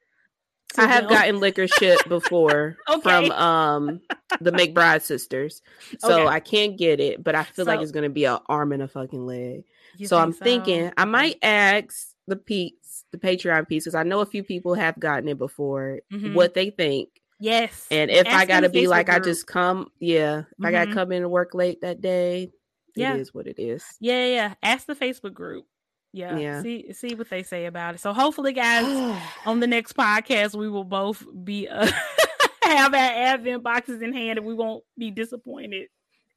I 0.78 0.88
have 0.88 1.10
gotten 1.10 1.40
liquor 1.40 1.68
shipped 1.68 2.08
before 2.08 2.78
okay. 2.90 3.02
from 3.02 3.32
um 3.32 4.02
the 4.40 4.52
McBride 4.52 5.02
sisters, 5.02 5.62
so 6.00 6.22
okay. 6.22 6.28
I 6.28 6.40
can't 6.40 6.78
get 6.78 7.00
it, 7.00 7.24
but 7.24 7.36
I 7.36 7.44
feel 7.44 7.66
so, 7.66 7.72
like 7.72 7.82
it's 7.82 7.92
gonna 7.92 8.10
be 8.10 8.26
an 8.26 8.40
arm 8.48 8.72
and 8.72 8.84
a 8.84 8.88
fucking 8.88 9.26
leg. 9.26 9.64
So 10.06 10.18
I'm 10.18 10.34
so? 10.34 10.44
thinking 10.44 10.92
I 10.98 11.06
might 11.06 11.38
ask 11.42 12.14
the 12.28 12.36
peeps, 12.36 13.06
the 13.12 13.18
Patreon 13.18 13.68
piece, 13.68 13.84
because 13.84 13.96
I 13.96 14.04
know 14.04 14.22
a 14.22 14.26
few 14.26 14.44
people 14.44 14.74
have 14.74 15.00
gotten 15.00 15.28
it 15.28 15.38
before. 15.38 16.00
Mm-hmm. 16.12 16.34
What 16.34 16.54
they 16.54 16.70
think. 16.70 17.10
Yes. 17.40 17.88
And 17.92 18.10
if 18.10 18.26
ask 18.26 18.36
I 18.36 18.46
gotta 18.46 18.70
be 18.70 18.88
like, 18.88 19.08
group. 19.08 19.18
I 19.18 19.20
just 19.20 19.48
come, 19.48 19.92
yeah. 20.00 20.40
If 20.40 20.46
mm-hmm. 20.46 20.66
I 20.66 20.72
gotta 20.72 20.86
mm-hmm. 20.88 20.94
come 20.94 21.12
in 21.12 21.24
and 21.24 21.32
work 21.32 21.54
late 21.54 21.82
that 21.82 22.02
day, 22.02 22.52
yeah. 22.96 23.16
it 23.16 23.20
is 23.20 23.34
what 23.34 23.48
it 23.48 23.60
is. 23.60 23.84
Yeah, 24.00 24.26
yeah. 24.26 24.54
Ask 24.64 24.88
the 24.88 24.96
Facebook 24.96 25.34
group. 25.34 25.66
Yeah, 26.14 26.38
yeah. 26.38 26.62
See, 26.62 26.94
see 26.94 27.16
what 27.16 27.30
they 27.30 27.42
say 27.42 27.66
about 27.66 27.96
it. 27.96 28.00
So 28.00 28.14
hopefully, 28.14 28.54
guys, 28.54 28.86
on 29.46 29.60
the 29.60 29.68
next 29.68 29.98
podcast, 29.98 30.56
we 30.56 30.70
will 30.70 30.84
both 30.84 31.26
be 31.44 31.68
uh, 31.68 31.92
have 32.64 32.94
our 32.94 33.00
advent 33.00 33.64
boxes 33.64 34.02
in 34.02 34.14
hand, 34.14 34.38
and 34.38 34.48
we 34.48 34.54
won't 34.54 34.84
be 34.98 35.10
disappointed. 35.12 35.88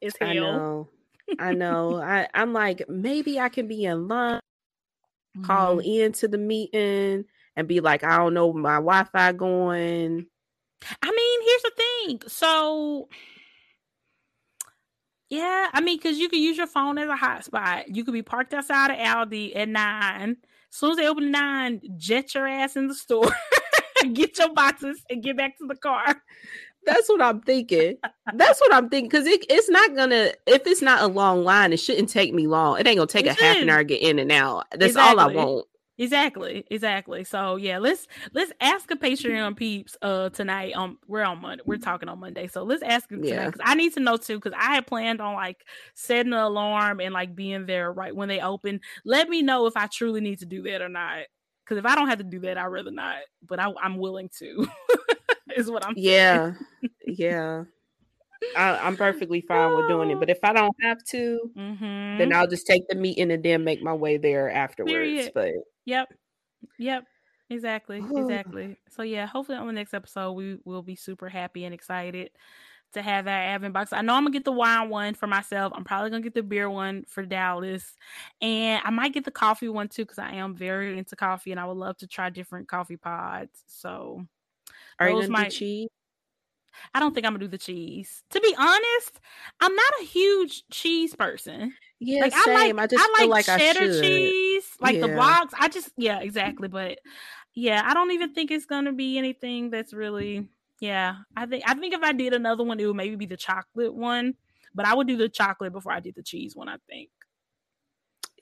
As 0.03 0.15
hell. 0.19 0.31
I 0.31 0.35
know. 0.35 0.89
I 1.39 1.53
know. 1.53 2.01
I 2.01 2.29
I'm 2.33 2.53
like 2.53 2.89
maybe 2.89 3.39
I 3.39 3.51
can 3.51 3.69
be 3.69 3.85
in 3.85 4.09
line, 4.09 4.41
mm-hmm. 5.37 5.45
call 5.45 5.79
into 5.81 6.27
the 6.27 6.39
meeting, 6.39 7.27
and 7.55 7.69
be 7.69 7.81
like, 7.81 8.03
I 8.03 8.17
don't 8.17 8.35
know, 8.35 8.53
my 8.55 8.77
Wi-Fi 8.77 9.33
going. 9.33 10.27
I 11.03 11.11
mean, 11.11 11.41
here's 11.43 11.63
the 11.63 11.73
thing. 11.77 12.23
So 12.29 13.09
yeah, 15.29 15.69
I 15.73 15.81
mean, 15.81 15.99
because 15.99 16.19
you 16.19 16.29
can 16.29 16.41
use 16.41 16.57
your 16.57 16.67
phone 16.67 16.99
as 16.99 17.09
a 17.09 17.17
hotspot. 17.17 17.85
You 17.89 18.05
could 18.05 18.15
be 18.15 18.23
parked 18.23 18.55
outside 18.55 18.91
of 18.91 18.97
Aldi 18.99 19.57
at 19.57 19.69
nine. 19.69 20.37
As 20.71 20.77
soon 20.79 20.93
as 20.93 20.97
they 20.97 21.09
open 21.09 21.31
nine, 21.31 21.81
jet 21.97 22.35
your 22.35 22.47
ass 22.47 22.77
in 22.77 22.87
the 22.87 22.95
store, 22.95 23.31
get 24.13 24.39
your 24.39 24.53
boxes, 24.53 25.03
and 25.11 25.23
get 25.23 25.37
back 25.37 25.59
to 25.59 25.67
the 25.67 25.77
car. 25.77 26.17
That's 26.85 27.09
what 27.09 27.21
I'm 27.21 27.41
thinking. 27.41 27.97
That's 28.35 28.61
what 28.61 28.73
I'm 28.73 28.89
thinking. 28.89 29.09
Because 29.09 29.27
it, 29.27 29.45
it's 29.51 29.69
not 29.69 29.97
gonna 29.97 30.33
if 30.47 30.65
it's 30.67 30.83
not 30.83 31.03
a 31.03 31.09
long 31.09 31.43
line, 31.43 31.73
it 31.73 31.81
shouldn't 31.81 32.09
take 32.09 32.33
me 32.33 32.47
long. 32.47 32.79
It 32.79 32.87
ain't 32.87 32.97
gonna 32.97 33.09
take 33.09 33.27
it 33.27 33.39
a 33.39 33.45
half 33.45 33.57
an 33.57 33.69
hour 33.69 33.79
to 33.79 33.85
get 33.85 34.03
in 34.03 34.21
and 34.21 34.31
out. 34.31 34.67
That's 34.71 34.93
exactly. 34.93 35.25
all 35.25 35.31
I 35.31 35.35
want. 35.35 35.67
Exactly, 35.99 36.65
exactly. 36.71 37.25
So 37.25 37.57
yeah, 37.57 37.79
let's 37.79 38.07
let's 38.35 38.53
ask 38.61 38.91
a 38.91 38.97
Patreon 38.97 39.57
peeps 39.57 39.97
uh 40.03 40.29
tonight. 40.29 40.75
Um, 40.77 40.99
we're 41.07 41.23
on 41.25 41.41
Monday. 41.41 41.63
We're 41.65 41.79
talking 41.79 42.09
on 42.09 42.21
Monday, 42.21 42.49
so 42.49 42.65
let's 42.65 42.83
ask 42.83 43.09
them 43.09 43.23
tonight 43.23 43.47
because 43.47 43.63
I 43.65 43.75
need 43.75 43.95
to 43.95 44.01
know 44.01 44.17
too. 44.19 44.39
Because 44.39 44.53
I 44.59 44.75
had 44.75 44.87
planned 44.87 45.23
on 45.23 45.35
like 45.35 45.65
setting 45.95 46.35
an 46.35 46.39
alarm 46.39 47.01
and 47.01 47.15
like 47.15 47.35
being 47.35 47.65
there 47.65 47.91
right 47.91 48.15
when 48.15 48.29
they 48.29 48.41
open. 48.41 48.81
Let 49.05 49.31
me 49.31 49.41
know 49.41 49.67
if 49.67 49.77
I 49.77 49.87
truly 49.87 50.21
need 50.21 50.41
to 50.41 50.47
do 50.47 50.63
that 50.63 50.83
or 50.83 50.91
not. 50.91 51.25
Because 51.65 51.79
if 51.79 51.87
I 51.87 51.95
don't 51.95 52.09
have 52.09 52.19
to 52.19 52.25
do 52.25 52.41
that, 52.41 52.59
I'd 52.59 52.67
rather 52.67 52.91
not. 52.91 53.17
But 53.47 53.59
I, 53.59 53.73
am 53.83 53.97
willing 53.97 54.29
to. 54.39 54.69
is 55.57 55.71
what 55.71 55.85
I'm. 55.85 55.95
Yeah, 55.97 56.53
yeah. 57.07 57.65
I, 58.55 58.87
am 58.87 58.97
perfectly 58.97 59.41
fine 59.41 59.75
with 59.75 59.89
doing 59.89 60.11
it. 60.11 60.21
But 60.21 60.31
if 60.31 60.39
I 60.43 60.53
don't 60.53 60.77
have 60.83 61.03
to, 61.05 61.51
mm-hmm. 61.57 62.19
then 62.19 62.33
I'll 62.35 62.47
just 62.47 62.67
take 62.67 62.87
the 62.89 62.95
meeting 62.95 63.31
and 63.31 63.43
then 63.43 63.65
make 63.65 63.83
my 63.83 63.95
way 63.95 64.19
there 64.19 64.51
afterwards. 64.51 64.93
Period. 64.93 65.33
But 65.35 65.53
Yep. 65.87 66.13
Yep. 66.79 67.05
Exactly. 67.49 68.05
Exactly. 68.15 68.77
So 68.91 69.03
yeah, 69.03 69.27
hopefully 69.27 69.59
on 69.59 69.67
the 69.67 69.73
next 69.73 69.95
episode 69.95 70.33
we 70.33 70.59
will 70.65 70.83
be 70.83 70.97
super 70.97 71.29
happy 71.29 71.65
and 71.65 71.73
excited 71.73 72.31
to 72.93 73.03
have 73.03 73.27
that 73.27 73.47
Advent 73.49 73.75
box. 73.75 73.93
I 73.93 74.03
know 74.03 74.15
I'm 74.15 74.25
gonna 74.25 74.33
get 74.33 74.45
the 74.45 74.53
wine 74.53 74.89
one 74.89 75.15
for 75.15 75.27
myself. 75.27 75.73
I'm 75.75 75.85
probably 75.85 76.11
gonna 76.11 76.23
get 76.23 76.35
the 76.35 76.43
beer 76.43 76.69
one 76.69 77.05
for 77.07 77.25
Dallas, 77.25 77.95
and 78.41 78.81
I 78.85 78.91
might 78.91 79.13
get 79.13 79.25
the 79.25 79.31
coffee 79.31 79.69
one 79.69 79.89
too 79.89 80.03
because 80.03 80.19
I 80.19 80.33
am 80.33 80.55
very 80.55 80.99
into 80.99 81.17
coffee 81.17 81.51
and 81.51 81.61
I 81.61 81.67
would 81.67 81.77
love 81.77 81.97
to 81.99 82.07
try 82.07 82.31
different 82.31 82.69
coffee 82.69 82.97
pods. 82.97 83.63
So, 83.67 84.25
are 84.99 85.09
you 85.09 85.17
gonna 85.17 85.29
might... 85.29 85.51
do 85.51 85.57
cheese? 85.57 85.89
I 86.95 87.01
don't 87.01 87.15
think 87.15 87.27
I'm 87.27 87.33
gonna 87.33 87.45
do 87.45 87.49
the 87.49 87.59
cheese. 87.59 88.23
To 88.31 88.41
be 88.41 88.55
honest, 88.59 89.21
I'm 89.61 89.75
not 89.75 89.93
a 90.01 90.05
huge 90.05 90.65
cheese 90.71 91.15
person. 91.15 91.75
Yeah, 91.99 92.23
like, 92.23 92.35
same. 92.35 92.57
I, 92.57 92.71
like, 92.73 92.79
I 92.79 92.87
just 92.87 93.05
I 93.05 93.19
feel 93.19 93.29
like, 93.29 93.49
like 93.49 93.61
cheddar 93.61 94.01
cheese, 94.01 94.65
like 94.81 94.97
yeah. 94.97 95.07
the 95.07 95.09
blocks. 95.09 95.55
I 95.59 95.69
just 95.69 95.91
yeah, 95.97 96.21
exactly. 96.21 96.69
But 96.69 96.99
yeah, 97.55 97.83
I 97.85 97.95
don't 97.95 98.11
even 98.11 98.35
think 98.35 98.51
it's 98.51 98.67
gonna 98.67 98.93
be 98.93 99.17
anything 99.17 99.71
that's 99.71 99.95
really 99.95 100.49
yeah. 100.81 101.17
I 101.37 101.47
think 101.47 101.65
I 101.67 101.75
think 101.75 101.95
if 101.95 102.03
I 102.03 102.13
did 102.13 102.35
another 102.35 102.65
one, 102.65 102.79
it 102.79 102.87
would 102.87 102.97
maybe 102.97 103.17
be 103.17 103.27
the 103.27 103.37
chocolate 103.37 103.95
one. 103.95 104.35
But 104.75 104.87
I 104.87 104.95
would 104.95 105.07
do 105.07 105.17
the 105.17 105.31
chocolate 105.31 105.73
before 105.73 105.93
I 105.93 106.01
did 106.01 106.15
the 106.15 106.23
cheese 106.23 106.55
one. 106.55 106.69
I 106.69 106.77
think. 106.89 107.09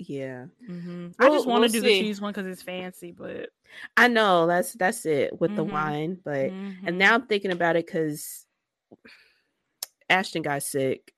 Yeah, 0.01 0.47
mm-hmm. 0.68 1.10
I 1.20 1.28
just 1.28 1.47
want 1.47 1.59
to 1.59 1.60
we'll 1.60 1.68
do 1.68 1.81
see. 1.81 1.86
the 1.86 2.01
cheese 2.01 2.20
one 2.20 2.32
because 2.32 2.48
it's 2.48 2.62
fancy, 2.62 3.12
but 3.12 3.51
I 3.97 4.09
know 4.09 4.48
that's 4.48 4.72
that's 4.72 5.06
it 5.06 5.40
with 5.40 5.52
mm-hmm. 5.52 5.56
the 5.56 5.64
wine. 5.64 6.18
But 6.24 6.51
mm-hmm. 6.51 6.89
and 6.89 6.98
now 6.98 7.14
I'm 7.14 7.26
thinking 7.26 7.52
about 7.52 7.76
it 7.76 7.86
because 7.86 8.44
Ashton 10.10 10.43
got 10.43 10.64
sick, 10.64 11.14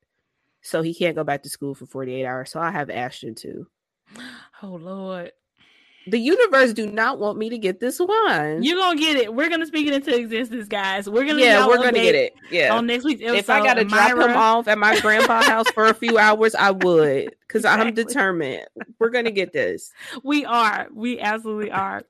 so 0.66 0.82
he 0.82 0.94
can't 0.94 1.14
go 1.14 1.24
back 1.24 1.44
to 1.44 1.48
school 1.48 1.74
for 1.74 1.86
48 1.86 2.26
hours. 2.26 2.51
So 2.51 2.60
I 2.60 2.70
have 2.70 2.90
Ashton 2.90 3.34
too. 3.34 3.66
Oh 4.62 4.74
Lord. 4.80 5.32
The 6.09 6.18
universe 6.18 6.72
do 6.72 6.86
not 6.86 7.18
want 7.18 7.36
me 7.36 7.48
to 7.51 7.59
get 7.59 7.80
this 7.80 7.98
one. 7.98 8.62
You're 8.62 8.76
gonna 8.76 8.98
get 8.98 9.16
it. 9.16 9.34
We're 9.34 9.48
gonna 9.48 9.66
speak 9.66 9.88
it 9.88 9.94
into 9.94 10.16
existence, 10.16 10.68
guys. 10.68 11.10
We're 11.10 11.26
gonna 11.26 11.40
yeah, 11.40 11.66
we're 11.66 11.78
gonna 11.78 11.93
get 11.93 12.14
it. 12.14 12.32
Yeah. 12.51 12.74
On 12.74 12.86
next 12.86 13.05
week's 13.05 13.22
episode, 13.22 13.38
if 13.38 13.51
I 13.51 13.60
gotta 13.60 13.84
drop 13.84 14.12
him 14.12 14.36
off 14.36 14.68
at 14.68 14.78
my 14.78 15.01
grandpa's 15.01 15.47
house 15.47 15.68
for 15.70 15.86
a 15.86 15.94
few 15.94 16.16
hours, 16.18 16.55
I 16.55 16.70
would 16.70 17.34
because 17.40 17.62
exactly. 17.62 17.88
I'm 17.88 17.94
determined. 17.94 18.66
We're 19.01 19.10
gonna 19.10 19.32
get 19.32 19.52
this. 19.52 19.93
We 20.22 20.44
are. 20.44 20.86
We 20.94 21.18
absolutely 21.18 21.72
are. 21.72 22.02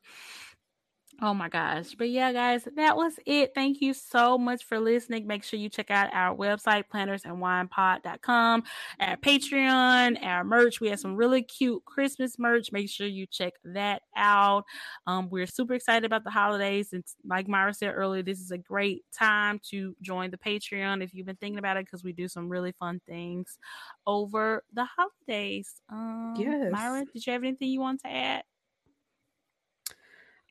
Oh 1.23 1.33
my 1.33 1.49
gosh. 1.49 1.95
But 1.95 2.11
yeah, 2.11 2.31
guys, 2.31 2.69
that 2.77 2.95
was 2.95 3.19
it. 3.25 3.53
Thank 3.55 3.81
you 3.81 3.95
so 3.95 4.37
much 4.37 4.65
for 4.65 4.79
listening. 4.79 5.27
Make 5.27 5.45
sure 5.45 5.59
you 5.59 5.71
check 5.71 5.91
out 5.91 6.11
our 6.13 6.37
website, 6.37 6.85
plannersandwinepod.com, 6.93 8.63
our 9.01 9.17
Patreon, 9.17 10.23
our 10.23 10.45
merch. 10.45 10.81
We 10.81 10.89
have 10.89 11.01
some 11.01 11.17
really 11.17 11.43
cute 11.43 11.83
Christmas 11.87 12.39
merch. 12.39 12.71
Make 12.71 12.91
sure 12.91 13.07
you 13.07 13.27
check 13.27 13.55
that 13.65 14.03
out. 14.15 14.65
Um, 15.07 15.31
we're 15.31 15.47
super 15.47 15.73
excited 15.73 16.05
about 16.05 16.23
the 16.23 16.31
holidays. 16.31 16.93
And 16.93 17.03
like 17.25 17.49
Myra 17.49 17.73
said 17.73 17.95
earlier, 17.95 18.23
this 18.23 18.41
is 18.41 18.51
a 18.51 18.59
great 18.59 19.03
time 19.19 19.59
to 19.71 19.97
join 20.03 20.31
the 20.31 20.39
Patreon 20.39 21.03
if 21.03 21.15
you've 21.15 21.27
been 21.27 21.37
thinking 21.37 21.59
about 21.59 21.79
it, 21.79 21.87
because 21.87 22.05
we 22.05 22.13
do 22.13 22.29
some 22.29 22.51
really 22.51 22.73
fun 22.73 23.01
things 23.09 23.59
over 24.07 24.65
the 24.75 24.85
holidays. 24.85 25.81
Um, 25.89 26.35
yes. 26.37 26.71
Myra, 26.71 27.07
did 27.11 27.27
you 27.27 27.33
have 27.33 27.43
anything 27.43 27.69
you 27.69 27.81
want 27.81 28.03
to 28.03 28.09
add? 28.09 28.43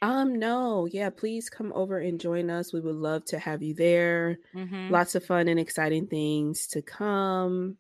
Um, 0.02 0.38
no, 0.38 0.88
yeah, 0.92 1.10
please 1.10 1.50
come 1.50 1.72
over 1.74 2.00
and 2.00 2.20
join 2.20 2.50
us. 2.50 2.74
We 2.74 2.82
would 2.82 2.96
love 2.96 3.26
to 3.26 3.40
have 3.40 3.64
you 3.64 3.74
there. 3.74 4.38
Mm-hmm. 4.54 4.92
Lots 4.92 5.16
of 5.16 5.26
fun 5.26 5.48
and 5.48 5.60
exciting 5.60 6.08
things 6.08 6.68
to 6.68 6.82
come. 6.82 7.78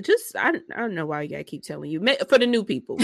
Just 0.00 0.36
I, 0.36 0.50
I 0.50 0.52
don't 0.76 0.94
know 0.94 1.06
why 1.06 1.28
I 1.36 1.42
keep 1.42 1.62
telling 1.62 1.90
you 1.90 2.00
for 2.28 2.38
the 2.38 2.46
new 2.46 2.64
people. 2.64 2.98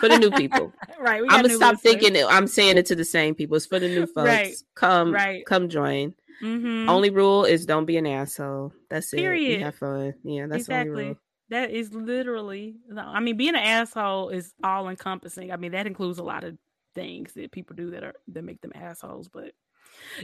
for 0.00 0.08
the 0.08 0.18
new 0.18 0.30
people. 0.30 0.72
right. 1.00 1.22
I'm 1.28 1.42
gonna 1.42 1.54
stop 1.54 1.74
listeners. 1.74 1.80
thinking 1.80 2.16
it, 2.16 2.26
I'm 2.28 2.46
saying 2.46 2.78
it 2.78 2.86
to 2.86 2.94
the 2.94 3.04
same 3.04 3.34
people. 3.34 3.56
It's 3.56 3.66
for 3.66 3.78
the 3.78 3.88
new 3.88 4.06
folks. 4.14 4.28
Right. 4.28 4.54
Come 4.74 5.12
right. 5.12 5.44
come 5.44 5.68
join. 5.68 6.14
Mm-hmm. 6.42 6.88
Only 6.88 7.10
rule 7.10 7.44
is 7.44 7.66
don't 7.66 7.84
be 7.84 7.96
an 7.96 8.06
asshole. 8.06 8.72
That's 8.88 9.10
Period. 9.10 9.50
it. 9.50 9.56
We 9.58 9.62
have 9.62 9.74
fun. 9.74 10.14
Yeah, 10.22 10.46
that's 10.46 10.62
exactly. 10.62 11.16
That 11.50 11.70
is 11.70 11.92
literally. 11.92 12.76
I 12.96 13.20
mean, 13.20 13.36
being 13.36 13.56
an 13.56 13.62
asshole 13.62 14.30
is 14.30 14.54
all 14.62 14.88
encompassing. 14.88 15.50
I 15.52 15.56
mean, 15.56 15.72
that 15.72 15.86
includes 15.86 16.18
a 16.18 16.22
lot 16.22 16.44
of 16.44 16.56
things 16.94 17.32
that 17.34 17.52
people 17.52 17.76
do 17.76 17.90
that 17.90 18.04
are 18.04 18.14
that 18.28 18.44
make 18.44 18.60
them 18.60 18.72
assholes, 18.74 19.28
but 19.28 19.52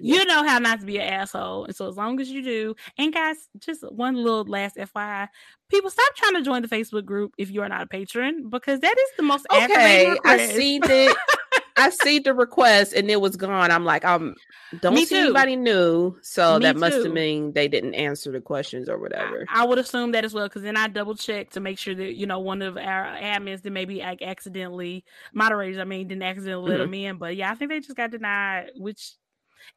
you 0.00 0.24
know 0.24 0.46
how 0.46 0.58
not 0.58 0.80
to 0.80 0.86
be 0.86 0.98
an 0.98 1.08
asshole. 1.08 1.64
And 1.64 1.74
so 1.74 1.88
as 1.88 1.96
long 1.96 2.20
as 2.20 2.28
you 2.30 2.42
do, 2.42 2.74
and 2.98 3.12
guys, 3.12 3.36
just 3.58 3.82
one 3.92 4.16
little 4.16 4.44
last 4.44 4.76
FYI, 4.76 5.28
people 5.70 5.90
stop 5.90 6.14
trying 6.14 6.34
to 6.34 6.42
join 6.42 6.62
the 6.62 6.68
Facebook 6.68 7.04
group 7.04 7.34
if 7.38 7.50
you 7.50 7.62
are 7.62 7.68
not 7.68 7.82
a 7.82 7.86
patron 7.86 8.48
because 8.48 8.80
that 8.80 8.96
is 8.96 9.08
the 9.16 9.22
most 9.22 9.46
okay. 9.50 10.16
I 10.24 10.46
seen 10.46 10.82
it. 10.84 11.16
I 11.76 11.90
see 11.90 12.18
the 12.18 12.32
request 12.34 12.94
and 12.94 13.10
it 13.10 13.20
was 13.20 13.36
gone. 13.36 13.70
I'm 13.70 13.84
like, 13.84 14.04
I'm 14.04 14.28
um, 14.28 14.34
don't 14.80 14.94
Me 14.94 15.04
see 15.04 15.14
too. 15.14 15.20
anybody 15.22 15.56
new, 15.56 16.16
so 16.22 16.58
Me 16.58 16.64
that 16.64 16.76
must 16.76 16.96
have 16.96 17.12
mean 17.12 17.52
they 17.52 17.68
didn't 17.68 17.94
answer 17.94 18.32
the 18.32 18.40
questions 18.40 18.88
or 18.88 18.98
whatever. 18.98 19.44
I, 19.48 19.62
I 19.62 19.66
would 19.66 19.78
assume 19.78 20.12
that 20.12 20.24
as 20.24 20.34
well 20.34 20.46
because 20.48 20.62
then 20.62 20.76
I 20.76 20.88
double 20.88 21.14
check 21.14 21.50
to 21.50 21.60
make 21.60 21.78
sure 21.78 21.94
that 21.94 22.14
you 22.14 22.26
know 22.26 22.40
one 22.40 22.62
of 22.62 22.76
our 22.76 23.06
admins 23.16 23.62
that 23.62 23.72
maybe 23.72 24.00
like 24.00 24.22
accidentally 24.22 25.04
moderators, 25.32 25.78
I 25.78 25.84
mean, 25.84 26.08
didn't 26.08 26.22
accidentally 26.22 26.70
mm-hmm. 26.70 26.78
let 26.80 26.84
them 26.84 26.94
in. 26.94 27.18
But 27.18 27.36
yeah, 27.36 27.50
I 27.50 27.54
think 27.54 27.70
they 27.70 27.80
just 27.80 27.96
got 27.96 28.10
denied, 28.10 28.70
which 28.76 29.12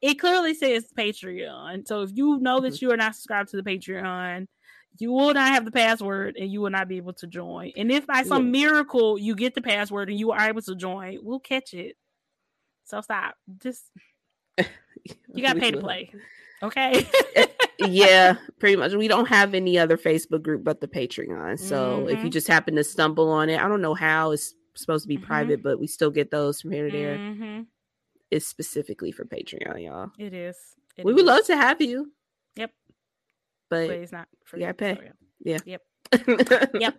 it 0.00 0.14
clearly 0.14 0.54
says 0.54 0.86
Patreon. 0.96 1.86
So 1.86 2.02
if 2.02 2.10
you 2.14 2.38
know 2.40 2.60
that 2.60 2.74
mm-hmm. 2.74 2.84
you 2.84 2.92
are 2.92 2.96
not 2.96 3.14
subscribed 3.14 3.50
to 3.50 3.56
the 3.56 3.62
Patreon, 3.62 4.46
you 4.98 5.12
will 5.12 5.32
not 5.32 5.48
have 5.48 5.64
the 5.64 5.70
password 5.70 6.36
and 6.38 6.50
you 6.50 6.60
will 6.60 6.70
not 6.70 6.88
be 6.88 6.96
able 6.96 7.14
to 7.14 7.26
join. 7.26 7.72
And 7.76 7.90
if 7.90 8.06
by 8.06 8.22
some 8.22 8.46
yeah. 8.46 8.50
miracle 8.50 9.18
you 9.18 9.34
get 9.34 9.54
the 9.54 9.62
password 9.62 10.10
and 10.10 10.18
you 10.18 10.32
are 10.32 10.48
able 10.48 10.62
to 10.62 10.74
join, 10.74 11.18
we'll 11.22 11.40
catch 11.40 11.74
it. 11.74 11.96
So 12.84 13.00
stop. 13.00 13.36
Just 13.58 13.84
you 14.58 15.42
got 15.42 15.54
to 15.54 15.60
pay 15.60 15.70
to 15.70 15.78
play. 15.78 16.12
Okay. 16.62 17.06
yeah, 17.78 18.36
pretty 18.58 18.76
much. 18.76 18.92
We 18.92 19.08
don't 19.08 19.28
have 19.28 19.54
any 19.54 19.78
other 19.78 19.96
Facebook 19.96 20.42
group 20.42 20.64
but 20.64 20.80
the 20.80 20.88
Patreon. 20.88 21.58
So 21.58 21.98
mm-hmm. 21.98 22.08
if 22.08 22.10
you 22.10 22.16
mm-hmm. 22.16 22.28
just 22.30 22.48
happen 22.48 22.74
to 22.76 22.84
stumble 22.84 23.30
on 23.30 23.48
it, 23.48 23.60
I 23.60 23.68
don't 23.68 23.80
know 23.80 23.94
how 23.94 24.32
it's 24.32 24.54
supposed 24.74 25.04
to 25.04 25.08
be 25.08 25.18
Mhm. 25.18 25.22
private, 25.22 25.62
but 25.62 25.80
we 25.80 25.86
still 25.86 26.10
get 26.10 26.30
those 26.30 26.60
from 26.60 26.72
here 26.72 26.90
to 26.90 26.96
there. 26.96 27.16
Mhm. 27.16 27.66
It's 28.30 28.46
specifically 28.46 29.12
for 29.12 29.24
Patreon, 29.24 29.84
y'all. 29.84 30.10
It 30.18 30.34
is. 30.34 30.56
It 30.96 31.04
we 31.04 31.12
would 31.12 31.24
love 31.24 31.44
to 31.46 31.56
have 31.56 31.80
you. 31.80 32.12
But 33.70 33.88
but 33.88 33.96
it's 33.96 34.12
not 34.12 34.28
free. 34.44 34.60
you 34.60 34.66
gotta 34.66 34.74
pay. 34.74 34.94
so 34.96 35.02
yeah. 35.44 35.58
yeah. 35.64 35.78
Yep. 36.12 36.70
Yep. 36.80 36.94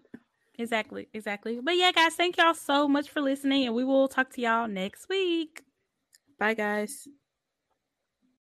Exactly. 0.58 1.08
Exactly. 1.14 1.60
But 1.62 1.76
yeah, 1.76 1.92
guys, 1.92 2.16
thank 2.16 2.38
y'all 2.38 2.54
so 2.54 2.88
much 2.88 3.10
for 3.10 3.22
listening, 3.22 3.66
and 3.66 3.76
we 3.76 3.84
will 3.84 4.08
talk 4.08 4.30
to 4.32 4.42
y'all 4.42 4.68
next 4.68 5.10
week. 5.10 5.64
Bye 6.40 6.54
guys. 6.54 7.08